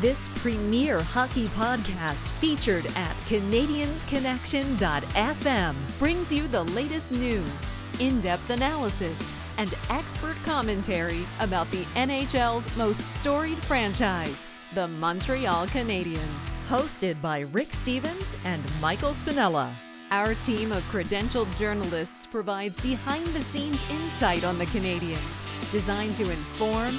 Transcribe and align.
This 0.00 0.30
premier 0.36 1.02
hockey 1.02 1.48
podcast 1.48 2.26
featured 2.40 2.86
at 2.96 3.14
CanadiensConnection.fm 3.26 5.74
brings 5.98 6.32
you 6.32 6.48
the 6.48 6.64
latest 6.64 7.12
news, 7.12 7.74
in 8.00 8.22
depth 8.22 8.48
analysis, 8.48 9.30
and 9.58 9.74
expert 9.90 10.36
commentary 10.44 11.26
about 11.40 11.70
the 11.70 11.84
NHL's 11.94 12.74
most 12.76 13.04
storied 13.04 13.58
franchise, 13.58 14.46
the 14.72 14.88
Montreal 14.88 15.66
Canadiens. 15.66 16.54
Hosted 16.68 17.20
by 17.20 17.40
Rick 17.52 17.74
Stephens 17.74 18.38
and 18.44 18.62
Michael 18.80 19.12
Spinella. 19.12 19.70
Our 20.10 20.34
team 20.36 20.72
of 20.72 20.82
credentialed 20.84 21.54
journalists 21.56 22.26
provides 22.26 22.80
behind 22.80 23.26
the 23.26 23.42
scenes 23.42 23.84
insight 23.90 24.42
on 24.42 24.56
the 24.58 24.64
Canadiens, 24.66 25.42
designed 25.70 26.16
to 26.16 26.30
inform, 26.30 26.98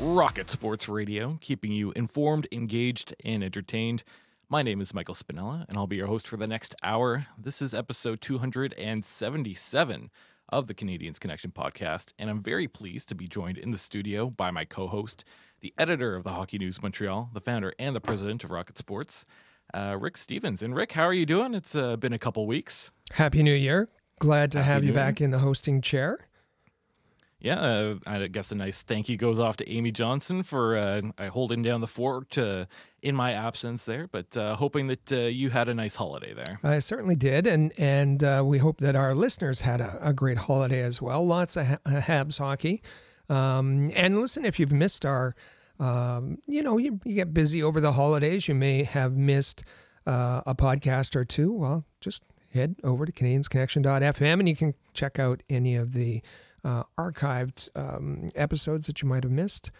Rocket 0.00 0.50
Sports 0.50 0.88
Radio, 0.88 1.38
keeping 1.40 1.70
you 1.70 1.92
informed, 1.92 2.48
engaged, 2.50 3.14
and 3.24 3.44
entertained. 3.44 4.02
My 4.48 4.62
name 4.62 4.80
is 4.80 4.92
Michael 4.92 5.14
Spinella, 5.14 5.64
and 5.68 5.78
I'll 5.78 5.86
be 5.86 5.96
your 5.96 6.08
host 6.08 6.26
for 6.26 6.36
the 6.36 6.48
next 6.48 6.74
hour. 6.82 7.26
This 7.38 7.62
is 7.62 7.72
episode 7.72 8.20
277 8.20 10.10
of 10.48 10.66
the 10.66 10.74
Canadiens 10.74 11.20
Connection 11.20 11.52
podcast, 11.52 12.12
and 12.18 12.28
I'm 12.28 12.42
very 12.42 12.66
pleased 12.66 13.08
to 13.10 13.14
be 13.14 13.28
joined 13.28 13.56
in 13.56 13.70
the 13.70 13.78
studio 13.78 14.30
by 14.30 14.50
my 14.50 14.64
co 14.64 14.88
host, 14.88 15.24
the 15.60 15.72
editor 15.78 16.16
of 16.16 16.24
the 16.24 16.32
Hockey 16.32 16.58
News 16.58 16.82
Montreal, 16.82 17.30
the 17.32 17.40
founder 17.40 17.72
and 17.78 17.94
the 17.94 18.00
president 18.00 18.42
of 18.42 18.50
Rocket 18.50 18.76
Sports, 18.76 19.24
uh, 19.72 19.96
Rick 19.98 20.16
Stephens. 20.16 20.60
And 20.60 20.74
Rick, 20.74 20.92
how 20.92 21.04
are 21.04 21.14
you 21.14 21.24
doing? 21.24 21.54
It's 21.54 21.74
uh, 21.76 21.96
been 21.96 22.12
a 22.12 22.18
couple 22.18 22.46
weeks. 22.46 22.90
Happy 23.12 23.42
New 23.44 23.54
Year. 23.54 23.88
Glad 24.18 24.50
to 24.52 24.58
Happy 24.58 24.68
have 24.68 24.82
you 24.84 24.90
New 24.90 24.94
back 24.94 25.20
in 25.20 25.30
the 25.30 25.38
hosting 25.38 25.80
chair. 25.80 26.18
Yeah, 27.44 27.60
uh, 27.60 27.94
I 28.06 28.26
guess 28.28 28.52
a 28.52 28.54
nice 28.54 28.80
thank 28.80 29.06
you 29.10 29.18
goes 29.18 29.38
off 29.38 29.58
to 29.58 29.70
Amy 29.70 29.92
Johnson 29.92 30.44
for 30.44 30.78
uh, 30.78 31.02
holding 31.28 31.60
down 31.60 31.82
the 31.82 31.86
fort 31.86 32.38
uh, 32.38 32.64
in 33.02 33.14
my 33.14 33.32
absence 33.32 33.84
there. 33.84 34.08
But 34.10 34.34
uh, 34.34 34.56
hoping 34.56 34.86
that 34.86 35.12
uh, 35.12 35.16
you 35.16 35.50
had 35.50 35.68
a 35.68 35.74
nice 35.74 35.94
holiday 35.94 36.32
there. 36.32 36.58
I 36.64 36.78
certainly 36.78 37.16
did, 37.16 37.46
and 37.46 37.70
and 37.78 38.24
uh, 38.24 38.42
we 38.46 38.56
hope 38.56 38.78
that 38.78 38.96
our 38.96 39.14
listeners 39.14 39.60
had 39.60 39.82
a, 39.82 39.98
a 40.00 40.14
great 40.14 40.38
holiday 40.38 40.80
as 40.80 41.02
well. 41.02 41.26
Lots 41.26 41.58
of 41.58 41.66
ha- 41.66 41.76
Habs 41.86 42.38
hockey. 42.38 42.82
Um, 43.28 43.92
and 43.94 44.18
listen, 44.18 44.46
if 44.46 44.58
you've 44.58 44.72
missed 44.72 45.04
our, 45.04 45.34
um, 45.78 46.38
you 46.46 46.62
know, 46.62 46.78
you, 46.78 46.98
you, 47.04 47.14
get 47.14 47.34
busy 47.34 47.62
over 47.62 47.78
the 47.78 47.92
holidays, 47.92 48.48
you 48.48 48.54
may 48.54 48.84
have 48.84 49.18
missed 49.18 49.64
a 50.06 50.54
podcast 50.56 51.14
or 51.14 51.26
two. 51.26 51.52
Well, 51.52 51.84
just 52.00 52.24
head 52.54 52.76
over 52.82 53.04
to 53.04 53.12
CanadiensConnection.fm 53.12 54.38
and 54.40 54.48
you 54.48 54.56
can 54.56 54.74
check 54.94 55.18
out 55.18 55.42
any 55.50 55.76
of 55.76 55.92
the 55.92 56.22
uh, 56.64 56.84
archived 56.98 57.68
um, 57.76 58.28
episodes 58.34 58.86
that 58.86 59.02
you 59.02 59.08
might 59.08 59.22
have 59.22 59.32
missed. 59.32 59.70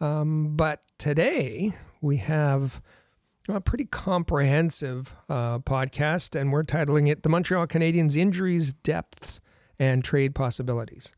Um, 0.00 0.56
but 0.56 0.82
today 0.98 1.72
we 2.00 2.16
have 2.18 2.80
a 3.48 3.60
pretty 3.60 3.84
comprehensive 3.84 5.14
uh, 5.28 5.58
podcast, 5.58 6.38
and 6.38 6.52
we're 6.52 6.62
titling 6.62 7.08
it 7.08 7.22
The 7.22 7.28
Montreal 7.28 7.66
Canadiens 7.66 8.16
Injuries, 8.16 8.72
Depth, 8.72 9.40
and 9.78 10.04
Trade 10.04 10.34
Possibilities. 10.34 11.12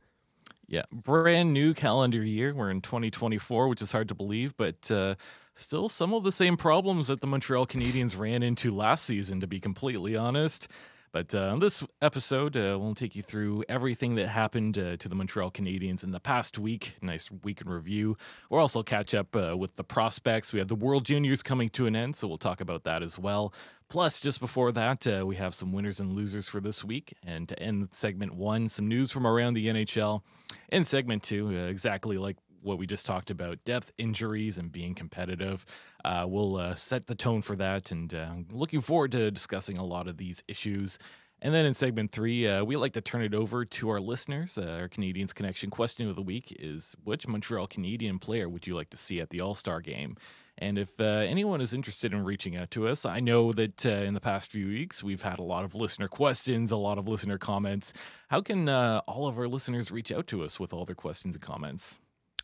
Yeah, 0.67 0.83
brand 0.91 1.53
new 1.53 1.75
calendar 1.75 2.23
year. 2.23 2.55
We're 2.55 2.71
in 2.71 2.81
2024, 2.81 3.69
which 3.69 3.83
is 3.83 3.93
hard 3.93 4.09
to 4.09 4.15
believe, 4.15 4.57
but 4.57 4.91
uh, 4.91 5.17
still 5.55 5.89
some 5.89 6.15
of 6.15 6.25
the 6.25 6.33
same 6.33 6.57
problems 6.57 7.09
that 7.09 7.21
the 7.21 7.27
Montreal 7.27 7.67
Canadiens 7.67 8.19
ran 8.19 8.43
into 8.43 8.71
last 8.71 9.05
season, 9.05 9.41
to 9.41 9.47
be 9.47 9.61
completely 9.61 10.17
honest. 10.17 10.69
But 11.13 11.35
uh, 11.35 11.57
this 11.57 11.85
episode, 12.01 12.57
uh, 12.57 12.79
we'll 12.81 12.95
take 12.95 13.15
you 13.15 13.21
through 13.21 13.65
everything 13.69 14.15
that 14.15 14.29
happened 14.29 14.79
uh, 14.79 14.97
to 14.97 15.09
the 15.11 15.15
Montreal 15.15 15.51
Canadiens 15.51 16.03
in 16.03 16.11
the 16.11 16.21
past 16.21 16.59
week. 16.59 16.97
Nice 17.03 17.31
week 17.31 17.61
in 17.61 17.69
review. 17.69 18.17
We'll 18.49 18.61
also 18.61 18.83
catch 18.83 19.15
up 19.15 19.37
uh, 19.37 19.55
with 19.55 19.77
the 19.77 19.85
prospects. 19.85 20.55
We 20.55 20.59
have 20.59 20.69
the 20.69 20.75
World 20.75 21.05
Juniors 21.05 21.43
coming 21.43 21.69
to 21.71 21.87
an 21.87 21.95
end, 21.95 22.17
so 22.17 22.27
we'll 22.27 22.39
talk 22.39 22.63
about 22.63 22.85
that 22.85 23.03
as 23.03 23.19
well. 23.19 23.53
Plus, 23.89 24.21
just 24.21 24.41
before 24.41 24.73
that, 24.73 25.07
uh, 25.07 25.27
we 25.27 25.37
have 25.37 25.55
some 25.55 25.71
winners 25.71 26.01
and 26.01 26.15
losers 26.15 26.49
for 26.49 26.61
this 26.61 26.83
week. 26.83 27.13
And 27.23 27.47
to 27.51 27.63
end 27.63 27.93
segment 27.93 28.35
one, 28.35 28.71
some 28.71 28.89
news 28.89 29.13
from 29.13 29.27
around 29.27 29.53
the 29.53 29.67
NHL. 29.67 30.23
In 30.71 30.87
segment 30.87 31.23
two, 31.23 31.49
uh, 31.49 31.69
exactly 31.69 32.17
like 32.17 32.39
what 32.63 32.79
we 32.79 32.87
just 32.87 33.07
talked 33.07 33.31
about 33.31 33.65
depth, 33.65 33.93
injuries, 33.99 34.59
and 34.59 34.73
being 34.73 34.95
competitive. 34.95 35.67
Uh, 36.05 36.25
we'll 36.29 36.57
uh, 36.57 36.75
set 36.75 37.07
the 37.07 37.15
tone 37.15 37.43
for 37.43 37.57
that 37.57 37.91
and 37.91 38.15
uh, 38.15 38.35
looking 38.51 38.81
forward 38.81 39.13
to 39.13 39.31
discussing 39.31 39.79
a 39.79 39.85
lot 39.85 40.09
of 40.09 40.17
these 40.17 40.43
issues. 40.49 40.99
And 41.45 41.53
then 41.53 41.67
in 41.67 41.75
segment 41.75 42.13
three, 42.13 42.47
uh, 42.47 42.65
we 42.65 42.77
like 42.77 42.93
to 42.93 43.01
turn 43.01 43.23
it 43.23 43.35
over 43.35 43.65
to 43.65 43.89
our 43.91 44.01
listeners. 44.01 44.57
Uh, 44.57 44.79
our 44.81 44.89
Canadiens 44.89 45.35
Connection 45.35 45.71
question 45.71 46.09
of 46.09 46.15
the 46.15 46.23
week 46.23 46.57
is 46.57 46.95
Which 47.03 47.27
Montreal 47.27 47.67
Canadian 47.67 48.21
player 48.21 48.49
would 48.49 48.69
you 48.69 48.77
like 48.77 48.91
to 48.91 48.97
see 48.97 49.21
at 49.21 49.31
the 49.31 49.41
All 49.41 49.57
Star 49.57 49.81
game? 49.81 50.17
And 50.59 50.79
if 50.79 51.01
uh, 51.01 51.05
anyone 51.05 51.61
is 51.61 51.73
interested 51.73 52.13
in 52.13 52.23
reaching 52.23 52.57
out 52.57 52.71
to 52.73 52.87
us, 52.87 53.05
I 53.05 53.19
know 53.19 53.53
that 53.53 53.85
uh, 53.85 53.89
in 53.89 54.15
the 54.15 54.21
past 54.21 54.53
few 54.53 54.69
weeks 54.69 55.03
we've 55.03 55.23
had 55.23 55.41
a 55.41 55.43
lot 55.43 55.65
of 55.65 55.75
listener 55.75 56.07
questions, 56.07 56.71
a 56.71 56.77
lot 56.77 56.99
of 56.99 57.09
listener 57.09 57.39
comments. 57.39 57.93
How 58.29 58.41
can 58.41 58.69
uh, 58.69 59.01
all 59.09 59.27
of 59.27 59.37
our 59.37 59.49
listeners 59.49 59.91
reach 59.91 60.13
out 60.13 60.29
to 60.29 60.45
us 60.45 60.61
with 60.61 60.73
all 60.73 60.85
their 60.85 60.95
questions 60.95 61.35
and 61.35 61.43
comments? 61.43 61.99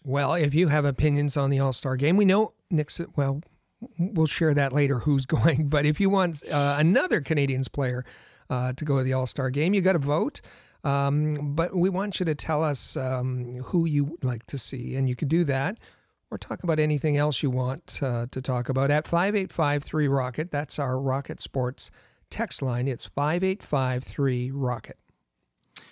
Well, 0.05 0.35
if 0.35 0.55
you 0.55 0.69
have 0.69 0.85
opinions 0.85 1.37
on 1.37 1.51
the 1.51 1.61
All 1.61 1.73
Star 1.73 1.97
game, 1.97 2.17
we 2.17 2.25
know 2.25 2.53
Nick's, 2.71 3.01
well, 3.17 3.43
we'll 3.99 4.27
share 4.27 4.55
that 4.55 4.73
later 4.73 4.99
who's 5.01 5.27
going. 5.27 5.69
But 5.69 5.87
if 5.87 6.01
you 6.01 6.11
want 6.11 6.43
uh, 6.51 6.77
another 6.79 7.21
Canadiens 7.21 7.71
player 7.71 8.05
uh, 8.51 8.73
to 8.75 8.85
go 8.85 8.99
to 8.99 9.05
the 9.05 9.13
All 9.13 9.27
Star 9.27 9.51
game, 9.51 9.75
you 9.75 9.81
got 9.81 9.93
to 9.95 9.99
vote. 9.99 10.41
Um, 10.85 11.55
but 11.55 11.77
we 11.77 11.89
want 11.91 12.21
you 12.21 12.27
to 12.27 12.35
tell 12.35 12.63
us 12.63 12.97
um, 12.97 13.63
who 13.65 13.85
you 13.85 14.17
like 14.23 14.47
to 14.47 14.59
see, 14.59 14.95
and 14.95 15.09
you 15.09 15.17
can 15.17 15.29
do 15.29 15.45
that 15.45 15.79
or 16.31 16.39
talk 16.39 16.63
about 16.63 16.79
anything 16.79 17.17
else 17.17 17.43
you 17.43 17.51
want 17.51 18.01
uh, 18.03 18.27
to 18.31 18.43
talk 18.43 18.69
about 18.69 18.91
at 18.91 19.07
5853 19.07 20.09
Rocket. 20.09 20.51
That's 20.51 20.79
our 20.79 20.99
Rocket 21.01 21.41
Sports 21.41 21.91
text 22.31 22.63
line. 22.63 22.87
It's 22.87 23.07
5853 23.07 24.51
Rocket. 24.53 24.99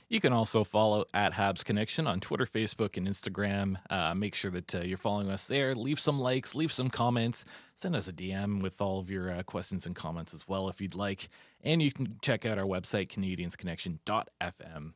You 0.08 0.20
can 0.20 0.32
also 0.32 0.62
follow 0.62 1.04
at 1.12 1.32
Habs 1.32 1.64
Connection 1.64 2.06
on 2.06 2.20
Twitter, 2.20 2.46
Facebook, 2.46 2.96
and 2.96 3.08
Instagram. 3.08 3.78
Uh, 3.90 4.14
make 4.14 4.36
sure 4.36 4.52
that 4.52 4.72
uh, 4.72 4.80
you're 4.82 4.96
following 4.96 5.28
us 5.28 5.48
there. 5.48 5.74
Leave 5.74 5.98
some 5.98 6.20
likes, 6.20 6.54
leave 6.54 6.70
some 6.70 6.90
comments, 6.90 7.44
send 7.74 7.96
us 7.96 8.06
a 8.06 8.12
DM 8.12 8.62
with 8.62 8.80
all 8.80 9.00
of 9.00 9.10
your 9.10 9.30
uh, 9.32 9.42
questions 9.42 9.84
and 9.84 9.96
comments 9.96 10.32
as 10.32 10.46
well 10.46 10.68
if 10.68 10.80
you'd 10.80 10.94
like. 10.94 11.28
And 11.62 11.82
you 11.82 11.90
can 11.90 12.18
check 12.22 12.46
out 12.46 12.56
our 12.56 12.64
website, 12.64 13.08
CanadiensConnection.fm. 13.08 14.92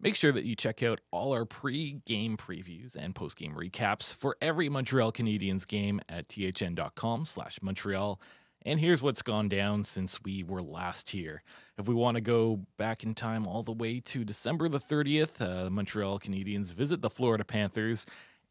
Make 0.00 0.16
sure 0.16 0.32
that 0.32 0.44
you 0.44 0.56
check 0.56 0.82
out 0.82 1.00
all 1.12 1.32
our 1.32 1.44
pre 1.44 2.00
game 2.04 2.36
previews 2.36 2.96
and 2.96 3.14
post 3.14 3.36
game 3.36 3.54
recaps 3.54 4.14
for 4.14 4.36
every 4.42 4.68
Montreal 4.68 5.12
Canadiens 5.12 5.66
game 5.66 6.00
at 6.08 6.28
thn.com 6.28 7.24
slash 7.24 7.60
Montreal. 7.62 8.20
And 8.64 8.80
here's 8.80 9.02
what's 9.02 9.22
gone 9.22 9.48
down 9.48 9.84
since 9.84 10.20
we 10.24 10.42
were 10.42 10.62
last 10.62 11.10
here. 11.10 11.42
If 11.78 11.86
we 11.86 11.94
want 11.94 12.16
to 12.16 12.22
go 12.22 12.66
back 12.78 13.02
in 13.04 13.14
time 13.14 13.46
all 13.46 13.62
the 13.62 13.72
way 13.72 14.00
to 14.00 14.24
December 14.24 14.68
the 14.68 14.80
30th, 14.80 15.40
uh, 15.40 15.64
the 15.64 15.70
Montreal 15.70 16.18
Canadiens 16.18 16.74
visit 16.74 17.02
the 17.02 17.10
Florida 17.10 17.44
Panthers, 17.44 18.06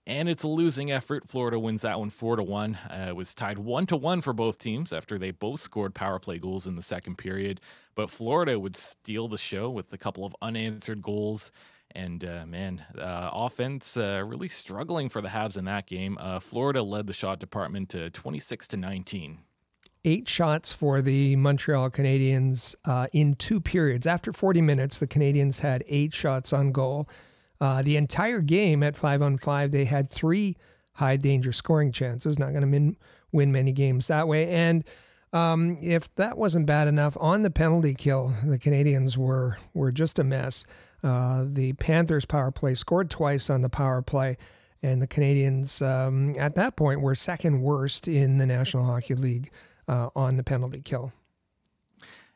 and 0.05 0.29
it's 0.29 0.43
a 0.43 0.47
losing 0.47 0.91
effort. 0.91 1.29
Florida 1.29 1.57
wins 1.59 1.81
that 1.81 1.97
one 1.99 2.11
four 2.11 2.35
to 2.35 2.43
one. 2.43 2.75
Uh, 2.89 3.07
it 3.09 3.15
was 3.15 3.33
tied 3.33 3.57
one 3.57 3.87
to 3.87 3.95
one 3.95 4.21
for 4.21 4.33
both 4.33 4.59
teams 4.59 4.93
after 4.93 5.17
they 5.17 5.31
both 5.31 5.61
scored 5.61 5.95
power 5.95 6.19
play 6.19 6.37
goals 6.37 6.67
in 6.67 6.75
the 6.75 6.81
second 6.83 7.17
period. 7.17 7.59
But 7.95 8.09
Florida 8.11 8.59
would 8.59 8.75
steal 8.75 9.27
the 9.27 9.37
show 9.37 9.69
with 9.69 9.91
a 9.93 9.97
couple 9.97 10.25
of 10.25 10.35
unanswered 10.41 11.01
goals 11.01 11.51
And 11.95 12.25
uh, 12.25 12.45
man, 12.47 12.83
uh, 12.97 13.29
offense 13.33 13.97
uh, 13.97 14.23
really 14.25 14.49
struggling 14.49 15.09
for 15.09 15.21
the 15.21 15.29
Habs 15.29 15.57
in 15.57 15.65
that 15.65 15.85
game. 15.87 16.17
Uh, 16.19 16.39
Florida 16.39 16.81
led 16.83 17.07
the 17.07 17.13
shot 17.13 17.39
department 17.39 17.89
to 17.89 18.09
26 18.09 18.67
to 18.69 18.77
19. 18.77 19.39
Eight 20.05 20.27
shots 20.27 20.71
for 20.71 21.01
the 21.01 21.37
Montreal 21.37 21.89
Canadiens 21.89 22.75
uh, 22.83 23.07
in 23.13 23.35
two 23.35 23.61
periods. 23.61 24.05
After 24.05 24.33
40 24.33 24.59
minutes, 24.59 24.99
the 24.99 25.07
Canadiens 25.07 25.61
had 25.61 25.83
eight 25.87 26.13
shots 26.13 26.51
on 26.51 26.73
goal. 26.73 27.07
Uh, 27.61 27.81
the 27.81 27.95
entire 27.95 28.41
game 28.41 28.83
at 28.83 28.97
five 28.97 29.21
on 29.21 29.37
five, 29.37 29.71
they 29.71 29.85
had 29.85 30.09
three 30.09 30.57
high 30.95 31.15
danger 31.15 31.53
scoring 31.53 31.93
chances. 31.93 32.37
Not 32.37 32.51
going 32.51 32.69
to 32.69 32.97
win 33.31 33.51
many 33.53 33.71
games 33.71 34.07
that 34.07 34.27
way. 34.27 34.49
And 34.49 34.83
um, 35.31 35.77
if 35.81 36.13
that 36.15 36.37
wasn't 36.37 36.65
bad 36.65 36.87
enough, 36.87 37.17
on 37.19 37.41
the 37.41 37.49
penalty 37.49 37.93
kill, 37.93 38.33
the 38.43 38.59
Canadiens 38.59 39.17
were 39.17 39.57
were 39.73 39.91
just 39.91 40.19
a 40.19 40.23
mess. 40.23 40.65
Uh, 41.03 41.45
the 41.47 41.73
Panthers 41.73 42.25
power 42.25 42.51
play 42.51 42.75
scored 42.75 43.09
twice 43.09 43.49
on 43.49 43.61
the 43.61 43.69
power 43.69 44.01
play, 44.01 44.37
and 44.81 45.01
the 45.01 45.07
Canadiens 45.07 45.81
um, 45.81 46.35
at 46.37 46.55
that 46.55 46.75
point 46.75 47.01
were 47.01 47.15
second 47.15 47.61
worst 47.61 48.07
in 48.07 48.37
the 48.37 48.45
National 48.45 48.85
Hockey 48.85 49.15
League 49.15 49.51
uh, 49.87 50.09
on 50.15 50.37
the 50.37 50.43
penalty 50.43 50.81
kill. 50.81 51.11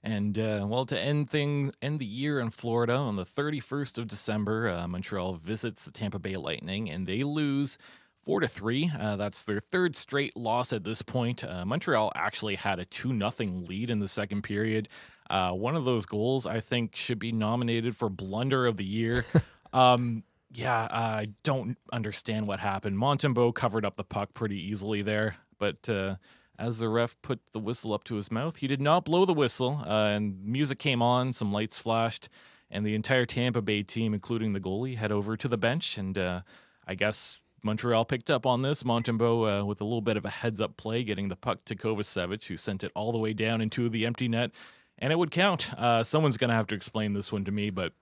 And 0.04 0.38
uh, 0.38 0.66
well, 0.68 0.86
to 0.86 1.00
end 1.00 1.30
things, 1.30 1.74
end 1.82 2.00
the 2.00 2.06
year 2.06 2.40
in 2.40 2.50
Florida 2.50 2.96
on 2.96 3.16
the 3.16 3.26
31st 3.26 3.98
of 3.98 4.08
December, 4.08 4.70
uh, 4.70 4.88
Montreal 4.88 5.36
visits 5.36 5.86
the 5.86 5.92
Tampa 5.92 6.20
Bay 6.20 6.36
Lightning, 6.36 6.90
and 6.90 7.08
they 7.08 7.24
lose 7.24 7.78
four 8.24 8.40
to 8.40 8.48
three. 8.48 8.92
Uh, 8.98 9.16
that's 9.16 9.44
their 9.44 9.60
third 9.60 9.96
straight 9.96 10.38
loss 10.38 10.72
at 10.72 10.84
this 10.84 11.02
point. 11.02 11.44
Uh, 11.44 11.66
Montreal 11.66 12.12
actually 12.16 12.56
had 12.56 12.80
a 12.80 12.86
two 12.86 13.12
nothing 13.12 13.66
lead 13.66 13.90
in 13.90 14.00
the 14.00 14.08
second 14.08 14.44
period. 14.44 14.88
Uh, 15.30 15.52
one 15.52 15.76
of 15.76 15.86
those 15.86 16.06
goals, 16.06 16.46
I 16.46 16.60
think, 16.60 16.96
should 16.96 17.20
be 17.20 17.32
nominated 17.32 17.96
for 17.96 18.10
blunder 18.10 18.66
of 18.66 18.78
the 18.78 18.86
year. 18.86 19.26
um, 19.74 20.24
yeah, 20.54 20.88
I 20.90 21.30
don't 21.44 21.78
understand 21.92 22.48
what 22.48 22.60
happened. 22.60 22.98
Montembeault 22.98 23.56
covered 23.56 23.86
up 23.86 23.96
the 23.96 24.04
puck 24.04 24.34
pretty 24.34 24.58
easily 24.70 25.02
there, 25.02 25.38
but 25.58 25.90
uh, 25.90 26.16
as 26.60 26.80
the 26.80 26.90
ref 26.90 27.16
put 27.22 27.40
the 27.52 27.60
whistle 27.60 27.94
up 27.94 28.04
to 28.06 28.16
his 28.16 28.32
mouth, 28.32 28.58
he 28.58 28.68
did 28.68 28.82
not 28.82 29.06
blow 29.06 29.26
the 29.26 29.34
whistle, 29.34 29.84
uh, 29.86 30.08
and 30.08 30.44
music 30.44 30.80
came 30.80 31.02
on, 31.02 31.34
some 31.34 31.52
lights 31.52 31.78
flashed, 31.78 32.30
and 32.70 32.86
the 32.86 32.96
entire 32.96 33.26
Tampa 33.26 33.62
Bay 33.62 33.84
team, 33.84 34.14
including 34.14 34.54
the 34.54 34.60
goalie, 34.60 34.98
head 34.98 35.12
over 35.12 35.38
to 35.38 35.48
the 35.48 35.58
bench. 35.58 35.98
And 35.98 36.18
uh, 36.18 36.42
I 36.86 36.96
guess 36.96 37.44
Montreal 37.64 38.06
picked 38.06 38.30
up 38.30 38.46
on 38.46 38.62
this. 38.62 38.84
Montembeault 38.84 39.62
uh, 39.62 39.66
with 39.66 39.80
a 39.80 39.86
little 39.86 40.02
bit 40.02 40.18
of 40.18 40.26
a 40.26 40.30
heads 40.30 40.60
up 40.60 40.76
play, 40.78 41.04
getting 41.04 41.30
the 41.30 41.36
puck 41.36 41.64
to 41.66 41.76
Kovacevic, 41.76 42.48
who 42.48 42.58
sent 42.58 42.84
it 42.84 42.92
all 42.94 43.12
the 43.12 43.18
way 43.18 43.34
down 43.34 43.62
into 43.62 43.88
the 43.90 44.06
empty 44.06 44.28
net 44.28 44.52
and 45.00 45.14
it 45.14 45.18
would 45.18 45.32
count. 45.32 45.72
Uh, 45.78 46.04
someone's 46.04 46.38
going 46.38 46.50
to 46.50 46.56
have 46.56 46.68
to 46.68 46.76
explain 46.76 47.14
this 47.14 47.32
one 47.32 47.46
to 47.46 47.52
me, 47.52 47.70
but 47.70 47.94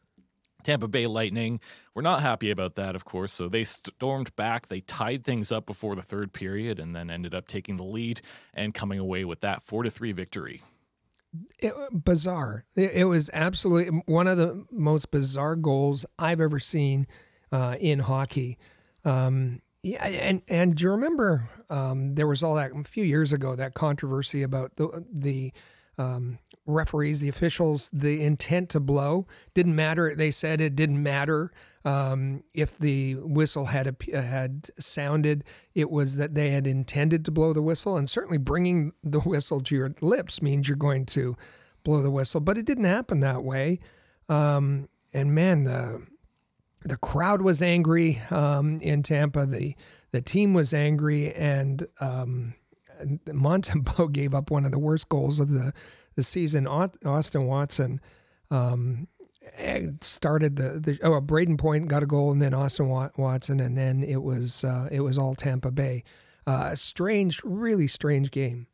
Tampa 0.65 0.87
Bay 0.87 1.05
Lightning 1.05 1.59
were 1.93 2.01
not 2.01 2.21
happy 2.21 2.49
about 2.49 2.73
that, 2.73 2.95
of 2.95 3.05
course. 3.05 3.31
So 3.31 3.47
they 3.47 3.63
stormed 3.63 4.35
back. 4.35 4.67
They 4.67 4.81
tied 4.81 5.23
things 5.23 5.51
up 5.51 5.67
before 5.67 5.95
the 5.95 6.01
third 6.01 6.33
period, 6.33 6.79
and 6.79 6.95
then 6.95 7.11
ended 7.11 7.35
up 7.35 7.47
taking 7.47 7.77
the 7.77 7.83
lead 7.83 8.21
and 8.51 8.73
coming 8.73 8.99
away 8.99 9.25
with 9.25 9.41
that 9.41 9.61
four 9.61 9.83
to 9.83 9.91
three 9.91 10.11
victory. 10.11 10.63
It, 11.59 11.73
bizarre. 11.91 12.65
It, 12.75 12.93
it, 12.93 13.03
was 13.05 13.29
absolutely 13.31 14.01
one 14.07 14.27
of 14.27 14.37
the 14.37 14.65
most 14.71 15.11
bizarre 15.11 15.55
goals 15.55 16.03
I've 16.17 16.41
ever 16.41 16.59
seen 16.59 17.05
uh, 17.51 17.75
in 17.79 17.99
hockey. 17.99 18.57
Um, 19.03 19.59
yeah, 19.83 20.03
and 20.03 20.41
and 20.47 20.75
do 20.75 20.85
you 20.85 20.91
remember 20.91 21.47
um, 21.69 22.15
there 22.15 22.25
was 22.25 22.41
all 22.41 22.55
that 22.55 22.71
a 22.71 22.83
few 22.85 23.03
years 23.03 23.33
ago 23.33 23.55
that 23.55 23.75
controversy 23.75 24.41
about 24.41 24.77
the 24.77 25.05
the 25.11 25.53
um, 25.99 26.39
referees, 26.65 27.21
the 27.21 27.29
officials, 27.29 27.89
the 27.93 28.23
intent 28.23 28.69
to 28.69 28.79
blow 28.79 29.27
didn't 29.53 29.75
matter. 29.75 30.15
They 30.15 30.31
said 30.31 30.61
it 30.61 30.75
didn't 30.75 31.01
matter 31.01 31.51
um, 31.83 32.43
if 32.53 32.77
the 32.77 33.15
whistle 33.15 33.65
had 33.65 33.87
a, 33.87 34.21
had 34.21 34.69
sounded. 34.79 35.43
It 35.73 35.91
was 35.91 36.17
that 36.17 36.33
they 36.33 36.49
had 36.49 36.65
intended 36.65 37.23
to 37.25 37.31
blow 37.31 37.53
the 37.53 37.61
whistle, 37.61 37.95
and 37.97 38.09
certainly 38.09 38.39
bringing 38.39 38.93
the 39.03 39.19
whistle 39.19 39.61
to 39.61 39.75
your 39.75 39.93
lips 40.01 40.41
means 40.41 40.67
you're 40.67 40.77
going 40.77 41.05
to 41.07 41.37
blow 41.83 42.01
the 42.01 42.11
whistle. 42.11 42.41
But 42.41 42.57
it 42.57 42.65
didn't 42.65 42.85
happen 42.85 43.19
that 43.19 43.43
way. 43.43 43.79
Um, 44.27 44.89
and 45.13 45.33
man, 45.35 45.63
the 45.63 46.05
the 46.83 46.97
crowd 46.97 47.41
was 47.41 47.61
angry 47.61 48.21
um, 48.31 48.79
in 48.81 49.03
Tampa. 49.03 49.45
The 49.45 49.75
the 50.11 50.21
team 50.21 50.53
was 50.53 50.73
angry, 50.73 51.33
and 51.33 51.85
um, 51.99 52.55
Montembeault 53.27 54.11
gave 54.13 54.33
up 54.33 54.49
one 54.49 54.65
of 54.65 54.71
the 54.71 54.79
worst 54.79 55.09
goals 55.09 55.39
of 55.39 55.51
the 55.51 55.73
the 56.15 56.23
season, 56.23 56.67
Austin 56.67 57.45
Watson 57.45 58.01
um, 58.51 59.07
eh, 59.57 59.87
started 60.01 60.55
the, 60.55 60.79
the 60.79 60.99
oh 61.03 61.21
Brayden 61.21 61.57
Point 61.57 61.87
got 61.87 62.03
a 62.03 62.05
goal 62.05 62.31
and 62.31 62.41
then 62.41 62.53
Austin 62.53 62.87
Watson 62.89 63.59
and 63.59 63.77
then 63.77 64.03
it 64.03 64.21
was 64.21 64.63
uh, 64.63 64.87
it 64.91 65.01
was 65.01 65.17
all 65.17 65.35
Tampa 65.35 65.71
Bay. 65.71 66.03
Uh, 66.47 66.75
strange, 66.75 67.41
really 67.43 67.87
strange 67.87 68.31
game. 68.31 68.67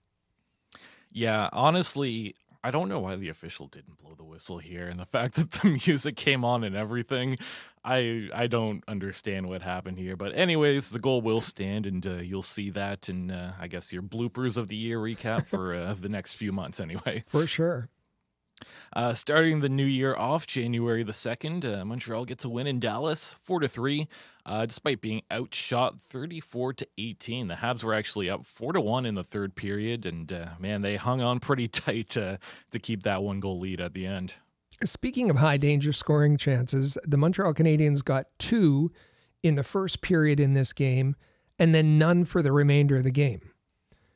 Yeah, 1.13 1.49
honestly, 1.53 2.35
I 2.63 2.71
don't 2.71 2.89
know 2.89 2.99
why 2.99 3.15
the 3.15 3.29
official 3.29 3.67
didn't 3.67 3.97
blow 3.97 4.13
the 4.15 4.23
whistle 4.23 4.59
here, 4.59 4.87
and 4.87 4.99
the 4.99 5.05
fact 5.05 5.35
that 5.35 5.51
the 5.51 5.79
music 5.87 6.15
came 6.15 6.45
on 6.45 6.63
and 6.63 6.75
everything, 6.75 7.37
I 7.83 8.29
I 8.33 8.47
don't 8.47 8.83
understand 8.87 9.49
what 9.49 9.61
happened 9.61 9.97
here. 9.97 10.15
But 10.15 10.35
anyways, 10.35 10.91
the 10.91 10.99
goal 10.99 11.21
will 11.21 11.41
stand, 11.41 11.85
and 11.85 12.05
uh, 12.05 12.15
you'll 12.17 12.43
see 12.43 12.69
that 12.71 13.09
in 13.09 13.31
uh, 13.31 13.53
I 13.59 13.67
guess 13.67 13.91
your 13.91 14.03
bloopers 14.03 14.57
of 14.57 14.67
the 14.67 14.75
year 14.75 14.99
recap 14.99 15.47
for 15.47 15.73
uh, 15.75 15.93
the 15.93 16.09
next 16.09 16.33
few 16.33 16.51
months, 16.51 16.79
anyway. 16.79 17.23
For 17.27 17.47
sure. 17.47 17.89
Uh, 18.93 19.15
starting 19.15 19.61
the 19.61 19.69
new 19.69 19.85
year 19.85 20.15
off, 20.15 20.45
January 20.45 21.01
the 21.01 21.13
second, 21.13 21.65
uh, 21.65 21.83
Montreal 21.83 22.25
gets 22.25 22.45
a 22.45 22.49
win 22.49 22.67
in 22.67 22.79
Dallas, 22.79 23.35
four 23.41 23.59
to 23.59 23.67
three, 23.67 24.07
uh, 24.45 24.67
despite 24.67 25.01
being 25.01 25.23
outshot 25.31 25.99
thirty-four 25.99 26.73
to 26.73 26.87
eighteen. 26.99 27.47
The 27.47 27.55
Habs 27.55 27.83
were 27.83 27.95
actually 27.95 28.29
up 28.29 28.45
four 28.45 28.73
to 28.73 28.81
one 28.81 29.07
in 29.07 29.15
the 29.15 29.23
third 29.23 29.55
period, 29.55 30.05
and 30.05 30.31
uh, 30.31 30.49
man, 30.59 30.83
they 30.83 30.97
hung 30.97 31.21
on 31.21 31.39
pretty 31.39 31.67
tight 31.69 32.09
to 32.09 32.39
keep 32.79 33.01
that 33.03 33.23
one 33.23 33.39
goal 33.39 33.59
lead 33.59 33.81
at 33.81 33.95
the 33.95 34.05
end. 34.05 34.35
Speaking 34.83 35.29
of 35.29 35.37
high 35.37 35.57
danger 35.57 35.93
scoring 35.93 36.37
chances, 36.37 36.97
the 37.03 37.17
Montreal 37.17 37.53
Canadiens 37.53 38.03
got 38.03 38.27
two 38.39 38.91
in 39.43 39.55
the 39.55 39.63
first 39.63 40.01
period 40.01 40.39
in 40.39 40.53
this 40.53 40.73
game, 40.73 41.15
and 41.59 41.73
then 41.73 41.97
none 41.97 42.25
for 42.25 42.41
the 42.41 42.51
remainder 42.51 42.97
of 42.97 43.03
the 43.03 43.11
game. 43.11 43.41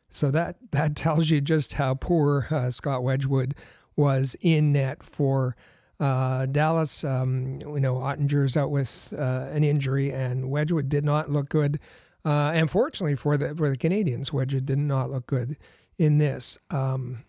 So 0.09 0.31
that 0.31 0.57
that 0.71 0.95
tells 0.95 1.29
you 1.29 1.41
just 1.41 1.73
how 1.73 1.95
poor 1.95 2.47
uh, 2.50 2.71
Scott 2.71 3.03
Wedgewood 3.03 3.53
was 3.95 4.35
in 4.41 4.71
net 4.71 5.03
for 5.03 5.56
uh, 6.00 6.45
Dallas. 6.45 7.03
Um, 7.03 7.59
you 7.62 7.79
know, 7.79 7.95
Oettinger's 7.95 8.56
out 8.56 8.71
with 8.71 9.13
uh, 9.17 9.50
an 9.51 9.63
injury, 9.63 10.12
and 10.12 10.50
Wedgewood 10.50 10.89
did 10.89 11.03
not 11.03 11.29
look 11.29 11.50
good. 11.50 11.79
Uh, 12.23 12.51
and 12.53 12.71
fortunately 12.71 13.15
for 13.15 13.38
the 13.38 13.53
for 13.56 13.69
the 13.69 13.77
Canadiens, 13.77 14.31
Wedgewood 14.31 14.65
did 14.65 14.79
not 14.79 15.12
look 15.12 15.27
good 15.27 15.57
in 15.97 16.17
this. 16.17 16.57
Um, 16.69 17.25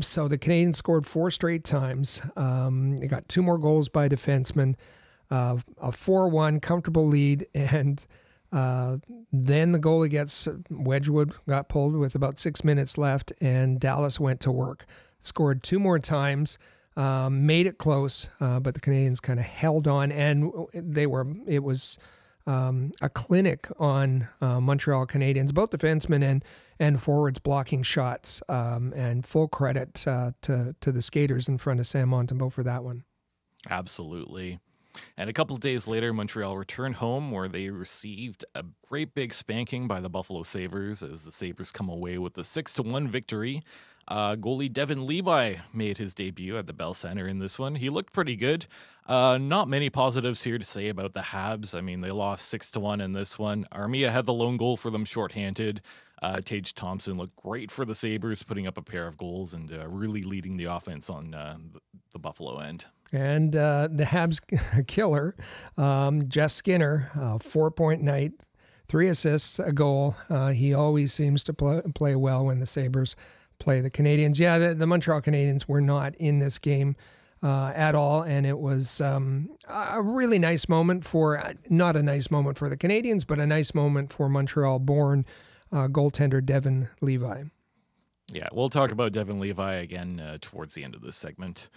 so 0.00 0.28
the 0.28 0.38
Canadiens 0.38 0.76
scored 0.76 1.06
four 1.06 1.30
straight 1.30 1.64
times. 1.64 2.22
Um, 2.36 2.98
they 2.98 3.06
got 3.06 3.28
two 3.28 3.42
more 3.42 3.58
goals 3.58 3.88
by 3.88 4.08
defensemen, 4.08 4.74
uh, 5.30 5.58
a 5.80 5.92
four-one 5.92 6.60
comfortable 6.60 7.06
lead, 7.06 7.46
and 7.54 8.04
uh, 8.52 8.98
then 9.32 9.72
the 9.72 9.78
goalie 9.78 10.10
gets 10.10 10.48
Wedgewood 10.70 11.34
got 11.48 11.68
pulled 11.68 11.94
with 11.94 12.14
about 12.14 12.38
six 12.38 12.64
minutes 12.64 12.96
left, 12.96 13.32
and 13.40 13.80
Dallas 13.80 14.20
went 14.20 14.40
to 14.40 14.52
work 14.52 14.86
scored 15.26 15.62
two 15.62 15.78
more 15.78 15.98
times, 15.98 16.58
um, 16.96 17.46
made 17.46 17.66
it 17.66 17.78
close, 17.78 18.30
uh, 18.40 18.60
but 18.60 18.74
the 18.74 18.80
Canadiens 18.80 19.20
kind 19.20 19.38
of 19.38 19.44
held 19.44 19.86
on, 19.86 20.10
and 20.12 20.50
they 20.72 21.06
were. 21.06 21.26
It 21.46 21.62
was 21.62 21.98
um, 22.46 22.92
a 23.00 23.08
clinic 23.08 23.68
on 23.78 24.28
uh, 24.40 24.60
Montreal 24.60 25.06
Canadiens, 25.06 25.52
both 25.52 25.70
defensemen 25.70 26.22
and 26.22 26.44
and 26.78 27.00
forwards 27.00 27.38
blocking 27.38 27.82
shots, 27.82 28.42
um, 28.48 28.92
and 28.94 29.24
full 29.24 29.48
credit 29.48 30.06
uh, 30.06 30.32
to 30.42 30.74
to 30.80 30.92
the 30.92 31.02
skaters 31.02 31.48
in 31.48 31.58
front 31.58 31.80
of 31.80 31.86
Sam 31.86 32.10
Montembeault 32.10 32.52
for 32.52 32.62
that 32.62 32.84
one. 32.84 33.04
Absolutely. 33.68 34.60
And 35.16 35.28
a 35.28 35.32
couple 35.32 35.54
of 35.54 35.60
days 35.60 35.86
later, 35.86 36.12
Montreal 36.12 36.56
returned 36.56 36.96
home 36.96 37.30
where 37.30 37.48
they 37.48 37.68
received 37.70 38.44
a 38.54 38.64
great 38.88 39.14
big 39.14 39.34
spanking 39.34 39.86
by 39.86 40.00
the 40.00 40.08
Buffalo 40.08 40.42
Sabres 40.42 41.02
as 41.02 41.24
the 41.24 41.32
Sabres 41.32 41.70
come 41.70 41.88
away 41.88 42.16
with 42.16 42.36
a 42.38 42.44
6 42.44 42.72
to 42.74 42.82
1 42.82 43.08
victory. 43.08 43.62
Uh, 44.08 44.36
goalie 44.36 44.72
Devon 44.72 45.06
Levi 45.06 45.56
made 45.72 45.98
his 45.98 46.14
debut 46.14 46.56
at 46.56 46.66
the 46.66 46.72
Bell 46.72 46.94
Center 46.94 47.26
in 47.26 47.38
this 47.38 47.58
one. 47.58 47.74
He 47.76 47.88
looked 47.88 48.12
pretty 48.12 48.36
good. 48.36 48.66
Uh, 49.06 49.38
not 49.38 49.68
many 49.68 49.90
positives 49.90 50.44
here 50.44 50.58
to 50.58 50.64
say 50.64 50.88
about 50.88 51.14
the 51.14 51.20
Habs. 51.20 51.74
I 51.74 51.80
mean, 51.80 52.00
they 52.00 52.10
lost 52.10 52.46
six 52.46 52.70
to 52.72 52.80
one 52.80 53.00
in 53.00 53.12
this 53.12 53.38
one. 53.38 53.66
Armia 53.72 54.10
had 54.10 54.26
the 54.26 54.32
lone 54.32 54.56
goal 54.56 54.76
for 54.76 54.90
them 54.90 55.04
shorthanded. 55.04 55.80
Uh, 56.22 56.36
Tage 56.36 56.74
Thompson 56.74 57.18
looked 57.18 57.36
great 57.36 57.70
for 57.70 57.84
the 57.84 57.94
Sabres, 57.94 58.42
putting 58.42 58.66
up 58.66 58.78
a 58.78 58.82
pair 58.82 59.06
of 59.06 59.18
goals 59.18 59.52
and 59.52 59.70
uh, 59.72 59.86
really 59.86 60.22
leading 60.22 60.56
the 60.56 60.64
offense 60.64 61.10
on 61.10 61.34
uh, 61.34 61.58
the, 62.12 62.18
Buffalo 62.18 62.58
end. 62.58 62.86
And 63.12 63.54
uh, 63.54 63.88
the 63.92 64.04
Habs 64.04 64.40
killer, 64.86 65.36
um, 65.76 66.28
Jeff 66.28 66.50
Skinner, 66.52 67.10
uh, 67.14 67.38
four 67.38 67.70
point 67.70 68.02
night, 68.02 68.32
three 68.88 69.08
assists, 69.08 69.58
a 69.58 69.72
goal. 69.72 70.16
Uh, 70.30 70.48
he 70.48 70.72
always 70.72 71.12
seems 71.12 71.44
to 71.44 71.52
play, 71.52 71.82
play 71.94 72.16
well 72.16 72.46
when 72.46 72.60
the 72.60 72.66
Sabres 72.66 73.14
play 73.58 73.80
the 73.80 73.90
Canadiens. 73.90 74.38
Yeah, 74.38 74.58
the, 74.58 74.74
the 74.74 74.86
Montreal 74.86 75.20
Canadiens 75.22 75.66
were 75.68 75.80
not 75.80 76.14
in 76.16 76.38
this 76.38 76.58
game. 76.58 76.96
uh, 77.42 77.72
at 77.74 77.94
all. 77.94 78.22
And 78.22 78.46
it 78.46 78.58
was 78.58 79.00
um, 79.00 79.50
a 79.68 80.02
really 80.02 80.38
nice 80.38 80.68
moment 80.68 81.04
for, 81.04 81.54
not 81.68 81.96
a 81.96 82.02
nice 82.02 82.30
moment 82.30 82.58
for 82.58 82.68
the 82.68 82.76
Canadiens, 82.76 83.26
but 83.26 83.38
a 83.38 83.46
nice 83.46 83.74
moment 83.74 84.12
for 84.12 84.28
Montreal 84.28 84.78
born 84.80 85.24
uh, 85.72 85.88
goaltender 85.88 86.44
Devon 86.44 86.88
Levi. 87.00 87.44
Yeah, 88.32 88.48
we'll 88.52 88.70
talk 88.70 88.90
about 88.90 89.12
Devon 89.12 89.38
Levi 89.38 89.74
again 89.74 90.18
uh, 90.18 90.38
towards 90.40 90.74
the 90.74 90.82
end 90.82 90.94
of 90.94 91.02
this 91.02 91.16
segment. 91.16 91.68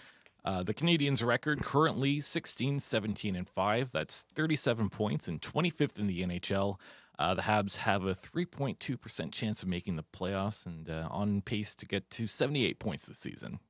Uh, 0.44 0.62
the 0.62 0.74
Canadiens' 0.74 1.24
record 1.24 1.60
currently 1.62 2.20
16, 2.20 2.80
17, 2.80 3.36
and 3.36 3.48
5. 3.48 3.92
That's 3.92 4.22
37 4.34 4.88
points 4.88 5.28
and 5.28 5.40
25th 5.40 5.98
in 5.98 6.06
the 6.06 6.22
NHL. 6.22 6.78
Uh, 7.20 7.34
the 7.34 7.42
Habs 7.42 7.76
have 7.76 8.06
a 8.06 8.14
3.2% 8.14 9.30
chance 9.30 9.62
of 9.62 9.68
making 9.68 9.96
the 9.96 10.02
playoffs 10.02 10.64
and 10.64 10.88
uh, 10.88 11.06
on 11.10 11.42
pace 11.42 11.74
to 11.74 11.84
get 11.84 12.08
to 12.10 12.26
78 12.26 12.78
points 12.78 13.04
this 13.04 13.18
season. 13.18 13.60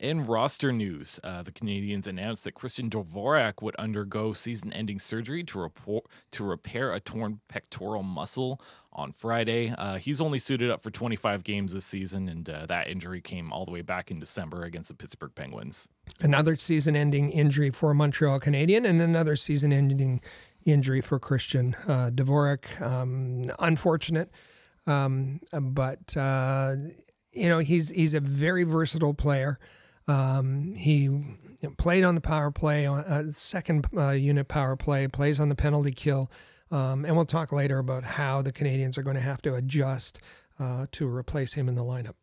In 0.00 0.22
roster 0.24 0.72
news, 0.72 1.18
uh, 1.24 1.42
the 1.42 1.50
Canadiens 1.50 2.06
announced 2.06 2.44
that 2.44 2.54
Christian 2.54 2.88
Dvorak 2.88 3.62
would 3.62 3.74
undergo 3.76 4.32
season-ending 4.32 5.00
surgery 5.00 5.42
to, 5.44 5.58
report, 5.58 6.06
to 6.32 6.44
repair 6.44 6.92
a 6.92 7.00
torn 7.00 7.40
pectoral 7.48 8.04
muscle 8.04 8.60
on 8.92 9.10
Friday. 9.10 9.74
Uh, 9.76 9.98
he's 9.98 10.20
only 10.20 10.38
suited 10.38 10.70
up 10.70 10.82
for 10.82 10.92
25 10.92 11.42
games 11.42 11.72
this 11.72 11.84
season, 11.84 12.28
and 12.28 12.48
uh, 12.48 12.66
that 12.66 12.86
injury 12.86 13.20
came 13.20 13.52
all 13.52 13.64
the 13.64 13.72
way 13.72 13.82
back 13.82 14.12
in 14.12 14.20
December 14.20 14.62
against 14.62 14.88
the 14.88 14.94
Pittsburgh 14.94 15.34
Penguins. 15.34 15.88
Another 16.22 16.54
season-ending 16.54 17.30
injury 17.30 17.70
for 17.70 17.90
a 17.90 17.94
Montreal 17.94 18.38
Canadian, 18.38 18.86
and 18.86 19.00
another 19.00 19.34
season-ending 19.34 20.20
injury 20.72 21.00
for 21.00 21.18
Christian 21.18 21.76
uh, 21.86 22.10
Dvorak. 22.12 22.80
Um, 22.80 23.44
unfortunate, 23.58 24.30
um, 24.86 25.40
but 25.52 26.16
uh, 26.16 26.76
you 27.32 27.48
know 27.48 27.58
he's 27.58 27.90
he's 27.90 28.14
a 28.14 28.20
very 28.20 28.64
versatile 28.64 29.14
player. 29.14 29.58
Um, 30.06 30.74
he 30.74 31.10
played 31.76 32.04
on 32.04 32.14
the 32.14 32.20
power 32.20 32.50
play, 32.50 32.86
on 32.86 33.00
uh, 33.00 33.24
second 33.34 33.86
uh, 33.96 34.10
unit 34.10 34.48
power 34.48 34.74
play, 34.74 35.06
plays 35.06 35.38
on 35.38 35.48
the 35.50 35.54
penalty 35.54 35.92
kill. 35.92 36.30
Um, 36.70 37.04
and 37.04 37.16
we'll 37.16 37.24
talk 37.26 37.52
later 37.52 37.78
about 37.78 38.04
how 38.04 38.42
the 38.42 38.52
Canadiens 38.52 38.98
are 38.98 39.02
going 39.02 39.16
to 39.16 39.22
have 39.22 39.40
to 39.42 39.54
adjust 39.54 40.20
uh, 40.58 40.86
to 40.92 41.08
replace 41.08 41.54
him 41.54 41.68
in 41.68 41.74
the 41.74 41.82
lineup. 41.82 42.14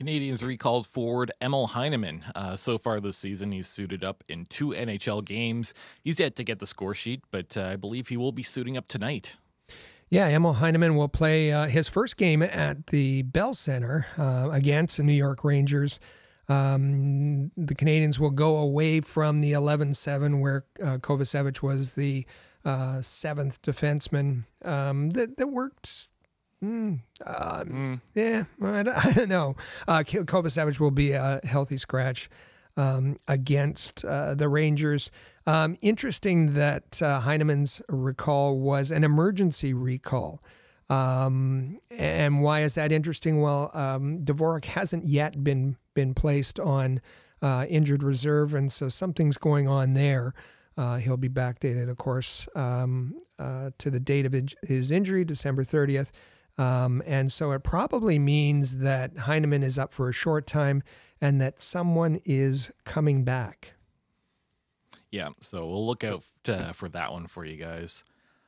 Canadiens 0.00 0.42
recalled 0.42 0.86
forward 0.86 1.32
Emil 1.40 1.68
Heineman. 1.68 2.22
Uh, 2.34 2.54
so 2.56 2.76
far 2.76 3.00
this 3.00 3.16
season, 3.16 3.52
he's 3.52 3.66
suited 3.66 4.04
up 4.04 4.22
in 4.28 4.44
two 4.44 4.68
NHL 4.68 5.24
games. 5.24 5.72
He's 6.02 6.20
yet 6.20 6.36
to 6.36 6.44
get 6.44 6.58
the 6.58 6.66
score 6.66 6.94
sheet, 6.94 7.22
but 7.30 7.56
uh, 7.56 7.62
I 7.62 7.76
believe 7.76 8.08
he 8.08 8.16
will 8.16 8.32
be 8.32 8.42
suiting 8.42 8.76
up 8.76 8.88
tonight. 8.88 9.36
Yeah, 10.10 10.28
Emil 10.28 10.54
Heineman 10.54 10.96
will 10.96 11.08
play 11.08 11.50
uh, 11.50 11.66
his 11.66 11.88
first 11.88 12.16
game 12.16 12.42
at 12.42 12.88
the 12.88 13.22
Bell 13.22 13.54
Center 13.54 14.06
uh, 14.18 14.50
against 14.52 14.98
the 14.98 15.02
New 15.02 15.12
York 15.12 15.42
Rangers. 15.42 15.98
Um, 16.48 17.50
the 17.56 17.74
Canadiens 17.74 18.18
will 18.18 18.30
go 18.30 18.56
away 18.58 19.00
from 19.00 19.40
the 19.40 19.52
11 19.52 19.94
7, 19.94 20.40
where 20.40 20.64
uh, 20.80 20.98
Kovacevic 20.98 21.62
was 21.62 21.94
the 21.94 22.24
uh, 22.64 23.00
seventh 23.00 23.62
defenseman. 23.62 24.44
Um, 24.64 25.10
that, 25.10 25.38
that 25.38 25.48
worked. 25.48 26.08
Mm, 26.64 27.00
mm. 27.20 28.00
Yeah, 28.14 28.44
I 28.62 28.82
don't, 28.82 29.06
I 29.06 29.12
don't 29.12 29.28
know. 29.28 29.56
Uh, 29.86 30.02
Savage 30.48 30.80
will 30.80 30.90
be 30.90 31.12
a 31.12 31.40
healthy 31.44 31.76
scratch 31.76 32.28
um, 32.76 33.16
against 33.28 34.04
uh, 34.04 34.34
the 34.34 34.48
Rangers. 34.48 35.10
Um, 35.46 35.76
interesting 35.80 36.54
that 36.54 37.00
uh, 37.02 37.20
Heineman's 37.20 37.80
recall 37.88 38.58
was 38.58 38.90
an 38.90 39.04
emergency 39.04 39.72
recall. 39.74 40.42
Um, 40.88 41.78
and 41.90 42.42
why 42.42 42.62
is 42.62 42.74
that 42.76 42.92
interesting? 42.92 43.40
Well, 43.40 43.70
um, 43.74 44.20
Dvorak 44.24 44.66
hasn't 44.66 45.06
yet 45.06 45.42
been 45.42 45.76
been 45.94 46.14
placed 46.14 46.60
on 46.60 47.00
uh, 47.42 47.66
injured 47.68 48.02
reserve, 48.02 48.54
and 48.54 48.70
so 48.70 48.88
something's 48.88 49.38
going 49.38 49.66
on 49.66 49.94
there. 49.94 50.34
Uh, 50.76 50.96
he'll 50.98 51.16
be 51.16 51.28
backdated, 51.28 51.88
of 51.88 51.96
course, 51.96 52.48
um, 52.54 53.14
uh, 53.38 53.70
to 53.78 53.90
the 53.90 53.98
date 53.98 54.26
of 54.26 54.34
his 54.62 54.90
injury, 54.90 55.24
December 55.24 55.64
30th. 55.64 56.10
Um, 56.58 57.02
and 57.06 57.30
so 57.30 57.52
it 57.52 57.62
probably 57.62 58.18
means 58.18 58.78
that 58.78 59.16
Heineman 59.18 59.62
is 59.62 59.78
up 59.78 59.92
for 59.92 60.08
a 60.08 60.12
short 60.12 60.46
time 60.46 60.82
and 61.20 61.40
that 61.40 61.60
someone 61.60 62.20
is 62.24 62.72
coming 62.84 63.24
back. 63.24 63.74
Yeah, 65.10 65.30
so 65.40 65.66
we'll 65.66 65.86
look 65.86 66.04
out 66.04 66.22
for 66.74 66.88
that 66.90 67.12
one 67.12 67.26
for 67.26 67.44
you 67.44 67.56
guys. 67.56 68.04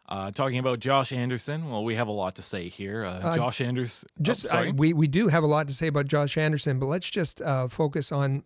Uh, 0.08 0.30
talking 0.30 0.58
about 0.58 0.80
Josh 0.80 1.12
Anderson, 1.12 1.70
well, 1.70 1.84
we 1.84 1.94
have 1.96 2.08
a 2.08 2.12
lot 2.12 2.36
to 2.36 2.42
say 2.42 2.68
here. 2.68 3.04
Uh, 3.04 3.20
uh 3.20 3.36
Josh 3.36 3.60
Anderson, 3.60 4.08
just 4.22 4.46
oh, 4.50 4.72
we 4.74 4.94
we 4.94 5.06
do 5.06 5.28
have 5.28 5.44
a 5.44 5.46
lot 5.46 5.68
to 5.68 5.74
say 5.74 5.86
about 5.86 6.06
Josh 6.06 6.38
Anderson, 6.38 6.78
but 6.78 6.86
let's 6.86 7.10
just 7.10 7.42
uh, 7.42 7.68
focus 7.68 8.10
on 8.10 8.42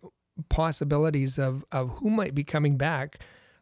possibilities 0.49 1.39
of 1.39 1.63
of 1.71 1.89
who 1.91 2.09
might 2.09 2.35
be 2.35 2.43
coming 2.43 2.77
back. 2.77 3.19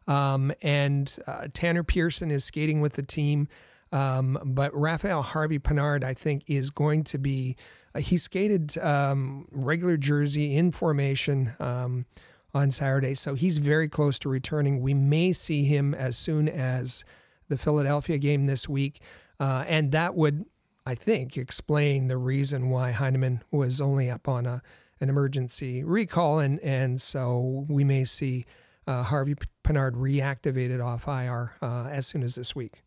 Um, 0.08 0.52
and 0.62 1.16
uh, 1.28 1.46
Tanner 1.54 1.84
Pearson 1.84 2.32
is 2.32 2.44
skating 2.44 2.80
with 2.80 2.94
the 2.94 3.04
team, 3.04 3.46
um, 3.92 4.38
but 4.44 4.74
Raphael 4.74 5.22
Harvey 5.22 5.58
Pinard, 5.58 6.02
I 6.02 6.14
think, 6.14 6.44
is 6.46 6.70
going 6.70 7.04
to 7.04 7.18
be. 7.18 7.56
Uh, 7.94 8.00
he 8.00 8.16
skated 8.16 8.78
um, 8.78 9.46
regular 9.52 9.96
jersey 9.96 10.56
in 10.56 10.72
formation 10.72 11.52
um, 11.60 12.06
on 12.54 12.70
Saturday, 12.70 13.14
so 13.14 13.34
he's 13.34 13.58
very 13.58 13.88
close 13.88 14.18
to 14.20 14.28
returning. 14.28 14.80
We 14.80 14.94
may 14.94 15.32
see 15.32 15.64
him 15.64 15.94
as 15.94 16.16
soon 16.16 16.48
as 16.48 17.04
the 17.48 17.58
Philadelphia 17.58 18.18
game 18.18 18.46
this 18.46 18.68
week. 18.68 19.02
Uh, 19.38 19.64
and 19.68 19.92
that 19.92 20.14
would, 20.14 20.46
I 20.86 20.94
think, 20.94 21.36
explain 21.36 22.08
the 22.08 22.16
reason 22.16 22.70
why 22.70 22.92
Heineman 22.92 23.42
was 23.50 23.80
only 23.80 24.10
up 24.10 24.26
on 24.26 24.46
a, 24.46 24.62
an 25.00 25.08
emergency 25.08 25.84
recall. 25.84 26.38
And, 26.38 26.58
and 26.60 27.00
so 27.00 27.66
we 27.68 27.84
may 27.84 28.04
see 28.04 28.46
uh, 28.86 29.02
Harvey 29.02 29.34
Pinard 29.64 29.92
reactivated 29.92 30.84
off 30.84 31.06
IR 31.06 31.52
uh, 31.60 31.88
as 31.90 32.06
soon 32.06 32.22
as 32.22 32.36
this 32.36 32.54
week. 32.54 32.82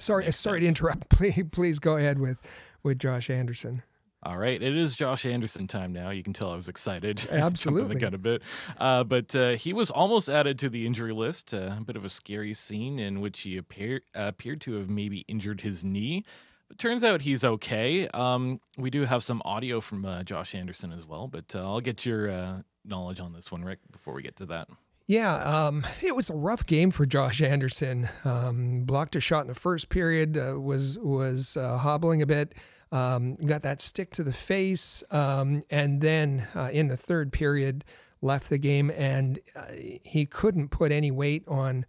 Sorry, 0.00 0.30
sorry 0.32 0.60
sense. 0.60 0.78
to 0.78 0.84
interrupt. 0.86 1.08
Please, 1.10 1.44
please 1.50 1.78
go 1.78 1.96
ahead 1.96 2.18
with, 2.18 2.38
with 2.82 2.98
Josh 2.98 3.30
Anderson. 3.30 3.82
All 4.24 4.38
right, 4.38 4.62
it 4.62 4.76
is 4.76 4.94
Josh 4.94 5.26
Anderson 5.26 5.66
time 5.66 5.92
now. 5.92 6.10
You 6.10 6.22
can 6.22 6.32
tell 6.32 6.52
I 6.52 6.54
was 6.54 6.68
excited. 6.68 7.26
Absolutely, 7.32 7.96
got 7.96 8.14
a 8.14 8.18
bit. 8.18 8.40
Uh, 8.78 9.02
but 9.02 9.34
uh, 9.34 9.50
he 9.54 9.72
was 9.72 9.90
almost 9.90 10.28
added 10.28 10.60
to 10.60 10.68
the 10.68 10.86
injury 10.86 11.12
list. 11.12 11.52
Uh, 11.52 11.74
a 11.78 11.84
bit 11.84 11.96
of 11.96 12.04
a 12.04 12.08
scary 12.08 12.54
scene 12.54 13.00
in 13.00 13.20
which 13.20 13.40
he 13.40 13.56
appear, 13.56 14.02
appeared 14.14 14.60
to 14.60 14.74
have 14.74 14.88
maybe 14.88 15.24
injured 15.26 15.62
his 15.62 15.82
knee. 15.82 16.22
But 16.68 16.78
turns 16.78 17.02
out 17.02 17.22
he's 17.22 17.44
okay. 17.44 18.06
Um, 18.14 18.60
we 18.78 18.90
do 18.90 19.06
have 19.06 19.24
some 19.24 19.42
audio 19.44 19.80
from 19.80 20.04
uh, 20.04 20.22
Josh 20.22 20.54
Anderson 20.54 20.92
as 20.92 21.04
well. 21.04 21.26
But 21.26 21.56
uh, 21.56 21.58
I'll 21.58 21.80
get 21.80 22.06
your 22.06 22.30
uh, 22.30 22.62
knowledge 22.84 23.18
on 23.18 23.32
this 23.32 23.50
one, 23.50 23.64
Rick, 23.64 23.80
before 23.90 24.14
we 24.14 24.22
get 24.22 24.36
to 24.36 24.46
that. 24.46 24.68
Yeah, 25.06 25.34
um, 25.34 25.84
it 26.00 26.14
was 26.14 26.30
a 26.30 26.34
rough 26.34 26.64
game 26.64 26.90
for 26.90 27.04
Josh 27.04 27.42
Anderson. 27.42 28.08
Um, 28.24 28.84
blocked 28.84 29.16
a 29.16 29.20
shot 29.20 29.42
in 29.42 29.48
the 29.48 29.54
first 29.54 29.88
period. 29.88 30.36
was 30.36 30.98
was 30.98 31.56
hobbling 31.60 32.22
a 32.22 32.26
bit. 32.26 32.54
Um, 32.92 33.36
got 33.36 33.62
that 33.62 33.80
stick 33.80 34.10
to 34.12 34.22
the 34.22 34.34
face, 34.34 35.02
um, 35.10 35.62
and 35.70 36.02
then 36.02 36.46
uh, 36.54 36.68
in 36.72 36.88
the 36.88 36.96
third 36.96 37.32
period, 37.32 37.84
left 38.20 38.50
the 38.50 38.58
game, 38.58 38.90
and 38.90 39.38
uh, 39.56 39.64
he 39.72 40.26
couldn't 40.26 40.68
put 40.68 40.92
any 40.92 41.10
weight 41.10 41.42
on 41.48 41.86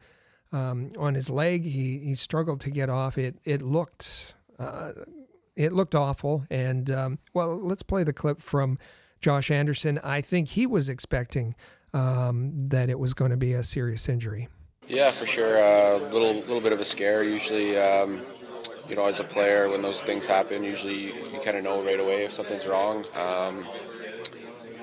um, 0.54 0.92
on 0.98 1.14
his 1.14 1.30
leg. 1.30 1.66
He 1.66 2.00
he 2.00 2.16
struggled 2.16 2.62
to 2.62 2.72
get 2.72 2.90
off. 2.90 3.18
It 3.18 3.36
it 3.44 3.62
looked 3.62 4.34
uh, 4.58 4.94
it 5.58 5.74
looked 5.74 5.94
awful. 5.94 6.46
And 6.50 6.90
um, 6.90 7.20
well, 7.34 7.60
let's 7.62 7.84
play 7.84 8.06
the 8.06 8.14
clip 8.14 8.40
from 8.40 8.78
Josh 9.20 9.52
Anderson. 9.52 10.00
I 10.04 10.22
think 10.22 10.50
he 10.50 10.66
was 10.66 10.88
expecting 10.88 11.54
um, 11.94 12.52
that 12.58 12.90
it 12.90 13.00
was 13.00 13.14
going 13.14 13.32
to 13.32 13.38
be 13.38 13.54
a 13.54 13.64
serious 13.64 14.10
injury. 14.10 14.48
Yeah, 14.88 15.12
for 15.12 15.26
sure. 15.26 15.58
A 15.58 15.96
uh, 15.96 16.10
little 16.12 16.36
little 16.36 16.62
bit 16.62 16.74
of 16.74 16.80
a 16.80 16.86
scare. 16.86 17.24
Usually 17.24 17.78
um, 17.78 18.22
you 18.90 18.96
know, 18.96 19.08
as 19.08 19.20
a 19.20 19.24
player, 19.24 19.70
when 19.70 19.82
those 19.82 20.02
things 20.02 20.26
happen, 20.26 20.64
usually 20.64 21.06
you, 21.06 21.14
you 21.32 21.40
kind 21.44 21.58
of 21.58 21.64
know 21.64 21.84
right 21.84 22.00
away 22.00 22.26
if 22.26 22.32
something's 22.32 22.68
wrong. 22.68 23.06
Um, 23.16 23.68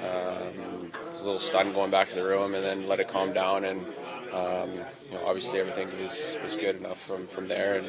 um, 0.03 0.91
a 1.13 1.17
little 1.19 1.39
stun 1.39 1.73
going 1.73 1.91
back 1.91 2.09
to 2.11 2.15
the 2.15 2.25
room, 2.25 2.55
and 2.55 2.65
then 2.65 2.87
let 2.87 2.99
it 3.01 3.09
calm 3.09 3.33
down. 3.33 3.65
And 3.65 3.85
um, 4.33 4.71
you 4.71 5.15
know, 5.15 5.27
obviously 5.27 5.59
everything 5.59 5.89
was, 6.01 6.39
was 6.43 6.57
good 6.57 6.77
enough 6.77 7.01
from, 7.01 7.27
from 7.27 7.47
there. 7.47 7.79
And 7.79 7.87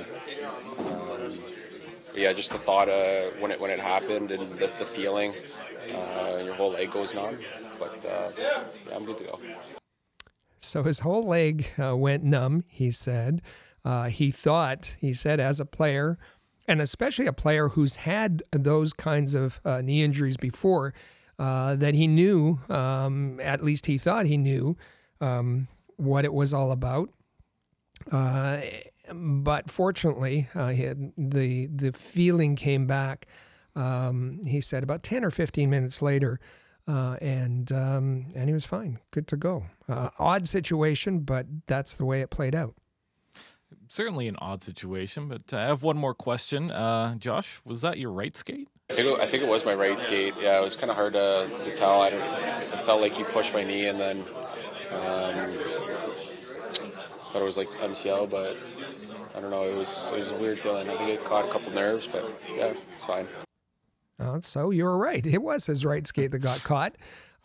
um, 0.79 1.39
yeah, 2.15 2.33
just 2.33 2.51
the 2.51 2.57
thought 2.57 2.89
uh, 2.89 3.29
when 3.39 3.51
it 3.51 3.59
when 3.59 3.71
it 3.71 3.79
happened 3.79 4.31
and 4.31 4.51
the, 4.51 4.67
the 4.67 4.85
feeling, 4.85 5.33
uh, 5.93 6.41
your 6.43 6.55
whole 6.55 6.71
leg 6.71 6.91
goes 6.91 7.13
numb. 7.13 7.37
But 7.81 8.05
uh, 8.05 8.29
yeah, 8.37 8.63
I'm 8.95 9.05
good 9.05 9.17
to 9.17 9.23
go. 9.23 9.39
So 10.59 10.83
his 10.83 10.99
whole 10.99 11.25
leg 11.27 11.65
uh, 11.83 11.97
went 11.97 12.23
numb. 12.23 12.63
He 12.67 12.91
said. 12.91 13.41
Uh, 13.83 14.09
he 14.09 14.29
thought, 14.29 14.95
he 14.99 15.11
said, 15.11 15.39
as 15.39 15.59
a 15.59 15.65
player, 15.65 16.19
and 16.67 16.79
especially 16.79 17.25
a 17.25 17.33
player 17.33 17.69
who's 17.69 17.95
had 17.95 18.43
those 18.51 18.93
kinds 18.93 19.33
of 19.33 19.59
uh, 19.65 19.81
knee 19.81 20.03
injuries 20.03 20.37
before, 20.37 20.93
uh, 21.39 21.75
that 21.75 21.95
he 21.95 22.05
knew, 22.05 22.59
um, 22.69 23.39
at 23.39 23.63
least 23.63 23.87
he 23.87 23.97
thought 23.97 24.27
he 24.27 24.37
knew, 24.37 24.77
um, 25.19 25.67
what 25.97 26.25
it 26.25 26.33
was 26.33 26.53
all 26.53 26.71
about. 26.71 27.09
Uh, 28.11 28.61
but 29.11 29.71
fortunately, 29.71 30.47
uh, 30.53 30.73
had, 30.73 31.11
the 31.17 31.65
the 31.65 31.91
feeling 31.91 32.55
came 32.55 32.85
back. 32.85 33.25
Um, 33.75 34.41
he 34.45 34.61
said 34.61 34.83
about 34.83 35.01
ten 35.01 35.25
or 35.25 35.31
fifteen 35.31 35.71
minutes 35.71 36.03
later, 36.03 36.39
uh, 36.87 37.17
and 37.21 37.71
um, 37.71 38.27
and 38.35 38.49
he 38.49 38.53
was 38.53 38.65
fine, 38.65 38.99
good 39.11 39.27
to 39.27 39.37
go. 39.37 39.65
Uh, 39.87 40.09
odd 40.19 40.47
situation, 40.47 41.19
but 41.19 41.45
that's 41.67 41.95
the 41.95 42.05
way 42.05 42.21
it 42.21 42.29
played 42.29 42.55
out. 42.55 42.75
Certainly 43.87 44.27
an 44.27 44.37
odd 44.39 44.63
situation, 44.63 45.27
but 45.27 45.53
I 45.53 45.63
have 45.63 45.83
one 45.83 45.97
more 45.97 46.13
question. 46.13 46.71
Uh, 46.71 47.15
Josh, 47.15 47.61
was 47.65 47.81
that 47.81 47.97
your 47.97 48.11
right 48.11 48.35
skate? 48.35 48.69
I 48.89 48.93
think, 48.93 49.07
it, 49.07 49.19
I 49.19 49.25
think 49.25 49.43
it 49.43 49.49
was 49.49 49.63
my 49.65 49.73
right 49.73 49.99
skate. 49.99 50.33
Yeah, 50.41 50.57
it 50.57 50.61
was 50.61 50.75
kind 50.75 50.89
of 50.89 50.97
hard 50.97 51.13
to, 51.13 51.49
to 51.63 51.75
tell. 51.75 52.01
I, 52.01 52.07
it 52.09 52.81
felt 52.85 53.01
like 53.01 53.13
he 53.13 53.23
pushed 53.23 53.53
my 53.53 53.63
knee 53.63 53.87
and 53.87 53.99
then 53.99 54.17
um, 54.91 55.51
thought 57.31 57.41
it 57.41 57.45
was 57.45 57.57
like 57.57 57.69
MCL, 57.69 58.29
but 58.29 58.57
I 59.35 59.39
don't 59.39 59.51
know. 59.51 59.63
It 59.63 59.75
was 59.75 60.11
it 60.11 60.17
was 60.17 60.31
a 60.31 60.37
weird 60.39 60.59
feeling. 60.59 60.89
I 60.89 60.97
think 60.97 61.09
it 61.09 61.23
caught 61.23 61.45
a 61.45 61.49
couple 61.49 61.71
nerves, 61.71 62.07
but 62.07 62.25
yeah, 62.53 62.73
it's 62.93 63.05
fine. 63.05 63.27
Uh, 64.21 64.39
so 64.41 64.69
you 64.69 64.83
were 64.83 64.97
right. 64.97 65.25
It 65.25 65.41
was 65.41 65.65
his 65.65 65.83
right 65.83 66.05
skate 66.05 66.31
that 66.31 66.39
got 66.39 66.63
caught. 66.63 66.95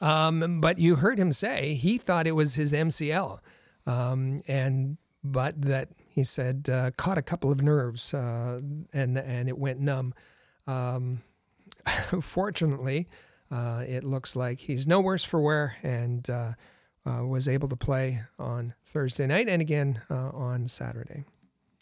Um, 0.00 0.60
but 0.60 0.78
you 0.78 0.96
heard 0.96 1.18
him 1.18 1.32
say 1.32 1.74
he 1.74 1.96
thought 1.96 2.26
it 2.26 2.32
was 2.32 2.54
his 2.54 2.72
MCL, 2.72 3.38
um, 3.86 4.42
and 4.46 4.98
but 5.24 5.60
that 5.62 5.88
he 6.06 6.22
said 6.22 6.68
uh, 6.70 6.90
caught 6.92 7.16
a 7.16 7.22
couple 7.22 7.50
of 7.50 7.62
nerves 7.62 8.12
uh, 8.12 8.60
and 8.92 9.16
and 9.16 9.48
it 9.48 9.56
went 9.56 9.80
numb. 9.80 10.12
Um, 10.66 11.22
fortunately, 12.20 13.08
uh, 13.50 13.84
it 13.86 14.04
looks 14.04 14.36
like 14.36 14.58
he's 14.58 14.86
no 14.86 15.00
worse 15.00 15.24
for 15.24 15.40
wear 15.40 15.76
and 15.82 16.28
uh, 16.28 16.52
uh, 17.06 17.24
was 17.24 17.48
able 17.48 17.68
to 17.68 17.76
play 17.76 18.22
on 18.38 18.74
Thursday 18.84 19.26
night 19.26 19.48
and 19.48 19.62
again 19.62 20.02
on 20.10 20.68
Saturday. 20.68 21.24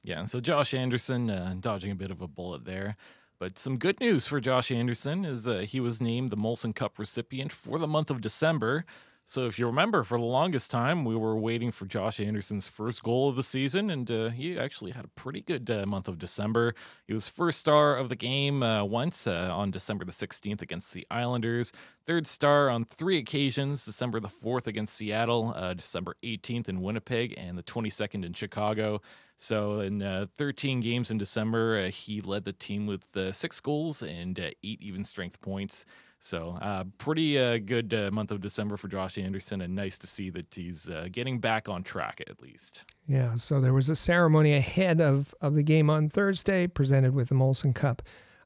Yeah, 0.05 0.27
so 0.27 0.39
Josh 0.39 0.75
Anderson 0.75 1.59
dodging 1.61 1.91
a 1.91 1.95
bit 1.97 2.11
of 2.13 2.21
a 2.23 2.29
bullet 2.29 2.65
there. 2.65 2.97
But 3.45 3.59
some 3.59 3.77
good 3.77 4.01
news 4.01 4.27
for 4.27 4.41
Josh 4.41 4.73
Anderson 4.73 5.27
is 5.27 5.47
uh, 5.47 5.67
he 5.69 5.79
was 5.79 6.01
named 6.01 6.31
the 6.31 6.37
Molson 6.37 6.75
Cup 6.75 6.99
recipient 6.99 7.53
for 7.53 7.79
the 7.79 7.87
month 7.87 8.09
of 8.09 8.23
December. 8.23 8.87
So, 9.27 9.45
if 9.45 9.59
you 9.59 9.67
remember, 9.67 10.03
for 10.03 10.17
the 10.17 10.25
longest 10.25 10.71
time, 10.71 11.05
we 11.05 11.15
were 11.15 11.37
waiting 11.37 11.71
for 11.71 11.85
Josh 11.85 12.21
Anderson's 12.21 12.69
first 12.69 13.03
goal 13.03 13.29
of 13.29 13.37
the 13.37 13.43
season, 13.43 13.91
and 13.91 14.11
uh, 14.11 14.31
he 14.31 14.59
actually 14.59 14.93
had 14.93 15.05
a 15.05 15.09
pretty 15.09 15.43
good 15.43 15.71
uh, 15.71 15.85
month 15.85 16.09
of 16.09 16.17
December. 16.17 16.75
He 17.07 17.13
was 17.13 17.29
first 17.29 17.59
star 17.59 17.97
of 17.97 18.09
the 18.09 18.17
game 18.17 18.63
uh, 18.63 18.83
once 18.83 19.27
uh, 19.27 19.51
on 19.53 19.71
December 19.71 20.07
the 20.07 20.13
16th 20.13 20.63
against 20.63 20.95
the 20.95 21.07
Islanders, 21.11 21.71
third 22.07 22.27
star 22.27 22.71
on 22.71 22.87
three 22.87 23.19
occasions 23.19 23.85
December 23.85 24.21
the 24.21 24.29
4th 24.29 24.67
against 24.67 24.95
Seattle, 24.95 25.53
uh, 25.55 25.75
December 25.75 26.17
18th 26.23 26.71
in 26.71 26.81
Winnipeg, 26.81 27.35
and 27.37 27.59
the 27.59 27.63
22nd 27.63 28.25
in 28.25 28.33
Chicago. 28.33 29.03
So, 29.37 29.81
in 29.81 30.01
uh, 30.01 30.27
13 30.39 30.81
games 30.81 31.11
in 31.11 31.19
December, 31.19 31.89
he 31.89 32.21
led 32.21 32.45
the 32.45 32.53
team 32.53 32.87
with 32.87 33.05
six 33.33 33.61
goals 33.61 34.03
and 34.03 34.39
eight 34.39 34.81
even 34.81 35.05
strength 35.05 35.41
points. 35.41 35.85
So, 36.25 36.57
uh, 36.63 36.85
pretty 36.97 37.39
uh, 37.39 37.59
good 37.59 37.93
uh, 37.93 38.11
month 38.11 38.31
of 38.31 38.41
December 38.41 38.79
for 38.79 38.89
Josh 38.89 39.19
Anderson, 39.19 39.61
and 39.61 39.75
nice 39.75 39.99
to 39.99 40.07
see 40.07 40.31
that 40.31 40.55
he's 40.55 40.89
uh, 40.89 41.09
getting 41.13 41.39
back 41.39 41.69
on 41.69 41.83
track 41.83 42.23
at 42.27 42.41
least. 42.41 42.87
Yeah, 43.07 43.35
so 43.35 43.61
there 43.61 43.75
was 43.75 43.91
a 43.91 43.97
ceremony 43.97 44.55
ahead 44.55 45.03
of, 45.03 45.35
of 45.43 45.55
the 45.55 45.63
game 45.63 45.91
on 45.91 46.09
Thursday, 46.09 46.67
presented 46.67 47.15
with 47.15 47.29
the 47.29 47.35
Molson 47.35 47.75
Cup, 47.75 48.01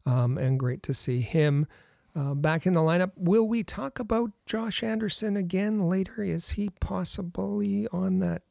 um, 0.04 0.36
and 0.36 0.58
great 0.58 0.82
to 0.82 0.92
see 0.92 1.20
him 1.20 1.68
uh, 2.16 2.34
back 2.34 2.66
in 2.66 2.74
the 2.74 2.80
lineup. 2.80 3.12
Will 3.14 3.46
we 3.46 3.62
talk 3.62 4.00
about 4.00 4.32
Josh 4.44 4.82
Anderson 4.82 5.36
again 5.36 5.88
later? 5.88 6.24
Is 6.24 6.50
he 6.50 6.70
possibly 6.80 7.86
on 7.92 8.18
that 8.18 8.42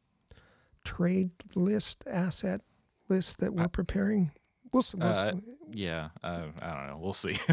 trade 0.88 1.32
list, 1.56 2.04
asset 2.08 2.62
list 3.10 3.40
that 3.40 3.54
we're 3.54 3.64
uh, 3.64 3.68
preparing? 3.68 4.32
We'll, 4.72 4.84
we'll 4.96 5.08
uh, 5.08 5.34
yeah, 5.72 6.10
I 6.24 6.38
don't 6.38 6.88
know. 6.88 7.00
We'll 7.00 7.14
see. 7.14 7.38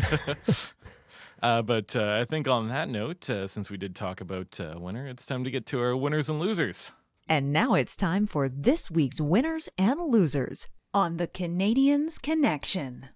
Uh, 1.42 1.60
but 1.60 1.94
uh, 1.94 2.16
I 2.18 2.24
think 2.24 2.48
on 2.48 2.68
that 2.68 2.88
note, 2.88 3.28
uh, 3.28 3.46
since 3.46 3.68
we 3.68 3.76
did 3.76 3.94
talk 3.94 4.22
about 4.22 4.58
uh, 4.58 4.78
winner, 4.78 5.06
it's 5.06 5.26
time 5.26 5.44
to 5.44 5.50
get 5.50 5.66
to 5.66 5.80
our 5.80 5.94
winners 5.94 6.30
and 6.30 6.40
losers. 6.40 6.90
And 7.28 7.52
now 7.52 7.74
it's 7.74 7.96
time 7.96 8.26
for 8.26 8.48
this 8.48 8.90
week's 8.90 9.20
winners 9.20 9.68
and 9.76 10.00
losers 10.10 10.68
on 10.94 11.18
the 11.18 11.28
Canadiens 11.28 12.22
Connection. 12.22 13.08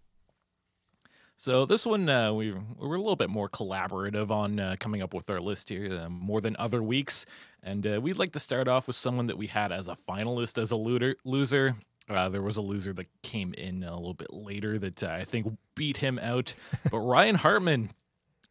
So 1.40 1.66
this 1.66 1.86
one, 1.86 2.08
uh, 2.08 2.32
we, 2.32 2.50
we 2.50 2.88
were 2.88 2.96
a 2.96 2.98
little 2.98 3.14
bit 3.14 3.30
more 3.30 3.48
collaborative 3.48 4.32
on 4.32 4.58
uh, 4.58 4.74
coming 4.80 5.02
up 5.02 5.14
with 5.14 5.30
our 5.30 5.40
list 5.40 5.68
here, 5.68 6.00
uh, 6.04 6.08
more 6.08 6.40
than 6.40 6.56
other 6.58 6.82
weeks. 6.82 7.26
And 7.62 7.86
uh, 7.86 8.00
we'd 8.00 8.18
like 8.18 8.32
to 8.32 8.40
start 8.40 8.66
off 8.66 8.88
with 8.88 8.96
someone 8.96 9.28
that 9.28 9.38
we 9.38 9.46
had 9.46 9.70
as 9.70 9.86
a 9.86 9.96
finalist 10.08 10.60
as 10.60 10.72
a 10.72 10.76
looter, 10.76 11.14
loser. 11.24 11.76
Uh, 12.10 12.28
there 12.28 12.42
was 12.42 12.56
a 12.56 12.60
loser 12.60 12.92
that 12.94 13.06
came 13.22 13.54
in 13.54 13.84
a 13.84 13.96
little 13.96 14.14
bit 14.14 14.32
later 14.32 14.80
that 14.80 15.04
uh, 15.04 15.10
I 15.10 15.22
think 15.22 15.56
beat 15.76 15.98
him 15.98 16.18
out. 16.18 16.56
But 16.90 16.98
Ryan 16.98 17.36
Hartman 17.36 17.90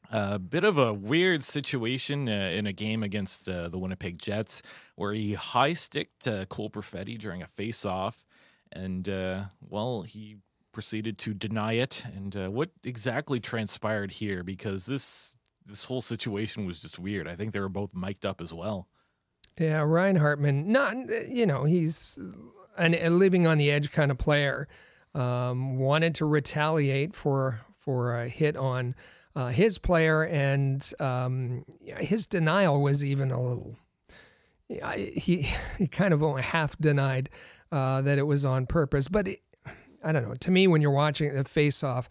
a 0.10 0.40
bit 0.40 0.64
of 0.64 0.78
a 0.78 0.94
weird 0.94 1.44
situation 1.44 2.30
uh, 2.30 2.52
in 2.54 2.68
a 2.68 2.72
game 2.72 3.04
against 3.04 3.50
uh, 3.50 3.68
the 3.68 3.78
Winnipeg 3.78 4.18
Jets 4.18 4.62
where 4.96 5.12
he 5.12 5.34
high 5.34 5.74
sticked 5.74 6.26
uh, 6.26 6.46
Cole 6.46 6.70
Perfetti 6.70 7.20
during 7.20 7.42
a 7.42 7.48
face 7.48 7.84
off. 7.84 8.24
And, 8.72 9.10
uh, 9.10 9.46
well, 9.60 10.04
he 10.04 10.38
proceeded 10.78 11.18
to 11.18 11.34
deny 11.34 11.74
it. 11.74 12.06
And 12.16 12.38
uh, 12.38 12.52
what 12.52 12.70
exactly 12.84 13.40
transpired 13.40 14.12
here? 14.12 14.44
Because 14.44 14.86
this 14.86 15.36
this 15.66 15.86
whole 15.86 16.02
situation 16.02 16.68
was 16.68 16.80
just 16.80 17.00
weird. 17.00 17.28
I 17.28 17.36
think 17.36 17.52
they 17.52 17.60
were 17.60 17.68
both 17.68 17.96
mic'd 17.96 18.28
up 18.28 18.42
as 18.42 18.54
well. 18.54 18.88
Yeah, 19.60 19.82
Ryan 19.82 20.18
Hartman, 20.18 20.72
not, 20.72 20.96
you 21.28 21.48
know, 21.48 21.64
he's 21.64 22.20
an, 22.78 22.94
a 22.94 23.10
living 23.10 23.48
on 23.48 23.58
the 23.58 23.72
edge 23.72 23.92
kind 23.92 24.12
of 24.12 24.20
player. 24.20 24.68
Um, 25.16 25.80
wanted 25.80 26.14
to 26.16 26.26
retaliate 26.26 27.16
for 27.16 27.62
for 27.80 28.14
a 28.14 28.28
hit 28.28 28.56
on 28.56 28.94
uh, 29.36 29.48
his 29.48 29.80
player, 29.80 30.26
and 30.26 30.88
um, 31.00 31.66
his 31.82 32.28
denial 32.28 32.84
was 32.84 33.04
even 33.04 33.32
a 33.32 33.42
little. 33.42 33.78
He 34.68 35.42
he 35.80 35.88
kind 35.88 36.14
of 36.14 36.22
only 36.22 36.44
half 36.44 36.78
denied 36.78 37.32
uh, 37.72 38.04
that 38.04 38.20
it 38.20 38.28
was 38.28 38.46
on 38.46 38.68
purpose, 38.68 39.08
but 39.08 39.28
it, 39.28 39.42
I 40.08 40.14
don't 40.14 40.26
know. 40.26 40.36
To 40.36 40.52
me, 40.52 40.68
when 40.68 40.82
you're 40.82 40.92
watching 40.92 41.34
the 41.34 41.44
face 41.44 41.84
off, 41.84 42.08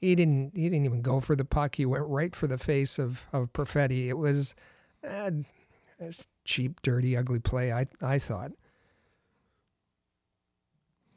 he 0.00 0.16
didn't 0.16 0.56
he 0.56 0.64
didn't 0.64 0.84
even 0.84 1.00
go 1.00 1.20
for 1.20 1.36
the 1.36 1.44
puck. 1.44 1.76
He 1.76 1.86
went 1.86 2.04
right 2.08 2.34
for 2.34 2.48
the 2.48 2.58
face 2.58 2.98
of 2.98 3.24
of 3.32 3.52
Perfetti. 3.52 4.08
It 4.08 4.18
was 4.18 4.56
uh, 5.08 5.30
cheap, 6.44 6.82
dirty, 6.82 7.16
ugly 7.16 7.38
play. 7.38 7.72
I 7.72 7.86
I 8.02 8.18
thought. 8.18 8.50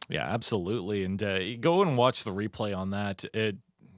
Yeah, 0.08 0.24
absolutely. 0.24 1.04
And 1.04 1.22
uh, 1.22 1.56
go 1.58 1.82
and 1.82 1.98
watch 1.98 2.24
the 2.24 2.32
replay 2.32 2.78
on 2.78 2.92
that. 2.92 3.26
It 3.34 3.58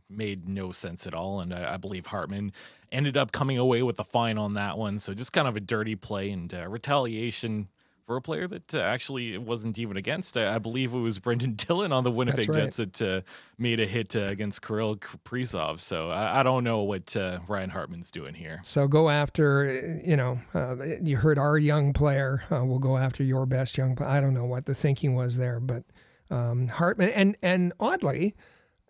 made 0.10 0.48
no 0.48 0.72
sense 0.72 1.06
at 1.06 1.14
all. 1.14 1.42
And 1.42 1.54
I, 1.54 1.74
I, 1.74 1.78
believe 1.78 2.08
Hartman 2.08 2.52
ended 2.92 3.16
up 3.16 3.32
coming 3.32 3.58
away 3.58 3.82
with 3.82 3.98
a 3.98 4.04
fine 4.04 4.38
on 4.38 4.56
that 4.56 4.78
one. 4.78 5.00
So 5.00 5.14
just 5.14 5.32
kind 5.32 5.48
of 5.48 5.56
a 5.56 5.62
dirty 5.62 5.96
play 5.96 6.30
and 6.32 6.54
uh, 6.54 6.68
retaliation 6.68 7.70
for 8.06 8.16
a 8.16 8.22
player 8.22 8.48
that 8.48 8.74
uh, 8.74 8.80
actually 8.80 9.38
wasn't 9.38 9.78
even 9.80 9.98
against. 9.98 10.38
I, 10.38 10.56
I, 10.56 10.58
believe 10.58 10.94
it 10.94 11.00
was 11.00 11.20
Brendan 11.20 11.54
Dillon 11.68 11.92
on 11.92 12.04
the 12.04 12.12
Winnipeg 12.12 12.50
right. 12.50 12.64
Jets 12.64 12.78
that 12.78 13.02
uh, 13.02 13.22
made 13.58 13.80
a 13.80 13.86
hit 13.86 14.16
uh, 14.16 14.22
against 14.22 14.62
Kirill 14.62 14.98
Kaprizov. 14.98 15.80
So 15.80 16.10
I, 16.10 16.40
I, 16.40 16.44
don't 16.44 16.64
know 16.64 16.82
what 16.84 17.16
uh, 17.16 17.40
Ryan 17.48 17.70
Hartman's 17.70 18.12
doing 18.12 18.34
here. 18.34 18.60
So 18.64 18.88
go 18.88 19.10
after, 19.10 20.00
you 20.04 20.16
know, 20.16 20.40
uh, 20.54 20.76
you 21.02 21.18
heard 21.18 21.38
our 21.38 21.58
young 21.58 21.94
player. 21.94 22.44
we'll 22.50 22.80
go 22.80 22.98
after 22.98 23.24
your 23.24 23.46
best 23.46 23.78
young 23.78 23.96
player. 23.96 24.10
I 24.10 24.22
don't 24.22 24.34
know 24.34 24.46
what 24.46 24.66
the 24.66 24.76
thinking 24.76 25.16
was 25.16 25.38
there, 25.38 25.60
but 25.60 25.84
um, 26.30 26.70
Hartman 26.70 27.10
and 27.10 27.38
and 27.42 27.74
oddly 27.80 28.36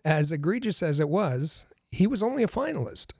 as 0.04 0.32
egregious 0.32 0.82
as 0.82 1.00
it 1.00 1.08
was, 1.08 1.66
he 1.90 2.06
was 2.06 2.22
only 2.22 2.42
a 2.42 2.48
finalist. 2.48 3.12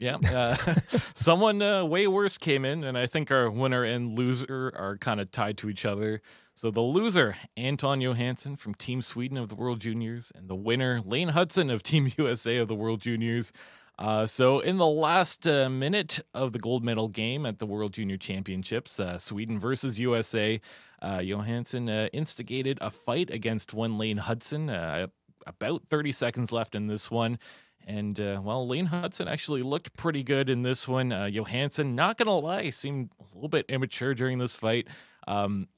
Yeah, 0.00 0.16
uh, 0.16 0.56
someone 1.14 1.60
uh, 1.60 1.84
way 1.84 2.06
worse 2.06 2.38
came 2.38 2.64
in, 2.64 2.84
and 2.84 2.96
I 2.96 3.06
think 3.06 3.30
our 3.30 3.50
winner 3.50 3.84
and 3.84 4.18
loser 4.18 4.72
are 4.74 4.96
kind 4.96 5.20
of 5.20 5.30
tied 5.30 5.58
to 5.58 5.68
each 5.68 5.84
other. 5.84 6.22
So 6.54 6.70
the 6.70 6.80
loser, 6.80 7.36
Anton 7.54 8.00
Johansson 8.00 8.56
from 8.56 8.74
Team 8.74 9.02
Sweden 9.02 9.36
of 9.36 9.50
the 9.50 9.54
World 9.54 9.80
Juniors, 9.80 10.32
and 10.34 10.48
the 10.48 10.56
winner, 10.56 11.02
Lane 11.04 11.28
Hutson 11.28 11.70
of 11.70 11.82
Team 11.82 12.10
USA 12.16 12.56
of 12.56 12.68
the 12.68 12.74
World 12.74 13.02
Juniors. 13.02 13.52
Uh, 13.98 14.24
so 14.24 14.60
in 14.60 14.78
the 14.78 14.86
last 14.86 15.46
uh, 15.46 15.68
minute 15.68 16.20
of 16.32 16.52
the 16.52 16.58
gold 16.58 16.82
medal 16.82 17.08
game 17.08 17.44
at 17.44 17.58
the 17.58 17.66
World 17.66 17.92
Junior 17.92 18.16
Championships, 18.16 18.98
uh, 18.98 19.18
Sweden 19.18 19.58
versus 19.58 20.00
USA, 20.00 20.58
uh, 21.02 21.20
Johansson 21.20 21.90
instigated 21.90 22.78
a 22.80 22.90
fight 22.90 23.28
against 23.28 23.74
one 23.74 23.98
Lane 23.98 24.16
Hutson 24.16 25.10
about 25.46 25.82
30 25.88 26.12
seconds 26.12 26.52
left 26.52 26.74
in 26.74 26.86
this 26.86 27.10
one. 27.10 27.38
And 27.86 28.20
uh, 28.20 28.40
well, 28.42 28.66
Lane 28.66 28.88
Hutson 28.88 29.26
actually 29.26 29.62
looked 29.62 29.96
pretty 29.96 30.22
good 30.22 30.48
in 30.48 30.62
this 30.62 30.86
one. 30.86 31.12
Uh, 31.12 31.26
Johansson, 31.26 31.94
not 31.94 32.18
gonna 32.18 32.36
lie, 32.38 32.70
seemed 32.70 33.10
a 33.18 33.34
little 33.34 33.48
bit 33.48 33.66
immature 33.68 34.14
during 34.14 34.38
this 34.38 34.54
fight, 34.54 34.86
um, 35.26 35.68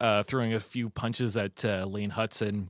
uh, 0.00 0.22
throwing 0.22 0.52
a 0.52 0.60
few 0.60 0.90
punches 0.90 1.36
at 1.36 1.64
uh, 1.64 1.84
Lane 1.86 2.10
Hutson. 2.10 2.68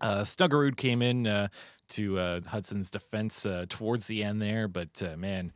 Uh, 0.00 0.20
Snuggerud 0.20 0.76
came 0.76 1.02
in 1.02 1.26
uh, 1.26 1.48
to 1.88 2.18
uh, 2.18 2.40
Hutson's 2.40 2.90
defense 2.90 3.44
towards 3.68 4.06
the 4.06 4.22
end 4.22 4.40
there, 4.40 4.68
but 4.68 5.18
man, 5.18 5.52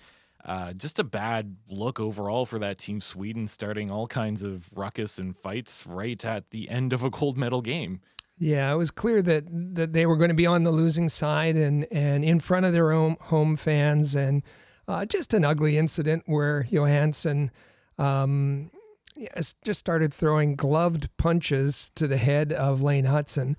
just 0.76 0.98
a 0.98 1.04
bad 1.04 1.56
look 1.68 2.00
overall 2.00 2.46
for 2.46 2.58
that 2.58 2.78
team. 2.78 3.00
Sweden 3.00 3.46
starting 3.46 3.90
all 3.90 4.06
kinds 4.06 4.42
of 4.42 4.76
ruckus 4.76 5.18
and 5.18 5.36
fights 5.36 5.86
right 5.86 6.24
at 6.24 6.50
the 6.50 6.68
end 6.68 6.92
of 6.92 7.04
a 7.04 7.10
gold 7.10 7.36
medal 7.36 7.62
game. 7.62 8.00
Yeah, 8.38 8.72
it 8.72 8.76
was 8.76 8.90
clear 8.90 9.22
that 9.22 9.44
that 9.74 9.92
they 9.92 10.06
were 10.06 10.16
going 10.16 10.30
to 10.30 10.34
be 10.34 10.46
on 10.46 10.64
the 10.64 10.70
losing 10.72 11.08
side 11.08 11.56
and 11.56 11.86
and 11.92 12.24
in 12.24 12.40
front 12.40 12.66
of 12.66 12.72
their 12.72 12.90
own 12.90 13.16
home 13.20 13.56
fans 13.56 14.16
and 14.16 14.42
uh, 14.88 15.04
just 15.06 15.32
an 15.32 15.44
ugly 15.44 15.78
incident 15.78 16.24
where 16.26 16.64
Johansson 16.64 17.52
um, 17.98 18.70
just 19.64 19.78
started 19.78 20.12
throwing 20.12 20.56
gloved 20.56 21.08
punches 21.18 21.90
to 21.94 22.08
the 22.08 22.16
head 22.16 22.52
of 22.52 22.82
Lane 22.82 23.04
Hutson, 23.04 23.54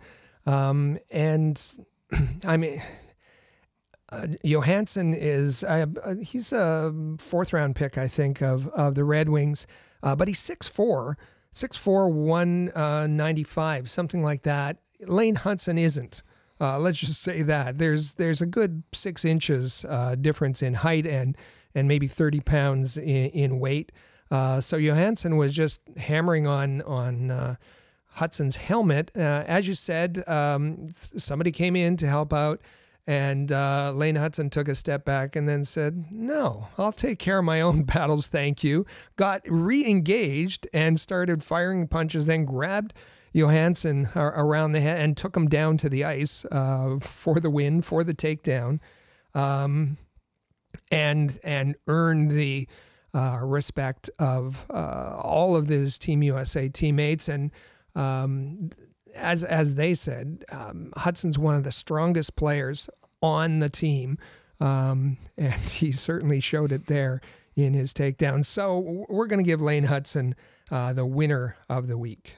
Um, 0.45 0.97
and 1.09 1.61
I 2.45 2.57
mean, 2.57 2.81
uh, 4.13 4.27
Johansson 4.43 5.13
is 5.13 5.63
uh, 5.63 5.85
he's 6.21 6.51
a 6.51 6.93
fourth 7.17 7.53
round 7.53 7.75
pick, 7.75 7.97
I 7.97 8.07
think, 8.07 8.41
of 8.41 8.67
of 8.69 8.95
the 8.95 9.03
Red 9.03 9.29
Wings, 9.29 9.65
uh, 10.03 10.15
but 10.15 10.27
he's 10.27 10.39
6'4", 10.39 11.15
6'4", 11.53 12.11
195, 12.11 13.89
something 13.89 14.21
like 14.21 14.43
that. 14.43 14.77
Lane 15.07 15.35
Hutson 15.35 15.79
isn't. 15.79 16.21
Uh, 16.61 16.79
let's 16.79 16.99
just 16.99 17.21
say 17.21 17.41
that 17.41 17.77
there's 17.77 18.13
there's 18.13 18.41
a 18.41 18.45
good 18.45 18.83
six 18.93 19.25
inches 19.25 19.85
uh, 19.89 20.15
difference 20.15 20.61
in 20.61 20.75
height 20.75 21.05
and 21.05 21.37
and 21.75 21.87
maybe 21.87 22.07
thirty 22.07 22.39
pounds 22.39 22.97
in, 22.97 23.29
in 23.31 23.59
weight. 23.59 23.91
Uh, 24.31 24.61
so 24.61 24.77
Johansson 24.77 25.37
was 25.37 25.53
just 25.53 25.81
hammering 25.97 26.47
on 26.47 26.81
on 26.83 27.31
uh, 27.31 27.55
Hutson's 28.17 28.55
helmet. 28.55 29.11
Uh, 29.15 29.43
as 29.47 29.67
you 29.67 29.73
said, 29.73 30.23
um, 30.27 30.89
somebody 31.17 31.51
came 31.51 31.75
in 31.75 31.97
to 31.97 32.07
help 32.07 32.31
out, 32.31 32.61
and 33.05 33.51
uh, 33.51 33.91
Lane 33.93 34.15
Hutson 34.15 34.49
took 34.49 34.67
a 34.67 34.75
step 34.75 35.03
back 35.03 35.35
and 35.35 35.47
then 35.47 35.65
said, 35.65 36.05
"No, 36.11 36.67
I'll 36.77 36.91
take 36.91 37.19
care 37.19 37.39
of 37.39 37.45
my 37.45 37.61
own 37.61 37.83
battles, 37.85 38.27
thank 38.27 38.63
you." 38.63 38.85
Got 39.15 39.41
re-engaged 39.47 40.67
and 40.73 40.99
started 40.99 41.43
firing 41.43 41.87
punches. 41.87 42.27
Then 42.27 42.45
grabbed 42.45 42.93
Johansson 43.33 44.09
around 44.15 44.71
the 44.71 44.81
head 44.81 45.01
and 45.01 45.17
took 45.17 45.35
him 45.35 45.47
down 45.47 45.77
to 45.77 45.89
the 45.89 46.05
ice 46.05 46.45
uh, 46.45 46.97
for 47.01 47.39
the 47.39 47.49
win, 47.49 47.81
for 47.81 48.03
the 48.03 48.13
takedown, 48.13 48.79
um, 49.33 49.97
and 50.91 51.39
and 51.43 51.75
earned 51.87 52.31
the 52.31 52.67
uh, 53.13 53.39
respect 53.41 54.09
of 54.17 54.65
uh, 54.69 55.17
all 55.21 55.55
of 55.55 55.67
his 55.67 55.99
Team 55.99 56.23
USA 56.23 56.69
teammates. 56.69 57.27
And 57.27 57.51
um, 57.95 58.69
as 59.15 59.43
as 59.43 59.75
they 59.75 59.93
said, 59.93 60.45
um, 60.51 60.91
Hutson's 60.97 61.37
one 61.37 61.55
of 61.55 61.63
the 61.63 61.71
strongest 61.71 62.35
players 62.35 62.89
on 63.21 63.59
the 63.59 63.69
team, 63.69 64.17
um, 64.59 65.17
and 65.37 65.53
he 65.53 65.91
certainly 65.91 66.39
showed 66.39 66.71
it 66.71 66.87
there 66.87 67.21
in 67.55 67.73
his 67.73 67.93
takedown. 67.93 68.45
So 68.45 69.05
we're 69.09 69.27
going 69.27 69.43
to 69.43 69.47
give 69.47 69.61
Lane 69.61 69.85
Hutson 69.85 70.33
uh, 70.71 70.93
the 70.93 71.05
winner 71.05 71.55
of 71.69 71.87
the 71.87 71.97
week. 71.97 72.37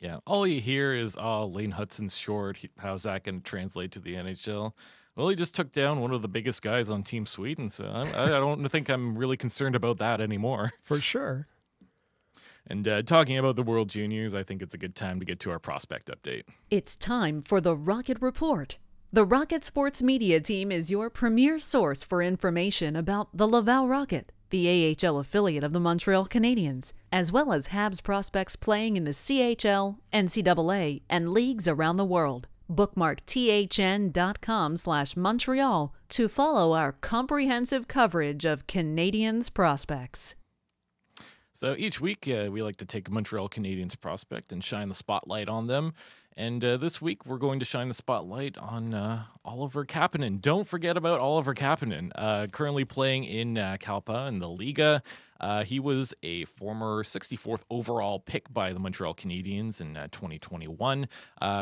Yeah, 0.00 0.18
all 0.26 0.46
you 0.46 0.60
hear 0.60 0.94
is, 0.94 1.16
"Oh, 1.18 1.46
Lane 1.46 1.72
Hutson's 1.72 2.16
short. 2.16 2.58
How's 2.78 3.04
that 3.04 3.24
going 3.24 3.40
to 3.40 3.44
translate 3.44 3.92
to 3.92 4.00
the 4.00 4.14
NHL?" 4.14 4.72
Well, 5.16 5.28
he 5.28 5.36
just 5.36 5.54
took 5.54 5.70
down 5.70 6.00
one 6.00 6.10
of 6.10 6.22
the 6.22 6.28
biggest 6.28 6.60
guys 6.60 6.90
on 6.90 7.04
Team 7.04 7.24
Sweden, 7.24 7.70
so 7.70 7.84
I, 7.86 8.24
I 8.24 8.28
don't 8.28 8.68
think 8.68 8.88
I'm 8.88 9.16
really 9.16 9.36
concerned 9.36 9.76
about 9.76 9.98
that 9.98 10.20
anymore. 10.20 10.72
For 10.82 11.00
sure. 11.00 11.46
And 12.66 12.88
uh, 12.88 13.02
talking 13.02 13.38
about 13.38 13.56
the 13.56 13.62
World 13.62 13.88
Juniors, 13.90 14.34
I 14.34 14.42
think 14.42 14.62
it's 14.62 14.74
a 14.74 14.78
good 14.78 14.94
time 14.94 15.18
to 15.20 15.26
get 15.26 15.40
to 15.40 15.50
our 15.50 15.58
prospect 15.58 16.08
update. 16.08 16.44
It's 16.70 16.96
time 16.96 17.42
for 17.42 17.60
the 17.60 17.76
Rocket 17.76 18.18
Report. 18.20 18.78
The 19.12 19.24
Rocket 19.24 19.64
Sports 19.64 20.02
Media 20.02 20.40
Team 20.40 20.72
is 20.72 20.90
your 20.90 21.10
premier 21.10 21.58
source 21.58 22.02
for 22.02 22.22
information 22.22 22.96
about 22.96 23.28
the 23.36 23.46
Laval 23.46 23.86
Rocket 23.86 24.32
the 24.54 24.96
AHL 25.02 25.18
affiliate 25.18 25.64
of 25.64 25.72
the 25.72 25.80
Montreal 25.80 26.26
Canadiens, 26.26 26.92
as 27.10 27.32
well 27.32 27.52
as 27.52 27.68
Habs 27.68 28.00
prospects 28.00 28.54
playing 28.54 28.96
in 28.96 29.02
the 29.02 29.10
CHL, 29.10 29.98
NCAA, 30.12 31.02
and 31.10 31.30
leagues 31.30 31.66
around 31.66 31.96
the 31.96 32.04
world. 32.04 32.46
Bookmark 32.68 33.26
thn.com 33.26 34.76
slash 34.76 35.16
Montreal 35.16 35.92
to 36.10 36.28
follow 36.28 36.72
our 36.72 36.92
comprehensive 36.92 37.88
coverage 37.88 38.44
of 38.44 38.68
Canadiens 38.68 39.52
prospects. 39.52 40.36
So 41.56 41.76
each 41.78 42.00
week, 42.00 42.28
uh, 42.28 42.50
we 42.50 42.62
like 42.62 42.76
to 42.78 42.84
take 42.84 43.06
a 43.06 43.12
Montreal 43.12 43.48
Canadiens 43.48 43.98
prospect 43.98 44.50
and 44.50 44.62
shine 44.62 44.88
the 44.88 44.94
spotlight 44.94 45.48
on 45.48 45.68
them. 45.68 45.94
And 46.36 46.64
uh, 46.64 46.78
this 46.78 47.00
week, 47.00 47.26
we're 47.26 47.38
going 47.38 47.60
to 47.60 47.64
shine 47.64 47.86
the 47.86 47.94
spotlight 47.94 48.58
on 48.58 48.92
uh, 48.92 49.26
Oliver 49.44 49.84
Kapanen. 49.84 50.40
Don't 50.40 50.66
forget 50.66 50.96
about 50.96 51.20
Oliver 51.20 51.54
Kapanen, 51.54 52.10
uh, 52.16 52.48
currently 52.48 52.84
playing 52.84 53.22
in 53.22 53.56
uh, 53.56 53.76
Kalpa 53.78 54.26
in 54.26 54.40
the 54.40 54.48
Liiga. 54.48 55.00
Uh, 55.40 55.62
he 55.62 55.78
was 55.78 56.12
a 56.24 56.44
former 56.46 57.04
64th 57.04 57.62
overall 57.70 58.18
pick 58.18 58.52
by 58.52 58.72
the 58.72 58.80
Montreal 58.80 59.14
Canadiens 59.14 59.80
in 59.80 59.96
uh, 59.96 60.08
2021. 60.10 61.06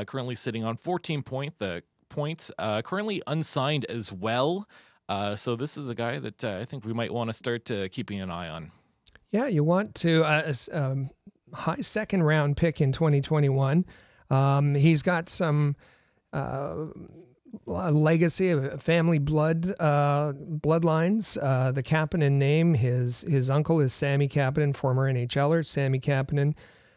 currently 0.07 0.35
sitting 0.35 0.65
on 0.65 0.79
14 0.79 1.23
point, 1.23 1.53
points, 2.09 2.51
currently 2.59 3.23
unsigned 3.27 3.85
as 3.91 4.11
well. 4.11 4.67
so 5.37 5.55
this 5.55 5.77
is 5.77 5.91
a 5.91 5.95
guy 5.95 6.19
that 6.19 6.43
I 6.43 6.65
think 6.65 6.87
we 6.87 6.95
might 6.95 7.13
want 7.13 7.29
to 7.29 7.35
start 7.35 7.71
keeping 7.91 8.23
an 8.23 8.31
eye 8.31 8.49
on. 8.49 8.73
Yeah, 9.33 9.47
you 9.47 9.65
want 9.65 9.95
to 9.97 10.25
uh, 10.25 10.53
um, 10.73 11.09
high 11.55 11.81
second 11.81 12.23
round 12.23 12.59
pick 12.59 12.83
in 12.83 12.93
2021. 12.93 13.87
Um, 14.31 14.75
he's 14.75 15.01
got 15.01 15.31
some 15.31 15.75
uh, 16.35 16.85
legacy 17.65 18.51
of 18.51 18.83
family 18.83 19.19
blood 19.19 19.75
uh, 19.81 20.35
bloodlines. 20.35 21.39
Uh, 21.41 21.73
the 21.73 21.83
Kapanen 21.83 22.33
name, 22.33 22.75
his 22.75 23.23
his 23.23 23.49
uncle 23.49 23.81
is 23.81 23.95
Sami 23.95 24.29
Kapanen, 24.29 24.77
former 24.77 25.11
NHLer 25.11 25.65
Sami 25.65 25.99
Kapanen. 25.99 26.55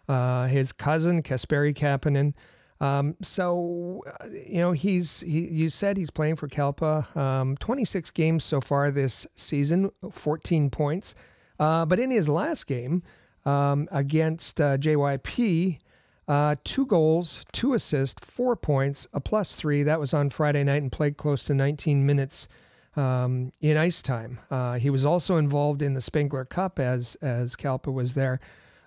Uh, 0.09 0.47
his 0.47 0.73
cousin 0.73 1.23
Kasperi 1.23 1.73
Kapanen. 1.73 2.33
Um, 2.81 3.15
so 3.21 4.03
uh, 4.19 4.27
you 4.27 4.59
know 4.59 4.73
he's 4.73 5.21
he. 5.21 5.47
You 5.47 5.69
said 5.69 5.95
he's 5.95 6.11
playing 6.11 6.35
for 6.35 6.49
Kalpa. 6.49 7.07
Um, 7.15 7.55
26 7.57 8.11
games 8.11 8.43
so 8.43 8.59
far 8.59 8.91
this 8.91 9.25
season, 9.35 9.89
14 10.11 10.69
points. 10.69 11.15
Uh, 11.59 11.85
but 11.85 11.99
in 11.99 12.11
his 12.11 12.27
last 12.27 12.67
game 12.67 13.03
um, 13.45 13.87
against 13.91 14.57
JYP, 14.57 15.79
uh, 16.27 16.55
two 16.63 16.85
goals, 16.85 17.45
two 17.51 17.73
assists, 17.73 18.25
four 18.25 18.55
points, 18.55 19.07
a 19.13 19.19
plus 19.19 19.55
three. 19.55 19.83
That 19.83 19.99
was 19.99 20.13
on 20.13 20.29
Friday 20.29 20.63
night 20.63 20.81
and 20.81 20.91
played 20.91 21.17
close 21.17 21.43
to 21.45 21.53
19 21.53 22.05
minutes 22.05 22.47
um, 22.95 23.51
in 23.61 23.77
ice 23.77 24.01
time. 24.01 24.39
Uh, 24.49 24.79
he 24.79 24.89
was 24.89 25.05
also 25.05 25.37
involved 25.37 25.81
in 25.81 25.93
the 25.93 26.01
Spengler 26.01 26.45
Cup 26.45 26.79
as 26.79 27.15
as 27.21 27.55
Kalpa 27.55 27.91
was 27.91 28.13
there. 28.13 28.39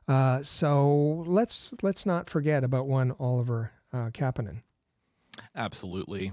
Uh, 0.07 0.43
so 0.43 1.25
let's 1.27 1.75
let's 1.83 2.07
not 2.07 2.31
forget 2.31 2.65
about 2.65 2.87
one 2.87 3.15
Oliver 3.21 3.73
uh, 3.93 4.11
Kapanen. 4.11 4.63
Absolutely. 5.55 6.33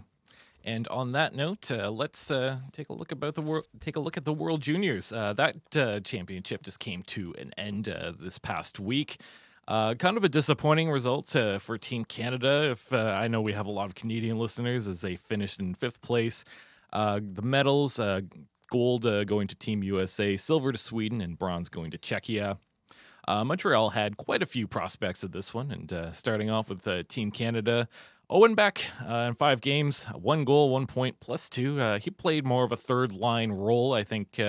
And 0.66 0.88
on 0.88 1.12
that 1.12 1.36
note, 1.36 1.70
uh, 1.70 1.92
let's 1.92 2.32
uh, 2.32 2.58
take 2.72 2.90
a 2.90 2.94
look 2.94 3.12
about 3.12 3.36
the 3.36 3.42
world. 3.44 3.68
Take 3.80 3.98
a 3.98 4.00
look 4.00 4.18
at 4.18 4.26
the 4.26 4.34
World 4.34 4.62
Juniors. 4.62 5.14
Uh, 5.14 5.32
that 5.34 5.78
uh, 5.78 6.00
championship 6.00 6.64
just 6.64 6.80
came 6.80 7.04
to 7.04 7.36
an 7.38 7.54
end 7.56 7.88
uh, 7.88 8.14
this 8.20 8.40
past 8.40 8.80
week. 8.80 9.22
Uh, 9.68 9.94
kind 9.94 10.18
of 10.18 10.24
a 10.24 10.30
disappointing 10.30 10.90
result 10.90 11.36
for 11.60 11.78
Team 11.78 12.04
Canada. 12.04 12.72
If 12.72 12.92
I 12.92 13.28
know 13.28 13.42
we 13.42 13.54
have 13.54 13.68
a 13.68 13.72
lot 13.72 13.86
of 13.86 13.96
Canadian 13.96 14.40
listeners 14.40 14.88
as 14.88 15.02
they 15.02 15.16
finished 15.16 15.60
in 15.60 15.76
fifth 15.76 16.02
place. 16.02 16.44
The 16.92 17.42
medals: 17.44 18.00
gold 18.72 19.04
going 19.28 19.48
to 19.48 19.56
Team 19.56 19.84
USA, 19.84 20.36
silver 20.36 20.72
to 20.72 20.78
Sweden, 20.80 21.22
and 21.22 21.38
bronze 21.38 21.70
going 21.70 21.92
to 21.92 21.98
Czechia. 22.00 22.58
Montreal 23.28 23.90
had 23.90 24.18
quite 24.18 24.44
a 24.44 24.48
few 24.48 24.68
prospects 24.68 25.24
at 25.24 25.32
this 25.32 25.52
one, 25.52 25.72
and 25.72 26.16
starting 26.16 26.52
off 26.52 26.70
with 26.70 27.08
Team 27.08 27.32
Canada. 27.32 27.88
Owen 28.30 28.56
Beck 28.56 28.86
in 29.08 29.36
five 29.36 29.62
games, 29.62 30.04
one 30.06 30.46
goal, 30.46 30.72
one 30.72 30.88
point, 30.88 31.20
plus 31.20 31.48
two. 31.50 31.78
he 31.98 32.10
played 32.10 32.46
more 32.46 32.64
of 32.64 32.72
a 32.72 32.78
third 32.78 33.12
line 33.12 33.52
role, 33.52 33.94
I 33.94 34.04
think 34.04 34.40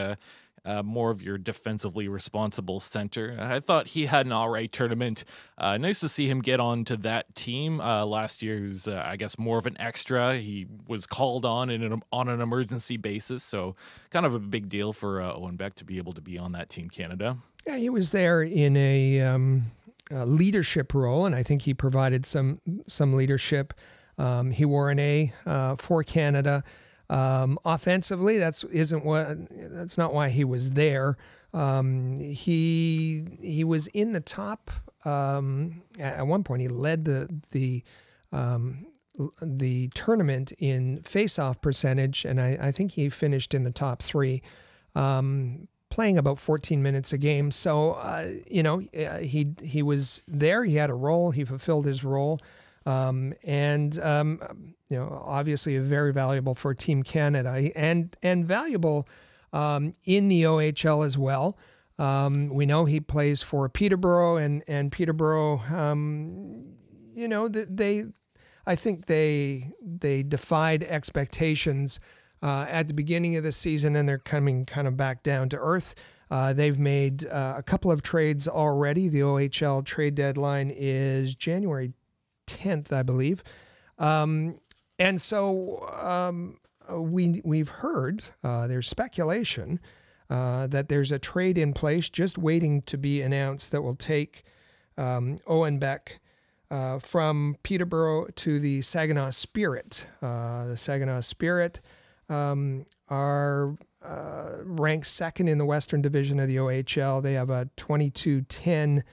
uh, 0.67 0.83
more 0.83 1.11
of 1.11 1.23
your 1.23 1.39
defensively 1.39 2.09
responsible 2.09 2.81
center. 2.81 3.37
I 3.41 3.61
thought 3.61 3.89
he 3.89 4.07
had 4.07 4.27
an 4.27 4.33
all 4.33 4.49
right 4.49 4.71
tournament. 4.71 5.25
Uh, 5.57 5.79
nice 5.79 6.01
to 6.01 6.09
see 6.09 6.29
him 6.29 6.43
get 6.43 6.59
on 6.59 6.85
to 6.87 6.97
that 6.99 7.35
team. 7.35 7.81
Uh, 7.81 8.05
last 8.05 8.43
year, 8.43 8.69
uh, 8.87 8.97
I 8.97 9.17
guess, 9.17 9.39
more 9.39 9.59
of 9.59 9.67
an 9.67 9.77
extra. 9.81 10.37
He 10.37 10.67
was 10.89 11.07
called 11.07 11.45
on 11.45 11.71
in 11.71 11.83
an, 11.83 12.03
on 12.13 12.29
an 12.29 12.41
emergency 12.41 12.97
basis, 12.97 13.45
so 13.45 13.77
kind 14.11 14.27
of 14.27 14.35
a 14.35 14.41
big 14.41 14.69
deal 14.69 14.93
for 14.93 15.23
uh, 15.23 15.35
Owen 15.35 15.57
Beck 15.57 15.77
to 15.77 15.85
be 15.85 15.99
able 15.99 16.13
to 16.13 16.21
be 16.21 16.39
on 16.39 16.53
that 16.53 16.69
team 16.69 16.91
Canada. 16.91 17.39
Yeah, 17.67 17.77
he 17.77 17.89
was 17.89 18.11
there 18.11 18.43
in 18.43 18.77
a, 18.77 19.21
um, 19.21 19.65
a 20.11 20.27
leadership 20.27 20.95
role, 20.95 21.27
and 21.27 21.35
I 21.35 21.43
think 21.43 21.63
he 21.63 21.75
provided 21.75 22.27
some 22.27 22.61
some 22.87 23.15
leadership. 23.15 23.75
Um, 24.19 24.51
he 24.51 24.65
wore 24.65 24.91
an 24.91 24.99
A 24.99 25.33
uh, 25.45 25.77
for 25.77 26.03
Canada. 26.03 26.65
Um, 27.09 27.59
offensively, 27.65 28.39
that's 28.39 28.65
isn't 28.65 29.05
what 29.05 29.37
that's 29.51 29.99
not 29.99 30.13
why 30.13 30.29
he 30.29 30.45
was 30.45 30.71
there. 30.71 31.17
Um, 31.53 32.19
he 32.19 33.27
he 33.41 33.65
was 33.65 33.87
in 33.89 34.13
the 34.13 34.21
top. 34.21 34.71
Um, 35.05 35.83
at 35.99 36.27
one 36.27 36.43
point, 36.43 36.63
he 36.63 36.69
led 36.69 37.05
the 37.05 37.29
the 37.53 37.85
um, 38.33 38.87
the 39.41 39.89
tournament 39.95 40.53
in 40.59 41.01
faceoff 41.03 41.61
percentage, 41.61 42.25
and 42.25 42.41
I, 42.41 42.59
I, 42.61 42.73
think 42.73 42.93
he 42.93 43.09
finished 43.09 43.55
in 43.55 43.65
the 43.65 43.71
top 43.71 44.03
three, 44.03 44.43
um, 44.95 45.69
playing 45.97 46.19
about 46.19 46.39
14 46.39 46.83
minutes 46.83 47.15
a 47.15 47.19
game. 47.19 47.51
So 47.51 47.93
uh, 47.93 48.29
you 48.47 48.63
know 48.63 48.83
uh, 48.95 49.19
he 49.19 49.55
he 49.63 49.83
was 49.83 50.23
there. 50.29 50.63
He 50.63 50.77
had 50.77 50.91
a 50.91 50.95
role. 50.95 51.31
He 51.31 51.43
fulfilled 51.43 51.87
his 51.87 52.05
role. 52.05 52.39
Um, 52.85 53.33
and 53.43 53.99
um, 54.01 54.75
you 54.89 54.99
know, 54.99 55.23
obviously 55.25 55.79
very 55.79 56.13
valuable 56.13 56.55
for 56.55 56.75
Team 56.75 57.03
Canada 57.03 57.71
and 57.75 58.15
and 58.23 58.47
valuable 58.47 59.09
um, 59.55 59.95
in 60.05 60.29
the 60.29 60.43
OHL 60.43 61.05
as 61.05 61.17
well. 61.17 61.57
Um, 61.99 62.51
we 62.51 62.67
know 62.67 62.85
he 62.85 63.01
plays 63.01 63.41
for 63.41 63.67
Peterborough, 63.71 64.37
and 64.37 64.63
and 64.69 64.93
Peterborough, 64.93 65.63
um, 65.73 66.75
you 67.15 67.27
know, 67.27 67.49
they, 67.49 68.05
I 68.67 68.77
think 68.77 69.07
they 69.07 69.73
they 69.81 70.23
defied 70.23 70.83
expectations 70.83 72.01
uh, 72.43 72.67
at 72.69 72.89
the 72.89 72.95
beginning 72.95 73.37
of 73.37 73.45
the 73.45 73.53
season, 73.53 73.97
and 73.97 74.09
they're 74.09 74.19
coming 74.19 74.65
kind 74.65 74.87
of 74.87 74.97
back 74.97 75.23
down 75.23 75.49
to 75.51 75.59
earth. 75.59 75.95
Uh, 76.31 76.53
they've 76.53 76.79
made 76.79 77.27
uh, 77.27 77.55
a 77.57 77.63
couple 77.63 77.91
of 77.91 78.03
trades 78.03 78.49
already. 78.49 79.09
The 79.09 79.21
OHL 79.21 79.85
trade 79.85 80.15
deadline 80.15 80.73
is 80.75 81.35
January 81.35 81.93
10th, 82.47 82.93
I 82.93 83.03
believe. 83.03 83.43
Um, 83.99 84.59
and 84.99 85.21
so 85.21 85.89
um, 86.01 86.59
we 86.91 87.41
we've 87.45 87.69
heard 87.69 88.25
uh, 88.43 88.67
there's 88.67 88.89
speculation 88.89 89.81
uh, 90.31 90.67
that 90.69 90.89
there's 90.89 91.13
a 91.13 91.19
trade 91.19 91.59
in 91.59 91.73
place 91.73 92.11
just 92.11 92.39
waiting 92.39 92.83
to 92.83 92.99
be 92.99 93.23
announced 93.23 93.73
that 93.73 93.83
will 93.83 93.95
take 93.95 94.43
um, 94.99 95.37
Owen 95.47 95.79
Beck 95.79 96.19
uh, 96.71 96.99
from 96.99 97.57
Peterborough 97.63 98.27
to 98.37 98.59
the 98.59 98.83
Saginaw 98.83 99.31
Spirit. 99.31 100.07
Uh, 100.21 100.67
the 100.67 100.77
Saginaw 100.77 101.21
Spirit 101.21 101.81
um, 102.29 102.87
are 103.09 103.77
uh, 104.03 104.53
ranked 104.63 105.07
second 105.07 105.49
in 105.49 105.59
the 105.59 105.65
Western 105.65 106.03
Division 106.03 106.41
of 106.41 106.49
the 106.49 106.57
OHL. 106.57 107.23
They 107.23 107.35
have 107.35 107.51
a 107.51 107.69
22 107.77 108.43
10 108.43 109.05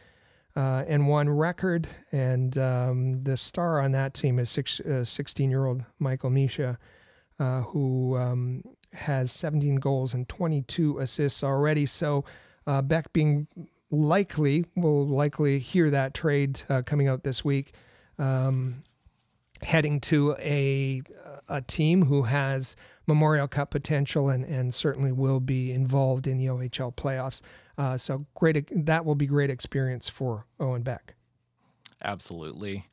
uh, 0.56 0.84
and 0.88 1.08
one 1.08 1.30
record, 1.30 1.88
and 2.12 2.58
um, 2.58 3.22
the 3.24 3.38
star 3.38 3.82
on 3.82 3.92
that 3.92 4.14
team 4.14 4.38
is 4.38 4.50
16 4.50 5.50
year 5.50 5.66
old 5.66 5.84
Michael 5.98 6.30
Misa, 6.30 6.78
who 7.38 8.16
um, 8.18 8.64
has 8.94 9.32
17 9.32 9.78
goals 9.78 10.14
and 10.14 10.30
22 10.30 11.00
assists 11.00 11.44
already. 11.44 11.86
So 11.86 12.24
uh, 12.68 12.82
Beck 12.82 13.12
being 13.14 13.48
likely, 13.90 14.66
will 14.76 15.08
likely 15.08 15.60
hear 15.60 15.90
that 15.90 16.14
trade 16.14 16.62
uh, 16.70 16.84
coming 16.86 17.08
out 17.08 17.24
this 17.24 17.44
week, 17.44 17.74
um, 18.18 18.84
heading 19.62 20.00
to 20.02 20.36
a 20.40 21.02
a 21.50 21.62
team 21.62 22.06
who 22.06 22.24
has 22.24 22.76
Memorial 23.08 23.48
Cup 23.48 23.72
potential 23.72 24.30
and 24.30 24.46
and 24.46 24.74
certainly 24.74 25.12
will 25.12 25.40
be 25.40 25.72
involved 25.72 26.28
in 26.28 26.38
the 26.38 26.48
OHL 26.48 26.94
playoffs. 26.96 27.42
Uh, 27.78 27.98
so 27.98 28.26
great, 28.36 28.70
that 28.86 29.06
will 29.06 29.16
be 29.16 29.26
great 29.26 29.50
experience 29.50 30.08
for 30.08 30.46
Owen 30.60 30.84
Beck. 30.84 31.16
Absolutely. 32.04 32.88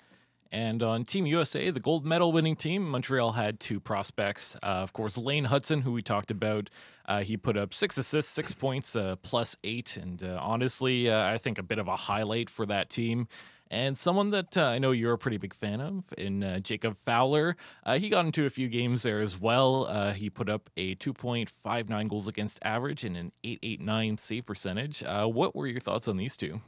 And 0.52 0.82
on 0.82 1.04
Team 1.04 1.26
USA, 1.26 1.70
the 1.70 1.78
gold 1.78 2.04
medal 2.04 2.32
winning 2.32 2.56
team, 2.56 2.88
Montreal 2.88 3.32
had 3.32 3.60
two 3.60 3.78
prospects. 3.78 4.56
Uh, 4.56 4.66
of 4.66 4.92
course, 4.92 5.16
Lane 5.16 5.46
Hutson, 5.46 5.82
who 5.82 5.92
we 5.92 6.02
talked 6.02 6.30
about, 6.30 6.70
uh, 7.06 7.20
he 7.20 7.36
put 7.36 7.56
up 7.56 7.72
six 7.72 7.96
assists, 7.96 8.32
six 8.32 8.52
points, 8.52 8.96
uh, 8.96 9.16
plus 9.22 9.54
eight. 9.62 9.96
And 9.96 10.22
uh, 10.24 10.40
honestly, 10.42 11.08
uh, 11.08 11.30
I 11.30 11.38
think 11.38 11.58
a 11.58 11.62
bit 11.62 11.78
of 11.78 11.86
a 11.86 11.94
highlight 11.94 12.50
for 12.50 12.66
that 12.66 12.90
team. 12.90 13.28
And 13.70 13.96
someone 13.96 14.30
that 14.30 14.56
uh, 14.56 14.64
I 14.64 14.78
know 14.78 14.90
you're 14.90 15.12
a 15.12 15.18
pretty 15.18 15.37
big 15.37 15.54
fan 15.54 15.80
of 15.80 16.12
in 16.18 16.61
Jacob 16.62 16.96
Fowler. 16.96 17.56
he 17.96 18.09
got 18.09 18.26
into 18.26 18.44
a 18.44 18.50
few 18.50 18.68
games 18.68 19.02
there 19.02 19.20
as 19.20 19.40
well. 19.40 20.12
he 20.12 20.28
put 20.28 20.48
up 20.48 20.70
a 20.76 20.96
2.59 20.96 22.09
goals 22.09 22.26
against 22.26 22.59
average 22.62 23.04
and 23.04 23.16
an 23.16 23.33
889 23.44 24.18
save 24.18 24.46
percentage. 24.46 25.02
what 25.06 25.54
were 25.54 25.66
your 25.66 25.80
thoughts 25.80 26.09
on 26.09 26.16
these 26.16 26.37
two? 26.37 26.61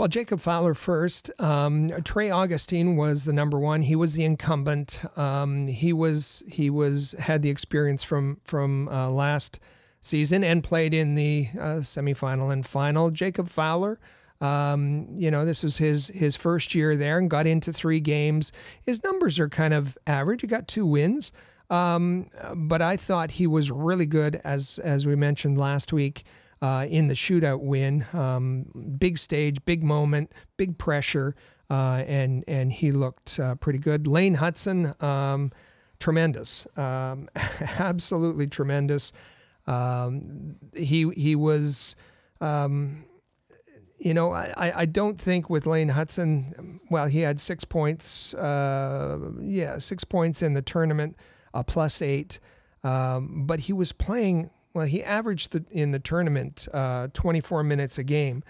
Well, 0.00 0.08
Jacob 0.08 0.40
Fowler 0.40 0.72
first. 0.72 1.30
Um, 1.38 1.90
Trey 2.04 2.30
Augustine 2.30 2.96
was 2.96 3.26
the 3.26 3.34
number 3.34 3.58
one. 3.58 3.82
He 3.82 3.94
was 3.94 4.14
the 4.14 4.24
incumbent. 4.24 5.02
Um, 5.14 5.66
he 5.66 5.92
was 5.92 6.42
he 6.50 6.70
was 6.70 7.14
had 7.18 7.42
the 7.42 7.50
experience 7.50 8.02
from 8.02 8.40
from 8.42 8.88
uh, 8.88 9.10
last 9.10 9.60
season 10.00 10.42
and 10.42 10.64
played 10.64 10.94
in 10.94 11.16
the 11.16 11.48
uh, 11.52 11.82
semifinal 11.82 12.50
and 12.50 12.64
final. 12.64 13.10
Jacob 13.10 13.50
Fowler. 13.50 14.00
Um, 14.40 15.06
you 15.16 15.30
know, 15.30 15.44
this 15.44 15.62
was 15.62 15.76
his 15.76 16.08
his 16.08 16.34
first 16.34 16.74
year 16.74 16.96
there 16.96 17.18
and 17.18 17.28
got 17.28 17.46
into 17.46 17.72
three 17.72 18.00
games. 18.00 18.52
His 18.82 19.04
numbers 19.04 19.38
are 19.38 19.48
kind 19.48 19.74
of 19.74 19.98
average. 20.06 20.40
He 20.40 20.46
got 20.46 20.66
two 20.66 20.86
wins, 20.86 21.30
um, 21.68 22.26
but 22.54 22.80
I 22.80 22.96
thought 22.96 23.32
he 23.32 23.46
was 23.46 23.70
really 23.70 24.06
good 24.06 24.40
as 24.42 24.78
as 24.78 25.06
we 25.06 25.14
mentioned 25.14 25.58
last 25.58 25.92
week 25.92 26.24
uh, 26.62 26.86
in 26.88 27.08
the 27.08 27.14
shootout 27.14 27.60
win. 27.60 28.06
Um, 28.12 28.96
big 28.98 29.18
stage, 29.18 29.64
big 29.64 29.82
moment, 29.82 30.32
big 30.56 30.78
pressure, 30.78 31.34
uh, 31.68 32.04
and 32.06 32.44
and 32.48 32.72
he 32.72 32.92
looked 32.92 33.38
uh, 33.38 33.56
pretty 33.56 33.78
good. 33.78 34.06
Lane 34.06 34.36
Hutson, 34.36 35.00
um, 35.02 35.52
tremendous, 35.98 36.66
um, 36.78 37.28
absolutely 37.78 38.46
tremendous. 38.46 39.12
Um, 39.66 40.56
he 40.74 41.10
he 41.10 41.36
was. 41.36 41.94
Um, 42.40 43.04
you 44.00 44.14
know, 44.14 44.32
I, 44.32 44.72
I 44.74 44.86
don't 44.86 45.20
think 45.20 45.50
with 45.50 45.66
Lane 45.66 45.90
Hutson, 45.90 46.80
well, 46.90 47.06
he 47.06 47.20
had 47.20 47.38
six 47.38 47.64
points, 47.64 48.34
uh, 48.34 49.18
yeah, 49.40 49.78
six 49.78 50.04
points 50.04 50.42
in 50.42 50.54
the 50.54 50.62
tournament, 50.62 51.16
a 51.54 51.62
plus 51.62 52.00
eight, 52.00 52.40
um, 52.82 53.44
but 53.46 53.60
he 53.60 53.72
was 53.72 53.92
playing 53.92 54.50
well, 54.72 54.86
he 54.86 55.02
averaged 55.02 55.52
the, 55.52 55.64
in 55.70 55.90
the 55.90 55.98
tournament 55.98 56.68
uh, 56.72 57.08
24 57.12 57.62
minutes 57.64 57.98
a 57.98 58.04
game, 58.04 58.42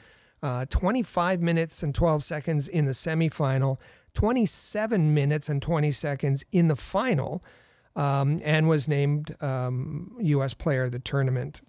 uh, 0.42 0.66
25 0.66 1.40
minutes 1.40 1.82
and 1.82 1.94
12 1.94 2.22
seconds 2.22 2.68
in 2.68 2.84
the 2.84 2.92
semifinal, 2.92 3.78
27 4.14 5.14
minutes 5.14 5.48
and 5.48 5.62
20 5.62 5.92
seconds 5.92 6.44
in 6.52 6.68
the 6.68 6.76
final, 6.76 7.42
um, 7.96 8.40
and 8.44 8.68
was 8.68 8.88
named 8.88 9.34
um, 9.40 10.14
U.S. 10.20 10.54
Player 10.54 10.84
of 10.84 10.92
the 10.92 10.98
Tournament. 10.98 11.60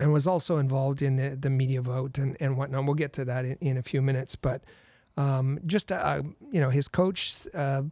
And 0.00 0.12
was 0.12 0.26
also 0.26 0.58
involved 0.58 1.02
in 1.02 1.16
the, 1.16 1.36
the 1.36 1.50
media 1.50 1.80
vote 1.80 2.18
and, 2.18 2.36
and 2.40 2.56
whatnot. 2.56 2.84
We'll 2.84 2.94
get 2.94 3.12
to 3.14 3.24
that 3.26 3.44
in, 3.44 3.56
in 3.60 3.76
a 3.76 3.82
few 3.82 4.02
minutes. 4.02 4.34
But 4.34 4.62
um, 5.16 5.60
just, 5.66 5.92
uh, 5.92 6.22
you 6.50 6.60
know, 6.60 6.70
his 6.70 6.88
coach 6.88 7.46
uh, 7.54 7.82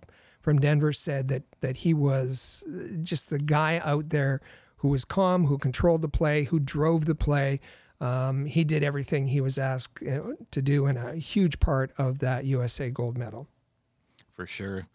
from 0.41 0.59
Denver 0.59 0.93
said 0.93 1.29
that, 1.29 1.45
that 1.61 1.79
he 1.79 1.95
was 1.95 2.65
just 3.03 3.31
the 3.31 3.39
guy 3.39 3.81
out 3.85 4.09
there 4.09 4.41
who 4.79 4.89
was 4.89 5.05
calm, 5.05 5.47
who 5.47 5.59
controlled 5.59 6.03
the 6.03 6.09
play, 6.09 6.45
who 6.45 6.59
drove 6.59 7.05
the 7.05 7.15
play. 7.15 7.61
Um, 8.01 8.47
he 8.47 8.65
did 8.65 8.83
everything 8.83 9.29
he 9.29 9.41
was 9.41 9.57
asked 9.57 10.03
to 10.03 10.63
do, 10.63 10.87
and 10.87 10.99
a 10.99 11.15
huge 11.15 11.61
part 11.61 11.93
of 11.97 12.19
that 12.19 12.45
USA 12.45 12.91
gold 12.91 13.17
medal. 13.17 13.47
For 14.29 14.45
sure. 14.45 14.89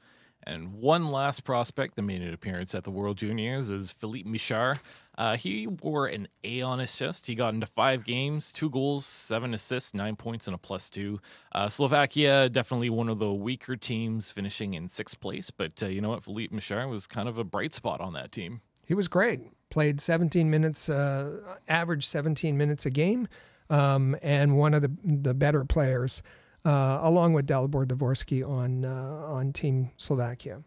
And 0.44 0.74
one 0.74 1.08
last 1.08 1.46
prospect 1.46 1.96
that 1.96 2.02
made 2.02 2.22
an 2.22 2.34
appearance 2.34 2.76
at 2.76 2.84
the 2.84 2.92
World 2.92 3.18
Juniors 3.18 3.70
is 3.70 3.92
Filip 3.92 4.26
Mesar. 4.26 4.80
Uh, 5.18 5.36
he 5.36 5.68
wore 5.68 6.06
an 6.08 6.28
A 6.44 6.62
on 6.62 6.80
his 6.80 6.96
chest. 6.96 7.28
He 7.28 7.36
got 7.36 7.54
into 7.54 7.66
five 7.66 8.04
games, 8.04 8.52
two 8.52 8.70
goals, 8.70 9.06
seven 9.06 9.54
assists, 9.54 9.94
nine 9.94 10.16
points, 10.16 10.48
and 10.48 10.54
a 10.54 10.58
plus 10.58 10.90
two. 10.90 11.20
Uh, 11.52 11.70
Slovakia, 11.70 12.50
definitely 12.50 12.90
one 12.90 13.10
of 13.10 13.20
the 13.20 13.34
weaker 13.34 13.76
teams, 13.76 14.32
finishing 14.32 14.74
in 14.74 14.88
sixth 14.88 15.20
place. 15.20 15.52
But 15.52 15.82
uh, 15.82 15.88
you 15.88 16.02
know 16.02 16.10
what? 16.10 16.24
Filip 16.24 16.52
Mesar 16.52 16.90
was 16.90 17.08
kind 17.08 17.28
of 17.28 17.38
a 17.38 17.44
bright 17.44 17.74
spot 17.74 18.00
on 18.00 18.14
that 18.14 18.32
team. 18.32 18.62
He 18.86 18.94
was 18.94 19.08
great 19.08 19.42
played 19.70 20.00
17 20.00 20.50
minutes, 20.50 20.90
uh, 20.90 21.58
average 21.68 22.06
17 22.06 22.58
minutes 22.58 22.86
a 22.86 22.90
game, 22.90 23.28
um, 23.70 24.16
and 24.22 24.58
one 24.58 24.74
of 24.74 24.82
the 24.82 24.92
the 25.04 25.34
better 25.34 25.66
players, 25.66 26.24
uh, 26.66 27.00
along 27.02 27.34
with 27.34 27.48
Dalibor 27.48 27.86
Dvorsky 27.86 28.48
on 28.48 28.86
uh, 28.86 29.26
on 29.28 29.54
Team 29.54 29.92
Slovakia. 29.98 30.64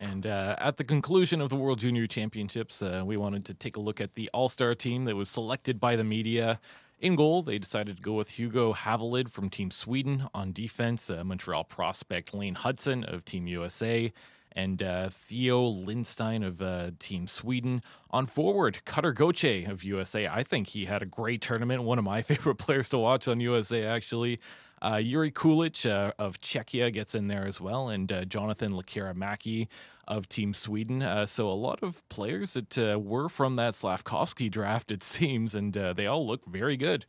And 0.00 0.26
uh, 0.26 0.54
at 0.58 0.76
the 0.76 0.84
conclusion 0.84 1.40
of 1.40 1.50
the 1.50 1.56
World 1.56 1.80
Junior 1.80 2.06
Championships, 2.06 2.82
uh, 2.82 3.02
we 3.04 3.16
wanted 3.16 3.44
to 3.46 3.54
take 3.54 3.76
a 3.76 3.80
look 3.80 4.00
at 4.00 4.14
the 4.14 4.30
All 4.32 4.48
Star 4.48 4.74
team 4.74 5.06
that 5.06 5.16
was 5.16 5.28
selected 5.28 5.80
by 5.80 5.96
the 5.96 6.04
media. 6.04 6.60
In 7.00 7.16
goal, 7.16 7.42
they 7.42 7.58
decided 7.58 7.96
to 7.96 8.02
go 8.02 8.14
with 8.14 8.30
Hugo 8.30 8.72
Havelid 8.72 9.28
from 9.28 9.50
Team 9.50 9.70
Sweden. 9.70 10.28
On 10.34 10.52
defense, 10.52 11.10
uh, 11.10 11.22
Montreal 11.24 11.64
prospect 11.64 12.34
Lane 12.34 12.54
Hutson 12.54 13.04
of 13.04 13.24
Team 13.24 13.46
USA 13.46 14.12
and 14.52 14.82
uh, 14.82 15.08
Theo 15.08 15.64
Lindstein 15.64 16.42
of 16.42 16.60
uh, 16.60 16.90
Team 16.98 17.28
Sweden. 17.28 17.82
On 18.10 18.26
forward, 18.26 18.84
Cutter 18.84 19.12
Gauthier 19.12 19.70
of 19.70 19.84
USA. 19.84 20.26
I 20.26 20.42
think 20.42 20.68
he 20.68 20.86
had 20.86 21.02
a 21.02 21.06
great 21.06 21.40
tournament. 21.40 21.84
One 21.84 21.98
of 21.98 22.04
my 22.04 22.22
favorite 22.30 22.56
players 22.56 22.88
to 22.88 22.98
watch 22.98 23.28
on 23.28 23.40
USA, 23.40 23.84
actually. 23.84 24.40
Uh, 24.80 24.96
Jiri 24.96 25.32
Kulich 25.32 25.88
uh, 25.90 26.12
of 26.18 26.40
Czechia 26.40 26.92
gets 26.92 27.14
in 27.14 27.28
there 27.28 27.46
as 27.46 27.60
well, 27.60 27.88
and 27.88 28.10
uh, 28.12 28.24
Jonathan 28.24 28.72
Lekkerimäki 28.72 29.68
of 30.06 30.28
Team 30.28 30.54
Sweden. 30.54 31.02
Uh, 31.02 31.26
so 31.26 31.48
a 31.48 31.52
lot 31.52 31.82
of 31.82 32.08
players 32.08 32.54
that 32.54 32.78
uh, 32.78 32.98
were 32.98 33.28
from 33.28 33.56
that 33.56 33.74
Slavkovsky 33.74 34.48
draft, 34.48 34.90
it 34.90 35.02
seems, 35.02 35.54
and 35.54 35.76
uh, 35.76 35.92
they 35.92 36.06
all 36.06 36.26
look 36.26 36.46
very 36.46 36.76
good. 36.76 37.06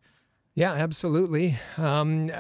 Yeah, 0.56 0.74
absolutely. 0.74 1.58
Um, 1.78 2.32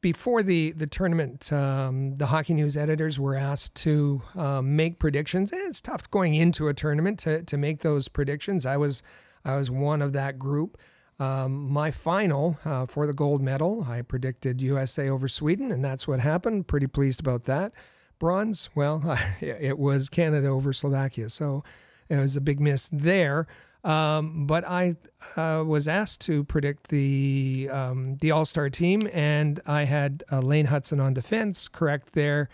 before 0.00 0.42
the 0.42 0.72
the 0.72 0.86
tournament, 0.86 1.52
um, 1.52 2.14
the 2.16 2.26
Hockey 2.26 2.54
News 2.54 2.76
editors 2.76 3.18
were 3.18 3.34
asked 3.34 3.74
to 3.76 4.22
um, 4.36 4.76
make 4.76 4.98
predictions. 4.98 5.52
And 5.52 5.62
it's 5.66 5.80
tough 5.80 6.10
going 6.10 6.34
into 6.34 6.68
a 6.68 6.74
tournament 6.74 7.18
to 7.20 7.42
to 7.42 7.56
make 7.56 7.80
those 7.80 8.08
predictions. 8.08 8.66
I 8.66 8.76
was 8.76 9.02
I 9.44 9.56
was 9.56 9.70
one 9.70 10.02
of 10.02 10.12
that 10.12 10.38
group. 10.38 10.78
Um, 11.20 11.70
my 11.70 11.90
final 11.90 12.58
uh, 12.64 12.86
for 12.86 13.06
the 13.06 13.12
gold 13.12 13.42
medal, 13.42 13.84
I 13.88 14.02
predicted 14.02 14.60
USA 14.60 15.08
over 15.08 15.26
Sweden, 15.26 15.72
and 15.72 15.84
that's 15.84 16.06
what 16.06 16.20
happened. 16.20 16.68
Pretty 16.68 16.86
pleased 16.86 17.20
about 17.20 17.44
that. 17.44 17.72
Bronze, 18.18 18.70
well, 18.74 19.18
it 19.40 19.78
was 19.78 20.08
Canada 20.08 20.48
over 20.48 20.72
Slovakia, 20.72 21.28
so 21.28 21.64
it 22.08 22.16
was 22.16 22.36
a 22.36 22.40
big 22.40 22.60
miss 22.60 22.88
there. 22.92 23.46
Um, 23.84 24.46
but 24.46 24.64
I 24.66 24.96
uh, 25.36 25.64
was 25.66 25.88
asked 25.88 26.20
to 26.22 26.44
predict 26.44 26.88
the 26.88 27.68
um, 27.72 28.16
the 28.20 28.32
All 28.32 28.44
Star 28.44 28.70
team, 28.70 29.08
and 29.12 29.60
I 29.66 29.84
had 29.84 30.24
uh, 30.30 30.40
Lane 30.40 30.66
Hutson 30.66 31.02
on 31.02 31.14
defense, 31.14 31.68
correct 31.68 32.12
there. 32.12 32.48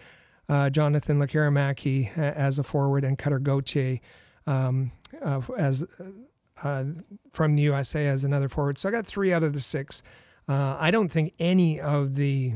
Uh, 0.49 0.69
Jonathan 0.69 1.19
Lekkerimaki 1.19 2.17
as 2.17 2.59
a 2.59 2.63
forward, 2.63 3.05
and 3.05 3.19
Cutter 3.19 3.39
Gauthier 3.39 4.01
um, 4.47 4.93
uh, 5.23 5.41
as 5.57 5.85
uh, 6.63 6.85
from 7.33 7.57
the 7.57 7.63
USA 7.63 8.07
as 8.07 8.25
another 8.25 8.49
forward. 8.49 8.79
So 8.79 8.89
I 8.89 8.93
got 8.93 9.07
three 9.07 9.33
out 9.33 9.43
of 9.43 9.53
the 9.53 9.61
six. 9.61 10.03
Uh, 10.49 10.77
I 10.79 10.91
don't 10.91 11.09
think 11.09 11.35
any 11.39 11.81
of 11.81 12.15
the 12.15 12.55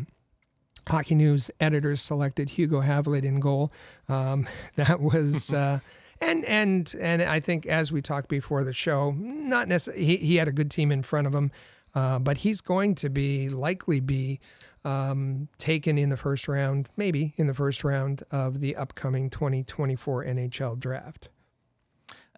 Hockey 0.87 1.15
News 1.15 1.51
editors 1.61 2.01
selected 2.01 2.51
Hugo 2.51 2.81
Havelid 2.81 3.25
in 3.25 3.41
goal. 3.41 3.73
Um, 4.09 4.49
that 4.75 5.01
was. 5.01 5.53
And 6.21 6.45
and 6.47 6.93
and 7.01 7.23
I 7.23 7.39
think 7.39 7.67
as 7.67 7.93
we 7.93 8.03
talked 8.03 8.29
before 8.29 8.65
the 8.65 8.73
show, 8.73 9.13
not 9.13 9.69
necessarily 9.69 10.05
he, 10.05 10.17
he 10.17 10.37
had 10.37 10.49
a 10.49 10.53
good 10.53 10.69
team 10.69 10.91
in 10.91 11.05
front 11.05 11.29
of 11.29 11.33
him, 11.33 11.53
uh, 11.95 12.19
but 12.19 12.39
he's 12.39 12.61
going 12.61 12.97
to 12.97 13.09
be 13.09 13.49
likely 13.49 14.01
be 14.01 14.41
um, 14.85 15.49
taken 15.59 15.99
in 15.99 16.09
the 16.09 16.17
first 16.17 16.49
round, 16.49 16.91
maybe 16.97 17.35
in 17.37 17.47
the 17.47 17.55
first 17.55 17.85
round 17.85 18.23
of 18.31 18.61
the 18.61 18.75
upcoming 18.75 19.31
2024 19.31 20.25
NHL 20.25 20.79
draft. 20.79 21.29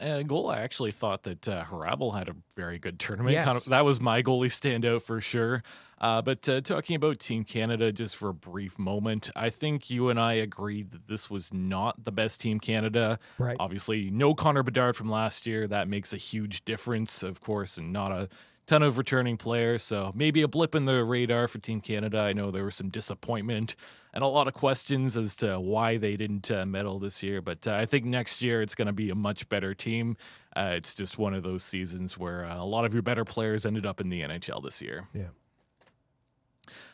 Uh, 0.00 0.22
goal, 0.22 0.48
I 0.48 0.60
actually 0.60 0.92
thought 0.92 1.24
that 1.24 1.46
uh, 1.46 1.64
Hrabal 1.64 2.16
had 2.16 2.28
a 2.28 2.34
very 2.56 2.78
good 2.78 2.98
tournament. 2.98 3.34
Yes. 3.34 3.44
Kind 3.44 3.56
of, 3.56 3.64
that 3.66 3.84
was 3.84 4.00
my 4.00 4.22
goalie 4.22 4.46
standout 4.46 5.02
for 5.02 5.20
sure. 5.20 5.62
Uh, 6.00 6.22
but 6.22 6.48
uh, 6.48 6.62
talking 6.62 6.96
about 6.96 7.18
Team 7.18 7.44
Canada 7.44 7.92
just 7.92 8.16
for 8.16 8.30
a 8.30 8.34
brief 8.34 8.78
moment, 8.78 9.28
I 9.36 9.50
think 9.50 9.90
you 9.90 10.08
and 10.08 10.18
I 10.18 10.32
agreed 10.32 10.92
that 10.92 11.08
this 11.08 11.28
was 11.28 11.52
not 11.52 12.04
the 12.04 12.12
best 12.12 12.40
Team 12.40 12.58
Canada. 12.58 13.18
Right. 13.38 13.56
Obviously, 13.60 14.10
no 14.10 14.32
Connor 14.34 14.62
Bedard 14.62 14.96
from 14.96 15.10
last 15.10 15.46
year. 15.46 15.66
That 15.66 15.88
makes 15.88 16.14
a 16.14 16.16
huge 16.16 16.64
difference, 16.64 17.22
of 17.22 17.40
course, 17.40 17.76
and 17.76 17.92
not 17.92 18.12
a 18.12 18.30
ton 18.70 18.82
of 18.84 18.98
returning 18.98 19.36
players. 19.36 19.82
So 19.82 20.12
maybe 20.14 20.42
a 20.42 20.48
blip 20.48 20.76
in 20.76 20.84
the 20.84 21.02
radar 21.02 21.48
for 21.48 21.58
Team 21.58 21.80
Canada. 21.80 22.20
I 22.20 22.32
know 22.32 22.52
there 22.52 22.64
was 22.64 22.76
some 22.76 22.88
disappointment 22.88 23.74
and 24.14 24.22
a 24.22 24.28
lot 24.28 24.46
of 24.46 24.54
questions 24.54 25.16
as 25.16 25.34
to 25.36 25.58
why 25.58 25.96
they 25.96 26.16
didn't 26.16 26.52
uh, 26.52 26.64
medal 26.64 27.00
this 27.00 27.20
year. 27.20 27.42
But 27.42 27.66
uh, 27.66 27.74
I 27.74 27.84
think 27.84 28.04
next 28.04 28.42
year 28.42 28.62
it's 28.62 28.76
going 28.76 28.86
to 28.86 28.92
be 28.92 29.10
a 29.10 29.16
much 29.16 29.48
better 29.48 29.74
team. 29.74 30.16
Uh, 30.54 30.74
it's 30.74 30.94
just 30.94 31.18
one 31.18 31.34
of 31.34 31.42
those 31.42 31.64
seasons 31.64 32.16
where 32.16 32.44
uh, 32.44 32.62
a 32.62 32.64
lot 32.64 32.84
of 32.84 32.92
your 32.92 33.02
better 33.02 33.24
players 33.24 33.66
ended 33.66 33.84
up 33.84 34.00
in 34.00 34.08
the 34.08 34.22
NHL 34.22 34.62
this 34.62 34.80
year. 34.80 35.08
Yeah. 35.12 35.30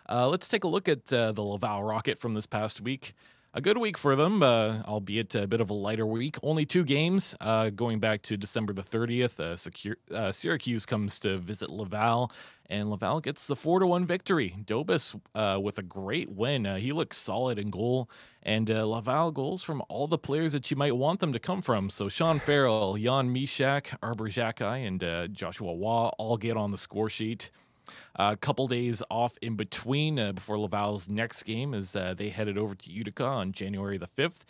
Uh, 0.08 0.28
let's 0.28 0.48
take 0.48 0.64
a 0.64 0.68
look 0.68 0.88
at 0.88 1.12
uh, 1.12 1.32
the 1.32 1.42
Laval 1.42 1.82
Rocket 1.82 2.18
from 2.18 2.32
this 2.32 2.46
past 2.46 2.80
week. 2.80 3.12
A 3.56 3.62
good 3.62 3.78
week 3.78 3.96
for 3.96 4.14
them, 4.14 4.42
uh, 4.42 4.82
albeit 4.84 5.34
a 5.34 5.46
bit 5.46 5.62
of 5.62 5.70
a 5.70 5.72
lighter 5.72 6.04
week. 6.04 6.36
Only 6.42 6.66
two 6.66 6.84
games 6.84 7.34
uh, 7.40 7.70
going 7.70 8.00
back 8.00 8.20
to 8.24 8.36
December 8.36 8.74
the 8.74 8.82
30th. 8.82 9.40
Uh, 9.40 9.56
Secure, 9.56 9.96
uh, 10.14 10.30
Syracuse 10.30 10.84
comes 10.84 11.18
to 11.20 11.38
visit 11.38 11.70
Laval, 11.70 12.30
and 12.68 12.90
Laval 12.90 13.22
gets 13.22 13.46
the 13.46 13.56
4 13.56 13.80
to 13.80 13.86
1 13.86 14.04
victory. 14.04 14.54
Dobeš 14.62 15.18
uh, 15.34 15.58
with 15.58 15.78
a 15.78 15.82
great 15.82 16.30
win. 16.30 16.66
Uh, 16.66 16.76
he 16.76 16.92
looks 16.92 17.16
solid 17.16 17.58
in 17.58 17.70
goal, 17.70 18.10
and 18.42 18.68
Laval 18.68 19.32
goals 19.32 19.62
from 19.62 19.82
all 19.88 20.06
the 20.06 20.18
players 20.18 20.52
that 20.52 20.70
you 20.70 20.76
might 20.76 20.94
want 20.94 21.20
them 21.20 21.32
to 21.32 21.38
come 21.38 21.62
from. 21.62 21.88
So 21.88 22.10
Sean 22.10 22.40
Farrell, 22.40 22.98
Jan 22.98 23.34
Mysak, 23.34 23.96
Arber 24.02 24.28
Xhekaj, 24.28 24.86
and 24.86 25.34
Joshua 25.34 25.74
Roy 25.74 26.10
all 26.18 26.36
get 26.36 26.58
on 26.58 26.72
the 26.72 26.78
score 26.78 27.08
sheet. 27.08 27.50
A 28.16 28.36
couple 28.36 28.66
days 28.66 29.02
off 29.10 29.36
in 29.42 29.56
between 29.56 30.18
uh, 30.18 30.32
before 30.32 30.58
Laval's 30.58 31.08
next 31.08 31.42
game 31.44 31.74
as 31.74 31.94
uh, 31.94 32.14
they 32.16 32.30
headed 32.30 32.58
over 32.58 32.74
to 32.74 32.90
Utica 32.90 33.24
on 33.24 33.52
January 33.52 33.98
the 33.98 34.06
5th. 34.06 34.40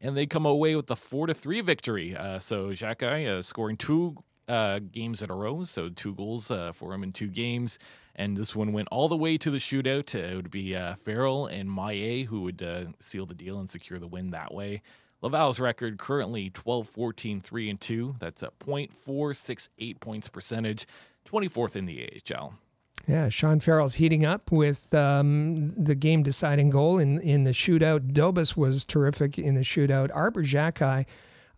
And 0.00 0.16
they 0.16 0.26
come 0.26 0.44
away 0.44 0.76
with 0.76 0.90
a 0.90 0.96
4 0.96 1.28
to 1.28 1.34
3 1.34 1.60
victory. 1.62 2.16
Uh, 2.16 2.38
so 2.38 2.70
Xhekaj 2.70 3.26
uh, 3.26 3.42
scoring 3.42 3.76
two 3.76 4.22
uh, 4.48 4.78
games 4.78 5.22
in 5.22 5.30
a 5.30 5.34
row, 5.34 5.64
so 5.64 5.88
two 5.88 6.14
goals 6.14 6.50
uh, 6.50 6.72
for 6.72 6.92
him 6.92 7.02
in 7.02 7.12
two 7.12 7.28
games. 7.28 7.78
And 8.14 8.36
this 8.36 8.54
one 8.54 8.72
went 8.72 8.88
all 8.90 9.08
the 9.08 9.16
way 9.16 9.36
to 9.38 9.50
the 9.50 9.58
shootout. 9.58 10.14
it 10.14 10.36
would 10.36 10.50
be 10.50 10.74
Farrell 11.04 11.46
and 11.46 11.68
Maillet 11.68 12.26
who 12.26 12.42
would 12.42 12.94
seal 12.98 13.26
the 13.26 13.34
deal 13.34 13.58
and 13.58 13.68
secure 13.68 13.98
the 13.98 14.06
win 14.06 14.30
that 14.30 14.54
way. 14.54 14.82
Laval's 15.22 15.58
record 15.58 15.98
currently 15.98 16.50
12 16.50 16.88
14 16.88 17.40
3 17.40 17.70
and 17.70 17.80
2. 17.80 18.16
That's 18.18 18.42
a 18.42 18.50
.468 18.60 20.00
points 20.00 20.28
percentage, 20.28 20.86
24th 21.28 21.76
in 21.76 21.86
the 21.86 22.22
AHL. 22.30 22.54
Yeah, 23.06 23.28
Sean 23.28 23.60
Farrell's 23.60 23.94
heating 23.94 24.24
up 24.24 24.50
with 24.50 24.92
um, 24.92 25.72
the 25.76 25.94
game 25.94 26.24
deciding 26.24 26.70
goal 26.70 26.98
in, 26.98 27.20
in 27.20 27.44
the 27.44 27.52
shootout. 27.52 28.12
Dobeš 28.12 28.56
was 28.56 28.84
terrific 28.84 29.38
in 29.38 29.54
the 29.54 29.60
shootout. 29.60 30.10
Arber 30.12 30.42
Xhekaj 30.42 31.06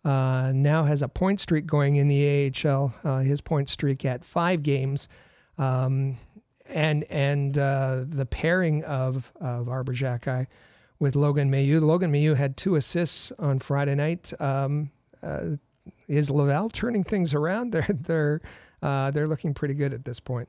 uh, 0.05 0.51
now 0.53 0.83
has 0.83 1.01
a 1.01 1.07
point 1.07 1.39
streak 1.39 1.65
going 1.65 1.95
in 1.95 2.07
the 2.07 2.51
AHL, 2.65 2.93
uh, 3.03 3.19
his 3.19 3.41
point 3.41 3.67
streak 3.67 4.05
at 4.05 4.23
five 4.23 4.61
games. 4.61 5.07
Um, 5.57 6.17
and 6.67 7.03
and 7.05 7.57
uh, 7.57 8.03
the 8.07 8.27
pairing 8.27 8.83
of, 8.83 9.33
of 9.41 9.67
Arber 9.67 9.93
Xhekaj 9.93 10.45
with 10.99 11.15
Logan 11.15 11.49
Mailloux. 11.49 11.81
Logan 11.81 12.11
Mailloux 12.11 12.37
had 12.37 12.57
two 12.57 12.75
assists 12.75 13.31
on 13.39 13.57
Friday 13.57 13.95
night. 13.95 14.31
Um, 14.39 14.91
uh, 15.23 15.55
is 16.07 16.29
Laval 16.29 16.69
turning 16.69 17.03
things 17.03 17.33
around? 17.33 17.71
They're, 17.73 17.87
they're, 17.89 18.39
uh, 18.81 19.11
they're 19.11 19.27
looking 19.27 19.53
pretty 19.53 19.73
good 19.73 19.93
at 19.93 20.05
this 20.05 20.19
point. 20.19 20.47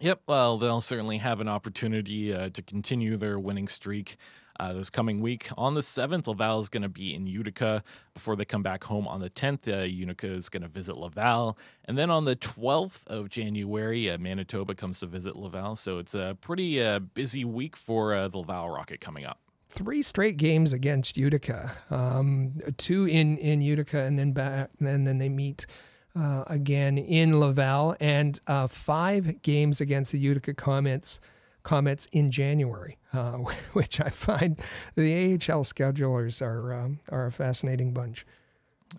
Yep. 0.00 0.22
Well, 0.26 0.58
they'll 0.58 0.80
certainly 0.80 1.18
have 1.18 1.40
an 1.40 1.48
opportunity 1.48 2.34
uh, 2.34 2.50
to 2.50 2.62
continue 2.62 3.16
their 3.16 3.38
winning 3.38 3.68
streak 3.68 4.16
uh, 4.58 4.72
this 4.72 4.90
coming 4.90 5.20
week. 5.20 5.48
On 5.56 5.74
the 5.74 5.80
7th, 5.80 6.26
Laval 6.26 6.60
is 6.60 6.68
going 6.68 6.82
to 6.82 6.88
be 6.88 7.14
in 7.14 7.26
Utica 7.26 7.82
before 8.14 8.36
they 8.36 8.44
come 8.44 8.62
back 8.62 8.84
home 8.84 9.06
on 9.06 9.20
the 9.20 9.30
10th. 9.30 9.68
Uh, 9.68 9.84
Utica 9.84 10.26
is 10.28 10.48
going 10.48 10.62
to 10.62 10.68
visit 10.68 10.96
Laval. 10.96 11.58
And 11.84 11.96
then 11.96 12.10
on 12.10 12.24
the 12.24 12.36
12th 12.36 13.06
of 13.06 13.28
January, 13.28 14.10
uh, 14.10 14.18
Manitoba 14.18 14.74
comes 14.74 15.00
to 15.00 15.06
visit 15.06 15.36
Laval. 15.36 15.76
So 15.76 15.98
it's 15.98 16.14
a 16.14 16.36
pretty 16.40 16.82
uh, 16.82 16.98
busy 17.00 17.44
week 17.44 17.76
for 17.76 18.14
uh, 18.14 18.28
the 18.28 18.38
Laval 18.38 18.70
Rocket 18.70 19.00
coming 19.00 19.24
up. 19.24 19.38
Three 19.68 20.00
straight 20.00 20.36
games 20.36 20.72
against 20.72 21.16
Utica, 21.16 21.72
um, 21.90 22.60
two 22.76 23.04
in, 23.04 23.36
in 23.38 23.60
Utica, 23.62 23.98
and 23.98 24.16
then 24.16 24.32
back, 24.32 24.70
and 24.78 25.04
then 25.06 25.18
they 25.18 25.28
meet 25.28 25.66
uh, 26.16 26.44
again 26.46 26.98
in 26.98 27.38
Laval, 27.38 27.96
and 28.00 28.40
uh, 28.46 28.66
five 28.66 29.42
games 29.42 29.80
against 29.80 30.12
the 30.12 30.18
Utica 30.18 30.54
Comets 30.54 31.20
Comets 31.62 32.06
in 32.12 32.30
January, 32.30 32.96
uh, 33.12 33.32
which 33.72 34.00
I 34.00 34.08
find 34.10 34.58
the 34.94 35.34
AHL 35.34 35.64
schedulers 35.64 36.40
are 36.40 36.72
um, 36.72 37.00
are 37.10 37.26
a 37.26 37.32
fascinating 37.32 37.92
bunch. 37.92 38.24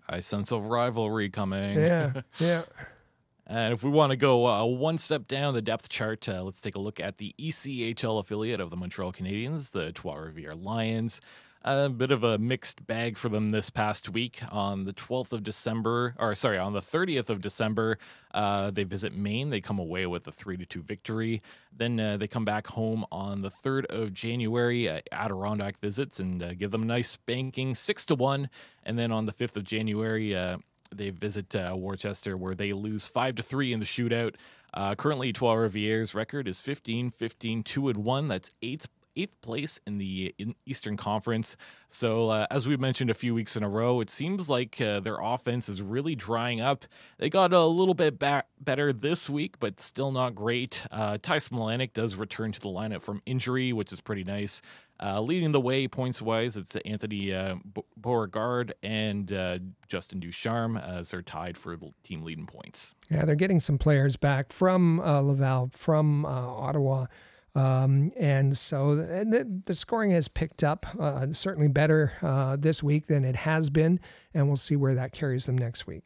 I 0.08 0.20
sense 0.20 0.52
a 0.52 0.60
rivalry 0.60 1.30
coming. 1.30 1.78
Yeah, 1.78 2.20
yeah. 2.38 2.62
And 3.46 3.72
if 3.72 3.82
we 3.82 3.88
want 3.88 4.10
to 4.10 4.16
go 4.16 4.46
uh, 4.46 4.64
one 4.66 4.98
step 4.98 5.26
down 5.26 5.54
the 5.54 5.62
depth 5.62 5.88
chart, 5.88 6.28
uh, 6.28 6.42
let's 6.42 6.60
take 6.60 6.74
a 6.74 6.78
look 6.78 7.00
at 7.00 7.16
the 7.16 7.34
ECHL 7.38 8.20
affiliate 8.20 8.60
of 8.60 8.68
the 8.68 8.76
Montreal 8.76 9.10
Canadiens, 9.10 9.70
the 9.70 9.90
Trois 9.90 10.16
Rivières 10.16 10.62
Lions 10.62 11.22
a 11.64 11.88
bit 11.88 12.10
of 12.10 12.22
a 12.24 12.38
mixed 12.38 12.86
bag 12.86 13.16
for 13.16 13.28
them 13.28 13.50
this 13.50 13.70
past 13.70 14.08
week. 14.08 14.40
On 14.50 14.84
the 14.84 14.92
12th 14.92 15.32
of 15.32 15.42
December, 15.42 16.14
or 16.18 16.34
sorry, 16.34 16.58
on 16.58 16.72
the 16.72 16.80
30th 16.80 17.28
of 17.28 17.40
December, 17.40 17.98
uh, 18.32 18.70
they 18.70 18.84
visit 18.84 19.14
Maine. 19.14 19.50
They 19.50 19.60
come 19.60 19.78
away 19.78 20.06
with 20.06 20.26
a 20.26 20.32
3 20.32 20.56
to 20.56 20.66
2 20.66 20.82
victory. 20.82 21.42
Then 21.76 21.98
uh, 21.98 22.16
they 22.16 22.28
come 22.28 22.44
back 22.44 22.68
home 22.68 23.04
on 23.10 23.42
the 23.42 23.50
3rd 23.50 23.86
of 23.86 24.14
January. 24.14 24.88
Uh, 24.88 25.00
Adirondack 25.10 25.80
visits 25.80 26.20
and 26.20 26.42
uh, 26.42 26.54
give 26.54 26.70
them 26.70 26.82
a 26.82 26.86
nice 26.86 27.10
spanking 27.10 27.74
6 27.74 28.04
to 28.06 28.14
1. 28.14 28.48
And 28.84 28.98
then 28.98 29.12
on 29.12 29.26
the 29.26 29.32
5th 29.32 29.56
of 29.56 29.64
January, 29.64 30.34
uh, 30.34 30.58
they 30.94 31.10
visit 31.10 31.54
uh, 31.54 31.74
Worcester 31.76 32.36
where 32.36 32.54
they 32.54 32.72
lose 32.72 33.06
5 33.06 33.36
to 33.36 33.42
3 33.42 33.72
in 33.72 33.80
the 33.80 33.86
shootout. 33.86 34.34
Uh, 34.72 34.94
currently, 34.94 35.32
Trois 35.32 35.54
Rivières' 35.54 36.14
record 36.14 36.46
is 36.46 36.60
15 36.60 37.10
15 37.10 37.62
2 37.62 37.88
and 37.88 38.04
1. 38.04 38.28
That's 38.28 38.50
eighth 38.62 38.88
eighth 39.18 39.40
place 39.42 39.80
in 39.86 39.98
the 39.98 40.34
Eastern 40.64 40.96
Conference. 40.96 41.56
So, 41.88 42.30
uh, 42.30 42.46
as 42.50 42.66
we 42.68 42.76
mentioned 42.76 43.10
a 43.10 43.14
few 43.14 43.34
weeks 43.34 43.56
in 43.56 43.62
a 43.62 43.68
row, 43.68 44.00
it 44.00 44.10
seems 44.10 44.48
like 44.48 44.80
uh, 44.80 45.00
their 45.00 45.18
offense 45.20 45.68
is 45.68 45.82
really 45.82 46.14
drying 46.14 46.60
up. 46.60 46.84
They 47.18 47.28
got 47.28 47.52
a 47.52 47.64
little 47.64 47.94
bit 47.94 48.18
ba- 48.18 48.44
better 48.60 48.92
this 48.92 49.28
week, 49.28 49.58
but 49.58 49.80
still 49.80 50.12
not 50.12 50.34
great. 50.34 50.82
Uh, 50.90 51.18
Ty 51.20 51.38
Smilanic 51.38 51.92
does 51.92 52.14
return 52.14 52.52
to 52.52 52.60
the 52.60 52.68
lineup 52.68 53.02
from 53.02 53.22
injury, 53.26 53.72
which 53.72 53.92
is 53.92 54.00
pretty 54.00 54.24
nice. 54.24 54.62
Uh, 55.00 55.20
leading 55.20 55.52
the 55.52 55.60
way 55.60 55.86
points 55.86 56.20
wise, 56.20 56.56
it's 56.56 56.74
Anthony 56.84 57.32
uh, 57.32 57.54
Beauregard 57.96 58.74
and 58.82 59.32
uh, 59.32 59.58
Justin 59.86 60.18
Ducharme 60.18 60.76
as 60.76 61.12
they're 61.12 61.22
tied 61.22 61.56
for 61.56 61.76
the 61.76 61.92
team 62.02 62.22
leading 62.24 62.46
points. 62.46 62.94
Yeah, 63.08 63.24
they're 63.24 63.36
getting 63.36 63.60
some 63.60 63.78
players 63.78 64.16
back 64.16 64.52
from 64.52 64.98
uh, 64.98 65.20
Laval, 65.20 65.70
from 65.72 66.26
uh, 66.26 66.28
Ottawa. 66.28 67.06
Um, 67.54 68.12
and 68.16 68.56
so 68.56 68.94
the, 68.94 69.60
the, 69.64 69.74
scoring 69.74 70.10
has 70.10 70.28
picked 70.28 70.62
up, 70.62 70.86
uh, 71.00 71.32
certainly 71.32 71.68
better 71.68 72.12
uh, 72.22 72.56
this 72.56 72.82
week 72.82 73.06
than 73.06 73.24
it 73.24 73.34
has 73.34 73.70
been, 73.70 73.98
and 74.34 74.46
we'll 74.46 74.56
see 74.56 74.76
where 74.76 74.94
that 74.94 75.12
carries 75.12 75.46
them 75.46 75.58
next 75.58 75.86
week. 75.86 76.04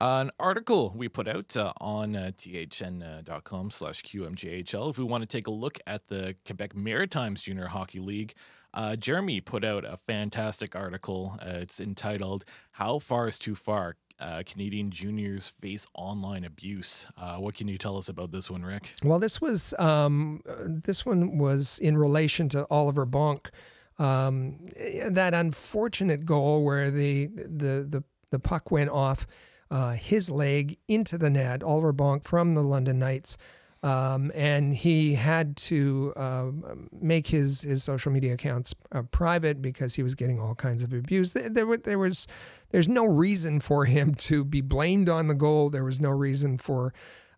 Uh, 0.00 0.22
an 0.22 0.30
article 0.40 0.92
we 0.96 1.08
put 1.08 1.28
out 1.28 1.56
uh, 1.56 1.72
on 1.80 2.16
uh, 2.16 2.32
thn.com 2.36 3.70
slash 3.70 4.02
qmjhl 4.02 4.90
if 4.90 4.98
we 4.98 5.04
want 5.04 5.22
to 5.22 5.26
take 5.26 5.46
a 5.46 5.50
look 5.50 5.78
at 5.86 6.08
the 6.08 6.34
quebec 6.44 6.74
maritimes 6.74 7.40
junior 7.42 7.68
hockey 7.68 8.00
league 8.00 8.34
uh, 8.74 8.96
Jeremy 8.96 9.40
put 9.40 9.64
out 9.64 9.84
a 9.84 9.96
fantastic 9.96 10.74
article. 10.74 11.36
Uh, 11.40 11.58
it's 11.60 11.80
entitled 11.80 12.44
"How 12.72 12.98
Far 12.98 13.28
Is 13.28 13.38
Too 13.38 13.54
Far: 13.54 13.96
uh, 14.20 14.42
Canadian 14.46 14.90
juniors 14.90 15.48
face 15.60 15.86
online 15.94 16.44
abuse. 16.44 17.06
Uh, 17.16 17.36
what 17.36 17.54
can 17.54 17.68
you 17.68 17.78
tell 17.78 17.96
us 17.96 18.08
about 18.08 18.32
this 18.32 18.50
one, 18.50 18.64
Rick? 18.64 18.94
Well, 19.02 19.18
this 19.18 19.40
was 19.40 19.74
um, 19.78 20.42
this 20.46 21.04
one 21.04 21.38
was 21.38 21.78
in 21.78 21.96
relation 21.96 22.48
to 22.50 22.66
Oliver 22.70 23.06
Bonk. 23.06 23.50
Um, 23.98 24.68
that 25.10 25.34
unfortunate 25.34 26.24
goal 26.24 26.64
where 26.64 26.90
the 26.90 27.26
the 27.26 27.86
the, 27.88 28.04
the 28.30 28.38
puck 28.38 28.70
went 28.70 28.90
off 28.90 29.26
uh, 29.70 29.92
his 29.92 30.30
leg 30.30 30.78
into 30.86 31.16
the 31.16 31.30
net. 31.30 31.62
Oliver 31.62 31.92
Bonk 31.92 32.24
from 32.24 32.54
the 32.54 32.62
London 32.62 32.98
Knights. 32.98 33.36
Um, 33.84 34.30
and 34.36 34.74
he 34.74 35.14
had 35.14 35.56
to 35.56 36.12
uh, 36.14 36.50
make 36.92 37.26
his 37.26 37.62
his 37.62 37.82
social 37.82 38.12
media 38.12 38.34
accounts 38.34 38.74
uh, 38.92 39.02
private 39.02 39.60
because 39.60 39.94
he 39.94 40.04
was 40.04 40.14
getting 40.14 40.38
all 40.38 40.54
kinds 40.54 40.84
of 40.84 40.92
abuse. 40.92 41.32
There, 41.32 41.48
there, 41.48 41.76
there, 41.76 41.98
was 41.98 42.28
there's 42.72 42.88
no 42.88 43.04
reason 43.04 43.60
for 43.60 43.84
him 43.84 44.14
to 44.26 44.44
be 44.44 44.60
blamed 44.60 45.08
on 45.08 45.28
the 45.28 45.34
goal. 45.34 45.70
There 45.70 45.84
was 45.84 46.00
no 46.00 46.10
reason 46.10 46.58
for. 46.58 46.92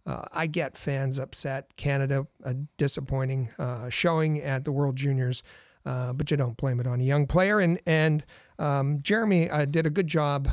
Uh, 0.07 0.23
I 0.33 0.47
get 0.47 0.77
fans 0.77 1.19
upset. 1.19 1.77
Canada 1.77 2.27
a 2.43 2.55
disappointing 2.77 3.49
uh, 3.59 3.89
showing 3.89 4.41
at 4.43 4.65
the 4.65 4.73
World 4.73 4.97
Juniors, 4.97 5.43
uh, 5.87 6.13
but 6.13 6.31
you 6.31 6.37
don't 6.37 6.59
blame 6.59 6.79
it 6.79 6.87
on 6.87 7.01
a 7.01 7.05
young 7.05 7.27
player. 7.27 7.59
And 7.59 7.81
and 7.87 8.25
um, 8.59 9.01
Jeremy 9.03 9.49
uh, 9.49 9.65
did 9.65 9.87
a 9.87 9.91
good 9.91 10.07
job 10.07 10.49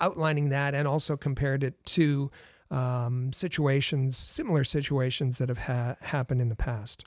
outlining 0.00 0.50
that, 0.50 0.74
and 0.74 0.86
also 0.86 1.16
compared 1.16 1.64
it 1.64 1.84
to 1.86 2.30
um, 2.70 3.32
situations, 3.32 4.16
similar 4.16 4.64
situations 4.64 5.38
that 5.38 5.48
have 5.48 5.58
ha- 5.58 5.96
happened 6.02 6.40
in 6.40 6.48
the 6.48 6.56
past. 6.56 7.04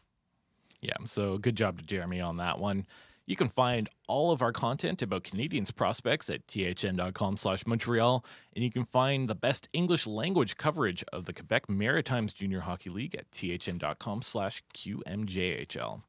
Yeah, 0.81 0.93
so 1.05 1.37
good 1.37 1.55
job 1.55 1.79
to 1.79 1.85
Jeremy 1.85 2.21
on 2.21 2.37
that 2.37 2.59
one. 2.59 2.85
You 3.27 3.35
can 3.35 3.49
find 3.49 3.89
all 4.07 4.31
of 4.31 4.41
our 4.41 4.53
content 4.53 5.01
about 5.01 5.25
Canadiens 5.25 5.75
prospects 5.75 6.29
at 6.29 6.47
thn.com 6.47 7.35
slash 7.35 7.67
Montreal, 7.67 8.23
and 8.55 8.63
you 8.63 8.71
can 8.71 8.85
find 8.85 9.27
the 9.27 9.35
best 9.35 9.67
English 9.73 10.07
language 10.07 10.55
coverage 10.55 11.03
of 11.11 11.25
the 11.25 11.33
Quebec 11.33 11.67
Maritimes 11.67 12.31
Junior 12.31 12.61
Hockey 12.61 12.89
League 12.89 13.15
at 13.15 13.29
thn.com 13.31 14.21
slash 14.21 14.63
QMJHL. 14.73 16.03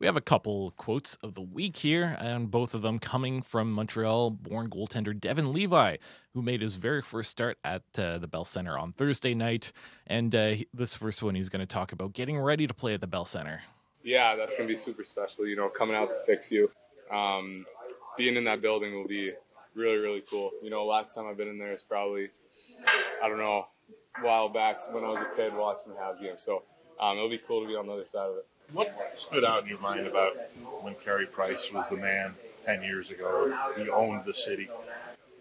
We 0.00 0.06
have 0.06 0.16
a 0.16 0.20
couple 0.20 0.72
quotes 0.72 1.14
of 1.22 1.34
the 1.34 1.40
week 1.40 1.76
here, 1.76 2.16
and 2.18 2.50
both 2.50 2.74
of 2.74 2.82
them 2.82 2.98
coming 2.98 3.40
from 3.40 3.70
Montreal 3.70 4.30
born 4.30 4.68
goaltender 4.68 5.18
Devon 5.18 5.52
Levi, 5.52 5.98
who 6.32 6.42
made 6.42 6.62
his 6.62 6.74
very 6.76 7.00
first 7.00 7.30
start 7.30 7.58
at 7.64 7.84
uh, 7.96 8.18
the 8.18 8.26
Bell 8.26 8.44
Center 8.44 8.76
on 8.76 8.92
Thursday 8.92 9.34
night. 9.34 9.70
And 10.04 10.34
uh, 10.34 10.56
this 10.74 10.96
first 10.96 11.22
one, 11.22 11.36
he's 11.36 11.48
going 11.48 11.64
to 11.64 11.72
talk 11.72 11.92
about 11.92 12.12
getting 12.12 12.36
ready 12.40 12.66
to 12.66 12.74
play 12.74 12.92
at 12.92 13.00
the 13.00 13.06
Bell 13.06 13.24
Center. 13.24 13.62
Yeah, 14.04 14.36
that's 14.36 14.54
going 14.54 14.68
to 14.68 14.72
be 14.74 14.78
super 14.78 15.04
special, 15.04 15.46
you 15.46 15.56
know, 15.56 15.68
coming 15.70 15.96
out 15.96 16.08
to 16.08 16.16
fix 16.26 16.52
you. 16.52 16.70
Um, 17.10 17.64
being 18.18 18.36
in 18.36 18.44
that 18.44 18.60
building 18.60 18.94
will 18.94 19.08
be 19.08 19.32
really, 19.74 19.96
really 19.96 20.22
cool. 20.30 20.50
You 20.62 20.70
know, 20.70 20.84
last 20.84 21.14
time 21.14 21.26
I've 21.26 21.38
been 21.38 21.48
in 21.48 21.58
there 21.58 21.72
is 21.72 21.82
probably, 21.82 22.28
I 23.22 23.28
don't 23.28 23.38
know, 23.38 23.66
a 24.18 24.24
while 24.24 24.48
back 24.50 24.80
when 24.92 25.04
I 25.04 25.08
was 25.08 25.20
a 25.22 25.36
kid 25.36 25.54
watching 25.54 25.92
the 25.92 25.98
Habs 25.98 26.20
game. 26.20 26.36
So 26.36 26.62
um, 27.00 27.16
it'll 27.16 27.30
be 27.30 27.40
cool 27.48 27.62
to 27.62 27.66
be 27.66 27.74
on 27.74 27.86
the 27.86 27.94
other 27.94 28.06
side 28.12 28.30
of 28.30 28.36
it. 28.36 28.46
What 28.72 28.94
stood 29.16 29.44
out 29.44 29.62
in 29.62 29.68
your 29.68 29.80
mind 29.80 30.06
about 30.06 30.36
when 30.82 30.94
Carey 30.96 31.26
Price 31.26 31.70
was 31.72 31.88
the 31.88 31.96
man 31.96 32.34
10 32.64 32.82
years 32.82 33.10
ago? 33.10 33.56
He 33.76 33.88
owned 33.88 34.24
the 34.24 34.34
city. 34.34 34.68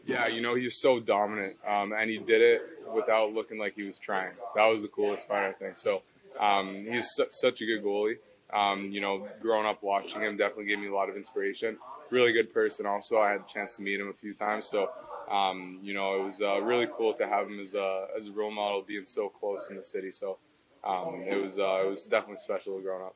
Yeah, 0.06 0.28
you 0.28 0.42
know, 0.42 0.56
he 0.56 0.66
was 0.66 0.82
so 0.82 1.00
dominant, 1.00 1.56
um, 1.66 1.94
and 1.94 2.10
he 2.10 2.18
did 2.18 2.42
it 2.42 2.62
without 2.94 3.32
looking 3.34 3.58
like 3.58 3.76
he 3.76 3.84
was 3.84 3.98
trying. 3.98 4.34
That 4.56 4.66
was 4.66 4.82
the 4.82 4.90
coolest 4.90 5.28
part, 5.30 5.44
I 5.50 5.54
think. 5.58 5.78
So 5.78 6.02
um, 6.38 6.86
he's 6.90 7.10
su- 7.12 7.28
such 7.30 7.62
a 7.62 7.66
good 7.66 7.84
goalie. 7.84 8.18
Um, 8.54 8.92
you 8.92 9.02
know, 9.02 9.28
growing 9.42 9.66
up 9.66 9.82
watching 9.82 10.22
him 10.22 10.38
definitely 10.38 10.66
gave 10.66 10.80
me 10.80 10.88
a 10.88 10.94
lot 10.94 11.10
of 11.10 11.18
inspiration. 11.18 11.78
Really 12.12 12.32
good 12.32 12.54
person, 12.54 12.86
also. 12.86 13.20
I 13.20 13.32
had 13.32 13.42
a 13.42 13.52
chance 13.52 13.78
to 13.78 13.82
meet 13.82 14.00
him 14.00 14.10
a 14.10 14.14
few 14.14 14.34
times, 14.34 14.68
so 14.68 14.90
um, 15.32 15.80
you 15.82 15.94
know, 15.94 16.20
it 16.20 16.24
was 16.24 16.42
uh, 16.42 16.62
really 16.62 16.88
cool 16.96 17.14
to 17.16 17.28
have 17.28 17.48
him 17.48 17.60
as 17.60 17.76
a 17.76 18.08
as 18.18 18.28
a 18.28 18.32
role 18.32 18.52
model, 18.52 18.84
being 18.86 19.06
so 19.06 19.30
close 19.30 19.70
in 19.70 19.76
the 19.76 19.84
city. 19.84 20.12
So 20.12 20.38
um, 20.84 21.24
it 21.28 21.42
was 21.42 21.60
uh, 21.60 21.82
it 21.84 21.90
was 21.90 22.06
definitely 22.06 22.38
special 22.38 22.80
growing 22.82 23.04
up. 23.04 23.16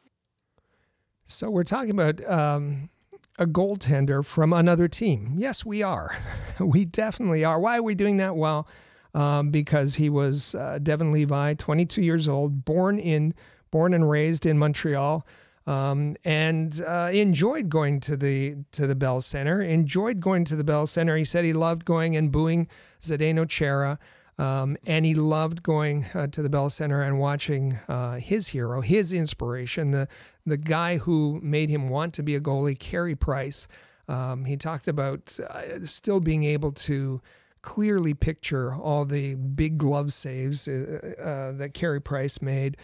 So 1.25 1.49
we're 1.49 1.63
talking 1.63 1.91
about 1.91 2.25
um, 2.29 2.89
a 3.37 3.45
goaltender 3.45 4.25
from 4.25 4.53
another 4.53 4.87
team. 4.87 5.35
Yes, 5.37 5.65
we 5.65 5.83
are. 5.83 6.15
we 6.59 6.85
definitely 6.85 7.43
are. 7.43 7.59
Why 7.59 7.77
are 7.77 7.83
we 7.83 7.95
doing 7.95 8.17
that? 8.17 8.35
Well, 8.35 8.67
um, 9.13 9.51
because 9.51 9.95
he 9.95 10.09
was 10.09 10.55
uh, 10.55 10.79
Devon 10.81 11.11
Levi, 11.11 11.55
22 11.55 12.01
years 12.01 12.27
old, 12.27 12.63
born 12.63 12.97
in 12.97 13.33
born 13.71 13.93
and 13.93 14.09
raised 14.09 14.45
in 14.45 14.57
Montreal. 14.57 15.25
Um, 15.65 16.15
and 16.23 16.81
uh, 16.87 17.09
enjoyed 17.11 17.67
going 17.67 17.99
to 18.01 18.15
the 18.15 18.55
to 18.71 18.87
the 18.87 18.95
Bell 18.95 19.19
Center. 19.19 19.61
Enjoyed 19.61 20.21
going 20.21 20.45
to 20.45 20.55
the 20.55 20.63
Bell 20.63 20.87
Center. 20.87 21.17
He 21.17 21.25
said 21.25 21.43
he 21.43 21.51
loved 21.51 21.83
going 21.83 22.15
and 22.15 22.31
booing 22.31 22.69
Zdeno 23.01 23.47
Chara. 23.47 23.99
Um, 24.39 24.77
and 24.85 25.03
he 25.03 25.15
loved 25.15 25.63
going 25.63 26.05
uh, 26.13 26.27
to 26.27 26.41
the 26.41 26.49
Bell 26.49 26.69
Center 26.69 27.01
and 27.01 27.19
watching 27.19 27.79
uh, 27.87 28.17
his 28.17 28.49
hero, 28.49 28.81
his 28.81 29.11
inspiration, 29.11 29.91
the 29.91 30.07
the 30.45 30.57
guy 30.57 30.97
who 30.97 31.41
made 31.43 31.69
him 31.69 31.89
want 31.89 32.13
to 32.13 32.23
be 32.23 32.35
a 32.35 32.39
goalie, 32.39 32.79
Carey 32.79 33.15
Price. 33.15 33.67
Um, 34.07 34.45
he 34.45 34.55
talked 34.55 34.87
about 34.87 35.37
uh, 35.39 35.85
still 35.85 36.21
being 36.21 36.43
able 36.45 36.71
to 36.71 37.21
clearly 37.61 38.13
picture 38.13 38.73
all 38.73 39.03
the 39.03 39.35
big 39.35 39.77
glove 39.77 40.13
saves 40.13 40.69
uh, 40.69 41.15
uh, 41.19 41.51
that 41.57 41.73
Carey 41.73 41.99
Price 41.99 42.41
made. 42.41 42.77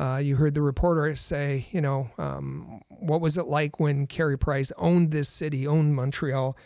Uh, 0.00 0.16
you 0.16 0.36
heard 0.36 0.54
the 0.54 0.62
reporter 0.62 1.14
say, 1.14 1.66
you 1.72 1.80
know, 1.80 2.10
um, 2.16 2.80
what 2.88 3.20
was 3.20 3.36
it 3.36 3.46
like 3.46 3.78
when 3.78 4.06
Carey 4.06 4.38
Price 4.38 4.72
owned 4.78 5.10
this 5.10 5.28
city, 5.28 5.66
owned 5.66 5.94
Montreal? 5.94 6.56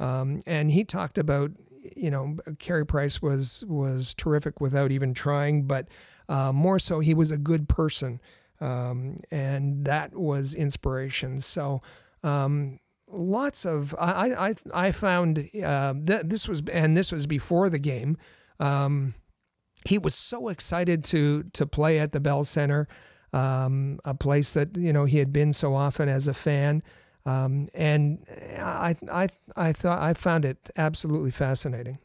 Um, 0.00 0.40
and 0.46 0.70
he 0.70 0.84
talked 0.84 1.18
about 1.18 1.50
you 1.96 2.10
know, 2.10 2.36
Carey 2.58 2.86
Price 2.86 3.20
was 3.20 3.64
was 3.66 4.14
terrific 4.14 4.60
without 4.60 4.90
even 4.90 5.14
trying, 5.14 5.64
but 5.64 5.88
uh, 6.28 6.52
more 6.52 6.78
so, 6.78 7.00
he 7.00 7.14
was 7.14 7.30
a 7.30 7.38
good 7.38 7.68
person, 7.68 8.20
um, 8.60 9.20
and 9.30 9.84
that 9.84 10.14
was 10.14 10.54
inspiration. 10.54 11.40
So. 11.40 11.80
Um, 12.24 12.80
lots 13.10 13.64
of 13.64 13.94
I 13.98 14.48
I 14.48 14.54
I 14.88 14.92
found 14.92 15.38
uh, 15.64 15.94
that 15.96 16.28
this 16.28 16.48
was 16.48 16.62
and 16.70 16.96
this 16.96 17.12
was 17.12 17.26
before 17.26 17.70
the 17.70 17.78
game. 17.78 18.16
Um, 18.60 19.14
he 19.84 19.98
was 19.98 20.14
so 20.14 20.48
excited 20.48 21.04
to 21.04 21.44
to 21.52 21.66
play 21.66 21.98
at 21.98 22.12
the 22.12 22.20
Bell 22.20 22.44
Center, 22.44 22.88
um, 23.32 24.00
a 24.04 24.14
place 24.14 24.54
that 24.54 24.76
you 24.76 24.92
know 24.92 25.04
he 25.04 25.18
had 25.18 25.32
been 25.32 25.52
so 25.52 25.74
often 25.74 26.08
as 26.08 26.28
a 26.28 26.34
fan. 26.34 26.82
Um, 27.26 27.68
and 27.74 28.24
I, 28.58 28.96
I, 29.12 29.28
I 29.54 29.72
thought 29.74 30.00
I 30.00 30.14
found 30.14 30.46
it 30.46 30.70
absolutely 30.76 31.30
fascinating. 31.30 31.98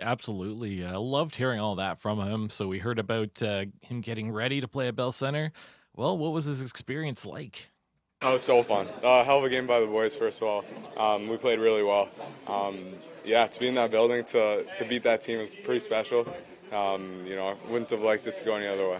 Absolutely. 0.00 0.84
I 0.84 0.94
uh, 0.94 1.00
loved 1.00 1.36
hearing 1.36 1.60
all 1.60 1.74
that 1.74 2.00
from 2.00 2.20
him. 2.20 2.48
So 2.48 2.66
we 2.66 2.78
heard 2.78 2.98
about 2.98 3.42
uh, 3.42 3.66
him 3.82 4.00
getting 4.00 4.32
ready 4.32 4.62
to 4.62 4.68
play 4.68 4.88
at 4.88 4.96
Bell 4.96 5.12
Center. 5.12 5.52
Well, 5.94 6.16
what 6.16 6.32
was 6.32 6.46
his 6.46 6.62
experience 6.62 7.26
like? 7.26 7.68
That 8.20 8.32
was 8.32 8.42
so 8.42 8.62
fun. 8.62 8.86
Uh, 9.02 9.24
hell 9.24 9.38
of 9.38 9.44
a 9.44 9.50
game 9.50 9.66
by 9.66 9.80
the 9.80 9.86
boys, 9.86 10.14
first 10.14 10.42
of 10.42 10.48
all. 10.48 10.64
Um, 10.96 11.28
we 11.28 11.36
played 11.36 11.58
really 11.58 11.82
well. 11.82 12.08
Um, 12.46 12.78
yeah, 13.24 13.46
to 13.46 13.60
be 13.60 13.68
in 13.68 13.74
that 13.74 13.90
building, 13.90 14.24
to, 14.24 14.64
to 14.78 14.84
beat 14.84 15.02
that 15.02 15.22
team 15.22 15.40
is 15.40 15.54
pretty 15.54 15.80
special. 15.80 16.26
Um, 16.72 17.22
you 17.26 17.36
know, 17.36 17.48
I 17.48 17.54
wouldn't 17.68 17.90
have 17.90 18.02
liked 18.02 18.26
it 18.26 18.36
to 18.36 18.44
go 18.44 18.54
any 18.54 18.66
other 18.66 18.88
way. 18.88 18.98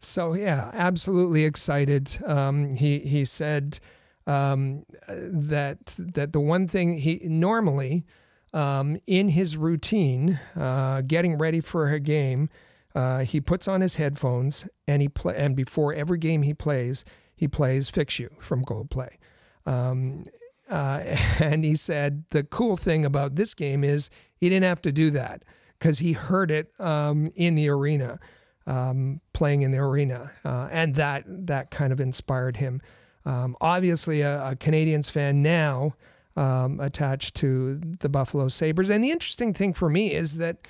So, 0.00 0.34
yeah, 0.34 0.70
absolutely 0.72 1.44
excited. 1.44 2.18
Um, 2.24 2.74
he, 2.74 3.00
he 3.00 3.24
said, 3.24 3.80
um, 4.28 4.84
that 5.08 5.96
that 5.98 6.32
the 6.34 6.40
one 6.40 6.68
thing 6.68 6.98
he 6.98 7.20
normally 7.24 8.04
um, 8.52 8.98
in 9.06 9.30
his 9.30 9.56
routine, 9.56 10.38
uh, 10.54 11.00
getting 11.00 11.38
ready 11.38 11.60
for 11.60 11.90
a 11.90 11.98
game, 11.98 12.50
uh, 12.94 13.20
he 13.20 13.40
puts 13.40 13.66
on 13.66 13.80
his 13.80 13.96
headphones 13.96 14.68
and 14.86 15.00
he 15.00 15.08
play 15.08 15.34
and 15.36 15.56
before 15.56 15.94
every 15.94 16.18
game 16.18 16.42
he 16.42 16.52
plays, 16.52 17.04
he 17.34 17.48
plays 17.48 17.88
"Fix 17.88 18.18
You" 18.18 18.30
from 18.38 18.64
Coldplay. 18.64 19.16
Um, 19.64 20.24
uh, 20.68 21.00
and 21.40 21.64
he 21.64 21.74
said 21.74 22.24
the 22.28 22.44
cool 22.44 22.76
thing 22.76 23.06
about 23.06 23.36
this 23.36 23.54
game 23.54 23.82
is 23.82 24.10
he 24.36 24.50
didn't 24.50 24.64
have 24.64 24.82
to 24.82 24.92
do 24.92 25.10
that 25.10 25.42
because 25.78 25.98
he 25.98 26.12
heard 26.12 26.50
it 26.50 26.72
um, 26.80 27.30
in 27.36 27.54
the 27.54 27.68
arena, 27.68 28.18
um, 28.66 29.20
playing 29.32 29.62
in 29.62 29.70
the 29.70 29.78
arena, 29.78 30.32
uh, 30.44 30.68
and 30.70 30.94
that 30.96 31.24
that 31.26 31.70
kind 31.70 31.92
of 31.92 32.00
inspired 32.00 32.56
him. 32.56 32.80
Um, 33.24 33.56
obviously, 33.60 34.22
a, 34.22 34.50
a, 34.50 34.56
Canadiens 34.56 35.10
fan 35.10 35.42
now 35.42 35.94
um, 36.38 36.80
attached 36.80 37.34
to 37.36 37.78
the 37.78 38.08
Buffalo 38.08 38.48
Sabres. 38.48 38.88
And 38.88 39.04
the 39.04 39.10
interesting 39.10 39.52
thing 39.52 39.74
for 39.74 39.90
me 39.90 40.14
is 40.14 40.38
that, 40.38 40.66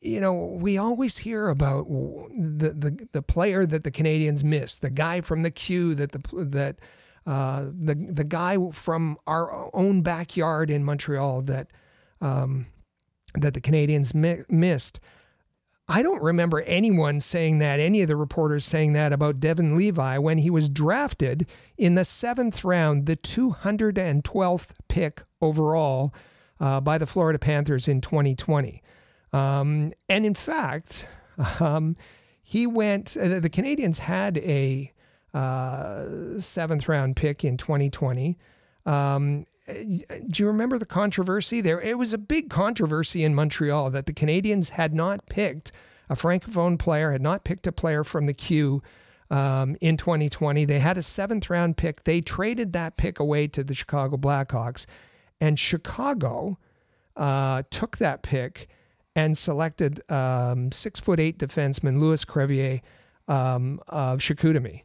you 0.00 0.20
know, 0.20 0.32
we 0.32 0.78
always 0.78 1.18
hear 1.18 1.48
about 1.48 1.88
the, 1.88 2.70
the, 2.70 3.08
the 3.12 3.22
player 3.22 3.66
that 3.66 3.84
the 3.84 3.90
Canadiens 3.90 4.44
missed, 4.44 4.80
the 4.80 4.90
guy 4.90 5.22
from 5.22 5.42
the 5.42 5.50
Q 5.50 5.94
that 5.96 6.12
the, 6.12 6.44
that, 6.44 6.76
uh, 7.26 7.64
the, 7.64 7.94
the 7.94 8.24
guy 8.24 8.58
from 8.70 9.16
our 9.26 9.74
own 9.74 10.02
backyard 10.02 10.70
in 10.70 10.84
Montreal 10.84 11.42
that, 11.42 11.68
um, 12.20 12.66
that 13.34 13.54
the 13.54 13.60
Canadiens 13.60 14.14
mi- 14.14 14.44
missed. 14.48 15.00
I 15.88 16.02
don't 16.02 16.22
remember 16.22 16.60
anyone 16.62 17.20
saying 17.20 17.58
that, 17.58 17.80
any 17.80 18.02
of 18.02 18.08
the 18.08 18.16
reporters 18.16 18.64
saying 18.64 18.92
that 18.94 19.12
about 19.12 19.40
Devon 19.40 19.76
Levi 19.76 20.16
when 20.18 20.38
he 20.38 20.48
was 20.48 20.68
drafted 20.68 21.48
in 21.76 21.96
the 21.96 22.04
seventh 22.04 22.64
round, 22.64 23.06
the 23.06 23.16
212th 23.16 24.72
pick 24.88 25.22
overall 25.40 26.14
uh, 26.60 26.80
by 26.80 26.98
the 26.98 27.06
Florida 27.06 27.38
Panthers 27.38 27.88
in 27.88 28.00
2020. 28.00 28.82
Um, 29.32 29.92
and 30.08 30.24
in 30.24 30.34
fact, 30.34 31.08
um, 31.60 31.96
he 32.42 32.66
went, 32.66 33.16
uh, 33.16 33.40
the 33.40 33.50
Canadiens 33.50 33.98
had 33.98 34.38
a 34.38 34.92
uh, 35.34 36.38
seventh 36.38 36.88
round 36.88 37.16
pick 37.16 37.44
in 37.44 37.56
2020. 37.56 38.38
Um, 38.86 39.46
do 39.66 40.42
you 40.42 40.46
remember 40.46 40.78
the 40.78 40.86
controversy 40.86 41.60
there? 41.60 41.80
It 41.80 41.98
was 41.98 42.12
a 42.12 42.18
big 42.18 42.50
controversy 42.50 43.24
in 43.24 43.34
Montreal 43.34 43.90
that 43.90 44.06
the 44.06 44.12
Canadiens 44.12 44.70
had 44.70 44.94
not 44.94 45.26
picked 45.26 45.72
a 46.08 46.14
francophone 46.14 46.78
player, 46.78 47.12
had 47.12 47.22
not 47.22 47.44
picked 47.44 47.66
a 47.66 47.72
player 47.72 48.04
from 48.04 48.26
the 48.26 48.34
Q 48.34 48.82
um, 49.30 49.76
in 49.80 49.96
2020. 49.96 50.64
They 50.64 50.80
had 50.80 50.98
a 50.98 51.02
seventh 51.02 51.48
round 51.48 51.76
pick. 51.76 52.04
They 52.04 52.20
traded 52.20 52.72
that 52.72 52.96
pick 52.96 53.20
away 53.20 53.46
to 53.48 53.62
the 53.62 53.74
Chicago 53.74 54.16
Blackhawks, 54.16 54.86
and 55.40 55.58
Chicago 55.58 56.58
uh, 57.16 57.62
took 57.70 57.98
that 57.98 58.22
pick 58.22 58.68
and 59.14 59.36
selected 59.36 60.02
um, 60.10 60.72
six 60.72 60.98
foot 60.98 61.20
eight 61.20 61.38
defenseman 61.38 62.00
Louis 62.00 62.24
Crevier 62.24 62.80
um, 63.28 63.80
of 63.88 64.18
Chicoutimi 64.18 64.82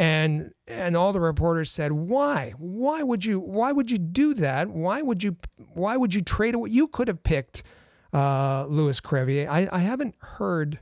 and 0.00 0.54
and 0.66 0.96
all 0.96 1.12
the 1.12 1.20
reporters 1.20 1.70
said 1.70 1.92
why? 1.92 2.54
Why 2.56 3.02
would 3.02 3.22
you 3.22 3.38
why 3.38 3.70
would 3.70 3.90
you 3.90 3.98
do 3.98 4.32
that? 4.32 4.70
Why 4.70 5.02
would 5.02 5.22
you 5.22 5.36
why 5.74 5.98
would 5.98 6.14
you 6.14 6.22
trade 6.22 6.54
away? 6.54 6.70
You 6.70 6.88
could 6.88 7.06
have 7.06 7.22
picked 7.22 7.62
uh, 8.14 8.64
Louis 8.66 8.98
Crevier. 8.98 9.46
I, 9.46 9.68
I 9.70 9.80
haven't 9.80 10.14
heard 10.20 10.80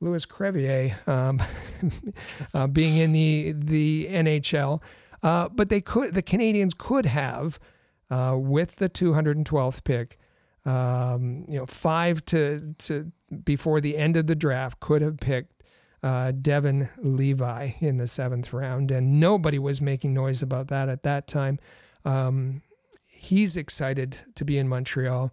Louis 0.00 0.26
Crevier 0.26 1.08
um, 1.08 1.40
uh, 2.54 2.66
being 2.66 2.98
in 2.98 3.12
the 3.12 3.54
the 3.56 4.08
NHL 4.10 4.82
uh, 5.22 5.48
but 5.48 5.70
they 5.70 5.80
could 5.80 6.12
the 6.12 6.22
Canadiens 6.22 6.76
could 6.76 7.06
have 7.06 7.58
uh, 8.10 8.36
with 8.38 8.76
the 8.76 8.90
212th 8.90 9.82
pick 9.82 10.18
um, 10.66 11.46
you 11.48 11.56
know 11.56 11.64
five 11.64 12.22
to 12.26 12.74
to 12.80 13.10
before 13.44 13.80
the 13.80 13.96
end 13.96 14.18
of 14.18 14.26
the 14.26 14.36
draft 14.36 14.78
could 14.78 15.00
have 15.00 15.16
picked 15.16 15.61
uh, 16.02 16.32
Devon 16.32 16.88
Levi 16.98 17.72
in 17.80 17.96
the 17.96 18.08
seventh 18.08 18.52
round, 18.52 18.90
and 18.90 19.20
nobody 19.20 19.58
was 19.58 19.80
making 19.80 20.12
noise 20.12 20.42
about 20.42 20.68
that 20.68 20.88
at 20.88 21.02
that 21.04 21.26
time. 21.26 21.58
Um, 22.04 22.62
he's 23.10 23.56
excited 23.56 24.18
to 24.34 24.44
be 24.44 24.58
in 24.58 24.68
Montreal. 24.68 25.32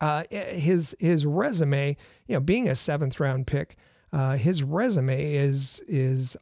Uh, 0.00 0.24
his 0.30 0.96
his 0.98 1.26
resume, 1.26 1.96
you 2.26 2.34
know, 2.34 2.40
being 2.40 2.68
a 2.68 2.74
seventh 2.74 3.18
round 3.18 3.46
pick, 3.46 3.76
uh, 4.12 4.36
his 4.36 4.62
resume 4.62 5.34
is 5.34 5.82
is 5.88 6.36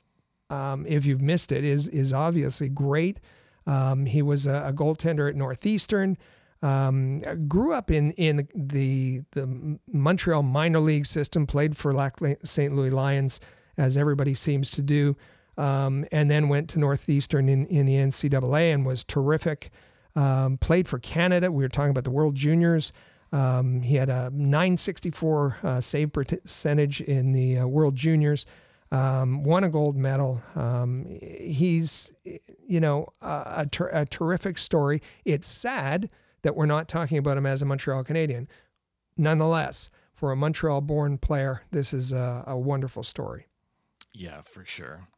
um, 0.50 0.84
if 0.86 1.06
you've 1.06 1.22
missed 1.22 1.52
it, 1.52 1.64
is 1.64 1.88
is 1.88 2.12
obviously 2.12 2.68
great. 2.68 3.20
Um, 3.66 4.06
he 4.06 4.22
was 4.22 4.46
a, 4.46 4.64
a, 4.66 4.72
goaltender 4.72 5.28
at 5.28 5.36
Northeastern. 5.36 6.16
Um, 6.62 7.20
grew 7.48 7.72
up 7.72 7.90
in 7.90 8.12
in 8.12 8.48
the 8.54 9.22
the 9.32 9.78
Montreal 9.90 10.42
minor 10.42 10.80
league 10.80 11.06
system. 11.06 11.46
Played 11.46 11.76
for 11.76 11.94
Lac 11.94 12.18
St. 12.44 12.74
Louis 12.74 12.90
Lions, 12.90 13.40
as 13.78 13.96
everybody 13.96 14.34
seems 14.34 14.70
to 14.72 14.82
do, 14.82 15.16
um, 15.56 16.04
and 16.12 16.30
then 16.30 16.48
went 16.48 16.68
to 16.70 16.78
Northeastern 16.78 17.48
in 17.48 17.66
in 17.66 17.86
the 17.86 17.94
NCAA 17.94 18.74
and 18.74 18.84
was 18.84 19.04
terrific. 19.04 19.70
Um, 20.16 20.58
played 20.58 20.88
for 20.88 20.98
Canada. 20.98 21.50
We 21.50 21.64
were 21.64 21.68
talking 21.68 21.90
about 21.90 22.04
the 22.04 22.10
World 22.10 22.34
Juniors. 22.34 22.92
Um, 23.32 23.82
he 23.82 23.96
had 23.96 24.08
a 24.08 24.30
964 24.32 25.56
uh, 25.62 25.80
save 25.80 26.12
percentage 26.12 27.00
in 27.00 27.32
the 27.32 27.58
uh, 27.58 27.66
World 27.66 27.94
Juniors. 27.94 28.44
Um, 28.92 29.44
won 29.44 29.62
a 29.62 29.68
gold 29.68 29.96
medal. 29.96 30.42
Um, 30.56 31.06
he's, 31.20 32.10
you 32.66 32.80
know, 32.80 33.06
a, 33.22 33.44
a, 33.58 33.66
ter- 33.70 33.90
a, 33.92 34.04
terrific 34.04 34.58
story. 34.58 35.00
It's 35.24 35.46
sad 35.46 36.10
that 36.42 36.56
we're 36.56 36.66
not 36.66 36.88
talking 36.88 37.18
about 37.18 37.36
him 37.36 37.46
as 37.46 37.62
a 37.62 37.66
Montreal 37.66 38.04
Canadien. 38.04 38.48
Nonetheless, 39.16 39.90
for 40.14 40.32
a 40.32 40.36
Montreal 40.36 40.80
born 40.80 41.18
player, 41.18 41.62
this 41.70 41.92
is 41.92 42.12
a, 42.12 42.44
a 42.46 42.56
wonderful 42.56 43.02
story. 43.02 43.46
Yeah, 44.12 44.40
for 44.42 44.64
sure. 44.64 45.08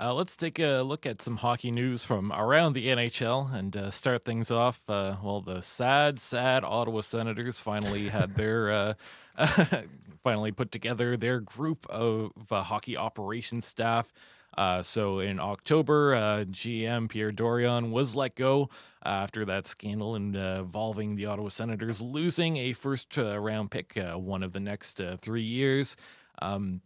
Uh, 0.00 0.14
let's 0.14 0.36
take 0.36 0.60
a 0.60 0.82
look 0.82 1.04
at 1.06 1.20
some 1.20 1.38
hockey 1.38 1.72
news 1.72 2.04
from 2.04 2.32
around 2.32 2.74
the 2.74 2.86
NHL 2.86 3.52
and 3.52 3.76
uh, 3.76 3.90
start 3.90 4.24
things 4.24 4.48
off. 4.48 4.80
Uh, 4.88 5.16
well, 5.20 5.40
the 5.40 5.60
sad, 5.60 6.20
sad 6.20 6.62
Ottawa 6.62 7.00
Senators 7.00 7.58
finally 7.58 8.08
had 8.08 8.36
their 8.36 8.70
uh, 8.70 8.94
finally 10.22 10.52
put 10.52 10.70
together 10.70 11.16
their 11.16 11.40
group 11.40 11.84
of 11.88 12.30
uh, 12.52 12.62
hockey 12.62 12.96
operations 12.96 13.66
staff 13.66 14.12
uh, 14.58 14.82
so 14.82 15.20
in 15.20 15.38
October, 15.38 16.16
uh, 16.16 16.44
GM 16.44 17.08
Pierre 17.08 17.30
Dorion 17.30 17.92
was 17.92 18.16
let 18.16 18.34
go 18.34 18.68
after 19.04 19.44
that 19.44 19.66
scandal 19.66 20.16
involving 20.16 21.14
the 21.14 21.26
Ottawa 21.26 21.48
Senators 21.48 22.00
losing 22.00 22.56
a 22.56 22.72
first 22.72 23.16
uh, 23.16 23.38
round 23.38 23.70
pick 23.70 23.96
uh, 23.96 24.18
one 24.18 24.42
of 24.42 24.52
the 24.52 24.58
next 24.58 25.00
uh, 25.00 25.16
three 25.22 25.44
years. 25.44 25.94
Um, 26.42 26.80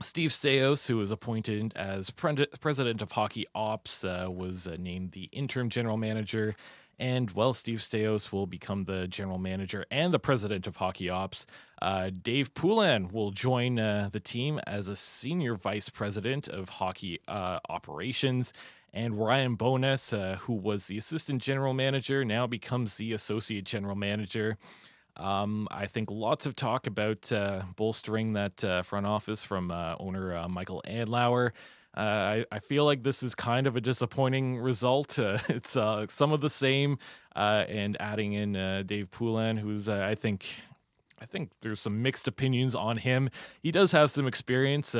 Steve 0.00 0.30
Staios, 0.30 0.88
who 0.88 0.96
was 0.96 1.10
appointed 1.10 1.74
as 1.76 2.08
pre- 2.08 2.46
president 2.58 3.02
of 3.02 3.12
hockey 3.12 3.44
ops, 3.54 4.02
was 4.02 4.66
named 4.78 5.12
the 5.12 5.24
interim 5.24 5.68
general 5.68 5.98
manager. 5.98 6.56
And 7.00 7.30
well, 7.30 7.54
Steve 7.54 7.78
Staios 7.78 8.30
will 8.30 8.46
become 8.46 8.84
the 8.84 9.08
general 9.08 9.38
manager 9.38 9.86
and 9.90 10.12
the 10.12 10.18
president 10.18 10.66
of 10.66 10.76
Hockey 10.76 11.08
Ops. 11.08 11.46
Uh, 11.80 12.10
Dave 12.10 12.52
Poulin 12.52 13.08
will 13.08 13.30
join 13.30 13.78
uh, 13.78 14.10
the 14.12 14.20
team 14.20 14.60
as 14.66 14.86
a 14.86 14.94
senior 14.94 15.54
vice 15.54 15.88
president 15.88 16.46
of 16.46 16.68
hockey 16.68 17.18
uh, 17.26 17.58
operations. 17.70 18.52
And 18.92 19.18
Ryan 19.18 19.56
Bowness, 19.56 20.12
uh, 20.12 20.36
who 20.42 20.52
was 20.52 20.88
the 20.88 20.98
assistant 20.98 21.40
general 21.40 21.72
manager, 21.72 22.22
now 22.22 22.46
becomes 22.46 22.98
the 22.98 23.14
associate 23.14 23.64
general 23.64 23.96
manager. 23.96 24.58
Um, 25.16 25.68
I 25.70 25.86
think 25.86 26.10
lots 26.10 26.44
of 26.44 26.54
talk 26.54 26.86
about 26.86 27.32
uh, 27.32 27.62
bolstering 27.76 28.34
that 28.34 28.62
uh, 28.62 28.82
front 28.82 29.06
office 29.06 29.42
from 29.42 29.70
owner 29.70 30.46
Michael 30.50 30.82
Andlauer. 30.86 31.52
Uh, 31.96 32.00
I, 32.00 32.44
I 32.52 32.58
feel 32.60 32.84
like 32.84 33.02
this 33.02 33.22
is 33.22 33.34
kind 33.34 33.66
of 33.66 33.76
a 33.76 33.80
disappointing 33.80 34.58
result. 34.58 35.18
Uh, 35.18 35.38
it's 35.48 35.76
uh, 35.76 36.06
some 36.08 36.32
of 36.32 36.40
the 36.40 36.50
same, 36.50 36.98
uh, 37.34 37.64
and 37.68 37.96
adding 38.00 38.32
in 38.32 38.56
uh, 38.56 38.82
Dave 38.86 39.10
Poulin, 39.10 39.56
who's 39.56 39.88
uh, 39.88 40.06
I 40.08 40.14
think 40.14 40.46
I 41.20 41.26
think 41.26 41.50
there's 41.60 41.80
some 41.80 42.02
mixed 42.02 42.28
opinions 42.28 42.74
on 42.74 42.98
him. 42.98 43.28
He 43.62 43.72
does 43.72 43.92
have 43.92 44.10
some 44.10 44.26
experience 44.26 44.96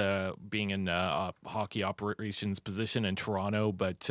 being 0.48 0.70
in 0.70 0.88
a 0.88 1.32
hockey 1.46 1.82
operations 1.82 2.58
position 2.58 3.04
in 3.04 3.16
Toronto, 3.16 3.72
but. 3.72 4.10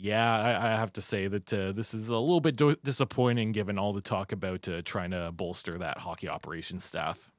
Yeah, 0.00 0.32
I, 0.32 0.74
I, 0.74 0.76
have 0.76 0.92
to 0.92 1.02
say 1.02 1.26
that 1.26 1.46
this 1.46 1.92
is 1.92 2.08
a 2.08 2.16
little 2.16 2.40
bit 2.40 2.54
do- 2.54 2.76
disappointing 2.84 3.50
given 3.50 3.80
all 3.80 3.92
the 3.92 4.00
talk 4.00 4.30
about 4.30 4.68
trying 4.84 5.10
to 5.10 5.32
bolster 5.32 5.76
that 5.76 5.98
hockey 5.98 6.28
operations 6.28 6.84
staff. 6.84 7.32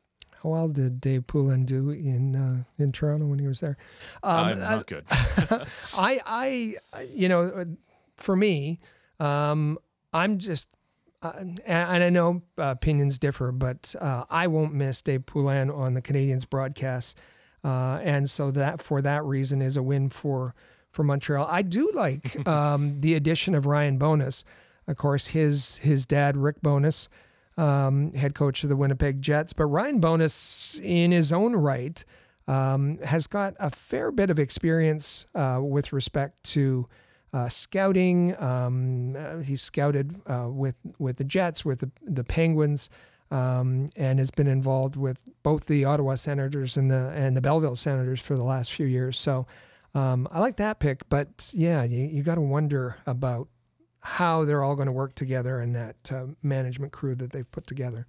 How 0.43 0.49
well 0.49 0.67
did 0.69 1.01
Dave 1.01 1.27
Poulin 1.27 1.65
do 1.65 1.89
in 1.89 2.35
uh, 2.35 2.63
in 2.77 2.91
Toronto 2.91 3.25
when 3.25 3.39
he 3.39 3.47
was 3.47 3.59
there? 3.59 3.77
Um, 4.23 4.47
uh, 4.47 4.53
not 4.55 4.87
good. 4.87 5.03
I, 5.09 6.21
I, 6.25 6.75
you 7.13 7.27
know, 7.27 7.65
for 8.15 8.35
me, 8.35 8.79
um, 9.19 9.77
I'm 10.13 10.37
just, 10.37 10.69
uh, 11.21 11.33
and 11.65 12.03
I 12.03 12.09
know 12.09 12.41
opinions 12.57 13.19
differ, 13.19 13.51
but 13.51 13.93
uh, 13.99 14.23
I 14.29 14.47
won't 14.47 14.73
miss 14.73 15.01
Dave 15.01 15.25
Poulin 15.25 15.69
on 15.69 15.93
the 15.93 16.01
Canadiens 16.01 16.49
broadcast, 16.49 17.19
uh, 17.65 17.99
and 18.01 18.29
so 18.29 18.49
that 18.51 18.81
for 18.81 19.01
that 19.01 19.25
reason 19.25 19.61
is 19.61 19.75
a 19.75 19.83
win 19.83 20.09
for 20.09 20.55
for 20.89 21.03
Montreal. 21.03 21.47
I 21.49 21.63
do 21.63 21.91
like 21.93 22.47
um, 22.47 23.01
the 23.01 23.13
addition 23.15 23.55
of 23.55 23.65
Ryan 23.65 23.97
Bowness, 23.97 24.45
Of 24.87 24.95
course, 24.95 25.27
his 25.27 25.77
his 25.79 26.05
dad 26.05 26.37
Rick 26.37 26.61
Bowness 26.61 27.09
um, 27.59 28.13
head 28.13 28.33
coach 28.33 28.63
of 28.63 28.69
the 28.69 28.75
Winnipeg 28.75 29.21
Jets. 29.21 29.53
But 29.53 29.65
Ryan 29.65 29.99
Bowness, 29.99 30.79
in 30.81 31.11
his 31.11 31.33
own 31.33 31.55
right, 31.55 32.03
um, 32.47 32.97
has 32.99 33.27
got 33.27 33.53
a 33.59 33.69
fair 33.69 34.11
bit 34.11 34.29
of 34.29 34.39
experience 34.39 35.25
uh, 35.35 35.59
with 35.61 35.91
respect 35.91 36.43
to 36.45 36.87
uh, 37.33 37.49
scouting. 37.49 38.41
Um, 38.41 39.15
uh, 39.15 39.39
he's 39.39 39.61
scouted 39.61 40.15
uh, 40.25 40.47
with 40.49 40.77
with 40.97 41.17
the 41.17 41.25
Jets, 41.25 41.65
with 41.65 41.79
the, 41.79 41.91
the 42.01 42.23
Penguins, 42.23 42.89
um, 43.29 43.89
and 43.95 44.17
has 44.19 44.31
been 44.31 44.47
involved 44.47 44.95
with 44.95 45.25
both 45.43 45.65
the 45.65 45.83
Ottawa 45.85 46.15
Senators 46.15 46.77
and 46.77 46.89
the 46.89 47.09
and 47.13 47.35
the 47.35 47.41
Belleville 47.41 47.75
Senators 47.75 48.21
for 48.21 48.35
the 48.35 48.43
last 48.43 48.71
few 48.71 48.85
years. 48.85 49.17
So. 49.17 49.45
Um, 49.95 50.27
I 50.29 50.39
like 50.39 50.57
that 50.57 50.79
pick, 50.79 51.09
but 51.09 51.49
yeah, 51.51 51.83
you, 51.83 52.05
you 52.05 52.21
got 52.21 52.35
to 52.35 52.41
wonder 52.41 52.99
about 53.07 53.47
how 54.09 54.43
they're 54.43 54.63
all 54.63 54.75
going 54.75 54.87
to 54.87 54.91
work 54.91 55.13
together 55.13 55.59
and 55.59 55.75
that 55.75 56.11
uh, 56.11 56.25
management 56.41 56.91
crew 56.91 57.13
that 57.15 57.31
they've 57.31 57.49
put 57.51 57.67
together. 57.67 58.07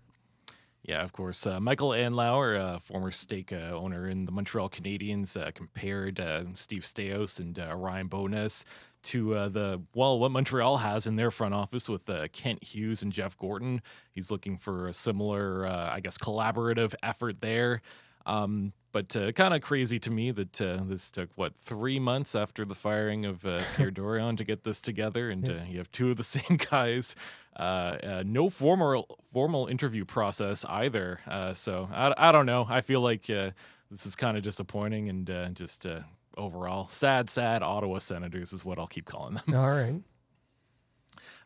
Yeah, 0.82 1.02
of 1.02 1.12
course. 1.12 1.46
Uh, 1.46 1.60
Michael 1.60 1.90
Andlauer, 1.90 2.58
uh, 2.58 2.78
former 2.78 3.10
stake 3.10 3.52
uh, 3.52 3.72
owner 3.74 4.08
in 4.08 4.24
the 4.24 4.32
Montreal 4.32 4.70
Canadiens, 4.70 5.38
uh, 5.38 5.50
compared 5.52 6.18
uh, 6.18 6.44
Steve 6.54 6.82
Staios 6.82 7.38
and 7.38 7.58
uh, 7.58 7.76
Ryan 7.76 8.08
Bowness 8.08 8.64
to 9.02 9.48
the 9.48 9.82
well, 9.94 10.18
what 10.18 10.30
Montreal 10.30 10.78
has 10.78 11.06
in 11.06 11.16
their 11.16 11.30
front 11.30 11.54
office 11.54 11.88
with 11.88 12.10
Kent 12.32 12.64
Hughes 12.64 13.02
and 13.02 13.12
Jeff 13.12 13.36
Gorton. 13.36 13.80
He's 14.12 14.30
looking 14.30 14.58
for 14.58 14.88
a 14.88 14.92
similar, 14.92 15.66
I 15.66 16.00
guess, 16.00 16.18
collaborative 16.18 16.94
effort 17.02 17.40
there. 17.40 17.80
Um, 18.26 18.74
but 18.92 19.14
uh, 19.16 19.32
kind 19.32 19.54
of 19.54 19.62
crazy 19.62 19.98
to 20.00 20.10
me 20.10 20.30
that 20.30 20.60
uh, 20.60 20.78
this 20.82 21.10
took 21.10 21.30
what 21.36 21.54
three 21.54 21.98
months 21.98 22.34
after 22.34 22.64
the 22.64 22.74
firing 22.74 23.24
of 23.24 23.44
uh, 23.46 23.60
Pierre 23.76 23.90
Dorion 23.90 24.36
to 24.36 24.44
get 24.44 24.64
this 24.64 24.80
together, 24.80 25.30
and 25.30 25.48
uh, 25.48 25.58
you 25.68 25.78
have 25.78 25.90
two 25.92 26.10
of 26.10 26.16
the 26.16 26.24
same 26.38 26.58
guys. 26.70 27.14
Uh, 27.56 27.96
uh, 28.02 28.22
no 28.24 28.48
formal 28.48 29.18
formal 29.32 29.66
interview 29.66 30.04
process 30.04 30.64
either. 30.66 31.20
Uh, 31.26 31.52
so 31.52 31.88
I, 31.92 32.14
I 32.16 32.32
don't 32.32 32.46
know. 32.46 32.66
I 32.68 32.80
feel 32.80 33.00
like 33.00 33.28
uh, 33.28 33.50
this 33.90 34.06
is 34.06 34.14
kind 34.14 34.36
of 34.36 34.42
disappointing 34.42 35.08
and 35.08 35.28
uh, 35.28 35.48
just 35.48 35.84
uh, 35.84 36.00
overall 36.36 36.88
sad, 36.88 37.28
sad 37.28 37.62
Ottawa 37.62 37.98
Senators 37.98 38.52
is 38.52 38.64
what 38.64 38.78
I'll 38.78 38.86
keep 38.86 39.04
calling 39.06 39.34
them. 39.34 39.54
All 39.54 39.68
right. 39.70 40.00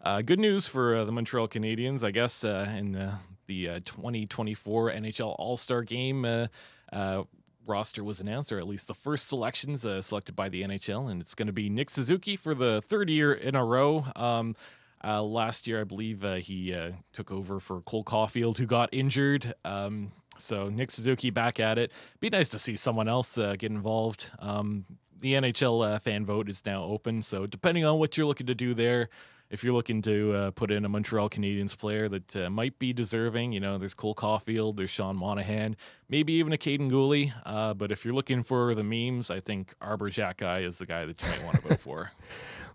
Uh, 0.03 0.21
good 0.21 0.39
news 0.39 0.67
for 0.69 0.97
uh, 0.97 1.05
the 1.05 1.13
Montreal 1.13 1.49
Canadiens, 1.49 2.05
I 2.05 2.11
guess, 2.11 2.45
uh, 2.45 2.71
in 2.77 2.95
uh, 2.95 3.17
the 3.47 3.71
uh, 3.71 3.79
2024 3.87 4.91
NHL 4.93 5.35
All 5.39 5.57
Star 5.57 5.83
Game. 5.83 6.49
Uh, 6.95 7.25
roster 7.67 8.05
was 8.05 8.21
announced, 8.21 8.53
or 8.53 8.59
at 8.59 8.67
least 8.67 8.89
the 8.89 8.95
first 8.95 9.29
selections 9.29 9.85
uh, 9.85 10.01
selected 10.03 10.37
by 10.37 10.49
the 10.49 10.63
NHL, 10.63 11.11
and 11.11 11.21
it's 11.21 11.35
going 11.35 11.47
to 11.47 11.53
be 11.53 11.69
Nick 11.69 11.91
Suzuki 11.91 12.37
for 12.37 12.55
the 12.55 12.81
third 12.83 13.11
year 13.11 13.33
in 13.33 13.55
a 13.55 13.65
row. 13.65 14.07
Um, 14.17 14.57
uh, 15.03 15.23
last 15.23 15.67
year, 15.67 15.81
I 15.81 15.85
believe 15.85 16.25
uh, 16.25 16.37
he 16.37 16.75
uh, 16.75 16.93
took 17.13 17.31
over 17.31 17.61
for 17.61 17.81
Cole 17.83 18.05
Caulfield, 18.05 18.59
who 18.59 18.67
got 18.67 18.89
injured. 18.93 19.55
Um, 19.65 20.13
so 20.39 20.69
Nick 20.69 20.91
Suzuki 20.91 21.31
back 21.31 21.61
at 21.61 21.79
it. 21.79 21.93
Be 22.21 22.31
nice 22.31 22.49
to 22.51 22.59
see 22.59 22.77
someone 22.77 23.09
else 23.09 23.37
uh, 23.37 23.57
get 23.59 23.71
involved. 23.71 24.31
Um, 24.39 24.87
the 25.21 25.35
NHL 25.35 25.95
uh, 25.95 25.99
fan 25.99 26.25
vote 26.25 26.49
is 26.49 26.65
now 26.67 26.83
open, 26.85 27.23
so 27.23 27.47
depending 27.47 27.85
on 27.85 27.99
what 27.99 28.17
you're 28.17 28.27
looking 28.27 28.47
to 28.47 28.55
do 28.55 28.75
there, 28.75 29.09
if 29.55 29.63
you're 29.63 29.73
looking 29.73 30.03
to 30.03 30.35
uh, 30.35 30.51
put 30.51 30.73
in 30.73 30.85
a 30.85 30.89
Montreal 30.89 31.31
Canadiens 31.31 31.79
player 31.79 32.09
that 32.09 32.35
uh, 32.35 32.51
might 32.51 32.77
be 32.81 32.93
deserving, 32.93 33.53
you 33.53 33.61
know, 33.61 33.79
there's 33.79 33.95
Cole 33.95 34.13
Caulfield, 34.13 34.77
there's 34.77 34.91
Sean 34.91 35.17
Monahan, 35.17 35.77
maybe 36.09 36.33
even 36.33 36.53
a 36.53 36.57
Kaiden 36.57 36.91
Guhle. 36.91 37.33
Uh, 37.47 37.73
but 37.73 37.93
if 37.93 38.05
you're 38.05 38.15
looking 38.15 38.43
for 38.43 38.75
the 38.75 38.83
memes, 38.83 39.31
I 39.31 39.39
think 39.39 39.73
Arber 39.81 40.11
Xhekaj 40.11 40.65
is 40.65 40.79
the 40.79 40.87
guy 40.87 41.07
that 41.07 41.23
you 41.23 41.29
might 41.29 41.45
want 41.45 41.63
to 41.63 41.69
vote 41.69 41.81
for. 41.81 42.11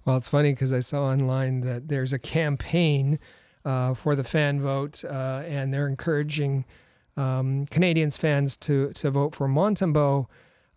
Well, 0.05 0.15
it's 0.15 0.30
funny 0.30 0.53
because 0.53 0.71
I 0.71 0.80
saw 0.80 1.03
online 1.03 1.59
that 1.59 1.89
there's 1.89 2.13
a 2.13 2.17
campaign 2.17 3.19
uh, 3.65 3.93
for 3.93 4.15
the 4.15 4.23
fan 4.23 4.61
vote, 4.61 5.03
uh, 5.03 5.43
and 5.45 5.73
they're 5.73 5.89
encouraging 5.89 6.63
um, 7.17 7.65
Canadiens 7.65 8.17
fans 8.17 8.55
to 8.57 8.93
to 8.93 9.11
vote 9.11 9.36
for 9.36 9.49
Montembeault, 9.49 10.27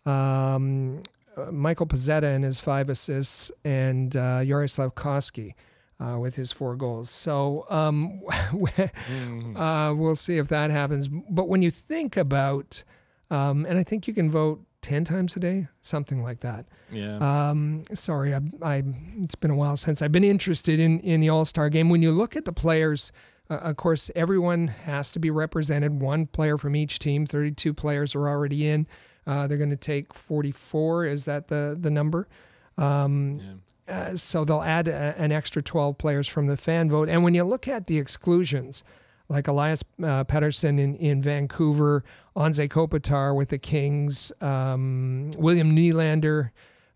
um, 0.05 1.01
uh, 1.37 1.51
Michael 1.53 1.87
Pezzetta 1.87 2.35
and 2.35 2.43
his 2.43 2.59
five 2.59 2.89
assists, 2.89 3.49
and 3.63 4.15
uh, 4.17 4.41
Juraj 4.41 4.91
Slafkovsky. 4.91 5.53
Uh, 5.99 6.17
with 6.17 6.35
his 6.35 6.51
four 6.51 6.75
goals. 6.75 7.09
So 7.09 7.65
um, 7.69 8.21
uh, 9.55 9.93
we'll 9.95 10.15
see 10.15 10.37
if 10.37 10.49
that 10.49 10.69
happens. 10.69 11.07
But 11.07 11.47
when 11.47 11.61
you 11.61 11.71
think 11.71 12.17
about, 12.17 12.83
um, 13.29 13.65
and 13.65 13.77
I 13.77 13.83
think 13.83 14.07
you 14.07 14.13
can 14.13 14.29
vote 14.29 14.65
10 14.81 15.05
times 15.05 15.35
a 15.35 15.39
day, 15.39 15.67
something 15.81 16.21
like 16.21 16.41
that. 16.41 16.65
Yeah. 16.91 17.17
Um, 17.17 17.83
sorry, 17.93 18.35
I, 18.35 18.41
I, 18.61 18.83
it's 19.21 19.35
been 19.35 19.51
a 19.51 19.55
while 19.55 19.77
since 19.77 20.01
I've 20.01 20.11
been 20.11 20.23
interested 20.25 20.79
in, 20.79 20.99
in 20.99 21.21
the 21.21 21.29
All 21.29 21.45
Star 21.45 21.69
game. 21.69 21.89
When 21.89 22.03
you 22.03 22.11
look 22.11 22.35
at 22.35 22.45
the 22.45 22.51
players, 22.51 23.11
uh, 23.49 23.55
of 23.55 23.77
course, 23.77 24.11
everyone 24.15 24.67
has 24.67 25.11
to 25.13 25.19
be 25.19 25.31
represented. 25.31 26.01
One 26.01 26.27
player 26.27 26.57
from 26.57 26.75
each 26.75 26.99
team. 26.99 27.25
32 27.25 27.73
players 27.73 28.13
are 28.13 28.27
already 28.27 28.67
in. 28.67 28.87
Uh, 29.25 29.47
they're 29.47 29.57
going 29.57 29.69
to 29.69 29.75
take 29.77 30.13
44. 30.13 31.05
Is 31.05 31.25
that 31.25 31.47
the 31.47 31.77
the 31.79 31.89
number? 31.89 32.27
Um, 32.77 33.37
yeah. 33.37 33.53
Uh, 33.87 34.15
so 34.15 34.45
they'll 34.45 34.61
add 34.61 34.87
a, 34.87 35.15
an 35.17 35.31
extra 35.31 35.61
12 35.61 35.97
players 35.97 36.27
from 36.27 36.47
the 36.47 36.57
fan 36.57 36.89
vote. 36.89 37.09
And 37.09 37.23
when 37.23 37.33
you 37.33 37.43
look 37.43 37.67
at 37.67 37.87
the 37.87 37.99
exclusions, 37.99 38.83
like 39.29 39.47
Elias 39.47 39.83
uh, 40.01 40.23
in, 40.63 40.79
in 40.79 41.21
Vancouver, 41.21 42.03
Anze 42.35 42.69
Kopitar 42.69 43.35
with 43.35 43.49
the 43.49 43.57
Kings, 43.57 44.31
um, 44.41 45.31
William 45.37 45.75
Nylander 45.75 46.51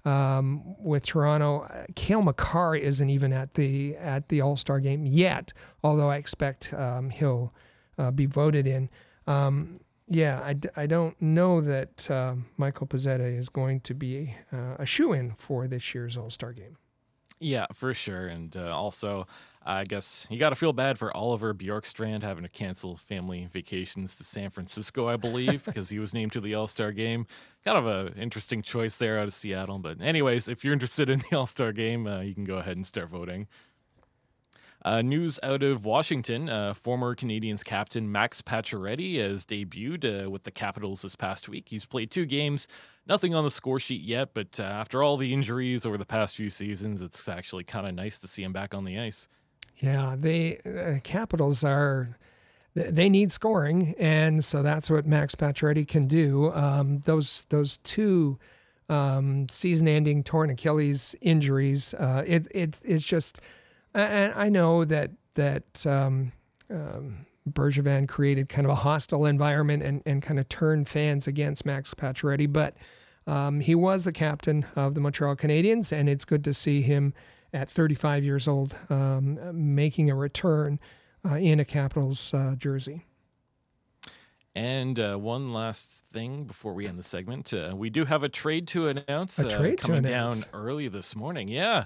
um, 0.07 0.75
with 0.81 1.05
Toronto. 1.05 1.61
Uh, 1.63 1.85
Cale 1.95 2.21
Makar 2.21 2.75
isn't 2.75 3.09
even 3.09 3.33
at 3.33 3.55
the 3.55 3.95
at 3.97 4.29
the 4.29 4.41
All 4.41 4.55
Star 4.55 4.79
game 4.79 5.05
yet, 5.05 5.53
although 5.83 6.09
I 6.09 6.17
expect 6.17 6.73
um, 6.73 7.09
he'll 7.09 7.53
uh, 7.97 8.11
be 8.11 8.25
voted 8.25 8.65
in. 8.65 8.89
Um, 9.27 9.81
yeah, 10.07 10.41
I, 10.43 10.53
d- 10.53 10.69
I 10.75 10.87
don't 10.87 11.19
know 11.21 11.61
that 11.61 12.09
uh, 12.09 12.35
Michael 12.55 12.87
Pezzetta 12.87 13.37
is 13.37 13.49
going 13.49 13.81
to 13.81 13.93
be 13.93 14.35
uh, 14.51 14.75
a 14.79 14.85
shoe 14.85 15.13
in 15.13 15.33
for 15.37 15.67
this 15.67 15.93
year's 15.93 16.17
All 16.17 16.29
Star 16.29 16.53
game. 16.53 16.77
Yeah, 17.39 17.67
for 17.73 17.93
sure. 17.93 18.25
And 18.25 18.55
uh, 18.57 18.75
also, 18.75 19.27
I 19.63 19.83
guess 19.83 20.25
you 20.31 20.39
got 20.39 20.49
to 20.49 20.55
feel 20.55 20.73
bad 20.73 20.97
for 20.97 21.15
Oliver 21.15 21.53
Bjorkstrand 21.53 22.23
having 22.23 22.41
to 22.43 22.49
cancel 22.49 22.97
family 22.97 23.47
vacations 23.51 24.15
to 24.17 24.23
San 24.23 24.49
Francisco, 24.49 25.07
I 25.07 25.17
believe, 25.17 25.63
because 25.65 25.89
he 25.89 25.99
was 25.99 26.13
named 26.13 26.31
to 26.31 26.41
the 26.41 26.55
All 26.55 26.67
Star 26.67 26.91
game. 26.91 27.25
Kind 27.63 27.77
of 27.77 27.85
an 27.85 28.19
interesting 28.19 28.61
choice 28.61 28.97
there 28.97 29.19
out 29.19 29.27
of 29.27 29.33
Seattle. 29.33 29.77
But, 29.77 30.01
anyways, 30.01 30.47
if 30.47 30.63
you're 30.63 30.73
interested 30.73 31.09
in 31.09 31.21
the 31.29 31.37
All 31.37 31.45
Star 31.45 31.71
game, 31.71 32.07
uh, 32.07 32.21
you 32.21 32.33
can 32.33 32.45
go 32.45 32.57
ahead 32.57 32.77
and 32.77 32.87
start 32.87 33.09
voting. 33.09 33.47
Uh, 34.85 35.01
news 35.01 35.39
out 35.43 35.63
of 35.63 35.85
Washington 35.85 36.47
uh, 36.47 36.73
former 36.73 37.15
Canadiens 37.15 37.65
captain 37.65 38.09
Max 38.11 38.41
Pacioretty 38.41 39.17
has 39.19 39.45
debuted 39.45 40.25
uh, 40.25 40.29
with 40.29 40.43
the 40.43 40.51
Capitals 40.51 41.01
this 41.01 41.15
past 41.15 41.49
week. 41.49 41.69
He's 41.69 41.85
played 41.85 42.11
two 42.11 42.25
games, 42.25 42.67
nothing 43.05 43.33
on 43.35 43.43
the 43.43 43.49
score 43.49 43.79
sheet 43.79 44.01
yet, 44.01 44.29
but 44.33 44.59
uh, 44.59 44.63
after 44.63 45.03
all 45.03 45.17
the 45.17 45.33
injuries 45.33 45.85
over 45.85 45.97
the 45.97 46.05
past 46.05 46.35
few 46.35 46.49
seasons, 46.49 47.01
it's 47.01 47.27
actually 47.27 47.63
kind 47.63 47.87
of 47.87 47.95
nice 47.95 48.19
to 48.19 48.27
see 48.27 48.43
him 48.43 48.53
back 48.53 48.73
on 48.73 48.85
the 48.85 48.97
ice. 48.99 49.27
Yeah, 49.77 50.15
the 50.17 50.59
uh, 50.65 50.99
Capitals 51.03 51.63
are 51.63 52.17
they 52.73 53.09
need 53.09 53.31
scoring, 53.31 53.95
and 53.97 54.43
so 54.45 54.61
that's 54.61 54.89
what 54.89 55.07
Max 55.07 55.33
Pacioretty 55.33 55.87
can 55.87 56.07
do. 56.07 56.53
Um, 56.53 56.99
those 57.05 57.45
those 57.49 57.77
two 57.77 58.37
um, 58.87 59.49
season-ending 59.49 60.23
torn 60.23 60.51
Achilles 60.51 61.15
injuries, 61.19 61.93
uh, 61.95 62.23
it, 62.25 62.47
it 62.51 62.79
it's 62.85 63.03
just, 63.03 63.41
and 64.01 64.33
I 64.35 64.49
know 64.49 64.85
that 64.85 65.11
that 65.35 65.85
um, 65.85 66.31
um, 66.69 67.25
Bergevin 67.49 68.07
created 68.07 68.49
kind 68.49 68.65
of 68.65 68.71
a 68.71 68.75
hostile 68.75 69.25
environment 69.25 69.83
and 69.83 70.01
and 70.05 70.21
kind 70.21 70.39
of 70.39 70.49
turned 70.49 70.87
fans 70.87 71.27
against 71.27 71.65
Max 71.65 71.93
Pacioretty, 71.93 72.51
but 72.51 72.75
um, 73.25 73.59
he 73.59 73.75
was 73.75 74.03
the 74.03 74.13
captain 74.13 74.65
of 74.75 74.95
the 74.95 75.01
Montreal 75.01 75.35
Canadiens, 75.35 75.91
and 75.91 76.07
it's 76.07 76.25
good 76.25 76.43
to 76.45 76.53
see 76.53 76.81
him 76.81 77.13
at 77.53 77.69
35 77.69 78.23
years 78.23 78.47
old 78.47 78.75
um, 78.89 79.39
making 79.75 80.09
a 80.09 80.15
return 80.15 80.79
uh, 81.29 81.35
in 81.35 81.59
a 81.59 81.65
Capitals 81.65 82.33
uh, 82.33 82.55
jersey. 82.57 83.03
And 84.55 84.99
uh, 84.99 85.17
one 85.17 85.53
last 85.53 86.03
thing 86.11 86.45
before 86.45 86.73
we 86.73 86.87
end 86.87 86.97
the 86.97 87.03
segment, 87.03 87.53
uh, 87.53 87.73
we 87.75 87.91
do 87.91 88.05
have 88.05 88.23
a 88.23 88.29
trade 88.29 88.67
to 88.69 88.87
announce. 88.87 89.37
A 89.37 89.47
trade 89.47 89.77
to 89.77 89.87
coming 89.87 90.05
announce. 90.05 90.41
down 90.41 90.49
early 90.51 90.87
this 90.87 91.15
morning. 91.15 91.47
Yeah, 91.47 91.85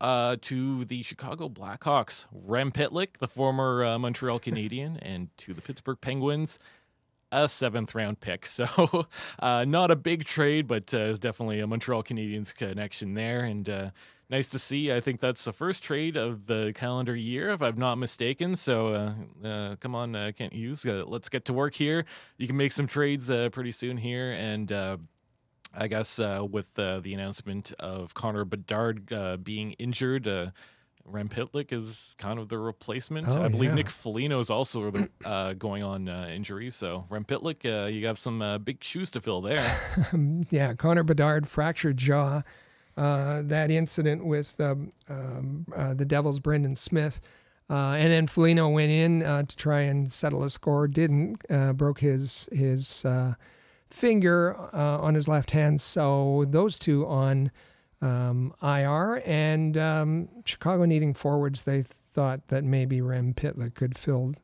uh, 0.00 0.36
to 0.42 0.84
the 0.84 1.02
Chicago 1.02 1.48
Blackhawks, 1.48 2.26
Rem 2.32 2.72
Pitlick, 2.72 3.18
the 3.18 3.28
former 3.28 3.84
uh, 3.84 3.98
Montreal 3.98 4.38
Canadien, 4.40 4.98
and 5.02 5.28
to 5.38 5.54
the 5.54 5.60
Pittsburgh 5.60 6.00
Penguins, 6.00 6.58
a 7.32 7.48
seventh 7.48 7.94
round 7.94 8.20
pick. 8.20 8.46
So 8.46 9.06
uh, 9.38 9.64
not 9.64 9.90
a 9.90 9.96
big 9.96 10.24
trade, 10.24 10.66
but 10.66 10.92
uh, 10.92 10.98
it's 10.98 11.18
definitely 11.18 11.60
a 11.60 11.66
Montreal 11.66 12.02
Canadiens 12.02 12.54
connection 12.54 13.14
there, 13.14 13.44
and. 13.44 13.68
Uh, 13.68 13.90
Nice 14.30 14.48
to 14.50 14.60
see. 14.60 14.92
I 14.92 15.00
think 15.00 15.18
that's 15.18 15.42
the 15.42 15.52
first 15.52 15.82
trade 15.82 16.16
of 16.16 16.46
the 16.46 16.72
calendar 16.72 17.16
year, 17.16 17.50
if 17.50 17.60
I'm 17.60 17.76
not 17.76 17.96
mistaken. 17.96 18.54
So, 18.54 18.94
uh, 19.42 19.46
uh, 19.46 19.76
come 19.80 19.96
on, 19.96 20.14
uh, 20.14 20.30
Kent 20.38 20.52
Hughes, 20.52 20.86
uh, 20.86 21.02
let's 21.04 21.28
get 21.28 21.44
to 21.46 21.52
work 21.52 21.74
here. 21.74 22.04
You 22.38 22.46
can 22.46 22.56
make 22.56 22.70
some 22.70 22.86
trades 22.86 23.28
uh, 23.28 23.48
pretty 23.50 23.72
soon 23.72 23.96
here, 23.96 24.30
and 24.30 24.70
uh, 24.70 24.98
I 25.74 25.88
guess 25.88 26.18
uh, 26.18 26.44
with 26.48 26.78
uh, 26.78 27.00
the 27.00 27.14
announcement 27.14 27.72
of 27.78 28.14
Connor 28.14 28.44
Bedard 28.44 29.12
uh, 29.12 29.36
being 29.36 29.72
injured, 29.72 30.26
uh, 30.26 30.50
Rem 31.04 31.28
Pitlick 31.28 31.72
is 31.72 32.14
kind 32.18 32.38
of 32.38 32.48
the 32.48 32.58
replacement. 32.58 33.28
Oh, 33.28 33.42
I 33.42 33.48
believe 33.48 33.70
yeah. 33.70 33.76
Nick 33.76 33.90
Foligno 33.90 34.40
is 34.40 34.50
also 34.50 34.92
uh, 35.24 35.52
going 35.58 35.82
on 35.82 36.08
uh, 36.08 36.28
injury. 36.32 36.70
So 36.70 37.06
Rem 37.08 37.24
Pitlick, 37.24 37.64
uh, 37.64 37.86
you 37.86 38.06
have 38.06 38.18
some 38.18 38.42
uh, 38.42 38.58
big 38.58 38.82
shoes 38.82 39.10
to 39.12 39.20
fill 39.20 39.40
there. 39.40 39.66
Yeah, 40.50 40.74
Connor 40.74 41.02
Bedard 41.02 41.48
fractured 41.48 41.96
jaw. 41.96 42.42
Uh, 42.96 43.40
that 43.44 43.70
incident 43.70 44.24
with 44.26 44.60
um, 44.60 44.92
um, 45.08 45.64
uh, 45.74 45.94
the 45.94 46.04
Devils' 46.04 46.40
Brendan 46.40 46.76
Smith. 46.76 47.20
Uh, 47.70 47.94
and 47.98 48.10
then 48.10 48.26
Foligno 48.26 48.68
went 48.68 48.90
in 48.90 49.22
uh, 49.22 49.44
to 49.44 49.56
try 49.56 49.82
and 49.82 50.12
settle 50.12 50.42
a 50.42 50.50
score. 50.50 50.88
Didn't 50.88 51.42
uh, 51.48 51.72
broke 51.72 52.00
his 52.00 52.48
his 52.52 53.04
uh, 53.04 53.34
finger 53.90 54.56
uh, 54.72 54.98
on 54.98 55.14
his 55.14 55.28
left 55.28 55.50
hand. 55.50 55.80
So 55.80 56.44
those 56.48 56.78
two 56.78 57.06
on 57.06 57.50
um, 58.02 58.54
IR 58.62 59.22
and 59.26 59.76
um, 59.76 60.28
Chicago 60.44 60.84
needing 60.84 61.14
forwards. 61.14 61.62
They 61.62 61.82
thought 61.82 62.48
that 62.48 62.64
maybe 62.64 63.00
Rem 63.00 63.34
Pitlick 63.34 63.74
could 63.74 63.96
fill 63.96 64.34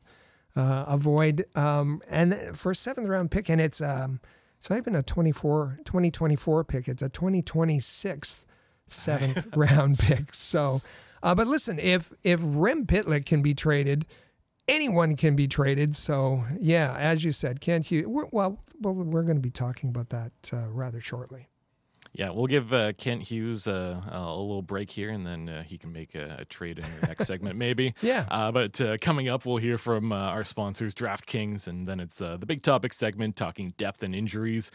uh, 0.55 0.85
a 0.87 0.97
void. 0.97 1.45
Um, 1.55 2.01
and 2.09 2.35
for 2.53 2.71
a 2.71 2.75
seventh 2.75 3.07
round 3.07 3.31
pick, 3.31 3.49
and 3.49 3.61
it's 3.61 3.81
um, 3.81 4.19
it's 4.59 4.69
not 4.69 4.77
even 4.77 4.95
a 4.95 5.03
24, 5.03 5.79
2024 5.85 6.63
pick. 6.63 6.87
It's 6.87 7.03
a 7.03 7.09
2026 7.09 8.45
seventh 8.87 9.47
round 9.55 9.99
pick. 9.99 10.33
So, 10.33 10.81
uh, 11.21 11.35
but 11.35 11.47
listen, 11.47 11.79
if 11.79 12.13
if 12.23 12.39
Rem 12.43 12.85
Pitlick 12.85 13.25
can 13.25 13.41
be 13.41 13.53
traded, 13.53 14.05
anyone 14.67 15.15
can 15.15 15.35
be 15.35 15.47
traded. 15.47 15.95
So 15.95 16.43
yeah, 16.59 16.95
as 16.97 17.23
you 17.23 17.31
said, 17.31 17.61
Kent 17.61 17.87
Hughes. 17.87 18.05
Well, 18.31 18.63
well, 18.79 18.93
we're 18.93 19.23
going 19.23 19.37
to 19.37 19.41
be 19.41 19.49
talking 19.49 19.89
about 19.89 20.09
that 20.09 20.31
uh, 20.53 20.67
rather 20.69 20.99
shortly. 20.99 21.49
Yeah, 22.13 22.29
we'll 22.31 22.47
give 22.47 22.73
uh, 22.73 22.93
Kent 22.93 23.23
Hughes 23.23 23.67
uh, 23.67 24.01
a 24.11 24.19
little 24.19 24.61
break 24.61 24.91
here, 24.91 25.09
and 25.09 25.25
then 25.25 25.49
uh, 25.49 25.63
he 25.63 25.77
can 25.77 25.91
make 25.91 26.15
a, 26.15 26.37
a, 26.39 26.45
trade 26.45 26.79
in 26.79 26.85
the 26.99 27.07
next 27.07 27.27
segment, 27.27 27.55
maybe. 27.67 27.93
Yeah. 28.01 28.25
Uh, 28.29 28.51
but 28.51 28.79
uh, 28.81 28.97
coming 28.99 29.29
up, 29.29 29.45
we'll 29.45 29.57
hear 29.57 29.77
from 29.77 30.11
uh, 30.11 30.15
our 30.15 30.43
sponsors, 30.43 30.93
DraftKings, 30.93 31.67
and 31.67 31.85
then 31.85 31.99
it's 31.99 32.17
the 32.17 32.37
big 32.45 32.61
topic 32.61 32.93
segment 32.93 33.35
talking 33.35 33.73
depth 33.77 34.03
and 34.03 34.15
injuries. 34.15 34.71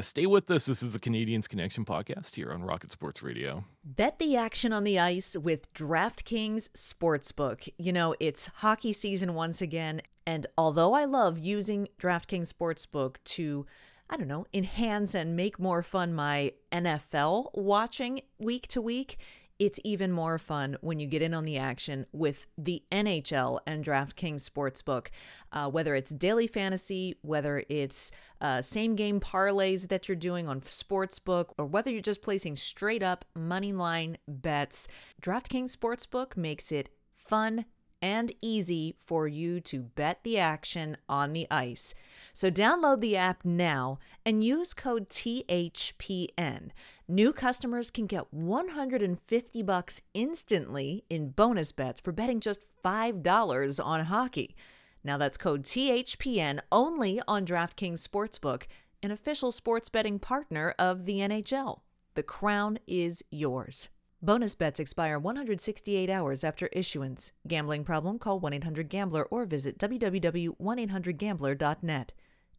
stay 0.00 0.26
with 0.26 0.50
us. 0.50 0.66
This 0.66 0.82
is 0.82 0.92
the 0.92 1.00
Canadiens 1.00 1.48
Connection 1.48 1.84
podcast 1.84 2.34
here 2.34 2.52
on 2.52 2.62
Rocket 2.62 2.92
Sports 2.92 3.22
Radio. 3.22 3.64
Bet 3.84 4.18
the 4.18 4.36
action 4.36 4.72
on 4.72 4.84
the 4.84 4.98
ice 4.98 5.36
with 5.36 5.72
DraftKings 5.74 6.70
Sportsbook. 6.70 7.68
You 7.78 7.92
know, 7.92 8.14
it's 8.18 8.48
hockey 8.56 8.92
season 8.92 9.34
once 9.34 9.60
again, 9.60 10.00
and 10.26 10.46
although 10.56 10.94
I 10.94 11.04
love 11.04 11.38
using 11.38 11.88
DraftKings 12.00 12.52
Sportsbook 12.52 13.16
to 13.24 13.66
I 14.10 14.16
don't 14.16 14.28
know, 14.28 14.46
enhance 14.52 15.14
and 15.14 15.34
make 15.34 15.58
more 15.58 15.82
fun 15.82 16.12
my 16.12 16.52
NFL 16.70 17.50
watching 17.54 18.20
week 18.38 18.68
to 18.68 18.82
week, 18.82 19.16
it's 19.58 19.78
even 19.84 20.10
more 20.10 20.36
fun 20.38 20.76
when 20.80 20.98
you 20.98 21.06
get 21.06 21.22
in 21.22 21.32
on 21.32 21.44
the 21.44 21.58
action 21.58 22.06
with 22.12 22.46
the 22.58 22.82
NHL 22.90 23.60
and 23.66 23.84
DraftKings 23.84 24.48
Sportsbook. 24.48 25.08
Uh, 25.52 25.68
whether 25.70 25.94
it's 25.94 26.10
daily 26.10 26.46
fantasy, 26.46 27.16
whether 27.22 27.64
it's 27.68 28.10
uh, 28.40 28.62
same 28.62 28.96
game 28.96 29.20
parlays 29.20 29.88
that 29.88 30.08
you're 30.08 30.16
doing 30.16 30.48
on 30.48 30.60
Sportsbook, 30.60 31.52
or 31.56 31.66
whether 31.66 31.90
you're 31.90 32.02
just 32.02 32.22
placing 32.22 32.56
straight 32.56 33.02
up 33.02 33.24
money 33.34 33.72
line 33.72 34.18
bets, 34.26 34.88
DraftKings 35.22 35.76
Sportsbook 35.76 36.36
makes 36.36 36.72
it 36.72 36.90
fun 37.14 37.64
and 38.02 38.32
easy 38.42 38.94
for 38.98 39.28
you 39.28 39.60
to 39.60 39.80
bet 39.80 40.24
the 40.24 40.36
action 40.36 40.96
on 41.08 41.32
the 41.32 41.46
ice. 41.50 41.94
So 42.34 42.50
download 42.50 43.00
the 43.00 43.16
app 43.16 43.44
now 43.44 44.00
and 44.26 44.42
use 44.42 44.74
code 44.74 45.08
THPN. 45.08 46.70
New 47.06 47.32
customers 47.32 47.92
can 47.92 48.06
get 48.06 48.34
150 48.34 49.62
bucks 49.62 50.02
instantly 50.14 51.04
in 51.08 51.30
bonus 51.30 51.70
bets 51.70 52.00
for 52.00 52.10
betting 52.10 52.40
just 52.40 52.66
$5 52.82 53.84
on 53.84 54.04
hockey. 54.06 54.56
Now 55.04 55.16
that's 55.16 55.36
code 55.36 55.62
THPN 55.62 56.58
only 56.72 57.20
on 57.28 57.46
DraftKings 57.46 58.04
Sportsbook, 58.06 58.64
an 59.00 59.12
official 59.12 59.52
sports 59.52 59.88
betting 59.88 60.18
partner 60.18 60.74
of 60.76 61.06
the 61.06 61.20
NHL. 61.20 61.82
The 62.14 62.24
crown 62.24 62.78
is 62.88 63.22
yours. 63.30 63.90
Bonus 64.20 64.54
bets 64.54 64.80
expire 64.80 65.18
168 65.18 66.08
hours 66.08 66.42
after 66.42 66.68
issuance. 66.68 67.32
Gambling 67.46 67.84
problem? 67.84 68.18
Call 68.18 68.40
1 68.40 68.54
800 68.54 68.88
Gambler 68.88 69.24
or 69.24 69.44
visit 69.44 69.78
www.1800Gambler.net. 69.78 72.12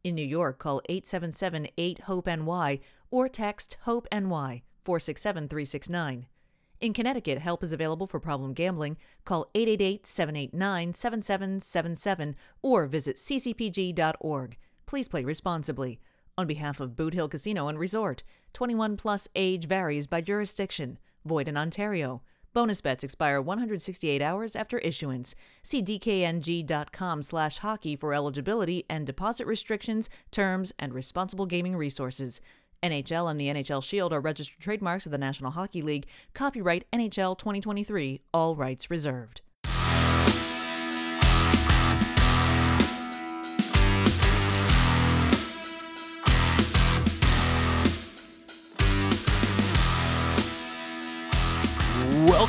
In 0.05 0.13
New 0.13 0.21
York, 0.21 0.59
call 0.59 0.83
877 0.87 1.67
8 1.79 1.99
HOPE 2.01 2.27
NY 2.27 2.79
or 3.09 3.27
text 3.27 3.77
HOPE 3.85 4.07
NY 4.11 4.61
467 4.83 5.47
369. 5.47 6.27
In 6.79 6.93
Connecticut, 6.93 7.39
help 7.39 7.63
is 7.63 7.73
available 7.73 8.05
for 8.05 8.19
problem 8.19 8.53
gambling. 8.53 8.97
Call 9.23 9.49
888 9.55 10.05
789 10.05 10.93
7777 10.93 12.35
or 12.61 12.85
visit 12.85 13.15
ccpg.org. 13.15 14.57
Please 14.85 15.07
play 15.07 15.23
responsibly. 15.23 15.99
On 16.37 16.45
behalf 16.45 16.79
of 16.79 16.95
Boot 16.95 17.15
Hill 17.15 17.27
Casino 17.27 17.67
and 17.67 17.79
Resort, 17.79 18.21
21 18.53 18.97
plus 18.97 19.27
age 19.33 19.65
varies 19.67 20.05
by 20.05 20.21
jurisdiction, 20.21 20.99
void 21.25 21.47
in 21.47 21.57
Ontario. 21.57 22.21
Bonus 22.55 22.79
bets 22.79 23.03
expire 23.03 23.41
168 23.41 24.21
hours 24.21 24.55
after 24.55 24.77
issuance. 24.77 25.35
See 25.61 25.83
dkng.com 25.83 27.21
slash 27.21 27.57
hockey 27.57 27.97
for 27.97 28.13
eligibility 28.13 28.85
and 28.89 29.05
deposit 29.05 29.45
restrictions, 29.45 30.09
terms, 30.31 30.71
and 30.79 30.93
responsible 30.93 31.47
gaming 31.47 31.75
resources. 31.75 32.39
NHL 32.81 33.29
and 33.29 33.41
the 33.41 33.47
NHL 33.47 33.83
Shield 33.83 34.13
are 34.13 34.21
registered 34.21 34.61
trademarks 34.61 35.05
of 35.05 35.11
the 35.11 35.17
National 35.17 35.51
Hockey 35.51 35.81
League. 35.81 36.07
Copyright 36.33 36.89
NHL 36.93 37.37
2023, 37.37 38.21
all 38.33 38.55
rights 38.55 38.89
reserved. 38.89 39.41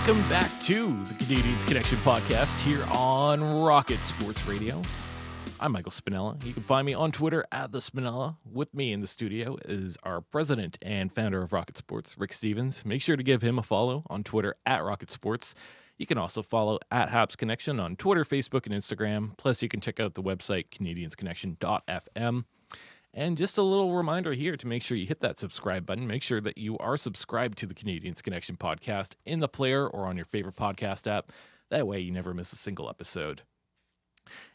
Welcome 0.06 0.28
back 0.28 0.60
to 0.62 1.02
the 1.02 1.14
Canadiens 1.14 1.66
Connection 1.66 1.98
podcast 1.98 2.62
here 2.62 2.84
on 2.92 3.60
Rocket 3.60 4.04
Sports 4.04 4.46
Radio. 4.46 4.80
I'm 5.58 5.72
Michael 5.72 5.90
Spinella. 5.90 6.44
You 6.44 6.52
can 6.54 6.62
find 6.62 6.86
me 6.86 6.94
on 6.94 7.10
Twitter 7.10 7.44
at 7.50 7.72
the 7.72 7.80
Spinella. 7.80 8.36
With 8.48 8.72
me 8.72 8.92
in 8.92 9.00
the 9.00 9.08
studio 9.08 9.56
is 9.64 9.98
our 10.04 10.20
president 10.20 10.78
and 10.80 11.12
founder 11.12 11.42
of 11.42 11.52
Rocket 11.52 11.76
Sports, 11.76 12.16
Rick 12.16 12.34
Stephens. 12.34 12.84
Make 12.86 13.02
sure 13.02 13.16
to 13.16 13.22
give 13.24 13.42
him 13.42 13.58
a 13.58 13.64
follow 13.64 14.04
on 14.08 14.22
Twitter 14.22 14.54
at 14.64 14.84
Rocket 14.84 15.10
Sports. 15.10 15.56
You 15.98 16.06
can 16.06 16.18
also 16.18 16.40
follow 16.40 16.78
at 16.92 17.08
Habs 17.08 17.36
Connection 17.36 17.80
on 17.80 17.96
Twitter, 17.96 18.24
Facebook, 18.24 18.64
and 18.64 18.76
Instagram. 18.76 19.36
Plus, 19.36 19.60
you 19.60 19.68
can 19.68 19.80
check 19.80 19.98
out 19.98 20.14
the 20.14 20.22
website 20.22 20.68
canadiensconnection.fm. 20.68 22.44
And 23.18 23.38
just 23.38 23.56
a 23.56 23.62
little 23.62 23.94
reminder 23.94 24.34
here 24.34 24.58
to 24.58 24.66
make 24.66 24.82
sure 24.82 24.98
you 24.98 25.06
hit 25.06 25.20
that 25.20 25.40
subscribe 25.40 25.86
button. 25.86 26.06
Make 26.06 26.22
sure 26.22 26.42
that 26.42 26.58
you 26.58 26.76
are 26.76 26.98
subscribed 26.98 27.56
to 27.58 27.66
the 27.66 27.72
Canadiens 27.72 28.22
Connection 28.22 28.58
podcast 28.58 29.14
in 29.24 29.40
the 29.40 29.48
player 29.48 29.88
or 29.88 30.04
on 30.04 30.16
your 30.16 30.26
favorite 30.26 30.56
podcast 30.56 31.10
app. 31.10 31.32
That 31.70 31.86
way, 31.86 31.98
you 31.98 32.12
never 32.12 32.34
miss 32.34 32.52
a 32.52 32.56
single 32.56 32.90
episode. 32.90 33.40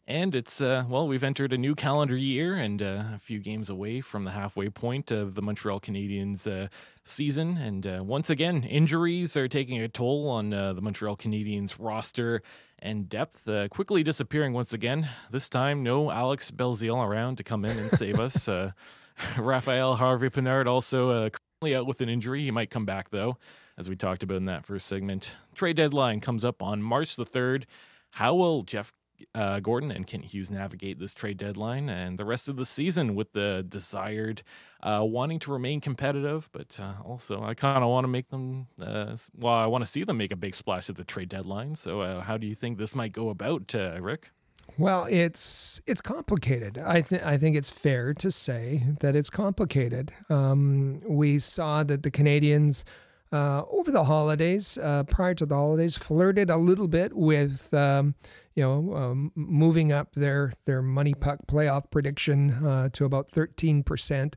And 0.07 0.36
it's, 0.36 0.59
uh, 0.59 0.84
well, 0.89 1.07
we've 1.07 1.24
entered 1.24 1.53
a 1.53 1.57
new 1.57 1.76
calendar 1.76 2.17
year 2.17 2.55
and 2.55 2.82
uh, 2.82 3.03
a 3.15 3.19
few 3.19 3.39
games 3.39 3.69
away 3.69 4.01
from 4.01 4.24
the 4.24 4.32
halfway 4.32 4.69
point 4.69 5.11
of 5.11 5.36
the 5.36 5.41
Montreal 5.41 5.80
Canadiens 5.80 6.51
uh, 6.51 6.67
season. 7.05 7.57
And 7.57 7.88
uh, 7.88 8.01
once 8.03 8.30
again, 8.30 8.63
injuries 8.63 9.38
are 9.38 9.47
taking 9.47 9.82
a 9.82 9.88
toll 9.88 10.28
on 10.28 10.53
uh, 10.53 10.74
the 10.74 10.82
Montreal 10.82 11.15
Canadiens 11.15 11.78
roster 11.80 12.41
and 12.80 13.07
depth, 13.07 13.47
uh, 13.47 13.67
quickly 13.69 14.03
disappearing 14.03 14.53
once 14.53 14.74
again. 14.74 15.07
This 15.30 15.47
time, 15.47 15.84
no 15.84 16.11
Alex 16.11 16.51
Belzile 16.51 17.05
around 17.05 17.38
to 17.38 17.43
come 17.43 17.63
in 17.63 17.78
and 17.78 17.91
save 17.91 18.19
us. 18.19 18.49
Raphael 19.38 19.95
Harvey 19.95 20.30
Pinard 20.30 20.67
also 20.67 21.30
currently 21.30 21.76
out 21.76 21.86
with 21.86 22.01
an 22.01 22.09
injury. 22.09 22.41
He 22.41 22.51
might 22.51 22.72
come 22.72 22.86
back, 22.86 23.11
though, 23.11 23.38
as 23.78 23.88
we 23.88 23.95
talked 23.95 24.24
about 24.24 24.38
in 24.38 24.45
that 24.45 24.65
first 24.65 24.88
segment. 24.88 25.36
Trade 25.53 25.76
deadline 25.76 26.19
comes 26.19 26.43
up 26.43 26.61
on 26.61 26.82
March 26.82 27.15
the 27.15 27.26
3rd. 27.26 27.65
How 28.15 28.34
will 28.36 28.63
Jeff 28.63 28.91
uh, 29.36 29.59
Gorton 29.59 29.91
and 29.91 30.05
Kent 30.07 30.26
Hughes 30.26 30.49
navigate 30.49 30.99
this 30.99 31.13
trade 31.13 31.38
deadline 31.38 31.89
and 31.89 32.17
the 32.17 32.26
rest 32.26 32.47
of 32.47 32.55
the 32.55 32.65
season 32.65 33.15
with 33.15 33.34
the 33.34 33.65
desired 33.67 34.43
uh, 34.84 35.01
wanting 35.03 35.39
to 35.39 35.51
remain 35.51 35.82
competitive, 35.82 36.49
but 36.51 36.80
uh, 36.82 36.93
also 37.03 37.43
I 37.43 37.53
kind 37.53 37.84
of 37.84 37.89
want 37.89 38.03
to 38.03 38.09
make 38.09 38.30
them. 38.30 38.67
Uh, 38.82 39.15
well, 39.38 39.53
I 39.53 39.65
want 39.65 39.84
to 39.84 39.89
see 39.89 40.03
them 40.03 40.17
make 40.17 40.32
a 40.32 40.36
big 40.36 40.55
splash 40.55 40.89
at 40.89 40.95
the 40.95 41.03
trade 41.03 41.30
deadline. 41.30 41.76
So, 41.76 42.01
uh, 42.01 42.22
how 42.22 42.38
do 42.38 42.47
you 42.47 42.55
think 42.55 42.78
this 42.78 42.95
might 42.95 43.11
go 43.11 43.30
about, 43.30 43.74
uh, 43.76 44.01
Rick? 44.01 44.32
Well, 44.78 45.05
it's 45.09 45.82
it's 45.86 46.01
complicated. 46.01 46.78
I 46.78 47.01
think 47.01 47.26
I 47.26 47.38
think 47.38 47.55
it's 47.55 47.69
fair 47.69 48.13
to 48.15 48.32
say 48.32 48.84
that 48.99 49.15
it's 49.15 49.30
complicated. 49.30 50.11
Um, 50.30 51.01
we 51.07 51.39
saw 51.39 51.84
that 51.84 52.03
the 52.03 52.11
Canadiens. 52.11 52.84
Uh, 53.32 53.63
over 53.71 53.91
the 53.91 54.03
holidays, 54.03 54.77
uh, 54.77 55.03
prior 55.03 55.34
to 55.34 55.45
the 55.45 55.55
holidays, 55.55 55.95
flirted 55.95 56.49
a 56.49 56.57
little 56.57 56.89
bit 56.89 57.15
with 57.15 57.73
um, 57.73 58.13
you 58.55 58.63
know, 58.63 58.95
um, 58.95 59.32
moving 59.36 59.91
up 59.93 60.13
their 60.13 60.51
their 60.65 60.82
MoneyPuck 60.82 61.47
playoff 61.47 61.89
prediction 61.89 62.51
uh, 62.65 62.89
to 62.89 63.05
about 63.05 63.29
thirteen 63.29 63.84
percent. 63.84 64.36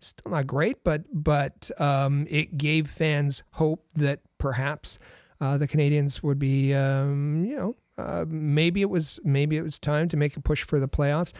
Still 0.00 0.32
not 0.32 0.46
great, 0.46 0.84
but 0.84 1.02
but 1.12 1.70
um, 1.78 2.26
it 2.30 2.56
gave 2.56 2.88
fans 2.88 3.42
hope 3.52 3.84
that 3.94 4.20
perhaps 4.38 4.98
uh, 5.40 5.58
the 5.58 5.66
Canadiens 5.66 6.22
would 6.22 6.38
be, 6.38 6.72
um, 6.74 7.44
you 7.44 7.56
know, 7.56 7.76
uh, 7.98 8.24
maybe 8.28 8.80
it 8.80 8.90
was 8.90 9.18
maybe 9.24 9.56
it 9.56 9.62
was 9.62 9.78
time 9.78 10.08
to 10.08 10.16
make 10.16 10.36
a 10.36 10.40
push 10.40 10.62
for 10.62 10.78
the 10.78 10.88
playoffs. 10.88 11.32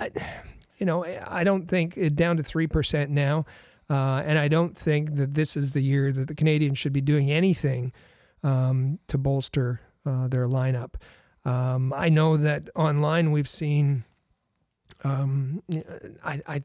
I, 0.00 0.10
you 0.78 0.86
know, 0.86 1.04
I 1.04 1.44
don't 1.44 1.68
think 1.68 2.14
down 2.16 2.36
to 2.38 2.42
three 2.42 2.66
percent 2.66 3.10
now, 3.10 3.46
uh, 3.90 4.22
and 4.24 4.38
I 4.38 4.48
don't 4.48 4.76
think 4.76 5.16
that 5.16 5.34
this 5.34 5.56
is 5.56 5.72
the 5.72 5.82
year 5.82 6.12
that 6.12 6.28
the 6.28 6.34
Canadiens 6.34 6.76
should 6.76 6.92
be 6.92 7.00
doing 7.00 7.30
anything 7.30 7.92
um, 8.42 8.98
to 9.08 9.18
bolster 9.18 9.80
uh, 10.06 10.28
their 10.28 10.48
lineup. 10.48 10.94
Um, 11.44 11.92
I 11.92 12.08
know 12.08 12.36
that 12.36 12.68
online 12.74 13.32
we've 13.32 13.48
seen 13.48 14.04
um, 15.04 15.62
I, 16.24 16.40
I, 16.46 16.62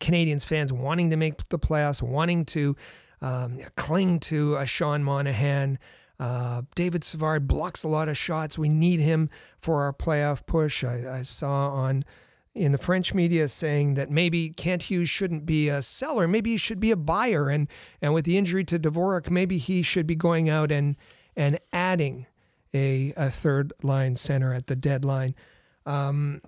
Canadiens 0.00 0.44
fans 0.44 0.72
wanting 0.72 1.10
to 1.10 1.16
make 1.16 1.48
the 1.48 1.58
playoffs, 1.58 2.02
wanting 2.02 2.44
to 2.46 2.76
um, 3.20 3.60
cling 3.76 4.20
to 4.20 4.56
a 4.56 4.66
Sean 4.66 5.02
Monahan. 5.02 5.78
Uh, 6.18 6.62
David 6.74 7.04
Savard 7.04 7.48
blocks 7.48 7.84
a 7.84 7.88
lot 7.88 8.08
of 8.08 8.16
shots. 8.16 8.56
We 8.56 8.68
need 8.68 9.00
him 9.00 9.30
for 9.58 9.82
our 9.82 9.92
playoff 9.92 10.46
push. 10.46 10.84
I, 10.84 11.18
I, 11.18 11.22
saw 11.22 11.70
on 11.70 12.04
in 12.54 12.72
the 12.72 12.78
French 12.78 13.12
media 13.12 13.48
saying 13.48 13.94
that 13.94 14.10
maybe 14.10 14.50
Kent 14.50 14.82
Hughes 14.82 15.08
shouldn't 15.08 15.44
be 15.44 15.68
a 15.68 15.82
seller, 15.82 16.28
maybe 16.28 16.50
he 16.50 16.56
should 16.56 16.80
be 16.80 16.90
a 16.90 16.96
buyer, 16.96 17.48
and 17.48 17.68
and 18.00 18.14
with 18.14 18.24
the 18.24 18.38
injury 18.38 18.64
to 18.64 18.78
Dvorak, 18.78 19.30
maybe 19.30 19.58
he 19.58 19.82
should 19.82 20.06
be 20.06 20.14
going 20.14 20.48
out 20.48 20.70
and 20.70 20.96
and 21.36 21.58
adding 21.72 22.26
a, 22.72 23.12
a 23.16 23.30
third 23.30 23.72
line 23.82 24.16
center 24.16 24.52
at 24.52 24.66
the 24.66 24.76
deadline. 24.76 25.34
Um, 25.86 26.42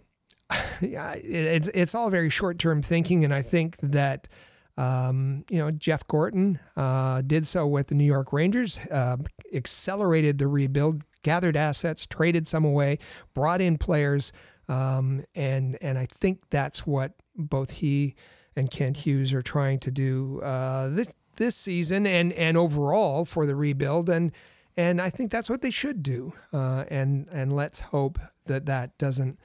it's 0.80 1.68
it's 1.68 1.94
all 1.94 2.10
very 2.10 2.30
short 2.30 2.58
term 2.58 2.82
thinking, 2.82 3.24
and 3.24 3.34
I 3.34 3.42
think 3.42 3.76
that 3.78 4.28
um, 4.76 5.44
you 5.50 5.58
know 5.58 5.70
Jeff 5.70 6.06
Gorton 6.06 6.60
uh, 6.76 7.22
did 7.22 7.46
so 7.46 7.66
with 7.66 7.88
the 7.88 7.94
New 7.96 8.04
York 8.04 8.32
Rangers, 8.32 8.78
uh, 8.90 9.16
accelerated 9.52 10.38
the 10.38 10.46
rebuild, 10.46 11.02
gathered 11.22 11.56
assets, 11.56 12.06
traded 12.06 12.46
some 12.46 12.64
away, 12.64 12.98
brought 13.34 13.60
in 13.60 13.76
players, 13.76 14.32
um, 14.68 15.24
and 15.34 15.78
and 15.80 15.98
I 15.98 16.06
think 16.06 16.40
that's 16.50 16.86
what 16.86 17.12
both 17.36 17.70
he 17.70 18.14
and 18.54 18.70
Kent 18.70 18.98
Hughes 18.98 19.32
are 19.34 19.42
trying 19.42 19.78
to 19.80 19.90
do 19.90 20.40
uh, 20.42 20.88
this 20.88 21.12
this 21.36 21.56
season 21.56 22.06
and 22.06 22.32
and 22.32 22.56
overall 22.56 23.24
for 23.24 23.46
the 23.46 23.56
rebuild 23.56 24.08
and. 24.08 24.32
And 24.78 25.00
I 25.00 25.08
think 25.08 25.32
that's 25.32 25.48
what 25.48 25.62
they 25.62 25.70
should 25.70 26.02
do, 26.02 26.34
uh, 26.52 26.84
and 26.88 27.28
and 27.32 27.50
let's 27.50 27.80
hope 27.80 28.18
that 28.44 28.66
that 28.66 28.98
doesn't 28.98 29.38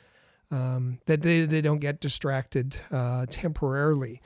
um, 0.51 0.99
that 1.05 1.21
they, 1.21 1.45
they 1.45 1.61
don't 1.61 1.79
get 1.79 1.99
distracted 1.99 2.75
uh, 2.91 3.25
temporarily. 3.29 4.21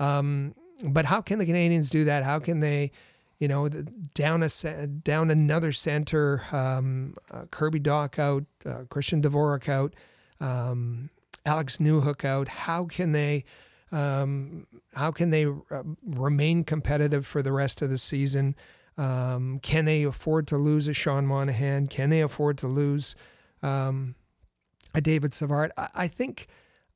Um, 0.00 0.54
but 0.84 1.06
how 1.06 1.20
can 1.20 1.38
the 1.38 1.46
Canadiens 1.46 1.90
do 1.90 2.04
that? 2.04 2.24
How 2.24 2.38
can 2.38 2.60
they, 2.60 2.90
you 3.38 3.48
know, 3.48 3.68
down 4.14 4.42
a 4.42 4.86
down 4.86 5.30
another 5.30 5.72
center, 5.72 6.42
um, 6.52 7.14
uh, 7.30 7.44
Kirby 7.50 7.80
Dach 7.80 8.18
out, 8.18 8.44
uh, 8.66 8.84
Christian 8.88 9.22
Dvorak 9.22 9.68
out, 9.68 9.94
um, 10.40 11.10
Alex 11.44 11.78
Newhook 11.78 12.24
out? 12.24 12.48
How 12.48 12.84
can 12.84 13.12
they? 13.12 13.44
Um, 13.90 14.66
how 14.94 15.10
can 15.12 15.30
they 15.30 15.46
uh, 15.46 15.82
remain 16.04 16.62
competitive 16.62 17.26
for 17.26 17.40
the 17.42 17.52
rest 17.52 17.80
of 17.80 17.88
the 17.88 17.96
season? 17.96 18.54
Um, 18.98 19.60
can 19.60 19.86
they 19.86 20.02
afford 20.02 20.46
to 20.48 20.58
lose 20.58 20.88
a 20.88 20.92
Sean 20.92 21.26
Monahan? 21.26 21.86
Can 21.86 22.10
they 22.10 22.20
afford 22.20 22.58
to 22.58 22.68
lose 22.68 23.14
um, 23.62 24.14
a 24.94 25.00
David 25.00 25.34
Savard. 25.34 25.72
I, 25.76 25.88
I 25.94 26.08
think, 26.08 26.46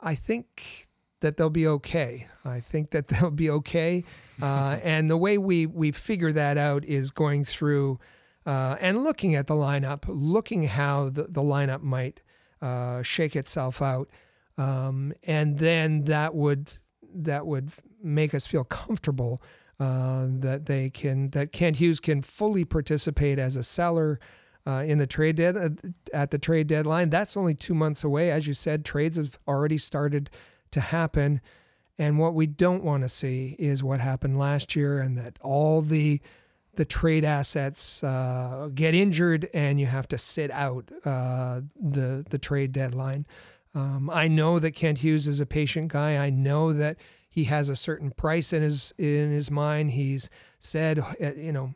I 0.00 0.14
think 0.14 0.88
that 1.20 1.36
they'll 1.36 1.50
be 1.50 1.66
okay. 1.66 2.26
I 2.44 2.60
think 2.60 2.90
that 2.90 3.08
they'll 3.08 3.30
be 3.30 3.50
okay. 3.50 4.04
Uh, 4.40 4.78
and 4.82 5.10
the 5.10 5.16
way 5.16 5.38
we 5.38 5.66
we 5.66 5.92
figure 5.92 6.32
that 6.32 6.58
out 6.58 6.84
is 6.84 7.10
going 7.10 7.44
through 7.44 7.98
uh, 8.44 8.76
and 8.80 9.04
looking 9.04 9.34
at 9.34 9.46
the 9.46 9.54
lineup, 9.54 10.04
looking 10.08 10.64
how 10.64 11.08
the, 11.08 11.24
the 11.24 11.42
lineup 11.42 11.82
might 11.82 12.20
uh, 12.62 13.02
shake 13.02 13.36
itself 13.36 13.82
out, 13.82 14.08
um, 14.56 15.12
and 15.24 15.58
then 15.58 16.04
that 16.04 16.34
would 16.34 16.78
that 17.14 17.46
would 17.46 17.72
make 18.02 18.34
us 18.34 18.46
feel 18.46 18.64
comfortable 18.64 19.40
uh, 19.80 20.26
that 20.28 20.66
they 20.66 20.88
can 20.88 21.30
that 21.30 21.52
Kent 21.52 21.76
Hughes 21.76 22.00
can 22.00 22.22
fully 22.22 22.64
participate 22.64 23.38
as 23.38 23.56
a 23.56 23.64
seller 23.64 24.18
uh, 24.66 24.84
in 24.86 24.98
the 24.98 25.06
trade 25.06 25.36
dead 25.36 25.56
uh, 25.56 25.70
at 26.12 26.30
the 26.30 26.38
trade 26.38 26.68
deadline. 26.68 27.10
That's 27.10 27.36
only 27.36 27.54
two 27.54 27.74
months 27.74 28.04
away, 28.04 28.30
as 28.30 28.46
you 28.46 28.54
said. 28.54 28.84
Trades 28.84 29.16
have 29.16 29.38
already 29.48 29.78
started 29.78 30.30
to 30.70 30.80
happen, 30.80 31.40
and 31.98 32.18
what 32.18 32.34
we 32.34 32.46
don't 32.46 32.84
want 32.84 33.02
to 33.02 33.08
see 33.08 33.56
is 33.58 33.82
what 33.82 34.00
happened 34.00 34.38
last 34.38 34.76
year, 34.76 35.00
and 35.00 35.18
that 35.18 35.38
all 35.40 35.82
the 35.82 36.20
the 36.74 36.84
trade 36.84 37.24
assets 37.24 38.02
uh, 38.02 38.70
get 38.74 38.94
injured, 38.94 39.48
and 39.52 39.78
you 39.78 39.86
have 39.86 40.08
to 40.08 40.18
sit 40.18 40.50
out 40.50 40.90
uh, 41.04 41.60
the 41.80 42.24
the 42.28 42.38
trade 42.38 42.72
deadline. 42.72 43.26
Um, 43.74 44.10
I 44.10 44.28
know 44.28 44.58
that 44.58 44.72
Kent 44.72 44.98
Hughes 44.98 45.26
is 45.26 45.40
a 45.40 45.46
patient 45.46 45.92
guy. 45.92 46.16
I 46.16 46.30
know 46.30 46.72
that 46.72 46.98
he 47.28 47.44
has 47.44 47.68
a 47.68 47.76
certain 47.76 48.10
price 48.10 48.52
in 48.52 48.62
his 48.62 48.92
in 48.98 49.30
his 49.30 49.50
mind. 49.50 49.92
He's 49.92 50.28
said, 50.58 50.98
uh, 50.98 51.32
you 51.34 51.52
know, 51.52 51.74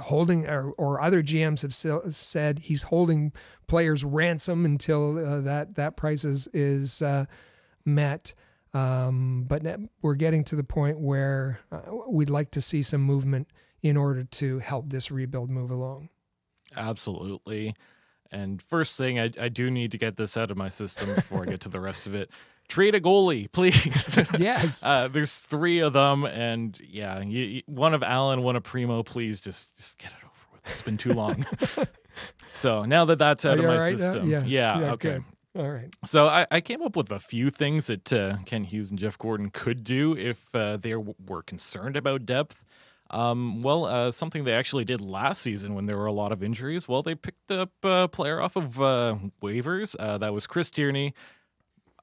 holding 0.00 0.48
or, 0.48 0.72
or 0.72 1.00
other 1.00 1.22
GMs 1.22 1.62
have 1.62 2.12
said 2.12 2.58
he's 2.58 2.84
holding 2.84 3.32
players 3.66 4.04
ransom 4.04 4.64
until 4.64 5.18
uh, 5.18 5.40
that 5.40 5.76
that 5.76 5.96
price 5.96 6.24
is 6.24 6.48
is 6.52 7.02
uh, 7.02 7.26
met. 7.84 8.34
Um, 8.74 9.44
but 9.48 9.62
we're 10.02 10.16
getting 10.16 10.44
to 10.44 10.56
the 10.56 10.64
point 10.64 11.00
where 11.00 11.60
uh, 11.72 11.80
we'd 12.08 12.28
like 12.28 12.50
to 12.50 12.60
see 12.60 12.82
some 12.82 13.00
movement 13.00 13.48
in 13.82 13.96
order 13.96 14.24
to 14.24 14.58
help 14.58 14.90
this 14.90 15.10
rebuild 15.10 15.50
move 15.50 15.70
along. 15.70 16.08
Absolutely. 16.76 17.74
And 18.30 18.60
first 18.60 18.96
thing, 18.96 19.18
I, 19.20 19.30
I 19.40 19.48
do 19.48 19.70
need 19.70 19.92
to 19.92 19.98
get 19.98 20.16
this 20.16 20.36
out 20.36 20.50
of 20.50 20.56
my 20.56 20.68
system 20.68 21.14
before 21.14 21.42
I 21.42 21.46
get 21.46 21.60
to 21.60 21.68
the 21.68 21.80
rest 21.80 22.06
of 22.06 22.14
it 22.14 22.30
trade 22.68 22.94
a 22.94 23.00
goalie, 23.00 23.50
please. 23.52 24.18
yes. 24.38 24.84
Uh, 24.84 25.08
there's 25.08 25.36
three 25.36 25.80
of 25.80 25.92
them, 25.92 26.24
and 26.24 26.78
yeah, 26.80 27.20
you, 27.20 27.44
you, 27.44 27.62
one 27.66 27.94
of 27.94 28.02
Allen, 28.02 28.42
one 28.42 28.56
of 28.56 28.62
Primeau. 28.62 29.02
Please 29.02 29.40
just 29.40 29.76
just 29.76 29.98
get 29.98 30.10
it 30.10 30.24
over 30.24 30.46
with. 30.52 30.72
It's 30.72 30.82
been 30.82 30.96
too 30.96 31.12
long. 31.12 31.44
so 32.54 32.84
now 32.84 33.04
that 33.06 33.18
that's 33.18 33.44
out 33.44 33.58
of 33.58 33.64
my 33.64 33.78
right 33.78 33.98
system, 33.98 34.28
yeah. 34.28 34.42
yeah, 34.44 34.80
yeah, 34.80 34.92
okay. 34.92 35.08
Good. 35.08 35.24
All 35.62 35.70
right. 35.70 35.88
So 36.04 36.28
I, 36.28 36.46
I, 36.50 36.60
came 36.60 36.82
up 36.82 36.96
with 36.96 37.10
a 37.10 37.18
few 37.18 37.48
things 37.48 37.86
that 37.86 38.12
uh, 38.12 38.36
Kent 38.44 38.66
Hughes 38.66 38.90
and 38.90 38.98
Jeff 38.98 39.16
Gorton 39.16 39.48
could 39.48 39.84
do 39.84 40.14
if 40.14 40.54
uh, 40.54 40.76
they 40.76 40.94
were 40.94 41.42
concerned 41.42 41.96
about 41.96 42.26
depth. 42.26 42.62
Um, 43.10 43.62
well, 43.62 43.84
uh, 43.84 44.10
something 44.10 44.44
they 44.44 44.52
actually 44.52 44.84
did 44.84 45.00
last 45.00 45.40
season 45.40 45.74
when 45.74 45.86
there 45.86 45.96
were 45.96 46.06
a 46.06 46.12
lot 46.12 46.32
of 46.32 46.42
injuries. 46.42 46.88
Well, 46.88 47.02
they 47.02 47.14
picked 47.14 47.50
up 47.50 47.70
a 47.82 48.08
player 48.08 48.40
off 48.40 48.56
of 48.56 48.80
uh, 48.80 49.16
waivers. 49.42 49.94
Uh, 49.98 50.18
that 50.18 50.34
was 50.34 50.46
Chris 50.46 50.70
Tierney. 50.70 51.14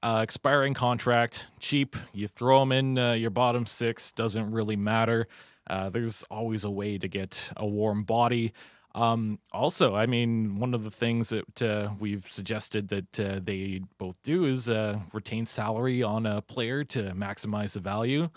Uh, 0.01 0.19
expiring 0.21 0.73
contract, 0.73 1.47
cheap. 1.59 1.95
You 2.13 2.27
throw 2.27 2.61
him 2.61 2.71
in 2.71 2.97
uh, 2.97 3.13
your 3.13 3.29
bottom 3.29 3.65
six, 3.65 4.11
doesn't 4.11 4.51
really 4.51 4.75
matter. 4.75 5.27
Uh, 5.69 5.89
there's 5.89 6.23
always 6.23 6.65
a 6.65 6.69
way 6.69 6.97
to 6.97 7.07
get 7.07 7.51
a 7.55 7.65
warm 7.65 8.03
body. 8.03 8.51
Um, 8.95 9.39
also, 9.53 9.95
I 9.95 10.05
mean, 10.05 10.55
one 10.55 10.73
of 10.73 10.83
the 10.83 10.91
things 10.91 11.29
that 11.29 11.95
we've 11.99 12.27
suggested 12.27 12.89
that 12.89 13.13
they 13.45 13.81
both 13.97 14.21
do 14.23 14.45
is 14.45 14.69
retain 15.13 15.45
salary 15.45 16.03
on 16.03 16.25
a 16.25 16.41
player 16.41 16.83
to 16.85 17.13
maximize 17.13 17.73
the 17.73 17.79
value. 17.79 18.29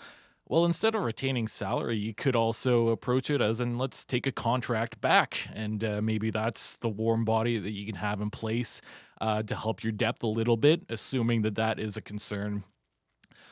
Well, 0.49 0.63
instead 0.63 0.95
of 0.95 1.01
retaining 1.03 1.49
salary, 1.49 1.97
you 1.97 2.13
could 2.13 2.35
also 2.35 2.87
approach 2.87 3.29
it 3.29 3.41
as 3.41 3.59
in 3.59 3.77
let's 3.77 4.05
take 4.05 4.25
a 4.25 4.31
contract 4.31 5.01
back. 5.01 5.49
And 5.53 5.83
uh, 5.83 6.01
maybe 6.01 6.29
that's 6.29 6.77
the 6.77 6.87
warm 6.87 7.25
body 7.25 7.57
that 7.57 7.73
you 7.73 7.85
can 7.85 7.95
have 7.95 8.21
in 8.21 8.29
place 8.29 8.79
uh, 9.19 9.43
to 9.43 9.55
help 9.55 9.83
your 9.83 9.91
depth 9.91 10.23
a 10.23 10.27
little 10.27 10.55
bit, 10.55 10.83
assuming 10.89 11.41
that 11.41 11.55
that 11.55 11.79
is 11.79 11.97
a 11.97 12.01
concern. 12.01 12.63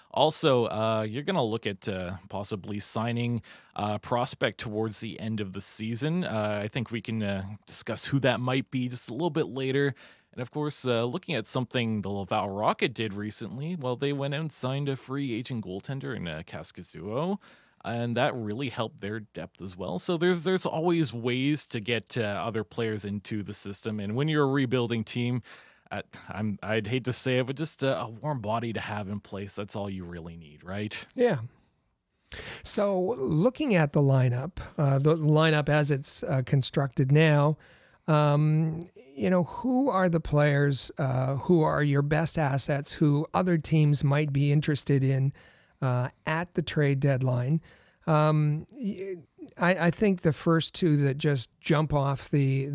Also, 0.10 0.68
uh, 0.68 1.06
you're 1.08 1.24
going 1.24 1.36
to 1.36 1.42
look 1.42 1.68
at 1.68 1.90
uh, 1.90 2.14
possibly 2.30 2.80
signing 2.80 3.42
a 3.76 4.00
prospect 4.00 4.58
towards 4.62 5.02
the 5.02 5.20
end 5.20 5.42
of 5.42 5.52
the 5.52 5.60
season. 5.60 6.24
Uh, 6.24 6.62
I 6.64 6.70
think 6.70 6.92
we 6.92 7.02
can 7.02 7.22
uh, 7.22 7.44
discuss 7.68 8.06
who 8.06 8.20
that 8.22 8.40
might 8.40 8.72
be 8.72 8.88
just 8.88 9.10
a 9.10 9.14
little 9.14 9.30
bit 9.30 9.48
later. 9.48 9.94
And 10.36 10.42
of 10.42 10.52
course, 10.52 10.86
uh, 10.86 11.06
looking 11.06 11.34
at 11.34 11.48
something 11.48 12.02
the 12.02 12.10
Laval 12.10 12.50
Rocket 12.50 12.94
did 12.94 13.14
recently, 13.14 13.76
well, 13.76 13.96
they 13.96 14.12
went 14.12 14.34
and 14.34 14.52
signed 14.52 14.90
a 14.90 14.98
free 14.98 15.34
agent 15.34 15.64
goaltender 15.64 16.16
in 16.16 16.28
uh, 16.28 16.44
Kaskisuo, 16.46 17.38
and 17.86 18.18
that 18.18 18.36
really 18.36 18.68
helped 18.68 19.00
their 19.00 19.22
depth 19.22 19.62
as 19.62 19.78
well. 19.78 19.98
So 19.98 20.18
there's 20.18 20.44
there's 20.44 20.66
always 20.66 21.14
ways 21.14 21.66
to 21.68 21.80
get 21.80 22.18
uh, 22.18 22.22
other 22.22 22.66
players 22.66 23.06
into 23.06 23.44
the 23.44 23.54
system, 23.54 24.00
and 24.00 24.14
when 24.16 24.28
you're 24.28 24.44
a 24.44 24.48
rebuilding 24.48 25.06
team, 25.06 25.42
at, 25.90 26.06
I'm 26.28 26.60
I'd 26.62 26.88
hate 26.88 27.06
to 27.06 27.14
say 27.14 27.40
it, 27.40 27.48
but 27.48 27.56
just 27.56 27.82
a, 27.82 28.02
a 28.02 28.10
warm 28.10 28.42
body 28.42 28.74
to 28.74 28.82
have 28.82 29.08
in 29.08 29.22
place. 29.22 29.56
That's 29.56 29.76
all 29.76 29.90
you 29.90 30.04
really 30.04 30.36
need, 30.36 30.66
right? 30.66 31.06
Yeah. 31.16 31.38
So 32.64 33.16
looking 33.18 33.74
at 33.76 33.94
the 33.94 34.02
lineup, 34.02 34.58
uh, 34.78 35.00
the 35.00 35.16
lineup 35.16 35.70
as 35.70 35.92
it's 35.92 36.24
uh, 36.24 36.42
constructed 36.46 37.10
now. 37.10 37.58
Um, 38.08 38.88
you 39.16 39.30
know, 39.30 39.46
who 39.46 39.90
are 39.90 40.10
the 40.10 40.20
players 40.20 40.92
uh, 40.98 41.36
who 41.36 41.62
are 41.62 41.82
your 41.82 42.02
best 42.02 42.38
assets 42.38 42.94
who 42.94 43.26
other 43.34 43.58
teams 43.58 44.04
might 44.04 44.34
be 44.34 44.52
interested 44.52 45.04
in 45.04 45.34
uh, 45.82 46.10
at 46.26 46.54
the 46.54 46.62
trade 46.62 47.00
deadline? 47.00 47.62
Um, 48.08 48.68
I, 49.58 49.88
I, 49.88 49.92
think 49.92 50.22
the 50.22 50.34
first 50.34 50.76
two 50.76 50.98
that 50.98 51.18
just 51.18 51.50
jump 51.60 51.92
off 51.92 52.30
the 52.30 52.70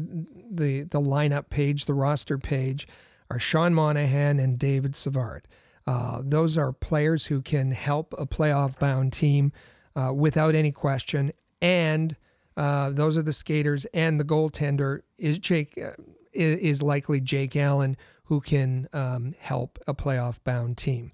the 0.51 0.83
the 0.83 1.01
lineup 1.01 1.51
page, 1.51 1.85
the 1.85 1.95
roster 1.95 2.37
page, 2.37 2.89
are 3.31 3.39
Sean 3.39 3.72
Monahan 3.72 4.41
and 4.41 4.59
David 4.59 4.97
Savard. 4.97 5.45
Uh, 5.87 6.20
those 6.24 6.59
are 6.59 6.72
players 6.72 7.26
who 7.26 7.43
can 7.43 7.70
help 7.70 8.12
a 8.18 8.26
playoff 8.26 8.76
bound 8.81 9.12
team 9.12 9.53
uh, 9.95 10.12
without 10.12 10.57
any 10.57 10.72
question, 10.72 11.31
and 11.62 12.16
uh, 12.61 12.91
those 12.91 13.17
are 13.17 13.23
the 13.23 13.33
skaters, 13.33 13.87
and 13.87 14.21
the 14.21 14.25
goaltender 14.25 15.01
is 15.17 15.39
Jake 15.39 15.79
uh, 15.83 15.93
is 16.35 16.83
likely 16.83 17.19
Jake 17.19 17.57
Allen, 17.57 17.97
who 18.25 18.43
can 18.43 18.87
um, 18.93 19.35
help 19.39 19.79
a 19.87 19.95
playoff 19.95 20.37
bound 20.45 20.77
team. 20.77 21.09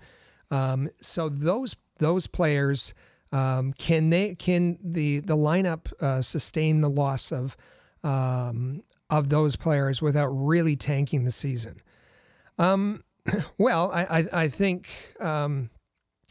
Um, 0.50 0.90
so 1.00 1.28
those 1.28 1.76
those 2.00 2.26
players 2.26 2.94
um, 3.30 3.72
can 3.74 4.10
they 4.10 4.34
can 4.34 4.76
the 4.82 5.20
the 5.20 5.36
lineup 5.36 5.92
uh, 6.02 6.20
sustain 6.20 6.80
the 6.80 6.90
loss 6.90 7.30
of 7.30 7.56
um, 8.02 8.82
of 9.08 9.28
those 9.28 9.54
players 9.54 10.02
without 10.02 10.26
really 10.26 10.74
tanking 10.74 11.22
the 11.22 11.30
season? 11.30 11.80
Um, 12.58 13.04
well, 13.56 13.92
I 13.92 14.02
I, 14.02 14.26
I 14.32 14.48
think 14.48 15.14
um, 15.20 15.70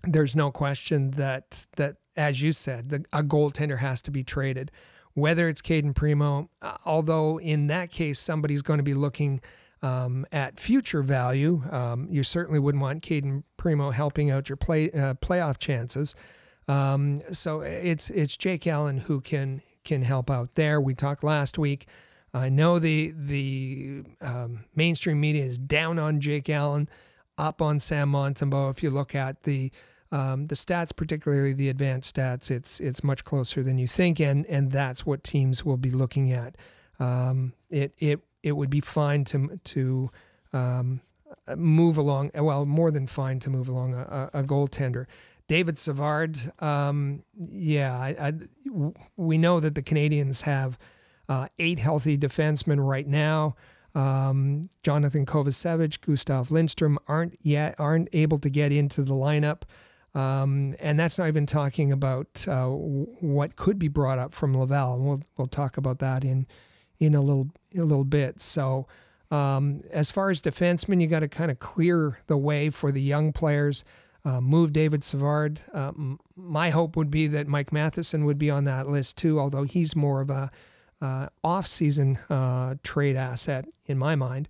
there's 0.03 0.35
no 0.35 0.51
question 0.51 1.11
that 1.11 1.67
that 1.77 1.95
as 2.17 2.41
you 2.41 2.51
said, 2.51 2.89
the, 2.89 3.05
a 3.13 3.23
goaltender 3.23 3.77
has 3.77 4.01
to 4.01 4.11
be 4.11 4.25
traded 4.25 4.73
whether 5.15 5.49
it's 5.49 5.61
Cayden 5.61 5.93
Primeau, 5.93 6.49
uh, 6.61 6.77
although 6.85 7.39
in 7.39 7.67
that 7.67 7.89
case, 7.89 8.19
somebody's 8.19 8.61
going 8.61 8.77
to 8.77 8.83
be 8.83 8.93
looking 8.93 9.41
um, 9.81 10.25
at 10.31 10.59
future 10.59 11.01
value. 11.01 11.63
Um, 11.71 12.07
you 12.09 12.21
certainly 12.21 12.59
wouldn't 12.59 12.81
want 12.81 13.01
Cayden 13.01 13.43
Primeau 13.57 13.91
helping 13.91 14.29
out 14.29 14.49
your 14.49 14.57
play 14.57 14.91
uh, 14.91 15.15
playoff 15.15 15.57
chances. 15.57 16.15
Um, 16.67 17.21
so 17.31 17.61
it's 17.61 18.09
it's 18.09 18.37
Jake 18.37 18.67
Allen 18.67 18.99
who 18.99 19.21
can 19.21 19.61
can 19.83 20.03
help 20.03 20.29
out 20.29 20.55
there. 20.55 20.81
We 20.81 20.93
talked 20.95 21.23
last 21.23 21.57
week. 21.57 21.87
I 22.33 22.49
know 22.49 22.79
the 22.79 23.13
the 23.15 24.03
um, 24.21 24.65
mainstream 24.75 25.19
media 25.19 25.45
is 25.45 25.57
down 25.57 25.99
on 25.99 26.19
Jake 26.19 26.49
Allen, 26.49 26.89
up 27.37 27.61
on 27.61 27.79
Sam 27.79 28.11
Montembeault. 28.11 28.71
If 28.71 28.83
you 28.83 28.89
look 28.89 29.15
at 29.15 29.43
the 29.43 29.71
um, 30.11 30.45
the 30.47 30.55
stats, 30.55 30.95
particularly 30.95 31.53
the 31.53 31.69
advanced 31.69 32.15
stats, 32.15 32.51
it's 32.51 32.79
it's 32.79 33.03
much 33.03 33.23
closer 33.23 33.63
than 33.63 33.77
you 33.77 33.87
think, 33.87 34.19
and 34.19 34.45
and 34.45 34.71
that's 34.71 35.05
what 35.05 35.23
teams 35.23 35.65
will 35.65 35.77
be 35.77 35.89
looking 35.89 36.31
at. 36.31 36.55
Um, 36.99 37.53
it 37.69 37.93
it 37.97 38.19
it 38.43 38.53
would 38.53 38.69
be 38.69 38.81
fine 38.81 39.23
to 39.25 39.59
to 39.63 40.11
um, 40.53 41.01
move 41.55 41.97
along. 41.97 42.31
Well, 42.35 42.65
more 42.65 42.91
than 42.91 43.07
fine 43.07 43.39
to 43.39 43.49
move 43.49 43.67
along 43.67 43.93
a, 43.93 44.29
a, 44.33 44.43
goaltender. 44.43 45.05
David 45.47 45.77
Savard, 45.77 46.39
um, 46.59 47.23
yeah, 47.51 47.95
I, 47.95 48.15
I, 48.19 48.33
we 49.15 49.37
know 49.37 49.59
that 49.59 49.75
the 49.75 49.83
Canadiens 49.83 50.41
have 50.41 50.79
uh, 51.29 51.47
eight 51.59 51.77
healthy 51.77 52.17
defensemen 52.17 52.83
right 52.83 53.07
now. 53.07 53.55
Um, 53.93 54.63
Jonathan 54.83 55.25
Kovacevic, 55.25 56.01
Gustav 56.01 56.51
Lindstrom 56.51 56.99
aren't 57.07 57.37
yet 57.41 57.75
aren't 57.79 58.09
able 58.13 58.39
to 58.39 58.49
get 58.49 58.71
into 58.71 59.03
the 59.03 59.13
lineup. 59.13 59.61
Um, 60.15 60.75
and 60.79 60.97
that's 60.97 61.19
not 61.19 61.27
even 61.27 61.45
talking 61.45 61.91
about 61.91 62.47
uh, 62.47 62.67
what 62.67 63.57
could 63.57 63.77
be 63.77 63.89
brought 63.89 64.17
up 64.17 64.33
from 64.33 64.57
Laval. 64.57 64.95
And 64.95 65.05
we'll 65.05 65.21
we'll 65.37 65.47
talk 65.47 65.77
about 65.77 65.99
that 65.99 66.23
in 66.23 66.47
in 66.99 67.13
a 67.13 67.21
little 67.21 67.49
in 67.71 67.81
a 67.81 67.85
little 67.85 68.05
bit. 68.05 68.41
So 68.41 68.87
um, 69.29 69.81
as 69.91 70.09
far 70.11 70.29
as 70.31 70.41
defensemen, 70.41 71.01
you 71.01 71.07
got 71.07 71.19
to 71.19 71.27
kind 71.27 71.51
of 71.51 71.59
clear 71.59 72.19
the 72.27 72.37
way 72.37 72.69
for 72.69 72.91
the 72.91 73.01
young 73.01 73.33
players. 73.33 73.83
Uh, 74.23 74.41
move 74.41 74.73
David 74.73 75.03
Savard. 75.03 75.61
Uh, 75.71 75.91
my 76.35 76.71
hope 76.71 76.97
would 76.97 77.11
be 77.11 77.27
that 77.27 77.47
Mike 77.47 77.71
Matheson 77.71 78.25
would 78.25 78.39
be 78.39 78.49
on 78.49 78.63
that 78.63 78.87
list 78.87 79.17
too, 79.17 79.39
although 79.39 79.63
he's 79.63 79.95
more 79.95 80.19
of 80.21 80.31
a 80.31 80.49
uh, 80.99 81.27
off-season 81.43 82.17
uh, 82.29 82.73
trade 82.81 83.15
asset 83.15 83.65
in 83.85 83.99
my 83.99 84.15
mind. 84.15 84.49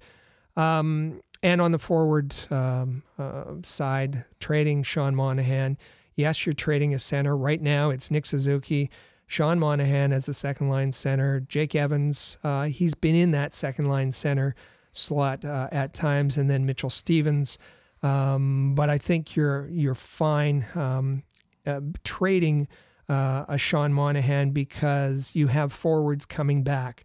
Um, 0.55 1.21
and 1.43 1.61
on 1.61 1.71
the 1.71 1.79
forward 1.79 2.35
um, 2.49 3.03
uh, 3.19 3.43
side, 3.63 4.25
trading 4.39 4.83
Sean 4.83 5.15
Monahan. 5.15 5.77
Yes, 6.15 6.45
you're 6.45 6.53
trading 6.53 6.93
a 6.93 6.99
center. 6.99 7.35
Right 7.35 7.61
now, 7.61 7.89
it's 7.89 8.09
Nick 8.09 8.25
Suzuki, 8.25 8.89
Sean 9.27 9.59
Monahan 9.59 10.13
as 10.13 10.27
the 10.27 10.33
second 10.33 10.69
line 10.69 10.91
center, 10.91 11.41
Jake 11.41 11.75
Evans. 11.75 12.37
Uh, 12.43 12.65
he's 12.65 12.95
been 12.95 13.15
in 13.15 13.31
that 13.31 13.53
second 13.53 13.89
line 13.89 14.11
center 14.11 14.55
slot 14.91 15.43
uh, 15.43 15.67
at 15.71 15.93
times, 15.93 16.37
and 16.37 16.49
then 16.49 16.65
Mitchell 16.65 16.89
Stevens. 16.89 17.57
Um, 18.01 18.75
but 18.75 18.89
I 18.89 18.97
think 18.97 19.35
you're 19.35 19.67
you're 19.69 19.95
fine 19.95 20.65
um, 20.75 21.23
uh, 21.65 21.81
trading 22.03 22.67
uh, 23.09 23.45
a 23.47 23.57
Sean 23.57 23.93
Monahan 23.93 24.51
because 24.51 25.35
you 25.35 25.47
have 25.47 25.73
forwards 25.73 26.25
coming 26.25 26.63
back. 26.63 27.03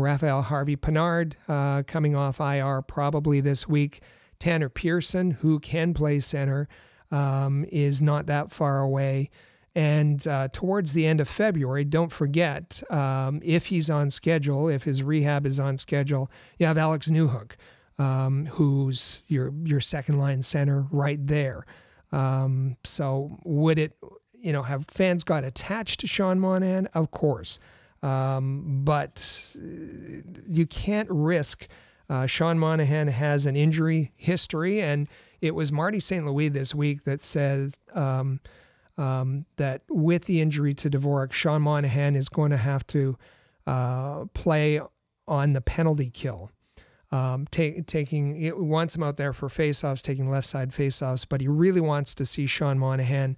Raphael 0.00 0.42
Harvey 0.42 0.76
Pinard 0.76 1.34
uh, 1.48 1.82
coming 1.84 2.16
off 2.16 2.40
IR 2.40 2.82
probably 2.82 3.40
this 3.40 3.68
week. 3.68 4.00
Tanner 4.38 4.68
Pearson, 4.68 5.32
who 5.32 5.60
can 5.60 5.92
play 5.94 6.18
center, 6.20 6.68
um, 7.10 7.64
is 7.70 8.00
not 8.00 8.26
that 8.26 8.50
far 8.50 8.80
away. 8.80 9.30
And 9.74 10.26
uh, 10.26 10.48
towards 10.52 10.94
the 10.94 11.06
end 11.06 11.20
of 11.20 11.28
February, 11.28 11.84
don't 11.84 12.10
forget, 12.10 12.82
um, 12.90 13.40
if 13.44 13.66
he's 13.66 13.88
on 13.88 14.10
schedule, 14.10 14.68
if 14.68 14.82
his 14.82 15.02
rehab 15.02 15.46
is 15.46 15.60
on 15.60 15.78
schedule, 15.78 16.30
you 16.58 16.66
have 16.66 16.76
Alex 16.76 17.08
Newhook, 17.08 17.52
um, 17.98 18.46
who's 18.46 19.22
your 19.28 19.52
your 19.64 19.80
second 19.80 20.18
line 20.18 20.42
center 20.42 20.86
right 20.90 21.24
there. 21.24 21.66
Um, 22.10 22.76
so 22.82 23.38
would 23.44 23.78
it, 23.78 23.96
you 24.40 24.52
know, 24.52 24.62
have 24.62 24.86
fans 24.88 25.22
got 25.22 25.44
attached 25.44 26.00
to 26.00 26.08
Sean 26.08 26.40
Monahan? 26.40 26.86
Of 26.86 27.12
course. 27.12 27.60
Um, 28.02 28.82
but 28.84 29.56
you 30.46 30.66
can't 30.66 31.08
risk. 31.10 31.68
Uh, 32.08 32.26
Sean 32.26 32.58
Monahan 32.58 33.08
has 33.08 33.46
an 33.46 33.56
injury 33.56 34.12
history, 34.16 34.80
and 34.80 35.08
it 35.40 35.54
was 35.54 35.70
Marty 35.70 36.00
St. 36.00 36.26
Louis 36.26 36.48
this 36.48 36.74
week 36.74 37.04
that 37.04 37.22
said 37.22 37.74
um, 37.94 38.40
um, 38.96 39.46
that 39.56 39.82
with 39.88 40.24
the 40.24 40.40
injury 40.40 40.74
to 40.74 40.90
Dvorak, 40.90 41.32
Sean 41.32 41.62
Monahan 41.62 42.16
is 42.16 42.28
going 42.28 42.50
to 42.50 42.56
have 42.56 42.86
to 42.88 43.16
uh, 43.66 44.24
play 44.34 44.80
on 45.28 45.52
the 45.52 45.60
penalty 45.60 46.10
kill. 46.10 46.50
Um, 47.12 47.46
take, 47.50 47.86
taking 47.86 48.40
it 48.40 48.56
wants 48.56 48.94
him 48.94 49.02
out 49.02 49.16
there 49.16 49.32
for 49.32 49.48
faceoffs, 49.48 50.00
taking 50.00 50.30
left 50.30 50.46
side 50.46 50.70
faceoffs, 50.70 51.26
but 51.28 51.40
he 51.40 51.48
really 51.48 51.80
wants 51.80 52.14
to 52.14 52.24
see 52.24 52.46
Sean 52.46 52.78
Monahan 52.78 53.36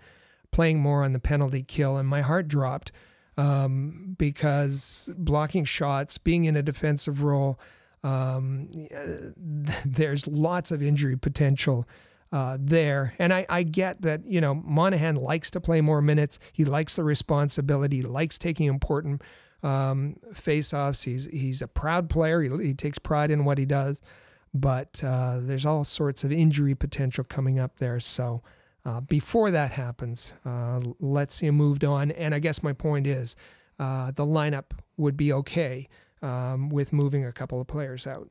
playing 0.51 0.81
more 0.81 1.03
on 1.03 1.15
the 1.15 1.19
penalty 1.19 1.63
kill. 1.63 1.97
And 1.97 2.07
my 2.07 2.21
heart 2.21 2.49
dropped 2.49 2.93
um, 3.37 4.15
because 4.19 5.11
blocking 5.17 5.65
shots, 5.65 6.19
being 6.19 6.45
in 6.45 6.57
a 6.57 6.63
defensive 6.63 7.23
role, 7.23 7.59
um, 8.05 8.71
there's 9.85 10.27
lots 10.27 10.71
of 10.71 10.83
injury 10.83 11.17
potential 11.17 11.87
uh, 12.33 12.57
there. 12.61 13.15
And 13.19 13.33
I, 13.33 13.47
I 13.49 13.63
get 13.63 14.03
that, 14.03 14.25
you 14.27 14.41
know, 14.41 14.55
Monahan 14.55 15.17
likes 15.17 15.51
to 15.53 15.61
play 15.61 15.81
more 15.81 16.01
minutes. 16.01 16.39
He 16.53 16.65
likes 16.65 16.97
the 16.97 17.05
responsibility, 17.05 18.03
likes 18.03 18.39
taking 18.39 18.67
important 18.67 19.23
um, 19.63 20.17
face-offs. 20.35 21.03
He's, 21.03 21.27
he's 21.27 21.63
a 21.63 21.69
proud 21.69 22.09
player. 22.09 22.41
He, 22.43 22.49
he 22.69 22.75
takes 22.75 22.99
pride 22.99 23.31
in 23.31 23.45
what 23.45 23.59
he 23.59 23.67
does. 23.67 24.01
But 24.55 25.03
uh, 25.05 25.39
there's 25.41 25.65
all 25.65 25.85
sorts 25.85 26.25
of 26.25 26.33
injury 26.33 26.75
potential 26.75 27.25
coming 27.25 27.59
up 27.59 27.79
there. 27.79 28.01
So, 28.01 28.43
uh, 28.85 29.01
before 29.01 29.51
that 29.51 29.73
happens, 29.73 30.35
uh, 30.45 30.81
let's 30.99 31.37
see 31.37 31.47
him 31.47 31.57
moved 31.57 31.85
on. 31.85 32.11
And 32.11 32.35
I 32.35 32.39
guess 32.39 32.63
my 32.63 32.73
point 32.73 33.07
is 33.07 33.37
uh, 33.79 34.11
the 34.11 34.27
lineup 34.27 34.73
would 34.97 35.17
be 35.17 35.33
okay 35.33 35.89
um, 36.21 36.69
with 36.69 36.93
moving 36.93 37.25
a 37.25 37.33
couple 37.33 37.61
of 37.61 37.67
players 37.67 38.07
out. 38.07 38.29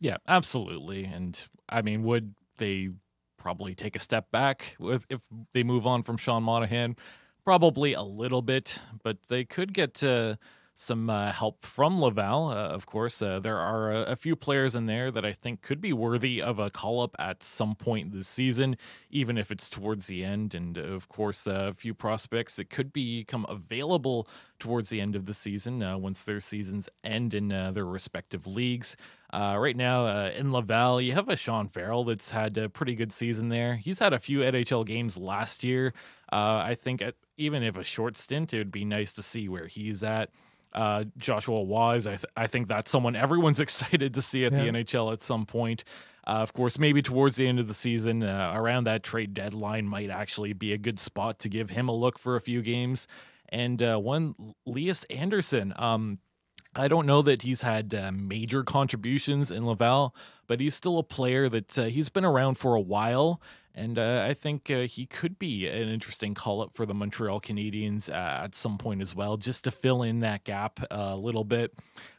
Yeah, 0.00 0.16
absolutely. 0.26 1.04
And 1.04 1.40
I 1.68 1.82
mean, 1.82 2.02
would 2.02 2.34
they 2.58 2.90
probably 3.38 3.74
take 3.74 3.96
a 3.96 4.00
step 4.00 4.30
back 4.30 4.76
with, 4.78 5.06
if 5.08 5.20
they 5.52 5.62
move 5.62 5.86
on 5.86 6.02
from 6.02 6.16
Sean 6.16 6.42
Monahan? 6.42 6.96
Probably 7.44 7.92
a 7.92 8.02
little 8.02 8.42
bit, 8.42 8.80
but 9.02 9.18
they 9.28 9.44
could 9.44 9.72
get 9.72 9.94
to 9.94 10.38
some 10.82 11.08
uh, 11.08 11.32
help 11.32 11.64
from 11.64 12.00
Laval. 12.00 12.48
Uh, 12.48 12.54
of 12.54 12.86
course, 12.86 13.22
uh, 13.22 13.38
there 13.38 13.58
are 13.58 13.92
a, 13.92 14.02
a, 14.02 14.16
few 14.16 14.34
players 14.34 14.74
in 14.74 14.86
there 14.86 15.10
that 15.10 15.24
I 15.24 15.32
think 15.32 15.62
could 15.62 15.80
be 15.80 15.92
worthy 15.92 16.42
of 16.42 16.58
a 16.58 16.70
call 16.70 17.00
up 17.02 17.14
at 17.18 17.42
some 17.42 17.74
point 17.74 18.12
this 18.12 18.28
season, 18.28 18.76
even 19.10 19.38
if 19.38 19.50
it's 19.50 19.70
towards 19.70 20.08
the 20.08 20.24
end. 20.24 20.54
And 20.54 20.76
of 20.76 21.08
course, 21.08 21.46
uh, 21.46 21.68
a 21.70 21.72
few 21.72 21.94
prospects 21.94 22.56
that 22.56 22.68
could 22.68 22.92
become 22.92 23.46
available 23.48 24.28
towards 24.58 24.90
the 24.90 25.00
end 25.00 25.16
of 25.16 25.26
the 25.26 25.34
season 25.34 25.82
uh, 25.82 25.96
once 25.96 26.24
their 26.24 26.40
seasons 26.40 26.88
end 27.04 27.32
in 27.32 27.52
uh, 27.52 27.70
their 27.70 27.86
respective 27.86 28.46
leagues. 28.46 28.96
right 29.32 29.76
now 29.76 30.26
in 30.26 30.52
Laval, 30.52 31.00
you 31.00 31.12
have 31.12 31.28
a 31.28 31.36
Sean 31.36 31.68
Farrell 31.68 32.04
that's 32.04 32.30
had 32.30 32.58
a 32.58 32.68
pretty 32.68 32.94
good 32.94 33.12
season 33.12 33.48
there. 33.48 33.76
He's 33.76 34.00
had 34.00 34.12
a 34.12 34.18
few 34.18 34.40
NHL 34.40 34.84
games 34.84 35.16
last 35.16 35.62
year. 35.64 35.94
I 36.30 36.74
think 36.74 37.02
at, 37.02 37.14
even 37.36 37.62
if 37.62 37.76
a 37.76 37.84
short 37.84 38.16
stint, 38.16 38.52
it 38.52 38.58
would 38.58 38.72
be 38.72 38.84
nice 38.84 39.12
to 39.14 39.22
see 39.22 39.48
where 39.48 39.66
he's 39.66 40.02
at. 40.02 40.30
Uh, 40.74 41.04
Joshua 41.18 41.62
Wise, 41.62 42.06
I, 42.06 42.12
th- 42.12 42.24
I 42.36 42.46
think 42.46 42.68
that's 42.68 42.90
someone 42.90 43.16
everyone's 43.16 43.60
excited 43.66 44.14
to 44.14 44.22
see 44.22 44.44
at 44.44 44.52
yeah. 44.52 44.64
the 44.64 44.70
NHL 44.70 45.12
at 45.12 45.22
some 45.22 45.46
point. 45.46 45.84
Uh, 46.26 46.30
of 46.30 46.52
course, 46.52 46.78
maybe 46.78 47.02
towards 47.02 47.36
the 47.36 47.48
end 47.48 47.58
of 47.58 47.66
the 47.66 47.74
season, 47.74 48.22
uh, 48.22 48.52
around 48.54 48.84
that 48.84 49.02
trade 49.02 49.34
deadline, 49.34 49.88
might 49.88 50.08
actually 50.08 50.52
be 50.52 50.72
a 50.72 50.78
good 50.78 51.00
spot 51.00 51.38
to 51.40 51.48
give 51.48 51.70
him 51.70 51.88
a 51.88 51.94
look 51.94 52.18
for 52.18 52.36
a 52.36 52.40
few 52.40 52.62
games. 52.62 53.08
And 53.48 53.82
uh, 53.82 53.98
one, 53.98 54.34
Lias 54.64 55.04
Andersson. 55.04 55.72
Um, 55.76 56.20
I 56.74 56.88
don't 56.88 57.06
know 57.06 57.20
that 57.22 57.42
he's 57.42 57.62
had 57.62 57.92
uh, 57.92 58.12
major 58.12 58.62
contributions 58.62 59.50
in 59.50 59.66
Laval, 59.66 60.14
but 60.46 60.60
he's 60.60 60.74
still 60.74 60.98
a 60.98 61.02
player 61.02 61.48
that 61.50 61.78
uh, 61.78 61.84
he's 61.84 62.08
been 62.08 62.24
around 62.24 62.54
for 62.54 62.74
a 62.74 62.80
while 62.80 63.42
and 63.74 63.98
uh, 63.98 64.24
I 64.28 64.34
think 64.34 64.70
uh, 64.70 64.80
he 64.80 65.06
could 65.06 65.38
be 65.38 65.66
an 65.66 65.88
interesting 65.88 66.34
call 66.34 66.60
up 66.60 66.74
for 66.74 66.84
the 66.84 66.92
Montreal 66.92 67.40
Canadiens 67.40 68.10
uh, 68.10 68.44
at 68.44 68.54
some 68.54 68.76
point 68.76 69.00
as 69.00 69.14
well, 69.14 69.36
just 69.38 69.64
to 69.64 69.70
fill 69.70 70.02
in 70.02 70.20
that 70.20 70.44
gap 70.44 70.80
a 70.90 71.16
little 71.16 71.44
bit. 71.44 71.74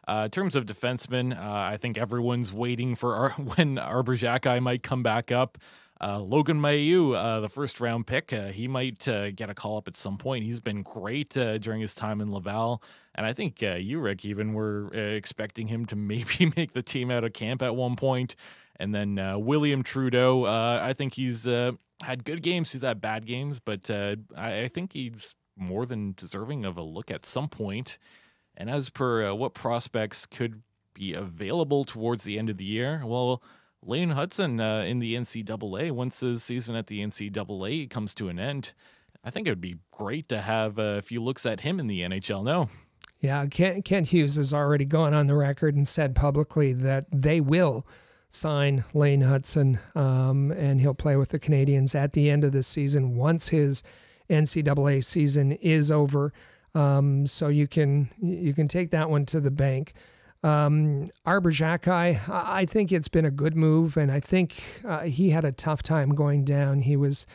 Uh, 0.08 0.24
in 0.26 0.32
terms 0.32 0.56
of 0.56 0.66
defensemen, 0.66 1.38
uh, 1.38 1.41
I 1.41 1.78
think 1.78 1.97
everyone's 1.97 2.51
waiting 2.51 2.95
for 2.95 3.30
when 3.56 3.78
Arber 3.78 4.16
Xhekaj 4.16 4.62
might 4.62 4.82
come 4.82 5.04
back 5.04 5.32
up. 5.32 5.60
Uh, 6.01 6.20
Logan 6.20 6.60
Mailloux, 6.60 7.41
the 7.41 7.47
first 7.47 7.80
round 7.80 8.08
pick, 8.08 8.32
he 8.32 8.68
might 8.68 8.99
get 8.99 9.49
a 9.49 9.54
call 9.54 9.78
up 9.78 9.88
at 9.88 9.95
some 9.95 10.18
point. 10.18 10.43
He's 10.43 10.60
been 10.60 10.82
great 10.82 11.30
during 11.30 11.80
his 11.80 11.95
time 11.95 12.20
in 12.20 12.30
Laval. 12.30 12.84
And 13.16 13.26
I 13.26 13.32
think 13.32 13.62
you, 13.62 13.99
Rick, 13.99 14.26
even 14.26 14.54
were 14.54 14.93
expecting 14.93 15.68
him 15.68 15.86
to 15.86 15.95
maybe 15.95 16.51
make 16.58 16.74
the 16.74 16.82
team 16.82 17.10
out 17.10 17.24
of 17.24 17.32
camp 17.32 17.62
at 17.62 17.76
one 17.76 17.95
point. 17.95 18.36
And 18.78 18.94
then 18.94 19.20
uh, 19.20 19.38
William 19.38 19.84
Trudeau, 19.84 20.46
uh, 20.46 20.80
I 20.82 20.94
think 20.94 21.14
he's 21.14 21.48
uh, 21.48 21.74
had 22.02 22.24
good 22.26 22.42
games. 22.42 22.72
He's 22.72 22.82
had 22.82 23.02
bad 23.02 23.26
games, 23.26 23.60
but 23.60 23.90
uh, 23.90 24.16
I, 24.36 24.62
I, 24.62 24.68
think 24.68 24.94
he's 24.94 25.36
more 25.56 25.86
than 25.86 26.14
deserving 26.18 26.66
of 26.66 26.78
a 26.78 26.82
look 26.82 27.12
at 27.12 27.26
some 27.26 27.48
point. 27.48 28.00
And 28.56 28.70
as 28.70 28.90
per 28.90 29.30
uh, 29.30 29.34
what 29.36 29.54
prospects 29.54 30.26
could 30.26 30.64
be 30.94 31.14
available 31.14 31.86
towards 31.86 32.24
the 32.24 32.40
end 32.40 32.50
of 32.50 32.58
the 32.58 32.66
year, 32.66 33.04
well, 33.06 33.44
Lane 33.84 34.14
Hutson 34.14 34.60
in 34.88 35.00
the 35.00 35.16
NCAA, 35.16 35.92
once 35.92 36.22
his 36.22 36.44
season 36.44 36.76
at 36.76 36.88
the 36.88 37.02
NCAA 37.02 37.90
comes 37.90 38.14
to 38.16 38.30
an 38.30 38.40
end, 38.40 38.74
I 39.24 39.30
think 39.30 39.48
it 39.48 39.52
would 39.52 39.62
be 39.62 39.78
great 39.92 40.30
to 40.30 40.42
have 40.42 40.78
a 40.78 41.02
few 41.02 41.22
looks 41.22 41.46
at 41.46 41.62
him 41.62 41.80
in 41.80 41.88
the 41.88 42.02
NHL 42.02 42.44
No. 42.44 42.70
Yeah, 43.20 43.46
Kent, 43.46 43.86
Kent 43.86 44.08
Hughes 44.08 44.36
has 44.36 44.54
already 44.54 44.84
gone 44.84 45.14
on 45.14 45.28
the 45.28 45.36
record 45.36 45.76
and 45.76 45.88
said 45.88 46.14
publicly 46.14 46.74
that 46.74 47.06
they 47.10 47.40
will 47.40 47.88
sign 48.34 48.84
Lane 48.94 49.22
Hutson, 49.22 49.80
um, 49.96 50.52
and 50.52 50.82
he'll 50.82 50.94
play 50.94 51.16
with 51.16 51.30
the 51.30 51.40
Canadiens 51.40 51.96
at 51.96 52.14
the 52.14 52.30
end 52.30 52.44
of 52.44 52.52
the 52.52 52.64
season 52.64 53.16
once 53.16 53.50
his 53.50 53.84
NCAA 54.30 55.04
season 55.04 55.54
is 55.54 55.92
over. 55.92 56.34
Um, 56.76 57.28
so 57.28 57.48
you 57.50 57.68
can 57.68 58.10
you 58.20 58.54
can 58.54 58.68
take 58.68 58.92
that 58.92 59.10
one 59.10 59.26
to 59.28 59.40
the 59.40 59.52
bank. 59.52 59.94
Um, 60.44 61.10
Arber 61.26 61.52
Xhekaj, 61.52 62.30
I 62.30 62.66
think 62.66 62.92
it's 62.92 63.08
been 63.08 63.26
a 63.26 63.32
good 63.32 63.56
move, 63.56 63.96
and 63.96 64.12
I 64.12 64.20
think 64.20 64.82
uh, 64.84 65.02
he 65.02 65.30
had 65.30 65.46
a 65.46 65.52
tough 65.52 65.84
time 65.84 66.10
going 66.10 66.44
down. 66.44 66.82
He 66.82 66.98
was 66.98 67.28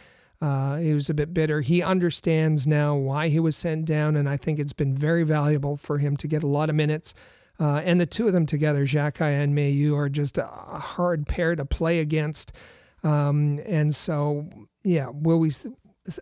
uh, 0.42 0.76
he 0.76 0.92
was 0.92 1.09
a 1.09 1.14
bit 1.14 1.32
bitter. 1.32 1.61
He 1.61 1.82
understands 1.82 2.66
now 2.66 2.96
why 2.96 3.28
he 3.28 3.40
was 3.40 3.57
sent 3.57 3.86
down, 3.86 4.16
and 4.16 4.28
I 4.28 4.36
think 4.36 4.59
it's 4.59 4.72
been 4.72 4.94
very 4.94 5.22
valuable 5.22 5.76
for 5.76 5.99
him 5.99 6.16
to 6.18 6.28
get 6.28 6.42
a 6.42 6.49
lot 6.49 6.68
of 6.68 6.76
minutes. 6.76 7.14
Uh, 7.61 7.82
and 7.84 8.00
the 8.00 8.06
two 8.06 8.26
of 8.26 8.32
them 8.32 8.46
together, 8.46 8.86
Xhekaj 8.86 9.42
and 9.42 9.56
Mailloux, 9.56 9.96
are 9.96 10.09
just 10.09 10.38
a 10.38 10.46
hard 10.46 11.26
pair 11.26 11.56
to 11.56 11.64
play 11.64 11.98
against. 11.98 12.52
Um, 13.02 13.61
and 13.66 13.94
so, 13.94 14.48
yeah, 14.84 15.09
will 15.12 15.38
we 15.38 15.50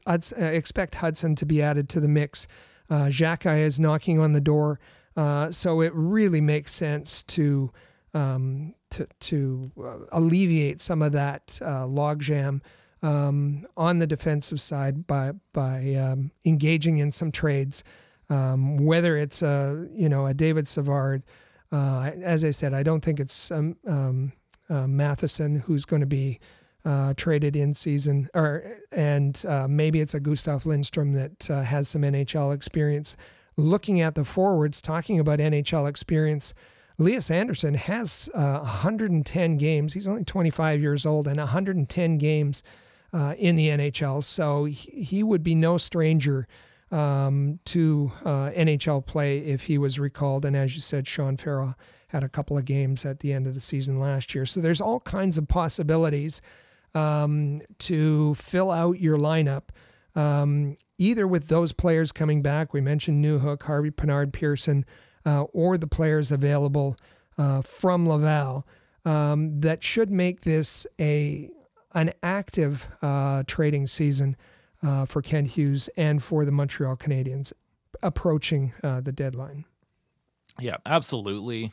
I'd 0.06 0.24
expect 0.32 0.94
Hutson 0.94 1.36
to 1.36 1.46
be 1.46 1.62
added 1.62 1.88
to 1.90 2.00
the 2.00 2.08
mix? 2.08 2.46
Uh, 2.88 3.04
Xhekaj 3.04 3.58
is 3.60 3.80
knocking 3.80 4.20
on 4.20 4.32
the 4.32 4.40
door, 4.40 4.80
uh, 5.16 5.50
so 5.50 5.80
it 5.80 5.92
really 5.94 6.40
makes 6.40 6.72
sense 6.72 7.22
to 7.24 7.70
um, 8.14 8.74
to 8.90 9.06
to 9.20 9.70
uh, 9.78 9.98
alleviate 10.12 10.80
some 10.80 11.02
of 11.02 11.12
that 11.12 11.58
uh, 11.62 11.84
logjam 11.84 12.60
um, 13.02 13.66
on 13.76 13.98
the 13.98 14.06
defensive 14.06 14.60
side 14.60 15.06
by 15.06 15.32
by 15.52 15.94
um, 15.94 16.30
engaging 16.44 16.98
in 16.98 17.12
some 17.12 17.32
trades, 17.32 17.82
um, 18.30 18.84
whether 18.84 19.16
it's 19.16 19.42
a 19.42 19.86
you 19.94 20.08
know 20.08 20.26
a 20.26 20.34
David 20.34 20.68
Savard. 20.68 21.22
Uh, 21.72 22.12
as 22.22 22.44
I 22.44 22.52
said, 22.52 22.74
I 22.74 22.82
don't 22.82 23.04
think 23.04 23.18
it's 23.18 23.50
um, 23.50 23.76
um, 23.86 24.32
uh, 24.70 24.86
Matheson 24.86 25.56
who's 25.60 25.84
going 25.84 26.00
to 26.00 26.06
be 26.06 26.38
uh, 26.84 27.14
traded 27.16 27.56
in 27.56 27.74
season, 27.74 28.28
or 28.34 28.78
and 28.92 29.44
uh, 29.48 29.66
maybe 29.68 30.00
it's 30.00 30.14
a 30.14 30.20
Gustav 30.20 30.66
Lindstrom 30.66 31.12
that 31.12 31.50
uh, 31.50 31.62
has 31.62 31.88
some 31.88 32.02
NHL 32.02 32.54
experience. 32.54 33.16
Looking 33.56 34.00
at 34.00 34.14
the 34.14 34.24
forwards, 34.24 34.80
talking 34.80 35.18
about 35.18 35.38
NHL 35.38 35.88
experience. 35.88 36.54
Lias 36.98 37.30
Andersson 37.30 37.74
has 37.74 38.30
110 38.32 39.52
uh, 39.52 39.56
games. 39.56 39.92
He's 39.92 40.06
only 40.06 40.24
25 40.24 40.80
years 40.80 41.04
old 41.04 41.28
and 41.28 41.38
110 41.38 42.18
games 42.18 42.62
uh, 43.12 43.34
in 43.38 43.56
the 43.56 43.68
NHL. 43.68 44.22
So 44.24 44.64
he, 44.64 45.02
he, 45.02 45.22
would 45.22 45.42
be 45.42 45.54
no 45.54 45.78
stranger 45.78 46.46
um, 46.90 47.58
to 47.66 48.12
uh, 48.24 48.50
NHL 48.50 49.04
play 49.04 49.38
if 49.38 49.64
he 49.64 49.78
was 49.78 49.98
recalled. 49.98 50.44
And 50.44 50.56
as 50.56 50.74
you 50.74 50.80
said, 50.80 51.06
Sean 51.06 51.36
Farrell 51.36 51.74
had 52.08 52.22
a 52.22 52.28
couple 52.28 52.56
of 52.56 52.64
games 52.64 53.04
at 53.04 53.20
the 53.20 53.32
end 53.32 53.46
of 53.46 53.54
the 53.54 53.60
season 53.60 53.98
last 53.98 54.34
year. 54.34 54.46
So 54.46 54.60
there's 54.60 54.80
all 54.80 55.00
kinds 55.00 55.36
of 55.38 55.48
possibilities 55.48 56.40
um, 56.94 57.62
to 57.80 58.34
fill 58.34 58.70
out 58.70 59.00
your 59.00 59.18
lineup. 59.18 59.64
Um, 60.14 60.76
either 60.98 61.26
with 61.26 61.48
those 61.48 61.72
players 61.72 62.12
coming 62.12 62.42
back, 62.42 62.72
we 62.72 62.80
mentioned 62.80 63.24
Newhook, 63.24 63.62
Harvey 63.64 63.90
Pinard, 63.90 64.32
Pearson, 64.32 64.86
uh, 65.26 65.42
or 65.52 65.76
the 65.76 65.88
players 65.88 66.30
available 66.30 66.96
uh, 67.36 67.60
from 67.60 68.08
Laval, 68.08 68.66
um, 69.04 69.60
that 69.60 69.82
should 69.82 70.10
make 70.10 70.40
this 70.42 70.86
a 71.00 71.50
an 71.94 72.12
active 72.22 72.88
uh, 73.00 73.42
trading 73.46 73.86
season 73.86 74.36
uh, 74.86 75.04
for 75.04 75.20
Kent 75.20 75.48
Hughes 75.48 75.88
and 75.96 76.22
for 76.22 76.44
the 76.44 76.52
Montreal 76.52 76.96
Canadiens 76.96 77.52
approaching 78.02 78.72
uh, 78.82 79.00
the 79.00 79.12
deadline. 79.12 79.64
Yeah, 80.58 80.76
absolutely. 80.86 81.72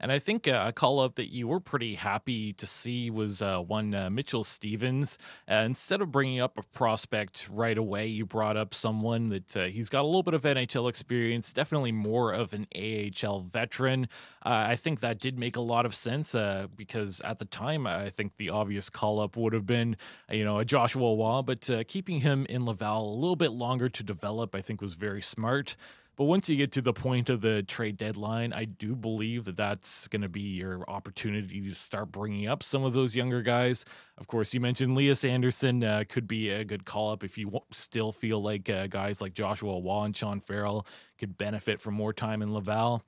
And 0.00 0.10
I 0.10 0.18
think 0.18 0.48
uh, 0.48 0.64
a 0.66 0.72
call 0.72 1.00
up 1.00 1.14
that 1.14 1.32
you 1.32 1.46
were 1.46 1.60
pretty 1.60 1.94
happy 1.94 2.52
to 2.54 2.66
see 2.66 3.10
was 3.10 3.40
uh, 3.40 3.60
one 3.60 3.94
uh, 3.94 4.10
Mitchell 4.10 4.44
Stevens. 4.44 5.18
Uh, 5.48 5.54
instead 5.54 6.00
of 6.00 6.10
bringing 6.10 6.40
up 6.40 6.58
a 6.58 6.62
prospect 6.62 7.48
right 7.50 7.78
away, 7.78 8.06
you 8.06 8.26
brought 8.26 8.56
up 8.56 8.74
someone 8.74 9.28
that 9.28 9.56
uh, 9.56 9.64
he's 9.66 9.88
got 9.88 10.02
a 10.02 10.06
little 10.06 10.22
bit 10.22 10.34
of 10.34 10.42
NHL 10.42 10.88
experience, 10.88 11.52
definitely 11.52 11.92
more 11.92 12.32
of 12.32 12.52
an 12.52 12.66
AHL 12.74 13.42
veteran. 13.42 14.08
I 14.42 14.76
think 14.76 15.00
that 15.00 15.20
did 15.20 15.38
make 15.38 15.56
a 15.56 15.60
lot 15.60 15.86
of 15.86 15.94
sense 15.94 16.34
because 16.76 17.20
at 17.22 17.38
the 17.38 17.44
time, 17.44 17.86
I 17.86 18.10
think 18.10 18.36
the 18.36 18.50
obvious 18.50 18.90
call 18.90 19.20
up 19.20 19.36
would 19.36 19.52
have 19.52 19.66
been, 19.66 19.96
you 20.30 20.44
know, 20.44 20.58
a 20.58 20.64
Joshua 20.64 21.16
Roy, 21.16 21.42
but 21.42 21.70
keeping 21.88 22.20
him 22.20 22.46
in 22.48 22.66
Laval 22.66 23.14
a 23.14 23.16
little 23.16 23.36
bit 23.36 23.52
longer 23.52 23.88
to 23.88 24.02
develop, 24.02 24.54
I 24.54 24.60
think 24.60 24.80
was 24.80 24.94
very 24.94 25.22
smart. 25.22 25.76
But 26.16 26.24
once 26.24 26.48
you 26.48 26.56
get 26.56 26.70
to 26.72 26.82
the 26.82 26.92
point 26.92 27.28
of 27.28 27.40
the 27.40 27.62
trade 27.62 27.96
deadline, 27.96 28.52
I 28.52 28.66
do 28.66 28.94
believe 28.94 29.44
that 29.44 29.56
that's 29.56 30.06
going 30.08 30.22
to 30.22 30.28
be 30.28 30.42
your 30.42 30.88
opportunity 30.88 31.60
to 31.60 31.74
start 31.74 32.12
bringing 32.12 32.46
up 32.46 32.62
some 32.62 32.84
of 32.84 32.92
those 32.92 33.16
younger 33.16 33.42
guys. 33.42 33.84
Of 34.16 34.28
course, 34.28 34.54
you 34.54 34.60
mentioned 34.60 34.94
Lias 34.94 35.24
Andersson 35.24 35.82
uh, 35.82 36.04
could 36.08 36.28
be 36.28 36.50
a 36.50 36.64
good 36.64 36.84
call 36.84 37.10
up 37.10 37.24
if 37.24 37.36
you 37.36 37.50
still 37.72 38.12
feel 38.12 38.40
like 38.40 38.70
uh, 38.70 38.86
guys 38.86 39.20
like 39.20 39.34
Joshua 39.34 39.80
Roy 39.80 40.04
and 40.04 40.16
Sean 40.16 40.40
Farrell 40.40 40.86
could 41.18 41.36
benefit 41.36 41.80
from 41.80 41.94
more 41.94 42.12
time 42.12 42.42
in 42.42 42.54
Laval. 42.54 43.02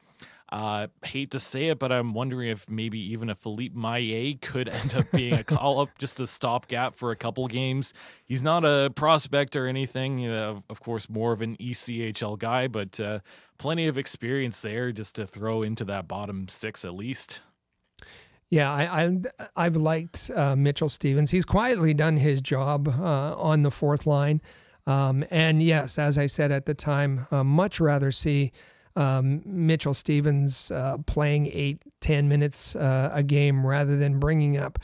Uh, 0.53 0.87
hate 1.05 1.33
to 1.33 1.41
say 1.41 1.67
it, 1.67 1.79
but 1.81 1.91
I'm 1.91 2.15
wondering 2.15 2.49
if 2.49 2.71
maybe 2.71 3.01
even 3.13 3.29
a 3.29 3.35
Philippe 3.35 3.75
Maillet 3.75 4.41
could 4.41 4.69
end 4.69 4.95
up 4.95 5.11
being 5.11 5.35
a 5.35 5.43
call 5.43 5.81
up, 5.81 5.99
just 5.99 6.21
a 6.21 6.27
stopgap 6.27 6.95
for 6.95 7.11
a 7.11 7.17
couple 7.17 7.49
games. 7.49 7.93
He's 8.25 8.45
not 8.45 8.65
a 8.65 8.93
prospect 8.95 9.57
or 9.57 9.67
anything, 9.67 10.19
you 10.19 10.31
know, 10.31 10.63
of 10.71 10.81
course, 10.81 11.11
more 11.11 11.33
of 11.33 11.43
an 11.43 11.57
ECHL 11.57 12.39
guy, 12.39 12.69
but 12.69 13.01
uh, 13.01 13.21
plenty 13.59 13.89
of 13.89 13.99
experience 13.99 14.61
there 14.61 14.93
just 14.93 15.17
to 15.17 15.27
throw 15.27 15.63
into 15.63 15.85
that 15.87 16.07
bottom 16.07 16.47
six 16.47 16.85
at 16.85 16.95
least. 16.95 17.41
Yeah, 18.49 18.73
I, 18.73 19.21
I 19.57 19.65
have 19.65 19.77
liked 19.77 20.31
uh, 20.33 20.55
Mitchell 20.55 20.89
Stevens. 20.89 21.33
He's 21.33 21.45
quietly 21.45 21.93
done 21.93 22.19
his 22.19 22.41
job 22.41 22.89
uh, 22.89 23.35
on 23.37 23.63
the 23.63 23.73
fourth 23.73 24.07
line, 24.07 24.41
um, 24.87 25.25
and 25.33 25.61
yes, 25.61 25.99
as 25.99 26.17
I 26.17 26.27
said 26.27 26.53
at 26.53 26.67
the 26.67 26.75
time, 26.75 27.27
uh, 27.33 27.43
much 27.43 27.81
rather 27.81 28.13
see 28.13 28.53
um, 28.97 29.43
Mitchell 29.45 29.95
Stevens 29.95 30.71
uh, 30.71 30.97
playing 31.07 31.49
eight, 31.53 31.83
ten 32.01 32.29
minutes 32.29 32.75
uh, 32.75 33.11
a 33.13 33.23
game 33.23 33.65
rather 33.65 33.97
than 33.97 34.19
bringing 34.19 34.57
up, 34.57 34.79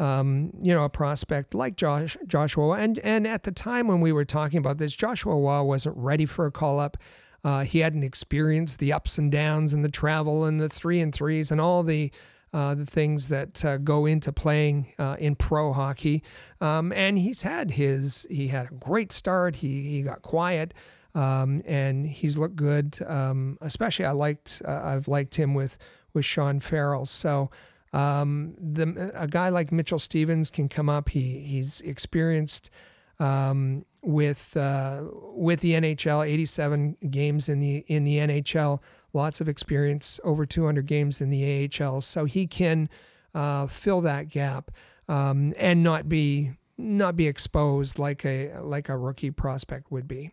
um, 0.00 0.52
you 0.60 0.72
know, 0.72 0.84
a 0.84 0.88
prospect 0.88 1.54
like 1.54 1.76
Josh 1.76 2.16
Joshua. 2.26 2.78
And 2.78 2.98
and 3.00 3.26
at 3.26 3.44
the 3.44 3.52
time 3.52 3.86
when 3.86 4.00
we 4.00 4.12
were 4.12 4.24
talking 4.24 4.58
about 4.58 4.78
this, 4.78 4.96
Joshua 4.96 5.34
Roy 5.34 5.62
wasn't 5.62 5.96
ready 5.96 6.26
for 6.26 6.46
a 6.46 6.50
call 6.50 6.80
up. 6.80 6.96
Uh, 7.44 7.62
he 7.62 7.78
hadn't 7.80 8.02
experienced 8.02 8.80
the 8.80 8.92
ups 8.92 9.18
and 9.18 9.30
downs 9.30 9.72
and 9.72 9.84
the 9.84 9.90
travel 9.90 10.44
and 10.44 10.60
the 10.60 10.68
three 10.68 11.00
and 11.00 11.14
threes 11.14 11.50
and 11.50 11.60
all 11.60 11.82
the 11.82 12.10
uh, 12.52 12.74
the 12.74 12.86
things 12.86 13.28
that 13.28 13.64
uh, 13.64 13.76
go 13.76 14.06
into 14.06 14.32
playing 14.32 14.92
uh, 14.98 15.16
in 15.18 15.36
pro 15.36 15.72
hockey. 15.72 16.22
Um, 16.60 16.92
and 16.92 17.18
he's 17.18 17.42
had 17.42 17.72
his 17.72 18.26
he 18.30 18.48
had 18.48 18.70
a 18.70 18.74
great 18.74 19.12
start. 19.12 19.56
He 19.56 19.82
he 19.82 20.02
got 20.02 20.22
quiet. 20.22 20.72
Um, 21.14 21.62
and 21.64 22.06
he's 22.06 22.38
looked 22.38 22.56
good. 22.56 22.98
Um, 23.06 23.58
especially, 23.60 24.04
I 24.04 24.12
liked 24.12 24.62
uh, 24.64 24.80
I've 24.84 25.08
liked 25.08 25.34
him 25.34 25.54
with 25.54 25.78
with 26.12 26.24
Sean 26.24 26.60
Farrell. 26.60 27.06
So 27.06 27.50
um, 27.92 28.54
the 28.58 29.10
a 29.14 29.26
guy 29.26 29.48
like 29.48 29.72
Mitchell 29.72 29.98
Stevens 29.98 30.50
can 30.50 30.68
come 30.68 30.88
up. 30.88 31.08
He 31.08 31.40
he's 31.40 31.80
experienced 31.80 32.70
um, 33.18 33.84
with 34.02 34.56
uh, 34.56 35.02
with 35.12 35.60
the 35.60 35.72
NHL, 35.72 36.26
87 36.26 36.96
games 37.10 37.48
in 37.48 37.60
the 37.60 37.84
in 37.86 38.04
the 38.04 38.18
NHL, 38.18 38.80
lots 39.12 39.40
of 39.40 39.48
experience, 39.48 40.20
over 40.24 40.46
200 40.46 40.86
games 40.86 41.20
in 41.20 41.30
the 41.30 41.70
AHL. 41.80 42.00
So 42.00 42.24
he 42.24 42.46
can 42.46 42.88
uh, 43.34 43.66
fill 43.66 44.00
that 44.02 44.28
gap 44.28 44.70
um, 45.08 45.54
and 45.56 45.82
not 45.82 46.08
be 46.08 46.52
not 46.76 47.16
be 47.16 47.26
exposed 47.26 47.98
like 47.98 48.24
a 48.24 48.58
like 48.60 48.88
a 48.88 48.96
rookie 48.96 49.30
prospect 49.30 49.90
would 49.90 50.06
be. 50.06 50.32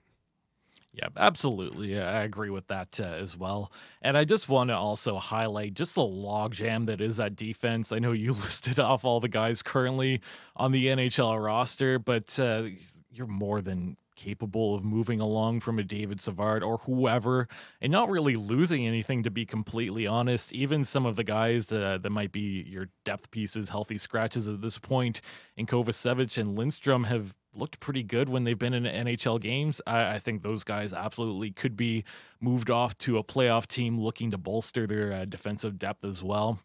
Yeah, 0.95 1.09
absolutely. 1.17 1.99
I 1.99 2.23
agree 2.23 2.49
with 2.49 2.67
that 2.67 2.99
uh, 3.01 3.03
as 3.03 3.35
well. 3.35 3.69
And 4.01 4.17
I 4.17 4.23
just 4.23 4.47
want 4.47 4.69
to 4.69 4.77
also 4.77 5.17
highlight 5.17 5.73
just 5.73 5.95
the 5.95 6.01
logjam 6.01 6.85
that 6.85 7.01
is 7.01 7.17
that 7.17 7.35
defense. 7.35 7.91
I 7.91 7.99
know 7.99 8.13
you 8.13 8.31
listed 8.33 8.79
off 8.79 9.03
all 9.03 9.19
the 9.19 9.27
guys 9.27 9.61
currently 9.61 10.21
on 10.55 10.71
the 10.71 10.87
NHL 10.87 11.43
roster, 11.43 11.99
but 11.99 12.39
uh, 12.39 12.67
you're 13.11 13.27
more 13.27 13.59
than 13.59 13.97
capable 14.15 14.73
of 14.73 14.85
moving 14.85 15.19
along 15.19 15.59
from 15.59 15.77
a 15.77 15.83
David 15.83 16.21
Savard 16.21 16.63
or 16.63 16.77
whoever 16.77 17.49
and 17.81 17.91
not 17.91 18.09
really 18.09 18.37
losing 18.37 18.87
anything, 18.87 19.23
to 19.23 19.29
be 19.29 19.45
completely 19.45 20.07
honest. 20.07 20.53
Even 20.53 20.85
some 20.85 21.05
of 21.05 21.17
the 21.17 21.25
guys 21.25 21.73
uh, 21.73 21.97
that 22.01 22.09
might 22.09 22.31
be 22.31 22.63
your 22.65 22.87
depth 23.03 23.29
pieces, 23.31 23.67
healthy 23.67 23.97
scratches 23.97 24.47
at 24.47 24.61
this 24.61 24.79
and 24.79 25.19
in 25.57 25.65
Kovacevic 25.65 26.37
and 26.37 26.57
Lindstrom 26.57 27.03
have 27.05 27.35
looked 27.55 27.79
pretty 27.79 28.03
good 28.03 28.29
when 28.29 28.43
they've 28.43 28.57
been 28.57 28.73
in 28.73 28.83
NHL 28.83 29.39
games. 29.39 29.81
I, 29.85 30.15
I, 30.15 30.19
think 30.19 30.41
those 30.41 30.63
guys 30.63 30.93
absolutely 30.93 31.51
could 31.51 31.75
be 31.75 32.03
moved 32.39 32.69
off 32.69 32.97
to 32.99 33.17
a 33.17 33.23
playoff 33.23 33.67
team 33.67 33.99
looking 33.99 34.31
to 34.31 34.37
bolster 34.37 34.85
their 34.87 35.11
uh, 35.13 35.25
defensive 35.25 35.77
depth 35.77 36.03
as 36.03 36.23
well. 36.23 36.59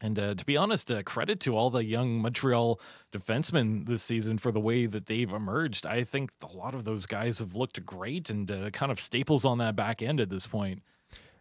And 0.00 0.18
uh, 0.18 0.34
to 0.34 0.46
be 0.46 0.56
honest, 0.56 0.92
uh, 0.92 1.02
credit 1.02 1.40
to 1.40 1.56
all 1.56 1.70
the 1.70 1.84
young 1.84 2.22
Montreal 2.22 2.80
defensemen 3.12 3.86
this 3.86 4.02
season 4.02 4.38
for 4.38 4.52
the 4.52 4.60
way 4.60 4.86
that 4.86 5.06
they've 5.06 5.32
emerged. 5.32 5.86
I 5.86 6.04
think 6.04 6.30
a 6.42 6.56
lot 6.56 6.74
of 6.74 6.84
those 6.84 7.06
guys 7.06 7.40
have 7.40 7.56
looked 7.56 7.84
great 7.84 8.30
and 8.30 8.50
uh, 8.50 8.70
kind 8.70 8.92
of 8.92 9.00
staples 9.00 9.44
on 9.44 9.58
that 9.58 9.74
back 9.74 10.00
end 10.00 10.20
at 10.20 10.30
this 10.30 10.46
point. 10.46 10.82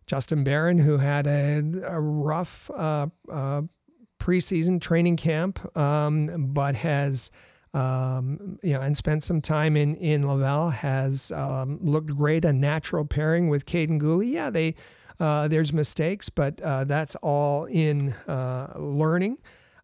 Justin 0.07 0.43
Barron, 0.43 0.79
who 0.79 0.97
had 0.97 1.27
a, 1.27 1.61
a 1.85 1.99
rough 1.99 2.71
uh, 2.71 3.07
uh, 3.29 3.61
preseason 4.19 4.81
training 4.81 5.17
camp, 5.17 5.77
um, 5.77 6.51
but 6.53 6.75
has 6.75 7.29
um, 7.73 8.59
you 8.63 8.73
know, 8.73 8.81
and 8.81 8.95
spent 8.95 9.23
some 9.23 9.41
time 9.41 9.75
in 9.75 9.95
in 9.95 10.27
Laval, 10.27 10.69
has 10.69 11.31
um, 11.31 11.79
looked 11.81 12.15
great. 12.15 12.45
A 12.45 12.53
natural 12.53 13.05
pairing 13.05 13.49
with 13.49 13.65
Kaiden 13.65 13.99
Guhle. 13.99 14.29
Yeah, 14.29 14.49
they 14.49 14.75
uh, 15.19 15.47
there's 15.47 15.73
mistakes, 15.73 16.29
but 16.29 16.61
uh, 16.61 16.83
that's 16.83 17.15
all 17.17 17.65
in 17.65 18.13
uh, 18.27 18.73
learning. 18.77 19.37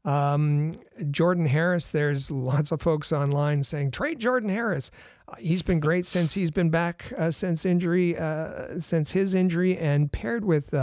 Um, 0.05 0.73
Jordan 1.11 1.45
Harris, 1.45 1.91
there's 1.91 2.29
lots 2.29 2.71
of 2.71 2.81
folks 2.81 3.11
online 3.11 3.63
saying 3.63 3.91
trade 3.91 4.19
Jordan 4.19 4.49
Harris. 4.49 4.91
Uh, 5.27 5.35
he's 5.35 5.61
been 5.61 5.79
great 5.79 6.07
since 6.07 6.33
he's 6.33 6.51
been 6.51 6.69
back 6.69 7.11
uh, 7.17 7.31
since 7.31 7.65
injury, 7.65 8.17
uh, 8.17 8.79
since 8.79 9.11
his 9.11 9.33
injury, 9.33 9.77
and 9.77 10.11
paired 10.11 10.43
with 10.43 10.73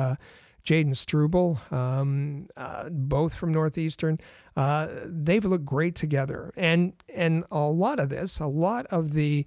Jayden 0.71 0.95
Struble, 0.97 1.59
um, 1.71 2.49
both 2.91 3.35
from 3.35 3.53
Northeastern. 3.53 4.19
they've 4.57 5.45
looked 5.45 5.65
great 5.65 5.95
together, 5.97 6.53
and 6.57 6.93
and 7.15 7.45
a 7.51 7.61
lot 7.61 7.99
of 7.99 8.09
this, 8.09 8.39
a 8.39 8.47
lot 8.47 8.87
of 8.87 9.15
the 9.15 9.47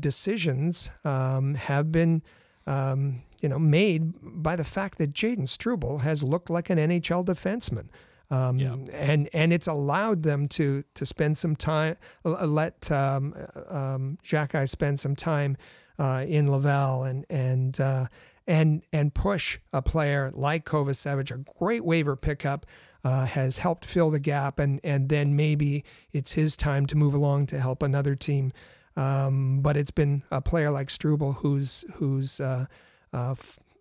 decisions 0.00 0.90
um, 1.04 1.54
have 1.54 1.92
been. 1.92 2.22
Um, 2.66 3.22
you 3.40 3.48
know, 3.48 3.58
made 3.58 4.12
by 4.20 4.56
the 4.56 4.64
fact 4.64 4.98
that 4.98 5.12
Jayden 5.12 5.48
Struble 5.48 5.98
has 5.98 6.22
looked 6.22 6.50
like 6.50 6.70
an 6.70 6.78
NHL 6.78 7.24
defenseman. 7.24 7.86
Um, 8.30 8.58
yeah. 8.58 8.76
and 8.92 9.28
and 9.32 9.52
it's 9.54 9.66
allowed 9.66 10.22
them 10.22 10.48
to 10.48 10.84
to 10.94 11.06
spend 11.06 11.38
some 11.38 11.56
time, 11.56 11.96
let 12.24 12.90
um, 12.92 13.34
um, 13.68 14.18
Xhekaj 14.22 14.68
spend 14.68 15.00
some 15.00 15.16
time 15.16 15.56
uh, 15.98 16.26
in 16.28 16.50
Laval 16.50 17.04
and 17.04 17.24
and 17.30 17.80
uh, 17.80 18.06
and 18.48 18.82
and 18.92 19.14
push 19.14 19.60
a 19.72 19.82
player 19.82 20.32
like 20.34 20.64
Kovacevic, 20.64 21.30
a 21.30 21.44
great 21.58 21.84
waiver 21.84 22.16
pickup, 22.16 22.66
uh, 23.04 23.26
has 23.26 23.58
helped 23.58 23.84
fill 23.84 24.10
the 24.10 24.18
gap, 24.18 24.58
and 24.58 24.80
and 24.82 25.08
then 25.08 25.36
maybe 25.36 25.84
it's 26.12 26.32
his 26.32 26.56
time 26.56 26.86
to 26.86 26.96
move 26.96 27.14
along 27.14 27.46
to 27.46 27.60
help 27.60 27.82
another 27.82 28.16
team. 28.16 28.52
Um, 28.96 29.60
but 29.60 29.76
it's 29.76 29.92
been 29.92 30.24
a 30.32 30.40
player 30.40 30.72
like 30.72 30.90
Struble 30.90 31.34
who's 31.34 31.84
who's 31.94 32.40
uh, 32.40 32.66
uh, 33.12 33.36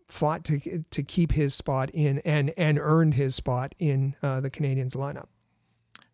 fought 0.08 0.44
to 0.46 0.84
to 0.92 1.02
keep 1.02 1.32
his 1.32 1.56
spot 1.56 1.90
in 1.92 2.20
and 2.20 2.54
and 2.58 2.78
earned 2.78 3.16
his 3.16 3.34
spot 3.34 3.74
in 3.80 4.16
uh, 4.22 4.42
the 4.42 4.52
Canadiens 4.52 4.96
lineup. 4.96 5.28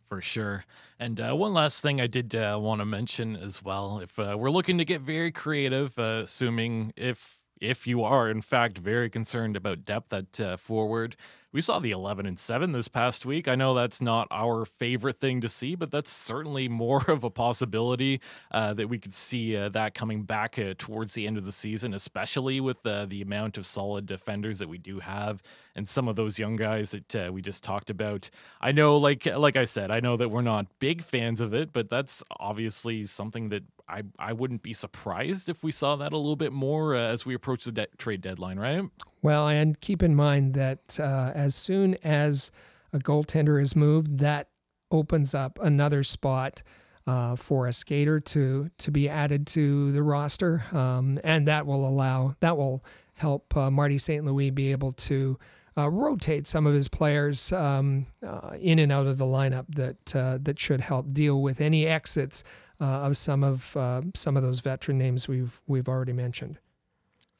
For 0.06 0.22
sure. 0.22 0.64
And 1.00 1.20
uh, 1.20 1.36
one 1.36 1.56
last 1.56 1.82
thing 1.82 2.00
I 2.00 2.06
did 2.06 2.36
uh, 2.36 2.60
want 2.62 2.82
to 2.82 2.86
mention 2.86 3.36
as 3.36 3.64
well. 3.64 4.00
If 4.00 4.20
we're 4.20 4.52
looking 4.52 4.78
to 4.78 4.86
get 4.86 5.02
very 5.02 5.32
creative, 5.32 5.98
assuming 5.98 6.94
if 6.96 7.43
if 7.64 7.88
you 7.88 8.04
are 8.04 8.30
in 8.30 8.42
fact 8.42 8.78
very 8.78 9.10
concerned 9.10 9.56
about 9.56 9.86
depth 9.86 10.12
at 10.14 10.40
uh, 10.40 10.58
forward, 10.58 11.16
we 11.54 11.62
saw 11.62 11.78
the 11.78 11.92
11 11.92 12.26
and 12.26 12.40
7 12.40 12.72
this 12.72 12.88
past 12.88 13.28
week. 13.28 13.48
I 13.48 13.54
know 13.54 13.76
that's 13.76 14.02
not 14.02 14.28
our 14.32 14.66
favorite 14.66 15.18
thing 15.18 15.40
to 15.42 15.48
see, 15.48 15.76
but 15.76 15.92
that's 15.92 16.12
certainly 16.12 16.68
more 16.84 17.04
of 17.08 17.24
a 17.24 17.30
possibility 17.30 18.20
uh, 18.52 18.74
that 18.74 18.90
we 18.90 18.98
could 18.98 19.14
see 19.14 19.56
uh, 19.56 19.70
that 19.70 19.94
coming 19.94 20.24
back 20.24 20.58
uh, 20.58 20.74
towards 20.78 21.14
the 21.14 21.28
end 21.28 21.38
of 21.38 21.46
the 21.46 21.52
season, 21.52 21.94
especially 21.94 22.60
with 22.60 22.84
uh, 22.86 23.06
the 23.06 23.22
amount 23.22 23.58
of 23.60 23.68
solid 23.68 24.08
defenders 24.08 24.58
that 24.60 24.68
we 24.68 24.80
do 24.80 25.00
have 25.00 25.44
and 25.76 25.88
some 25.88 26.08
of 26.08 26.16
those 26.16 26.40
young 26.40 26.56
guys 26.56 26.92
that 26.92 27.16
uh, 27.16 27.32
we 27.32 27.42
just 27.42 27.64
talked 27.64 27.92
about. 27.92 28.32
I 28.60 28.72
know, 28.72 28.98
like 28.98 29.26
like 29.26 29.56
I 29.56 29.66
said, 29.66 29.92
I 29.92 30.00
know 30.00 30.18
that 30.18 30.30
we're 30.30 30.42
not 30.42 30.68
big 30.80 31.04
fans 31.04 31.40
of 31.40 31.54
it, 31.54 31.72
but 31.72 31.90
that's 31.90 32.24
obviously 32.40 33.06
something 33.06 33.50
that 33.50 33.64
I 33.94 34.04
I 34.18 34.34
wouldn't 34.34 34.64
be 34.64 34.74
surprised 34.74 35.50
if 35.50 35.64
we 35.64 35.72
saw 35.72 35.96
that 35.98 36.14
a 36.14 36.18
little 36.18 36.36
bit 36.36 36.52
more 36.52 36.96
uh, 36.96 37.00
as 37.00 37.26
we 37.26 37.36
approach 37.36 37.66
the 37.66 37.72
de- 37.72 37.88
trade 37.98 38.22
deadline, 38.22 38.60
right? 38.60 38.84
Well, 39.22 39.48
and 39.48 39.80
keep 39.80 40.02
in 40.02 40.16
mind 40.16 40.56
that 40.56 41.00
uh, 41.00 41.32
as 41.36 41.54
soon 41.54 41.96
as 42.04 42.52
a 42.92 43.00
goaltender 43.00 43.62
is 43.62 43.76
moved, 43.76 44.20
that 44.20 44.50
opens 44.92 45.36
up 45.36 45.60
another 45.62 46.04
spot 46.04 46.64
uh, 47.06 47.36
for 47.36 47.68
a 47.68 47.74
skater 47.74 48.20
to 48.20 48.70
to 48.80 48.92
be 48.92 49.08
added 49.08 49.46
to 49.48 49.92
the 49.92 50.02
roster, 50.02 50.64
um, 50.72 51.20
and 51.24 51.48
that 51.48 51.66
will 51.66 51.88
allow 51.88 52.36
that 52.40 52.58
will 52.58 52.82
help 53.14 53.56
uh, 53.56 53.70
Marty 53.70 54.00
St. 54.00 54.26
Louis 54.26 54.50
be 54.50 54.72
able 54.72 54.92
to. 54.94 55.38
Uh, 55.76 55.90
rotate 55.90 56.46
some 56.46 56.68
of 56.68 56.74
his 56.76 56.88
players 56.88 57.52
um, 57.52 58.06
uh, 58.24 58.52
in 58.62 58.78
and 58.78 58.92
out 58.92 59.08
of 59.08 59.18
the 59.18 59.26
lineup 59.26 59.66
that 59.70 60.16
uh, 60.16 60.38
that 60.40 60.60
should 60.60 60.80
help 60.80 61.12
deal 61.12 61.42
with 61.42 61.60
any 61.60 61.88
exits 61.88 62.44
of 62.80 63.18
some 63.18 63.44
of 63.44 63.72
some 64.16 64.38
of 64.38 64.44
those 64.44 64.60
veteran 64.60 64.98
names 64.98 65.28
we've 65.28 65.62
we've 65.68 65.88
already 65.88 66.14
mentioned. 66.14 66.58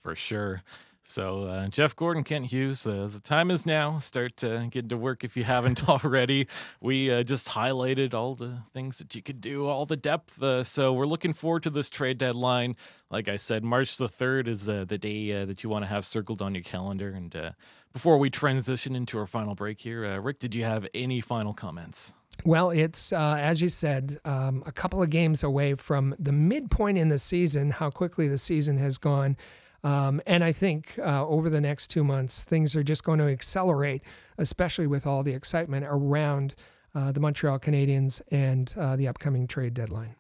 For 0.02 0.16
sure. 0.16 0.64
So, 1.06 1.44
uh, 1.44 1.68
Jeff 1.68 1.98
Gorton, 1.98 2.24
Kent 2.24 2.46
Hughes, 2.46 2.88
uh, 2.88 3.10
the 3.12 3.20
time 3.20 3.52
is 3.52 3.66
now. 3.66 4.00
Start 4.00 4.42
uh, 4.42 4.68
getting 4.68 4.88
to 4.88 4.98
work 4.98 5.26
if 5.26 5.36
you 5.36 5.44
haven't 5.44 5.90
already. 5.90 6.48
We 6.80 7.12
uh, 7.12 7.24
just 7.24 7.50
highlighted 7.50 8.14
all 8.14 8.36
the 8.36 8.60
things 8.74 9.00
that 9.00 9.14
you 9.14 9.22
could 9.22 9.42
do, 9.42 9.68
all 9.68 9.86
the 9.86 9.98
depth. 9.98 10.42
Uh, 10.42 10.64
so, 10.64 10.94
we're 10.94 11.06
looking 11.06 11.34
forward 11.34 11.64
to 11.64 11.70
this 11.70 11.90
trade 11.90 12.18
deadline. 12.18 12.78
Like 13.10 13.28
I 13.28 13.36
said, 13.36 13.66
March 13.66 13.98
the 13.98 14.08
3rd 14.08 14.48
is 14.48 14.70
uh, 14.70 14.86
the 14.88 14.98
day 14.98 15.44
that 15.44 15.62
you 15.62 15.70
want 15.70 15.84
to 15.84 15.90
have 15.90 16.06
circled 16.06 16.42
on 16.42 16.56
your 16.56 16.64
calendar. 16.64 17.10
And 17.10 17.54
before 17.92 18.18
we 18.18 18.30
transition 18.30 18.96
into 18.96 19.20
our 19.20 19.28
final 19.28 19.56
break 19.56 19.82
here, 19.82 20.20
Rick, 20.22 20.40
did 20.40 20.56
you 20.56 20.64
have 20.64 20.88
any 20.94 21.20
final 21.20 21.54
comments? 21.54 22.14
Well, 22.46 22.72
it's, 22.72 23.14
as 23.14 23.62
you 23.62 23.70
said, 23.70 24.18
um, 24.26 24.64
a 24.66 24.72
couple 24.72 25.02
of 25.02 25.10
games 25.10 25.44
away 25.44 25.76
from 25.76 26.16
the 26.20 26.34
midpoint 26.34 26.98
in 26.98 27.10
the 27.10 27.20
season, 27.20 27.72
how 27.72 27.90
quickly 27.90 28.28
the 28.28 28.38
season 28.38 28.78
has 28.78 28.98
gone. 28.98 29.38
Um, 29.84 30.22
and 30.26 30.44
I 30.44 30.52
think 30.52 30.98
uh, 30.98 31.28
over 31.28 31.50
the 31.50 31.62
next 31.62 31.90
two 31.90 32.04
months, 32.04 32.44
things 32.44 32.76
are 32.76 32.84
just 32.84 33.04
going 33.04 33.20
to 33.20 33.28
accelerate, 33.28 34.02
especially 34.38 34.88
with 34.88 35.06
all 35.06 35.24
the 35.24 35.34
excitement 35.34 35.86
around 35.90 36.56
uh, 36.96 37.12
the 37.12 37.20
Montreal 37.20 37.60
Canadiens 37.60 38.22
and 38.32 38.74
uh, 38.78 38.96
the 38.96 39.08
upcoming 39.08 39.48
trade 39.48 39.74
deadline. 39.74 40.16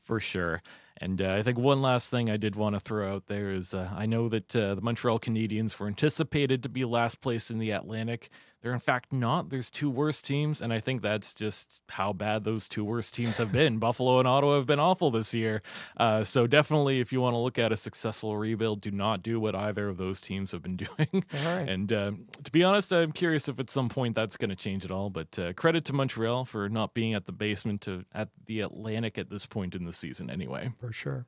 For 0.00 0.18
sure. 0.18 0.62
And 0.96 1.20
uh, 1.22 1.34
I 1.34 1.42
think 1.42 1.58
one 1.58 1.80
last 1.82 2.10
thing 2.10 2.28
I 2.28 2.36
did 2.36 2.56
want 2.56 2.74
to 2.74 2.80
throw 2.80 3.14
out 3.14 3.26
there 3.26 3.50
is 3.50 3.72
uh, 3.74 3.90
I 3.94 4.06
know 4.06 4.28
that 4.28 4.54
uh, 4.54 4.74
the 4.74 4.82
Montreal 4.82 5.18
Canadiens 5.18 5.78
were 5.78 5.86
anticipated 5.86 6.62
to 6.62 6.68
be 6.68 6.84
last 6.84 7.20
place 7.20 7.50
in 7.50 7.58
the 7.58 7.70
Atlantic. 7.70 8.30
They're 8.62 8.72
in 8.72 8.78
fact 8.78 9.12
not. 9.12 9.50
There's 9.50 9.70
two 9.70 9.88
worst 9.88 10.24
teams, 10.24 10.60
and 10.60 10.72
I 10.72 10.80
think 10.80 11.00
that's 11.00 11.32
just 11.32 11.80
how 11.88 12.12
bad 12.12 12.44
those 12.44 12.68
two 12.68 12.84
worst 12.84 13.14
teams 13.14 13.38
have 13.38 13.52
been. 13.52 13.78
Buffalo 13.78 14.18
and 14.18 14.28
Ottawa 14.28 14.56
have 14.56 14.66
been 14.66 14.80
awful 14.80 15.10
this 15.10 15.32
year. 15.32 15.62
Uh, 15.96 16.24
so 16.24 16.46
definitely, 16.46 17.00
if 17.00 17.12
you 17.12 17.20
want 17.20 17.34
to 17.34 17.40
look 17.40 17.58
at 17.58 17.72
a 17.72 17.76
successful 17.76 18.36
rebuild, 18.36 18.80
do 18.80 18.90
not 18.90 19.22
do 19.22 19.40
what 19.40 19.54
either 19.54 19.88
of 19.88 19.96
those 19.96 20.20
teams 20.20 20.52
have 20.52 20.62
been 20.62 20.76
doing. 20.98 21.24
And 21.68 21.92
uh, 21.92 22.12
to 22.44 22.52
be 22.52 22.62
honest, 22.62 22.92
I'm 22.92 23.12
curious 23.12 23.48
if 23.48 23.58
at 23.58 23.70
some 23.70 23.88
point 23.88 24.14
that's 24.14 24.36
going 24.36 24.50
to 24.50 24.56
change 24.56 24.84
at 24.84 24.90
all. 24.90 25.10
But 25.10 25.38
uh, 25.38 25.52
credit 25.54 25.84
to 25.86 25.92
Montreal 25.92 26.44
for 26.44 26.68
not 26.68 26.92
being 26.92 27.14
at 27.14 27.26
the 27.26 27.32
basement 27.32 27.80
to 27.82 28.04
at 28.12 28.28
the 28.46 28.60
Atlantic 28.60 29.16
at 29.16 29.30
this 29.30 29.46
point 29.46 29.74
in 29.74 29.84
the 29.84 29.92
season, 29.92 30.30
anyway. 30.30 30.72
For 30.78 30.92
sure. 30.92 31.26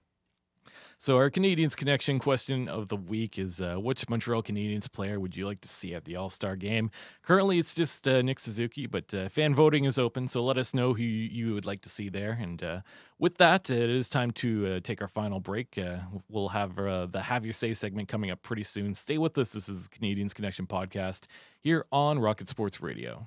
So 1.03 1.17
our 1.17 1.33
Canadiens 1.33 1.77
connection 1.77 2.21
question 2.21 2.69
of 2.69 2.87
the 2.87 2.95
week 2.95 3.37
is: 3.37 3.61
uh, 3.61 3.75
Which 3.75 4.09
Montreal 4.09 4.41
Canadiens 4.41 4.89
player 4.89 5.19
would 5.19 5.37
you 5.37 5.49
like 5.49 5.59
to 5.59 5.69
see 5.69 5.97
at 5.97 6.05
the 6.05 6.15
All 6.15 6.31
Star 6.31 6.55
Game? 6.55 6.93
Currently, 7.23 7.59
it's 7.59 7.75
just 7.75 8.07
uh, 8.07 8.23
Nick 8.23 8.39
Suzuki, 8.39 8.87
but 8.87 9.13
uh, 9.13 9.29
fan 9.29 9.53
voting 9.53 9.85
is 9.85 9.99
open, 9.99 10.29
so 10.29 10.45
let 10.45 10.57
us 10.59 10.73
know 10.73 10.95
who 10.95 11.03
you 11.03 11.55
would 11.55 11.67
like 11.67 11.81
to 11.81 11.89
see 11.89 12.09
there. 12.09 12.39
And 12.41 12.63
uh, 12.63 12.81
with 13.19 13.39
that, 13.39 13.69
it 13.69 13.91
is 13.91 14.09
time 14.09 14.31
to 14.31 14.75
uh, 14.75 14.81
take 14.81 15.03
our 15.03 15.09
final 15.09 15.41
break. 15.41 15.77
Uh, 15.77 16.03
we'll 16.29 16.51
have 16.51 16.77
the 16.77 17.23
Have 17.23 17.45
Your 17.45 17.53
Say 17.53 17.73
segment 17.73 18.07
coming 18.07 18.31
up 18.31 18.45
pretty 18.45 18.63
soon. 18.63 18.95
Stay 18.95 19.19
with 19.19 19.37
us. 19.39 19.51
This 19.51 19.69
is 19.69 19.89
Canadiens 19.89 20.33
Connection 20.33 20.69
podcast 20.69 21.25
here 21.59 21.85
on 21.91 22.21
Rocket 22.21 22.49
Sports 22.49 22.81
Radio. 22.81 23.27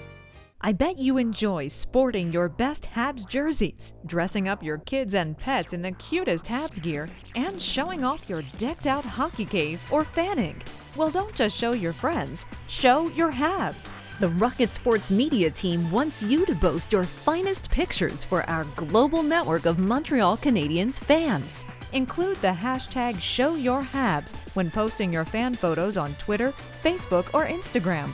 I 0.63 0.73
bet 0.73 0.99
you 0.99 1.17
enjoy 1.17 1.69
sporting 1.69 2.31
your 2.31 2.47
best 2.47 2.87
Habs 2.93 3.27
jerseys, 3.27 3.93
dressing 4.05 4.47
up 4.47 4.61
your 4.61 4.77
kids 4.77 5.15
and 5.15 5.35
pets 5.35 5.73
in 5.73 5.81
the 5.81 5.93
cutest 5.93 6.45
Habs 6.45 6.79
gear, 6.79 7.09
and 7.33 7.59
showing 7.59 8.03
off 8.03 8.29
your 8.29 8.43
decked 8.59 8.85
out 8.85 9.03
hockey 9.03 9.45
cave 9.45 9.81
or 9.89 10.03
fanning. 10.03 10.61
Well, 10.95 11.09
don't 11.09 11.33
just 11.33 11.57
show 11.57 11.71
your 11.71 11.93
friends, 11.93 12.45
show 12.67 13.09
your 13.09 13.31
Habs. 13.31 13.89
The 14.19 14.29
Rocket 14.29 14.71
Sports 14.71 15.09
Media 15.09 15.49
team 15.49 15.89
wants 15.89 16.21
you 16.21 16.45
to 16.45 16.53
boast 16.53 16.93
your 16.93 17.05
finest 17.05 17.71
pictures 17.71 18.23
for 18.23 18.47
our 18.47 18.65
global 18.75 19.23
network 19.23 19.65
of 19.65 19.79
Montreal 19.79 20.37
Canadiens 20.37 21.03
fans. 21.03 21.65
Include 21.93 22.39
the 22.41 22.49
hashtag 22.49 23.15
ShowYourHabs 23.15 24.35
when 24.53 24.69
posting 24.69 25.11
your 25.11 25.25
fan 25.25 25.55
photos 25.55 25.97
on 25.97 26.13
Twitter, 26.15 26.53
Facebook, 26.83 27.33
or 27.33 27.47
Instagram. 27.47 28.13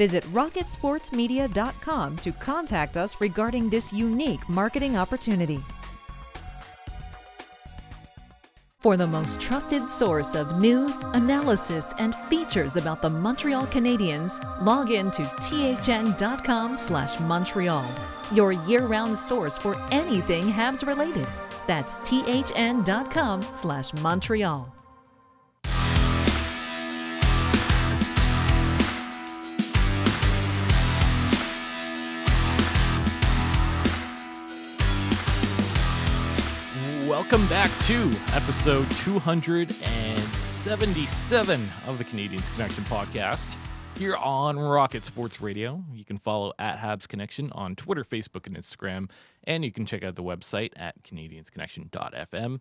Visit 0.00 0.24
rocketsportsmedia.com 0.32 2.16
to 2.16 2.32
contact 2.32 2.96
us 2.96 3.20
regarding 3.20 3.68
this 3.68 3.92
unique 3.92 4.48
marketing 4.48 4.96
opportunity. 4.96 5.60
For 8.78 8.96
the 8.96 9.06
most 9.06 9.38
trusted 9.38 9.86
source 9.86 10.34
of 10.34 10.58
news, 10.58 11.04
analysis, 11.12 11.92
and 11.98 12.14
features 12.14 12.78
about 12.78 13.02
the 13.02 13.10
Montreal 13.10 13.66
Canadiens, 13.66 14.40
log 14.64 14.90
in 14.90 15.10
to 15.10 15.22
thn.com 15.22 16.78
slash 16.78 17.20
Montreal, 17.20 17.84
your 18.32 18.52
year-round 18.52 19.18
source 19.18 19.58
for 19.58 19.76
anything 19.90 20.44
Habs 20.44 20.86
related. 20.86 21.26
That's 21.66 21.98
thn.com/montreal. 21.98 24.79
Welcome 37.20 37.48
back 37.48 37.70
to 37.82 38.10
episode 38.32 38.90
277 38.92 41.68
of 41.86 41.98
the 41.98 42.04
Canadiens 42.04 42.50
Connection 42.54 42.82
podcast 42.84 43.54
here 43.98 44.16
on 44.16 44.58
Rocket 44.58 45.04
Sports 45.04 45.38
Radio. 45.38 45.84
You 45.92 46.06
can 46.06 46.16
follow 46.16 46.54
at 46.58 46.78
Habs 46.78 47.06
Connection 47.06 47.52
on 47.52 47.76
Twitter, 47.76 48.04
Facebook, 48.04 48.46
and 48.46 48.56
Instagram, 48.56 49.10
and 49.44 49.66
you 49.66 49.70
can 49.70 49.84
check 49.84 50.02
out 50.02 50.14
the 50.14 50.22
website 50.22 50.70
at 50.76 51.02
canadiensconnection.fm. 51.02 52.60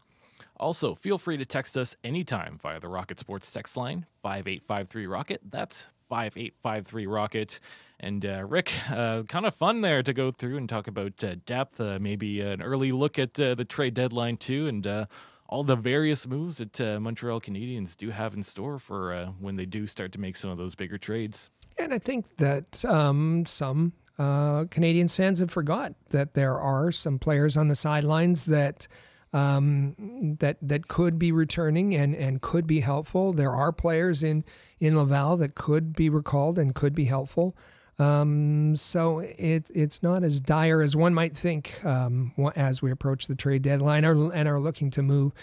Also, 0.57 0.93
feel 0.93 1.17
free 1.17 1.37
to 1.37 1.45
text 1.45 1.77
us 1.77 1.95
anytime 2.03 2.59
via 2.61 2.81
the 2.81 2.89
Rocket 2.89 3.17
Sports 3.17 3.49
text 3.53 3.77
line 3.77 4.07
5853 4.23 5.07
Rocket. 5.07 5.39
That's 5.49 5.87
5853 6.09 7.07
Rocket. 7.07 7.61
And 7.99 8.25
uh, 8.25 8.45
Rick, 8.45 8.73
uh, 8.89 9.23
kind 9.23 9.45
of 9.45 9.53
fun 9.53 9.81
there 9.81 10.01
to 10.03 10.13
go 10.13 10.31
through 10.31 10.57
and 10.57 10.69
talk 10.69 10.87
about 10.87 11.23
uh, 11.23 11.35
depth, 11.45 11.81
uh, 11.81 11.99
maybe 11.99 12.41
an 12.41 12.61
early 12.61 12.91
look 12.91 13.19
at 13.19 13.39
uh, 13.39 13.55
the 13.55 13.65
trade 13.65 13.93
deadline 13.93 14.37
too, 14.37 14.67
and 14.67 14.85
uh, 14.87 15.05
all 15.47 15.63
the 15.63 15.75
various 15.75 16.27
moves 16.27 16.57
that 16.57 16.79
Montreal 17.01 17.41
Canadiens 17.41 17.97
do 17.97 18.11
have 18.11 18.33
in 18.35 18.43
store 18.43 18.77
for 18.77 19.33
when 19.39 19.55
they 19.55 19.65
do 19.65 19.87
start 19.87 20.11
to 20.11 20.19
make 20.19 20.35
some 20.35 20.51
of 20.51 20.57
those 20.59 20.75
bigger 20.75 20.99
trades. 20.99 21.49
And 21.79 21.91
I 21.91 21.97
think 21.97 22.37
that 22.37 22.85
um, 22.85 23.47
some 23.47 23.93
Canadiens 24.19 25.15
fans 25.15 25.39
have 25.39 25.49
forgot 25.49 25.95
that 26.09 26.35
there 26.35 26.59
are 26.59 26.91
some 26.91 27.17
players 27.17 27.57
on 27.57 27.67
the 27.67 27.75
sidelines 27.75 28.45
that. 28.45 28.87
Um, 29.31 30.37
that 30.39 30.57
that 30.59 30.87
could 30.87 31.19
be 31.19 31.31
returning 31.31 31.93
and, 31.93 32.15
and 32.15 32.41
could 32.41 32.65
be 32.65 32.79
helpful. 32.79 33.31
There 33.31 33.51
are 33.51 33.71
players 33.71 34.23
in 34.23 34.43
in 34.79 34.97
Laval 34.97 35.37
that 35.37 35.53
could 35.53 35.95
be 35.95 36.09
recalled 36.09 36.57
and 36.57 36.73
could 36.73 36.95
be 36.95 37.05
helpful. 37.05 37.55
Um, 37.99 38.77
so 38.77 39.19
it, 39.19 39.69
it's 39.73 40.01
not 40.01 40.23
as 40.23 40.39
dire 40.39 40.81
as 40.81 40.95
one 40.95 41.13
might 41.13 41.35
think 41.35 41.83
um, 41.85 42.31
as 42.55 42.81
we 42.81 42.91
approach 42.91 43.27
the 43.27 43.35
trade 43.35 43.61
deadline 43.61 44.05
or, 44.05 44.33
and 44.33 44.47
are 44.47 44.59
looking 44.59 44.89
to 44.91 45.03
move 45.03 45.33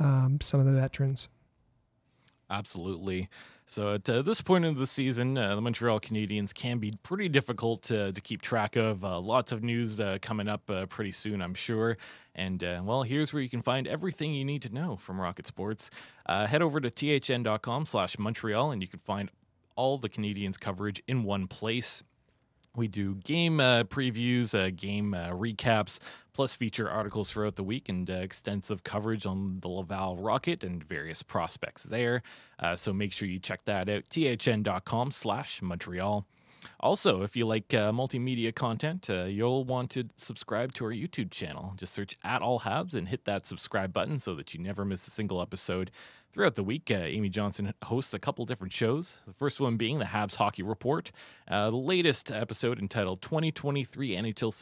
um, 0.00 0.38
some 0.40 0.58
of 0.58 0.66
the 0.66 0.72
veterans. 0.72 1.28
Absolutely. 2.48 3.28
So 3.68 3.94
at 3.94 4.08
uh, 4.08 4.22
this 4.22 4.40
point 4.42 4.64
of 4.64 4.78
the 4.78 4.86
season, 4.86 5.36
uh, 5.36 5.56
the 5.56 5.60
Montreal 5.60 5.98
Canadiens 5.98 6.54
can 6.54 6.78
be 6.78 6.92
pretty 7.02 7.28
difficult 7.28 7.82
to, 7.84 8.12
to 8.12 8.20
keep 8.20 8.40
track 8.40 8.76
of. 8.76 9.04
Uh, 9.04 9.18
lots 9.18 9.50
of 9.50 9.64
news 9.64 9.98
uh, 9.98 10.18
coming 10.22 10.48
up 10.48 10.70
uh, 10.70 10.86
pretty 10.86 11.10
soon, 11.10 11.42
I'm 11.42 11.54
sure. 11.54 11.98
And 12.32 12.62
uh, 12.62 12.82
well, 12.84 13.02
here's 13.02 13.32
where 13.32 13.42
you 13.42 13.48
can 13.48 13.62
find 13.62 13.88
everything 13.88 14.34
you 14.34 14.44
need 14.44 14.62
to 14.62 14.72
know 14.72 14.96
from 14.96 15.20
Rocket 15.20 15.48
Sports. 15.48 15.90
head 16.28 16.62
over 16.62 16.80
to 16.80 16.90
thn.com/montreal, 16.90 18.70
and 18.70 18.82
you 18.82 18.88
can 18.88 19.00
find 19.00 19.30
all 19.76 19.98
the 19.98 20.08
Canadiens 20.08 20.58
coverage 20.58 21.02
in 21.06 21.22
one 21.22 21.46
place. 21.46 22.02
We 22.74 22.88
do 22.88 23.14
game 23.14 23.58
uh, 23.58 23.84
previews, 23.84 24.54
uh, 24.54 24.70
game 24.70 25.14
uh, 25.14 25.28
recaps, 25.28 25.98
plus 26.34 26.54
feature 26.54 26.90
articles 26.90 27.30
throughout 27.30 27.56
the 27.56 27.64
week 27.64 27.88
and 27.88 28.08
uh, 28.10 28.14
extensive 28.14 28.84
coverage 28.84 29.24
on 29.24 29.60
the 29.60 29.68
Laval 29.68 30.18
Rocket 30.18 30.62
and 30.62 30.84
various 30.84 31.22
prospects 31.22 31.84
there. 31.84 32.22
Uh, 32.58 32.76
so 32.76 32.92
make 32.92 33.12
sure 33.12 33.26
you 33.28 33.38
check 33.38 33.64
that 33.64 33.88
out, 33.88 34.04
thn.com 34.10 35.10
slash 35.10 35.62
Montreal. 35.62 36.26
Also, 36.80 37.22
if 37.22 37.36
you 37.36 37.46
like 37.46 37.72
uh, 37.72 37.90
multimedia 37.90 38.54
content, 38.54 39.08
uh, 39.08 39.24
you'll 39.24 39.64
want 39.64 39.90
to 39.90 40.08
subscribe 40.16 40.74
to 40.74 40.84
our 40.84 40.92
YouTube 40.92 41.30
channel. 41.30 41.72
Just 41.76 41.94
search 41.94 42.18
at 42.22 42.42
All 42.42 42.60
Habs 42.60 42.94
and 42.94 43.08
hit 43.08 43.24
that 43.24 43.46
subscribe 43.46 43.92
button 43.92 44.20
so 44.20 44.34
that 44.34 44.52
you 44.52 44.60
never 44.60 44.84
miss 44.84 45.06
a 45.06 45.10
single 45.10 45.40
episode. 45.40 45.90
Throughout 46.32 46.54
the 46.54 46.62
week, 46.62 46.90
uh, 46.90 46.94
Amy 46.94 47.30
Johnson 47.30 47.72
hosts 47.84 48.12
a 48.12 48.18
couple 48.18 48.44
different 48.44 48.74
shows. 48.74 49.18
The 49.26 49.32
first 49.32 49.58
one 49.58 49.78
being 49.78 49.98
the 49.98 50.04
Habs 50.06 50.34
Hockey 50.34 50.62
Report, 50.62 51.10
uh, 51.48 51.70
the 51.70 51.76
latest 51.76 52.30
episode 52.30 52.78
entitled 52.78 53.22
2023 53.22 54.10
NHL 54.10 54.52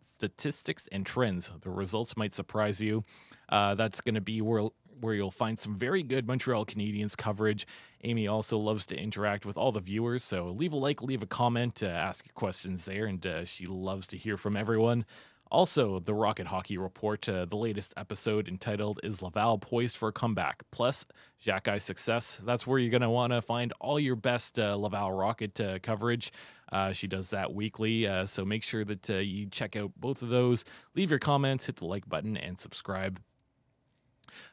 Statistics 0.00 0.88
and 0.92 1.04
Trends. 1.04 1.50
The 1.62 1.70
results 1.70 2.16
might 2.16 2.32
surprise 2.32 2.80
you. 2.80 3.02
Uh, 3.48 3.74
that's 3.74 4.00
going 4.00 4.14
to 4.14 4.20
be 4.20 4.40
where 4.40 4.68
where 5.00 5.14
you'll 5.14 5.30
find 5.30 5.58
some 5.58 5.76
very 5.76 6.02
good 6.02 6.26
Montreal 6.26 6.66
Canadiens 6.66 7.16
coverage. 7.16 7.66
Amy 8.02 8.26
also 8.28 8.58
loves 8.58 8.86
to 8.86 8.96
interact 8.96 9.46
with 9.46 9.56
all 9.56 9.72
the 9.72 9.80
viewers, 9.80 10.22
so 10.24 10.46
leave 10.46 10.72
a 10.72 10.76
like, 10.76 11.02
leave 11.02 11.22
a 11.22 11.26
comment, 11.26 11.82
uh, 11.82 11.86
ask 11.86 12.32
questions 12.34 12.84
there, 12.84 13.06
and 13.06 13.26
uh, 13.26 13.44
she 13.44 13.66
loves 13.66 14.06
to 14.08 14.16
hear 14.16 14.36
from 14.36 14.56
everyone. 14.56 15.04
Also, 15.50 16.00
the 16.00 16.14
Rocket 16.14 16.48
Hockey 16.48 16.76
Report, 16.76 17.28
uh, 17.28 17.44
the 17.44 17.56
latest 17.56 17.94
episode 17.96 18.48
entitled 18.48 18.98
Is 19.04 19.22
Laval 19.22 19.58
Poised 19.58 19.96
for 19.96 20.08
a 20.08 20.12
Comeback? 20.12 20.64
Plus, 20.72 21.06
Xhekaj 21.44 21.80
Success. 21.80 22.40
That's 22.44 22.66
where 22.66 22.78
you're 22.78 22.90
going 22.90 23.02
to 23.02 23.10
want 23.10 23.32
to 23.32 23.40
find 23.40 23.72
all 23.80 24.00
your 24.00 24.16
best 24.16 24.58
uh, 24.58 24.74
Laval 24.74 25.12
Rocket 25.12 25.60
uh, 25.60 25.78
coverage. 25.80 26.32
Uh, 26.72 26.92
she 26.92 27.06
does 27.06 27.30
that 27.30 27.54
weekly, 27.54 28.04
uh, 28.04 28.26
so 28.26 28.44
make 28.44 28.64
sure 28.64 28.84
that 28.84 29.08
uh, 29.08 29.18
you 29.18 29.46
check 29.46 29.76
out 29.76 29.92
both 29.96 30.22
of 30.22 30.30
those. 30.30 30.64
Leave 30.96 31.10
your 31.10 31.20
comments, 31.20 31.66
hit 31.66 31.76
the 31.76 31.86
like 31.86 32.08
button, 32.08 32.36
and 32.36 32.58
subscribe. 32.58 33.20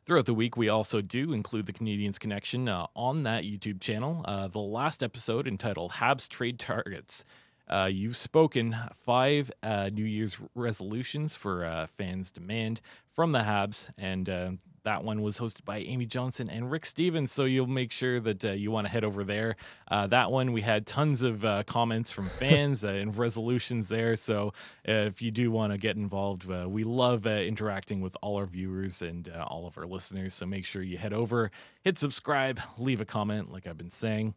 Throughout 0.06 0.26
the 0.26 0.34
week, 0.34 0.57
we 0.57 0.69
also 0.69 1.02
do 1.02 1.34
include 1.34 1.65
the 1.65 1.73
Canadiens 1.73 2.19
Connection 2.19 2.68
uh, 2.68 2.88
on 2.95 3.23
that 3.23 3.43
YouTube 3.43 3.80
channel. 3.81 4.23
Uh, 4.26 4.48
the 4.48 4.60
last 4.60 5.03
episode 5.03 5.48
entitled 5.48 5.93
Habs 5.93 6.27
Trade 6.27 6.60
Targets. 6.60 7.23
Uh, 7.69 7.89
you've 7.91 8.18
spoken 8.18 8.76
five 8.93 9.49
uh, 9.64 9.89
New 9.93 10.03
Year's 10.03 10.38
resolutions 10.53 11.35
for 11.35 11.64
uh, 11.64 11.88
fans' 11.88 12.30
demand 12.30 12.81
from 13.14 13.31
the 13.31 13.39
Habs, 13.39 13.89
and 13.98 14.30
uh, 14.30 14.52
that 14.84 15.03
one 15.03 15.22
was 15.22 15.40
hosted 15.40 15.66
by 15.66 15.78
Amy 15.80 16.06
Johnson 16.06 16.49
and 16.49 16.72
Rick 16.72 16.86
Stephens. 16.86 17.32
So 17.32 17.45
you'll 17.45 17.68
make 17.68 17.91
sure 17.91 18.20
that 18.20 18.44
uh, 18.44 18.52
you 18.52 18.72
want 18.72 18.88
to 18.88 18.91
head 18.91 19.03
over 19.03 19.24
there. 19.24 19.56
Uh, 19.90 20.08
that 20.08 20.32
one, 20.32 20.52
we 20.52 20.62
had 20.62 20.86
tons 20.86 21.22
of 21.22 21.45
uh, 21.45 21.64
comments 21.64 22.12
from 22.12 22.26
fans 22.40 22.84
uh, 22.84 22.90
and 22.90 23.16
resolutions 23.18 23.90
there. 23.90 24.16
So 24.16 24.53
uh, 24.88 24.91
if 24.91 25.22
you 25.22 25.32
do 25.32 25.52
want 25.52 25.74
to 25.74 25.78
get 25.78 25.95
involved, 25.95 26.49
uh, 26.49 26.68
we 26.68 26.84
love 26.84 27.26
interacting 27.26 28.02
with 28.02 28.16
all 28.22 28.38
our 28.38 28.45
viewers 28.45 29.02
and 29.02 29.30
all 29.30 29.68
of 29.68 29.78
our 29.78 29.86
listeners. 29.86 30.34
So 30.34 30.45
make 30.45 30.66
sure 30.66 30.82
you 30.82 30.98
head 30.98 31.14
over, 31.14 31.52
hit 31.82 31.98
subscribe, 31.98 32.60
leave 32.78 33.02
a 33.02 33.06
comment, 33.06 33.52
like 33.52 33.68
I've 33.68 33.78
been 33.78 33.90
saying. 33.90 34.34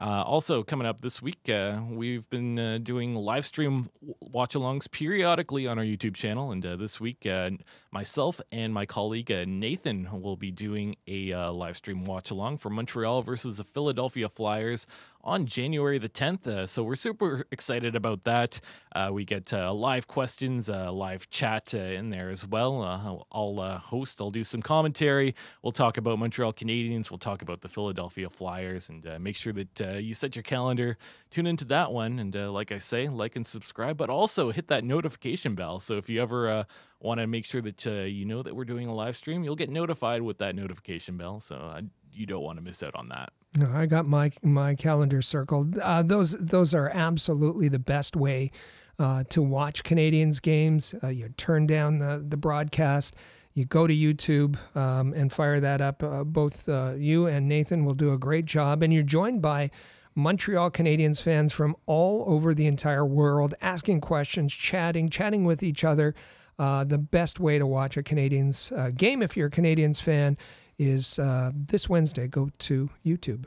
Uh, 0.00 0.22
also, 0.26 0.62
coming 0.62 0.86
up 0.86 1.02
this 1.02 1.20
week, 1.20 1.48
uh, 1.48 1.80
we've 1.90 2.28
been 2.30 2.58
uh, 2.58 2.78
doing 2.82 3.14
live 3.14 3.44
stream 3.44 3.90
watch 4.20 4.54
alongs 4.54 4.90
periodically 4.90 5.66
on 5.66 5.78
our 5.78 5.84
YouTube 5.84 6.14
channel. 6.14 6.50
And 6.50 6.64
uh, 6.64 6.76
this 6.76 6.98
week, 6.98 7.26
uh, 7.26 7.50
myself 7.90 8.40
and 8.50 8.72
my 8.72 8.86
colleague 8.86 9.30
uh, 9.30 9.44
Nathan 9.46 10.08
will 10.22 10.36
be 10.36 10.50
doing 10.50 10.96
a 11.06 11.34
live 11.50 11.76
stream 11.76 12.04
watch 12.04 12.30
along 12.30 12.58
for 12.58 12.70
Montreal 12.70 13.22
versus 13.22 13.58
the 13.58 13.64
Philadelphia 13.64 14.28
Flyers 14.28 14.86
on 15.24 15.46
January 15.46 15.98
the 15.98 16.08
10th. 16.08 16.46
Uh, 16.46 16.66
so 16.66 16.82
we're 16.82 16.94
super 16.94 17.46
excited 17.50 17.94
about 17.94 18.24
that. 18.24 18.60
Uh, 18.94 19.10
we 19.12 19.24
get 19.24 19.52
uh, 19.52 19.72
live 19.72 20.06
questions, 20.06 20.68
uh, 20.68 20.92
live 20.92 21.30
chat 21.30 21.74
uh, 21.74 21.78
in 21.78 22.10
there 22.10 22.30
as 22.30 22.46
well. 22.46 22.82
I'll 23.30 23.78
host, 23.78 24.20
I'll 24.20 24.30
do 24.30 24.44
some 24.44 24.62
commentary. 24.62 25.34
We'll 25.62 25.72
talk 25.72 25.96
about 25.96 26.18
Montreal 26.18 26.52
Canadiens, 26.52 27.10
we'll 27.10 27.18
talk 27.18 27.42
about 27.42 27.60
the 27.60 27.68
Philadelphia 27.68 28.28
Flyers, 28.28 28.88
and 28.88 29.06
make 29.20 29.36
sure 29.36 29.52
that 29.52 30.02
you 30.02 30.14
set 30.14 30.36
your 30.36 30.42
calendar, 30.42 30.98
tune 31.30 31.46
into 31.46 31.64
that 31.66 31.92
one. 31.92 32.18
And 32.18 32.34
like 32.52 32.72
I 32.72 32.78
say, 32.78 33.08
like 33.08 33.36
and 33.36 33.46
subscribe, 33.46 33.96
but 33.96 34.10
also 34.10 34.50
hit 34.50 34.68
that 34.68 34.84
notification 34.84 35.54
bell. 35.54 35.78
So 35.78 35.96
if 35.96 36.08
you 36.08 36.20
ever 36.20 36.66
want 37.00 37.20
to 37.20 37.26
make 37.26 37.44
sure 37.44 37.62
that 37.62 37.84
you 37.84 38.24
know 38.24 38.42
that 38.42 38.54
we're 38.54 38.64
doing 38.64 38.88
a 38.88 38.94
live 38.94 39.16
stream, 39.16 39.44
you'll 39.44 39.56
get 39.56 39.70
notified 39.70 40.22
with 40.22 40.38
that 40.38 40.54
notification 40.54 41.16
bell. 41.16 41.40
So 41.40 41.80
you 42.12 42.26
don't 42.26 42.42
want 42.42 42.58
to 42.58 42.64
miss 42.64 42.82
out 42.82 42.94
on 42.94 43.08
that. 43.08 43.32
I 43.60 43.86
got 43.86 44.06
my 44.06 44.32
my 44.42 44.74
calendar 44.74 45.20
circled. 45.20 45.78
Uh, 45.78 46.02
those 46.02 46.32
those 46.32 46.72
are 46.72 46.90
absolutely 46.92 47.68
the 47.68 47.78
best 47.78 48.16
way 48.16 48.50
uh, 48.98 49.24
to 49.28 49.42
watch 49.42 49.84
Canadiens 49.84 50.40
games. 50.40 50.94
Uh, 51.02 51.08
you 51.08 51.28
turn 51.36 51.66
down 51.66 51.98
the, 51.98 52.24
the 52.26 52.36
broadcast, 52.36 53.14
you 53.52 53.66
go 53.66 53.86
to 53.86 53.94
YouTube 53.94 54.56
um, 54.74 55.12
and 55.12 55.30
fire 55.30 55.60
that 55.60 55.82
up. 55.82 56.02
Uh, 56.02 56.24
both 56.24 56.68
uh, 56.68 56.94
you 56.96 57.26
and 57.26 57.46
Nathan 57.46 57.84
will 57.84 57.94
do 57.94 58.12
a 58.12 58.18
great 58.18 58.46
job, 58.46 58.82
and 58.82 58.92
you're 58.92 59.02
joined 59.02 59.42
by 59.42 59.70
Montreal 60.14 60.70
Canadiens 60.70 61.20
fans 61.20 61.52
from 61.52 61.76
all 61.84 62.24
over 62.26 62.54
the 62.54 62.66
entire 62.66 63.04
world, 63.04 63.54
asking 63.60 64.00
questions, 64.00 64.52
chatting, 64.54 65.10
chatting 65.10 65.44
with 65.44 65.62
each 65.62 65.84
other. 65.84 66.14
Uh, 66.58 66.84
the 66.84 66.98
best 66.98 67.40
way 67.40 67.58
to 67.58 67.66
watch 67.66 67.96
a 67.96 68.02
Canadiens 68.02 68.96
game 68.96 69.22
if 69.22 69.36
you're 69.36 69.48
a 69.48 69.50
Canadiens 69.50 70.00
fan 70.00 70.38
is 70.82 71.18
uh, 71.18 71.52
this 71.54 71.88
Wednesday. 71.88 72.26
Go 72.26 72.50
to 72.60 72.90
YouTube. 73.04 73.46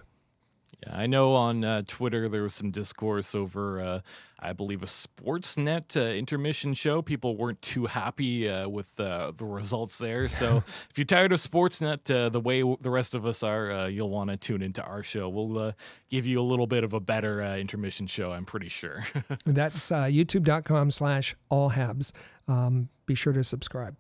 Yeah, 0.86 0.98
I 0.98 1.07
know 1.07 1.34
on 1.34 1.64
uh, 1.64 1.84
Twitter 1.88 2.28
there 2.30 2.44
was 2.44 2.53
some 2.53 2.72
discourse 2.72 3.34
over, 3.34 3.80
uh, 3.80 3.99
I 4.40 4.53
believe, 4.53 4.84
a 4.84 4.88
Sportsnet 4.88 5.95
uh, 5.95 6.14
intermission 6.14 6.74
show. 6.74 7.02
People 7.02 7.38
weren't 7.38 7.62
too 7.62 7.86
happy 7.86 8.49
uh, 8.49 8.68
with 8.68 8.99
uh, 8.99 9.32
the 9.36 9.45
results 9.45 9.98
there. 9.98 10.28
So 10.36 10.64
if 10.90 10.98
you're 10.98 11.06
tired 11.06 11.32
of 11.32 11.40
Sportsnet 11.40 12.14
uh, 12.14 12.30
the 12.30 12.41
way 12.41 12.62
the 12.62 12.90
rest 12.90 13.16
of 13.16 13.26
us 13.26 13.41
are, 13.41 13.90
you'll 13.90 14.10
want 14.10 14.32
to 14.32 14.38
tune 14.38 14.62
into 14.62 14.84
our 14.84 15.02
show. 15.02 15.30
We'll 15.30 15.74
give 16.10 16.26
you 16.26 16.41
a 16.41 16.44
little 16.44 16.68
bit 16.68 16.84
of 16.84 16.94
a 16.94 16.99
better 16.99 17.41
intermission 17.56 18.07
show, 18.07 18.34
I'm 18.34 18.45
pretty 18.45 18.70
sure. 18.70 19.06
That's 19.45 19.90
youtube.com 19.90 20.91
slash 20.91 21.36
allhabs. 21.49 22.12
Um, 22.49 22.90
be 23.06 23.16
sure 23.16 23.34
to 23.34 23.44
subscribe. 23.44 23.95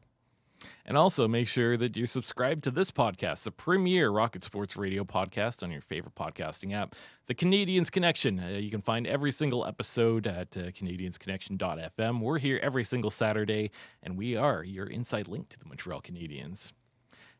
And 0.87 0.97
also 0.97 1.27
make 1.27 1.47
sure 1.47 1.77
that 1.77 1.97
you're 1.97 2.05
subscribed 2.05 2.63
to 2.65 2.71
this 2.71 2.91
podcast, 2.91 3.43
the 3.43 3.51
premier 3.51 4.11
Rocket 4.11 4.43
Sports 4.43 4.77
Radio 4.77 5.03
podcast 5.03 5.63
on 5.63 5.71
your 5.71 5.81
favorite 5.81 6.13
podcasting 6.13 6.75
app, 6.75 6.93
The 7.25 7.33
Canadiens 7.33 7.91
Connection. 7.91 8.39
Uh, 8.39 8.49
you 8.59 8.69
can 8.69 8.81
find 8.81 9.07
every 9.07 9.31
single 9.31 9.65
episode 9.65 10.27
at 10.27 10.55
uh, 10.55 10.69
CanadiensConnection.fm. 10.69 12.19
We're 12.19 12.37
here 12.37 12.59
every 12.61 12.83
single 12.83 13.09
Saturday, 13.09 13.71
and 14.03 14.15
we 14.15 14.35
are 14.35 14.63
your 14.63 14.85
inside 14.85 15.27
link 15.27 15.49
to 15.49 15.59
the 15.59 15.65
Montreal 15.65 16.01
Canadiens. 16.01 16.71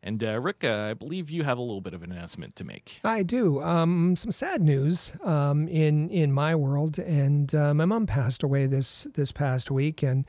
And 0.01 0.23
uh, 0.23 0.39
Rick, 0.39 0.63
uh, 0.63 0.89
I 0.89 0.93
believe 0.95 1.29
you 1.29 1.43
have 1.43 1.59
a 1.59 1.61
little 1.61 1.81
bit 1.81 1.93
of 1.93 2.01
an 2.01 2.11
announcement 2.11 2.55
to 2.55 2.63
make. 2.63 2.99
I 3.03 3.21
do. 3.21 3.61
Um, 3.61 4.15
some 4.15 4.31
sad 4.31 4.61
news 4.61 5.15
um, 5.23 5.67
in 5.67 6.09
in 6.09 6.31
my 6.31 6.55
world, 6.55 6.97
and 6.99 7.53
uh, 7.53 7.73
my 7.73 7.85
mom 7.85 8.05
passed 8.07 8.41
away 8.43 8.65
this 8.65 9.07
this 9.13 9.31
past 9.31 9.69
week, 9.69 10.03
and 10.03 10.25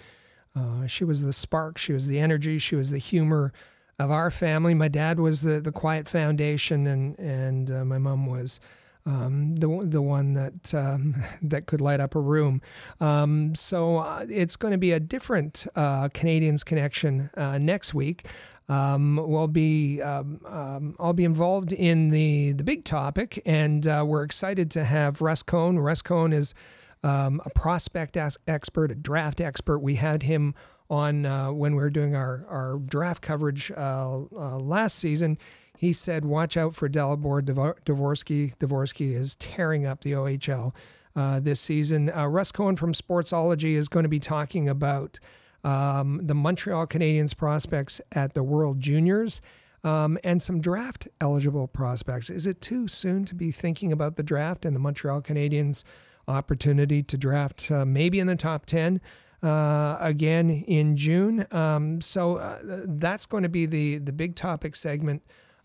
uh, 0.57 0.87
she 0.87 1.05
was 1.05 1.23
the 1.23 1.33
spark, 1.33 1.78
she 1.78 1.93
was 1.93 2.09
the 2.09 2.19
energy, 2.19 2.59
she 2.59 2.74
was 2.74 2.91
the 2.91 2.99
humor 2.99 3.53
of 3.99 4.11
our 4.11 4.31
family. 4.31 4.74
My 4.74 4.89
dad 4.89 5.20
was 5.20 5.43
the, 5.43 5.61
the 5.61 5.73
quiet 5.73 6.09
foundation, 6.09 6.87
and 6.87 7.19
and 7.19 7.70
uh, 7.70 7.85
my 7.85 7.99
mom 7.99 8.27
was 8.27 8.61
um, 9.05 9.57
the 9.57 9.69
the 9.85 10.03
one 10.03 10.35
that 10.35 10.74
um, 10.74 11.15
that 11.43 11.66
could 11.66 11.81
light 11.81 12.01
up 12.01 12.15
a 12.15 12.20
room. 12.20 12.61
Um, 13.01 13.55
so 13.55 13.99
uh, 13.99 14.27
it's 14.28 14.57
going 14.57 14.73
to 14.73 14.78
be 14.78 14.93
a 14.93 15.01
different 15.01 15.66
uh, 15.77 16.09
Canadiens 16.09 16.65
connection 16.65 17.31
uh, 17.37 17.59
next 17.59 17.95
week. 17.95 18.27
Um, 18.69 19.20
we'll 19.23 19.47
be 19.47 20.03
um, 20.03 20.41
um, 20.45 20.97
I'll 20.99 21.12
be 21.12 21.24
involved 21.24 21.73
in 21.73 22.09
the 22.09 22.53
the 22.53 22.65
big 22.65 22.85
topic, 22.85 23.41
and 23.47 23.87
uh, 23.87 24.05
we're 24.07 24.24
excited 24.24 24.70
to 24.73 24.85
have 24.85 25.20
Russ 25.20 25.43
Cohen. 25.43 25.78
Russ 25.78 26.03
Cohen 26.03 26.33
is 26.33 26.55
um, 27.02 27.40
a 27.44 27.51
prospect 27.51 28.16
expert, 28.16 28.90
a 28.90 28.94
draft 28.94 29.40
expert. 29.40 29.78
We 29.78 29.97
had 29.97 30.23
him 30.23 30.55
on 30.89 31.27
uh, 31.27 31.52
when 31.52 31.74
we 31.74 31.82
were 31.82 31.90
doing 31.90 32.14
our, 32.14 32.44
our 32.48 32.78
draft 32.78 33.23
coverage 33.23 33.70
uh, 33.73 34.20
uh, 34.32 34.59
last 34.59 34.98
season. 34.98 35.39
He 35.77 35.93
said, 35.93 36.24
"Watch 36.24 36.56
out 36.56 36.74
for 36.74 36.89
Dalibor 36.89 37.43
Dvorsky. 37.43 38.56
Dvorsky 38.56 39.12
is 39.12 39.36
tearing 39.36 39.85
up 39.85 40.02
the 40.02 40.12
OHL 40.12 40.73
uh, 41.14 41.40
this 41.40 41.60
season." 41.60 42.10
Uh, 42.10 42.27
Russ 42.27 42.51
Cohen 42.52 42.77
from 42.77 42.93
Sportsology 42.93 43.74
is 43.74 43.89
going 43.89 44.05
to 44.05 44.09
be 44.09 44.20
talking 44.20 44.68
about 44.68 45.18
um, 45.64 46.20
the 46.23 46.35
Montreal 46.35 46.86
Canadiens 46.86 47.36
prospects 47.36 48.01
at 48.12 48.35
the 48.35 48.43
World 48.43 48.81
Juniors. 48.81 49.40
Um, 49.85 50.18
and 50.24 50.43
some 50.43 50.60
draft 50.60 51.06
eligible 51.20 51.68
prospects. 51.68 52.28
Is 52.28 52.44
it 52.44 52.60
too 52.60 52.89
soon 52.89 53.24
to 53.27 53.36
be 53.36 53.52
thinking 53.52 53.93
about 53.93 54.16
the 54.16 54.24
draft 54.24 54.64
and 54.64 54.74
the 54.74 54.81
Montreal 54.81 55.23
Canadiens 55.23 55.85
opportunity 56.28 57.03
to 57.03 57.16
draft 57.16 57.70
uh, 57.70 57.85
maybe 57.85 58.19
in 58.19 58.27
the 58.27 58.36
top 58.36 58.66
10 58.66 59.01
uh, 59.43 59.97
again 60.01 60.51
in 60.51 60.97
June. 60.97 61.47
Um, 61.51 62.01
so 62.01 62.36
uh, 62.36 62.59
that's 62.85 63.27
going 63.27 63.43
to 63.43 63.48
be 63.48 63.66
the, 63.66 63.98
the 63.98 64.12
big 64.12 64.35
topic 64.35 64.77
segment 64.77 65.23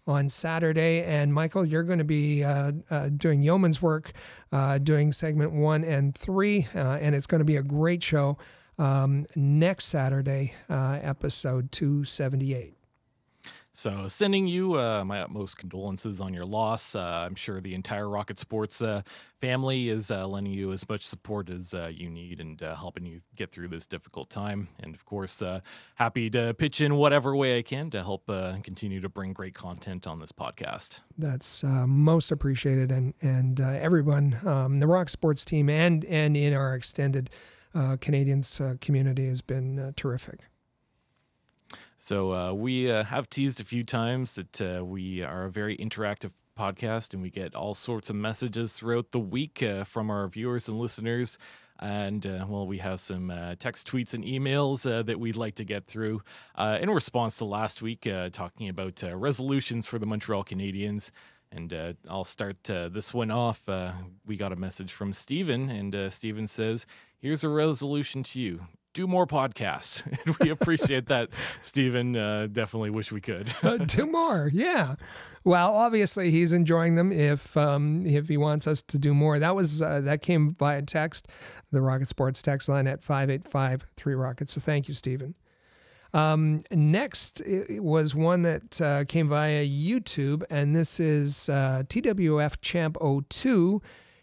on 0.07 0.29
Saturday. 0.29 1.03
And 1.03 1.33
Michael, 1.33 1.65
you're 1.65 1.83
going 1.83 1.99
to 1.99 2.05
be 2.05 2.43
uh, 2.43 2.73
uh, 2.89 3.09
doing 3.09 3.41
yeoman's 3.41 3.81
work, 3.81 4.11
uh, 4.51 4.77
doing 4.79 5.11
segment 5.13 5.53
one 5.53 5.83
and 5.83 6.15
three. 6.15 6.67
and 6.73 7.15
it's 7.15 7.27
going 7.27 7.39
to 7.39 7.45
be 7.45 7.57
a 7.57 7.63
great 7.63 8.03
show 8.03 8.37
um, 8.77 9.25
next 9.35 9.85
Saturday, 9.85 10.53
episode 10.69 11.71
278. 11.71 12.80
So, 13.73 14.09
sending 14.09 14.47
you 14.47 14.77
uh, 14.77 15.05
my 15.05 15.21
utmost 15.21 15.57
condolences 15.57 16.19
on 16.19 16.33
your 16.33 16.45
loss. 16.45 16.93
Uh, 16.93 17.25
I'm 17.25 17.35
sure 17.35 17.61
the 17.61 17.73
entire 17.73 18.09
Rocket 18.09 18.37
Sports 18.37 18.81
uh, 18.81 19.01
family 19.39 19.87
is 19.87 20.11
uh, 20.11 20.27
lending 20.27 20.53
you 20.53 20.73
as 20.73 20.87
much 20.89 21.05
support 21.05 21.49
as 21.49 21.73
uh, 21.73 21.87
you 21.87 22.09
need 22.09 22.41
and 22.41 22.61
uh, 22.61 22.75
helping 22.75 23.05
you 23.05 23.21
get 23.33 23.49
through 23.51 23.69
this 23.69 23.85
difficult 23.85 24.29
time. 24.29 24.67
And 24.81 24.93
of 24.93 25.05
course, 25.05 25.41
happy 25.95 26.29
to 26.31 26.53
pitch 26.53 26.81
in 26.81 26.95
whatever 26.95 27.33
way 27.33 27.57
I 27.57 27.61
can 27.61 27.89
to 27.91 28.03
help 28.03 28.27
continue 28.27 28.99
to 28.99 29.09
bring 29.09 29.31
great 29.31 29.55
content 29.55 30.05
on 30.05 30.19
this 30.19 30.33
podcast. 30.33 30.99
That's 31.17 31.63
most 31.63 32.31
appreciated, 32.31 32.91
and 32.91 33.13
and 33.21 33.59
everyone, 33.61 34.37
um, 34.45 34.79
the 34.79 34.87
Rock 34.87 35.07
Sports 35.07 35.45
team, 35.45 35.69
and 35.69 36.03
and 36.05 36.35
in 36.35 36.53
our 36.53 36.75
extended 36.75 37.29
Canadiens 37.73 38.81
community 38.81 39.27
has 39.27 39.41
been 39.41 39.93
terrific. 39.95 40.50
So 42.03 42.33
uh, 42.33 42.53
we 42.53 42.89
uh, 42.89 43.03
have 43.03 43.29
teased 43.29 43.59
a 43.61 43.63
few 43.63 43.83
times 43.83 44.33
that 44.33 44.59
uh, 44.59 44.83
we 44.83 45.21
are 45.21 45.43
a 45.43 45.51
very 45.51 45.77
interactive 45.77 46.31
podcast, 46.57 47.13
and 47.13 47.21
we 47.21 47.29
get 47.29 47.53
all 47.53 47.75
sorts 47.75 48.09
of 48.09 48.15
messages 48.15 48.73
throughout 48.73 49.11
the 49.11 49.19
week 49.19 49.61
uh, 49.61 49.83
from 49.83 50.09
our 50.09 50.27
viewers 50.27 50.67
and 50.67 50.79
listeners. 50.79 51.37
And 51.79 52.25
uh, 52.25 52.47
well, 52.49 52.65
we 52.65 52.79
have 52.79 53.01
some 53.01 53.29
uh, 53.29 53.53
text, 53.59 53.87
tweets, 53.87 54.15
and 54.15 54.23
emails 54.23 54.81
that 55.05 55.19
we'd 55.19 55.35
like 55.35 55.53
to 55.55 55.63
get 55.63 55.85
through 55.85 56.23
in 56.57 56.89
response 56.89 57.37
to 57.37 57.45
last 57.45 57.83
week 57.83 58.09
talking 58.31 58.67
about 58.67 59.03
resolutions 59.13 59.85
for 59.85 59.99
the 59.99 60.07
Montreal 60.07 60.43
Canadiens. 60.43 61.11
And 61.51 61.71
uh, 61.71 61.93
I'll 62.09 62.23
start 62.23 62.67
uh, 62.67 62.89
this 62.89 63.13
one 63.13 63.29
off. 63.29 63.69
Uh, 63.69 63.91
we 64.25 64.37
got 64.37 64.51
a 64.51 64.55
message 64.55 64.91
from 64.91 65.13
Steven, 65.13 65.69
and 65.69 66.11
Steven 66.11 66.47
says, 66.47 66.87
Here's 67.19 67.43
a 67.43 67.49
resolution 67.49 68.23
to 68.23 68.39
you 68.39 68.65
do 68.93 69.07
more 69.07 69.25
podcasts. 69.25 70.05
and 70.25 70.35
we 70.37 70.49
appreciate 70.49 71.07
that, 71.07 71.29
Stephen. 71.61 72.15
Uh, 72.15 72.47
definitely 72.51 72.89
wish 72.89 73.11
we 73.11 73.21
could. 73.21 73.53
uh, 73.63 73.77
do 73.77 74.05
more, 74.05 74.49
yeah. 74.53 74.95
Well, 75.43 75.73
obviously 75.73 76.29
he's 76.29 76.53
enjoying 76.53 76.95
them. 76.95 77.11
If 77.11 77.57
um, 77.57 78.05
if 78.05 78.27
he 78.27 78.37
wants 78.37 78.67
us 78.67 78.81
to 78.83 78.99
do 78.99 79.13
more, 79.13 79.39
that 79.39 79.55
was 79.55 79.81
uh, 79.81 80.01
that 80.01 80.21
came 80.21 80.51
via 80.53 80.83
text, 80.83 81.27
the 81.71 81.81
Rocket 81.81 82.09
Sports 82.09 82.41
text 82.41 82.69
line 82.69 82.87
at 82.87 83.01
five 83.01 83.29
eight 83.29 83.47
five 83.47 83.85
three 83.95 84.13
Rocket. 84.13 84.49
So 84.49 84.61
thank 84.61 84.87
you, 84.87 84.93
Stephen. 84.93 85.33
Um, 86.13 86.61
next 86.71 87.41
was 87.69 88.13
one 88.13 88.41
that 88.43 88.81
uh, 88.81 89.05
came 89.05 89.29
via 89.29 89.65
YouTube, 89.65 90.43
and 90.49 90.75
this 90.75 90.99
is 90.99 91.47
uh, 91.49 91.83
TWF 91.87 92.59
Champ 92.61 92.97
02 93.29 93.81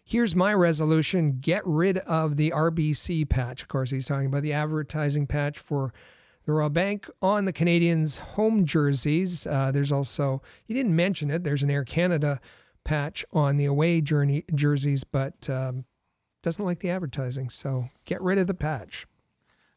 Here's 0.09 0.35
my 0.35 0.55
resolution 0.55 1.36
get 1.39 1.60
rid 1.66 1.98
of 1.98 2.36
the 2.36 2.51
RBC 2.51 3.28
patch. 3.28 3.60
Of 3.60 3.68
course, 3.68 3.90
he's 3.90 4.06
talking 4.06 4.28
about 4.28 4.43
the 4.43 4.55
advertising 4.55 5.26
patch 5.26 5.59
for 5.59 5.93
the 6.47 6.52
Royal 6.52 6.70
Bank 6.70 7.10
on 7.20 7.44
the 7.44 7.52
Canadiens' 7.52 8.16
home 8.16 8.64
jerseys. 8.64 9.47
Uh, 9.47 9.70
there's 9.70 9.93
also, 9.93 10.40
he 10.64 10.72
didn't 10.72 10.97
mention 10.97 11.30
it, 11.30 11.44
there's 11.44 11.62
an 11.62 11.70
Air 11.70 11.85
Canada 11.85 12.40
patch 12.85 13.22
on 13.35 13.59
the 13.59 13.66
away 13.66 14.01
journey 14.01 14.44
jerseys, 14.55 15.05
but 15.05 15.51
um, 15.51 15.85
doesn't 16.43 16.64
like 16.64 16.78
the 16.78 16.89
advertising. 16.89 17.51
So 17.51 17.90
get 18.06 18.22
rid 18.22 18.39
of 18.39 18.47
the 18.47 18.55
patch. 18.55 19.06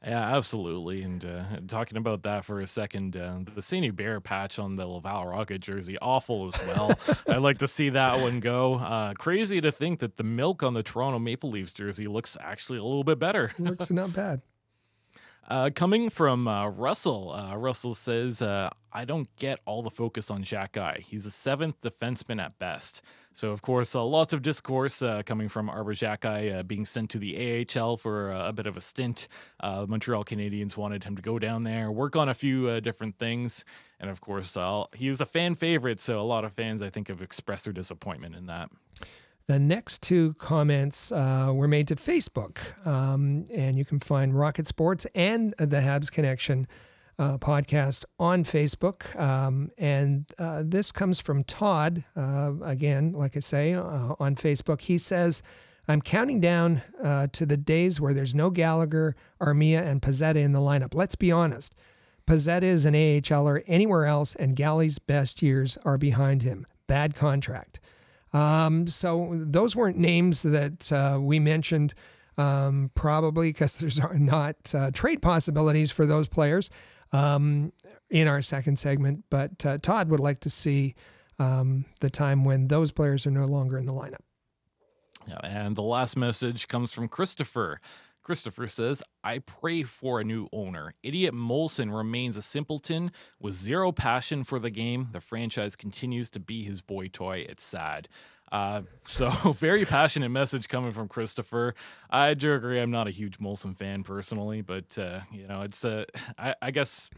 Yeah, 0.03 0.35
absolutely. 0.35 1.03
And 1.03 1.23
uh, 1.23 1.43
talking 1.67 1.97
about 1.97 2.23
that 2.23 2.43
for 2.43 2.59
a 2.59 2.65
second, 2.65 3.15
uh, 3.15 3.39
the 3.53 3.61
St. 3.61 3.95
Bear 3.95 4.19
patch 4.19 4.57
on 4.57 4.75
the 4.75 4.87
Laval 4.87 5.27
Rocket 5.27 5.59
jersey, 5.59 5.95
awful 6.01 6.47
as 6.47 6.59
well. 6.67 6.97
I'd 7.27 7.37
like 7.37 7.59
to 7.59 7.67
see 7.67 7.89
that 7.89 8.19
one 8.19 8.39
go. 8.39 8.75
Uh, 8.75 9.13
crazy 9.13 9.61
to 9.61 9.71
think 9.71 9.99
that 9.99 10.17
the 10.17 10.23
milk 10.23 10.63
on 10.63 10.73
the 10.73 10.81
Toronto 10.81 11.19
Maple 11.19 11.51
Leafs 11.51 11.71
jersey 11.71 12.07
looks 12.07 12.35
actually 12.41 12.79
a 12.79 12.83
little 12.83 13.03
bit 13.03 13.19
better. 13.19 13.51
Looks 13.59 13.91
not 13.91 14.13
bad. 14.13 14.41
Uh, 15.49 15.69
coming 15.75 16.09
from 16.09 16.47
uh, 16.47 16.69
Russell, 16.69 17.33
uh, 17.33 17.57
Russell 17.57 17.93
says, 17.93 18.41
uh, 18.41 18.69
I 18.93 19.03
don't 19.03 19.27
get 19.35 19.59
all 19.65 19.83
the 19.83 19.89
focus 19.89 20.31
on 20.31 20.43
Xhekaj. 20.43 20.99
He's 21.01 21.25
a 21.25 21.31
seventh 21.31 21.81
defenseman 21.81 22.41
at 22.41 22.57
best. 22.57 23.01
So, 23.33 23.51
of 23.51 23.61
course, 23.61 23.95
uh, 23.95 24.03
lots 24.03 24.33
of 24.33 24.41
discourse 24.41 25.01
uh, 25.01 25.23
coming 25.25 25.47
from 25.47 25.69
Arber 25.69 25.93
Xhekaj 25.93 26.67
being 26.67 26.85
sent 26.85 27.09
to 27.11 27.17
the 27.17 27.65
AHL 27.75 27.97
for 27.97 28.31
a 28.31 28.51
bit 28.51 28.67
of 28.67 28.75
a 28.75 28.81
stint. 28.81 29.27
Montreal 29.63 30.25
Canadiens 30.25 30.75
wanted 30.75 31.05
him 31.05 31.15
to 31.15 31.21
go 31.21 31.39
down 31.39 31.63
there, 31.63 31.91
work 31.91 32.15
on 32.15 32.27
a 32.27 32.33
few 32.33 32.81
different 32.81 33.17
things. 33.17 33.63
And, 33.99 34.09
of 34.09 34.19
course, 34.19 34.57
he 34.93 35.09
was 35.09 35.21
a 35.21 35.25
fan 35.25 35.55
favorite. 35.55 35.99
So, 35.99 36.19
a 36.19 36.23
lot 36.23 36.43
of 36.43 36.53
fans, 36.53 36.81
I 36.81 36.89
think, 36.89 37.07
have 37.07 37.21
expressed 37.21 37.65
their 37.65 37.73
disappointment 37.73 38.35
in 38.35 38.47
that. 38.47 38.69
The 39.47 39.59
next 39.59 40.01
two 40.01 40.33
comments 40.35 41.11
uh, 41.11 41.51
were 41.53 41.67
made 41.67 41.87
to 41.89 41.95
Facebook, 41.95 42.59
um, 42.87 43.47
and 43.53 43.77
you 43.77 43.83
can 43.83 43.99
find 43.99 44.37
Rocket 44.37 44.67
Sports 44.67 45.07
and 45.15 45.53
the 45.57 45.77
Habs 45.77 46.11
Connection 46.11 46.67
uh, 47.19 47.37
podcast 47.37 48.05
on 48.19 48.43
Facebook. 48.43 49.19
Um, 49.19 49.71
and 49.77 50.25
uh, 50.37 50.63
this 50.65 50.91
comes 50.91 51.19
from 51.19 51.43
Todd, 51.43 52.03
uh, 52.15 52.53
again, 52.63 53.13
like 53.13 53.37
I 53.37 53.41
say, 53.41 53.73
uh, 53.73 54.15
on 54.19 54.35
Facebook. 54.35 54.81
He 54.81 54.97
says, 54.97 55.43
I'm 55.87 56.01
counting 56.01 56.39
down 56.39 56.81
uh, 57.03 57.27
to 57.33 57.45
the 57.45 57.57
days 57.57 57.99
where 57.99 58.13
there's 58.13 58.35
no 58.35 58.49
Gallagher, 58.49 59.15
Armia, 59.41 59.85
and 59.85 60.01
Pezzetta 60.01 60.37
in 60.37 60.51
the 60.51 60.59
lineup. 60.59 60.93
Let's 60.93 61.15
be 61.15 61.31
honest. 61.31 61.75
Pezzetta 62.27 62.63
is 62.63 62.85
an 62.85 62.93
AHLer 62.93 63.63
anywhere 63.67 64.05
else, 64.05 64.35
and 64.35 64.55
Gally's 64.55 64.99
best 64.99 65.41
years 65.41 65.77
are 65.83 65.97
behind 65.97 66.43
him. 66.43 66.65
Bad 66.87 67.15
contract. 67.15 67.79
Um, 68.31 68.87
so 68.87 69.29
those 69.33 69.75
weren't 69.75 69.97
names 69.97 70.43
that 70.43 70.91
uh, 70.91 71.19
we 71.19 71.39
mentioned, 71.39 71.93
um, 72.37 72.91
probably 72.95 73.49
because 73.49 73.77
there's 73.77 73.99
not 74.13 74.73
trade 74.93 75.21
possibilities 75.21 75.91
for 75.91 76.05
those 76.05 76.29
players 76.29 76.69
um, 77.11 77.71
in 78.09 78.27
our 78.27 78.41
second 78.41 78.77
segment. 78.79 79.25
But 79.29 79.65
uh, 79.65 79.77
Todd 79.77 80.09
would 80.09 80.19
like 80.19 80.41
to 80.41 80.49
see 80.49 80.95
um, 81.39 81.85
the 81.99 82.09
time 82.09 82.43
when 82.43 82.67
those 82.67 82.91
players 82.91 83.25
are 83.25 83.31
no 83.31 83.45
longer 83.45 83.77
in 83.77 83.85
the 83.85 83.93
lineup. 83.93 84.21
Yeah, 85.27 85.39
and 85.43 85.75
the 85.75 85.83
last 85.83 86.17
message 86.17 86.67
comes 86.67 86.91
from 86.91 87.07
Christopher. 87.07 87.79
Christopher 88.23 88.67
says, 88.67 89.03
I 89.23 89.39
pray 89.39 89.83
for 89.83 90.19
a 90.19 90.23
new 90.23 90.47
owner. 90.53 90.93
Idiot 91.01 91.33
Molson 91.33 91.95
remains 91.95 92.37
a 92.37 92.41
simpleton 92.41 93.11
with 93.39 93.55
zero 93.55 93.91
passion 93.91 94.43
for 94.43 94.59
the 94.59 94.69
game. 94.69 95.09
The 95.11 95.21
franchise 95.21 95.75
continues 95.75 96.29
to 96.31 96.39
be 96.39 96.63
his 96.63 96.81
boy 96.81 97.07
toy. 97.07 97.45
It's 97.49 97.63
sad. 97.63 98.07
Uh, 98.51 98.81
so 99.05 99.29
very 99.53 99.85
passionate 99.85 100.29
message 100.29 100.67
coming 100.67 100.91
from 100.91 101.07
Christopher. 101.07 101.73
I 102.09 102.33
do 102.33 102.53
agree. 102.53 102.79
I'm 102.79 102.91
not 102.91 103.07
a 103.07 103.11
huge 103.11 103.39
Molson 103.39 103.75
fan 103.75 104.03
personally, 104.03 104.61
but 104.61 104.97
uh, 104.97 105.21
you 105.31 105.47
know, 105.47 105.61
it's 105.61 105.85
uh, 105.85 106.05
I, 106.37 106.55
I 106.61 106.71
guess 106.71 107.09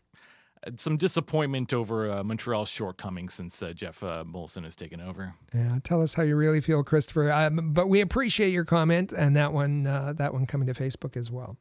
some 0.78 0.98
disappointment 0.98 1.74
over 1.74 2.10
uh, 2.12 2.24
Montreal's 2.24 2.70
shortcomings 2.70 3.34
since 3.34 3.62
uh, 3.62 3.74
Geoff 3.74 4.04
uh, 4.04 4.24
Molson 4.24 4.64
has 4.64 4.76
taken 4.76 5.02
over. 5.02 5.36
Yeah, 5.54 5.80
tell 5.84 6.02
us 6.02 6.14
how 6.14 6.24
you 6.24 6.36
really 6.36 6.62
feel, 6.62 6.84
Christopher. 6.84 7.32
Um, 7.32 7.74
but 7.74 7.88
we 7.88 8.02
appreciate 8.02 8.50
your 8.50 8.66
comment 8.66 9.12
and 9.12 9.36
that 9.36 9.54
one, 9.54 9.88
uh, 9.88 10.14
that 10.14 10.34
one 10.34 10.46
coming 10.46 10.68
to 10.68 10.74
Facebook 10.74 11.18
as 11.18 11.30
well. 11.30 11.58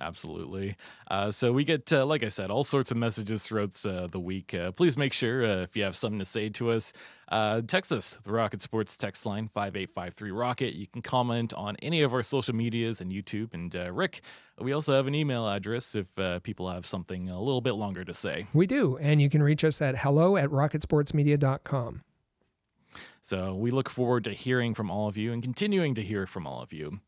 Absolutely. 0.00 0.76
Uh, 1.10 1.30
so 1.30 1.52
we 1.52 1.62
get, 1.64 1.92
uh, 1.92 2.06
like 2.06 2.22
I 2.22 2.30
said, 2.30 2.50
all 2.50 2.64
sorts 2.64 2.90
of 2.90 2.96
messages 2.96 3.44
throughout 3.44 3.84
uh, 3.84 4.06
the 4.06 4.18
week. 4.18 4.54
Uh, 4.54 4.72
please 4.72 4.96
make 4.96 5.12
sure 5.12 5.44
uh, 5.44 5.62
if 5.62 5.76
you 5.76 5.82
have 5.84 5.94
something 5.94 6.18
to 6.18 6.24
say 6.24 6.48
to 6.48 6.70
us, 6.70 6.94
uh, 7.28 7.60
text 7.60 7.92
us 7.92 8.16
the 8.24 8.32
Rocket 8.32 8.62
Sports 8.62 8.96
text 8.96 9.26
line 9.26 9.48
five 9.48 9.76
eight 9.76 9.90
five 9.90 10.14
three 10.14 10.30
Rocket. 10.30 10.74
You 10.74 10.86
can 10.86 11.02
comment 11.02 11.52
on 11.52 11.76
any 11.82 12.00
of 12.00 12.14
our 12.14 12.22
social 12.22 12.54
medias 12.54 13.02
and 13.02 13.12
YouTube. 13.12 13.52
And 13.52 13.74
Rick, 13.94 14.22
we 14.58 14.72
also 14.72 14.94
have 14.94 15.06
an 15.06 15.14
email 15.14 15.46
address 15.46 15.94
if 15.94 16.08
people 16.42 16.70
have 16.70 16.86
something 16.86 17.28
a 17.28 17.38
little 17.38 17.60
bit 17.60 17.74
longer 17.74 18.04
to 18.04 18.14
say. 18.14 18.46
We 18.54 18.66
do, 18.66 18.96
and 18.96 19.20
you 19.20 19.28
can 19.28 19.42
reach 19.42 19.64
us 19.64 19.82
at 19.82 19.98
hello 19.98 20.36
at 20.36 20.48
rocketsportsmedia.com. 20.48 22.02
So 23.20 23.54
we 23.54 23.70
look 23.70 23.88
forward 23.88 24.24
to 24.24 24.32
hearing 24.32 24.74
from 24.74 24.90
all 24.90 25.06
of 25.08 25.16
you 25.16 25.32
and 25.32 25.42
continuing 25.42 25.94
to 25.94 26.02
hear 26.02 26.26
from 26.26 26.46
all 26.46 26.62
of 26.62 26.72
you. 26.72 27.00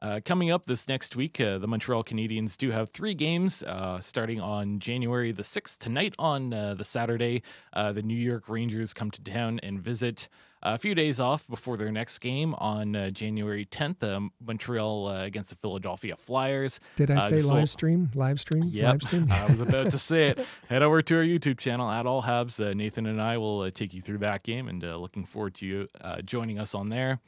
Uh, 0.00 0.20
coming 0.24 0.50
up 0.50 0.66
this 0.66 0.86
next 0.86 1.16
week, 1.16 1.40
uh, 1.40 1.58
the 1.58 1.66
Montreal 1.66 2.04
Canadiens 2.04 2.56
do 2.56 2.70
have 2.70 2.88
three 2.90 3.14
games 3.14 3.64
uh, 3.64 4.00
starting 4.00 4.40
on 4.40 4.78
January 4.78 5.32
the 5.32 5.42
6th. 5.42 5.78
Tonight 5.78 6.14
on 6.18 6.54
uh, 6.54 6.74
the 6.74 6.84
Saturday, 6.84 7.42
uh, 7.72 7.92
the 7.92 8.02
New 8.02 8.16
York 8.16 8.48
Rangers 8.48 8.94
come 8.94 9.10
to 9.10 9.22
town 9.22 9.58
and 9.62 9.80
visit. 9.80 10.28
A 10.60 10.76
few 10.76 10.94
days 10.94 11.20
off 11.20 11.46
before 11.48 11.76
their 11.76 11.92
next 11.92 12.18
game 12.18 12.54
on 12.58 12.96
uh, 12.96 13.10
January 13.10 13.64
10th, 13.64 14.30
Montreal 14.44 15.08
against 15.08 15.50
the 15.50 15.56
Philadelphia 15.56 16.16
Flyers. 16.16 16.80
Did 16.96 17.12
I 17.12 17.20
say 17.20 17.36
live 17.36 17.44
little... 17.44 17.66
stream? 17.66 18.10
Live 18.14 18.40
stream? 18.40 18.64
Yep. 18.64 18.84
Live 18.84 19.02
stream? 19.02 19.26
I 19.30 19.46
was 19.46 19.60
about 19.60 19.90
to 19.92 19.98
say 19.98 20.28
it. 20.30 20.44
Head 20.68 20.82
over 20.82 21.00
to 21.00 21.16
our 21.16 21.22
YouTube 21.22 21.58
channel 21.58 21.88
at 21.88 22.06
All 22.06 22.22
Habs. 22.22 22.74
Nathan 22.74 23.06
and 23.06 23.22
I 23.22 23.38
will 23.38 23.70
take 23.70 23.94
you 23.94 24.00
through 24.00 24.18
that 24.18 24.42
game 24.42 24.66
and 24.68 24.82
looking 24.82 25.24
forward 25.24 25.54
to 25.56 25.66
you 25.66 25.88
joining 26.24 26.58
us 26.58 26.74
on 26.74 26.88
there. 26.88 27.20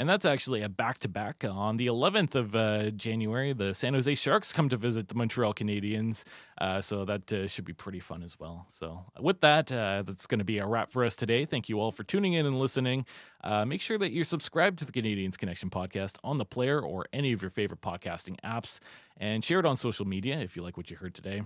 And 0.00 0.08
that's 0.08 0.24
actually 0.24 0.62
a 0.62 0.70
back 0.70 0.96
to 1.00 1.08
back. 1.08 1.44
On 1.44 1.76
the 1.76 1.86
11th 1.86 2.34
of 2.34 2.56
uh, 2.56 2.88
January, 2.88 3.52
the 3.52 3.74
San 3.74 3.92
Jose 3.92 4.14
Sharks 4.14 4.50
come 4.50 4.70
to 4.70 4.78
visit 4.78 5.08
the 5.08 5.14
Montreal 5.14 5.52
Canadiens. 5.52 6.24
Uh, 6.58 6.80
so 6.80 7.04
that 7.04 7.30
uh, 7.30 7.46
should 7.46 7.66
be 7.66 7.74
pretty 7.74 8.00
fun 8.00 8.22
as 8.22 8.40
well. 8.40 8.64
So, 8.70 9.04
with 9.20 9.40
that, 9.40 9.70
uh, 9.70 10.00
that's 10.06 10.26
going 10.26 10.38
to 10.38 10.44
be 10.44 10.56
a 10.56 10.66
wrap 10.66 10.90
for 10.90 11.04
us 11.04 11.14
today. 11.14 11.44
Thank 11.44 11.68
you 11.68 11.78
all 11.80 11.92
for 11.92 12.02
tuning 12.02 12.32
in 12.32 12.46
and 12.46 12.58
listening. 12.58 13.04
Uh, 13.44 13.66
make 13.66 13.82
sure 13.82 13.98
that 13.98 14.10
you're 14.10 14.24
subscribed 14.24 14.78
to 14.78 14.86
the 14.86 14.92
Canadiens 14.92 15.36
Connection 15.36 15.68
podcast 15.68 16.16
on 16.24 16.38
the 16.38 16.46
player 16.46 16.80
or 16.80 17.04
any 17.12 17.32
of 17.32 17.42
your 17.42 17.50
favorite 17.50 17.82
podcasting 17.82 18.40
apps 18.40 18.80
and 19.18 19.44
share 19.44 19.58
it 19.58 19.66
on 19.66 19.76
social 19.76 20.06
media 20.06 20.40
if 20.40 20.56
you 20.56 20.62
like 20.62 20.78
what 20.78 20.90
you 20.90 20.96
heard 20.96 21.14
today. 21.14 21.42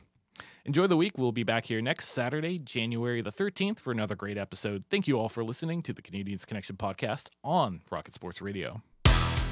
Enjoy 0.64 0.86
the 0.86 0.96
week. 0.96 1.18
We'll 1.18 1.32
be 1.32 1.42
back 1.42 1.66
here 1.66 1.82
next 1.82 2.08
Saturday, 2.08 2.58
January 2.58 3.20
the 3.20 3.30
13th, 3.32 3.78
for 3.78 3.92
another 3.92 4.14
great 4.14 4.38
episode. 4.38 4.84
Thank 4.90 5.06
you 5.06 5.18
all 5.18 5.28
for 5.28 5.44
listening 5.44 5.82
to 5.82 5.92
the 5.92 6.00
Canadiens 6.02 6.46
Connection 6.46 6.76
podcast 6.76 7.28
on 7.42 7.82
Rocket 7.90 8.14
Sports 8.14 8.40
Radio. 8.40 8.82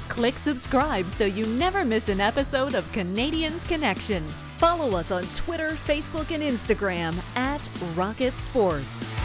Click 0.09 0.37
subscribe 0.37 1.09
so 1.09 1.25
you 1.25 1.45
never 1.45 1.85
miss 1.85 2.09
an 2.09 2.19
episode 2.19 2.75
of 2.75 2.91
Canadiens 2.91 3.67
Connection. 3.67 4.23
Follow 4.57 4.97
us 4.97 5.11
on 5.11 5.23
Twitter, 5.33 5.71
Facebook, 5.71 6.31
and 6.31 6.43
Instagram 6.43 7.15
at 7.35 7.67
Rocket 7.95 8.37
Sports. 8.37 9.15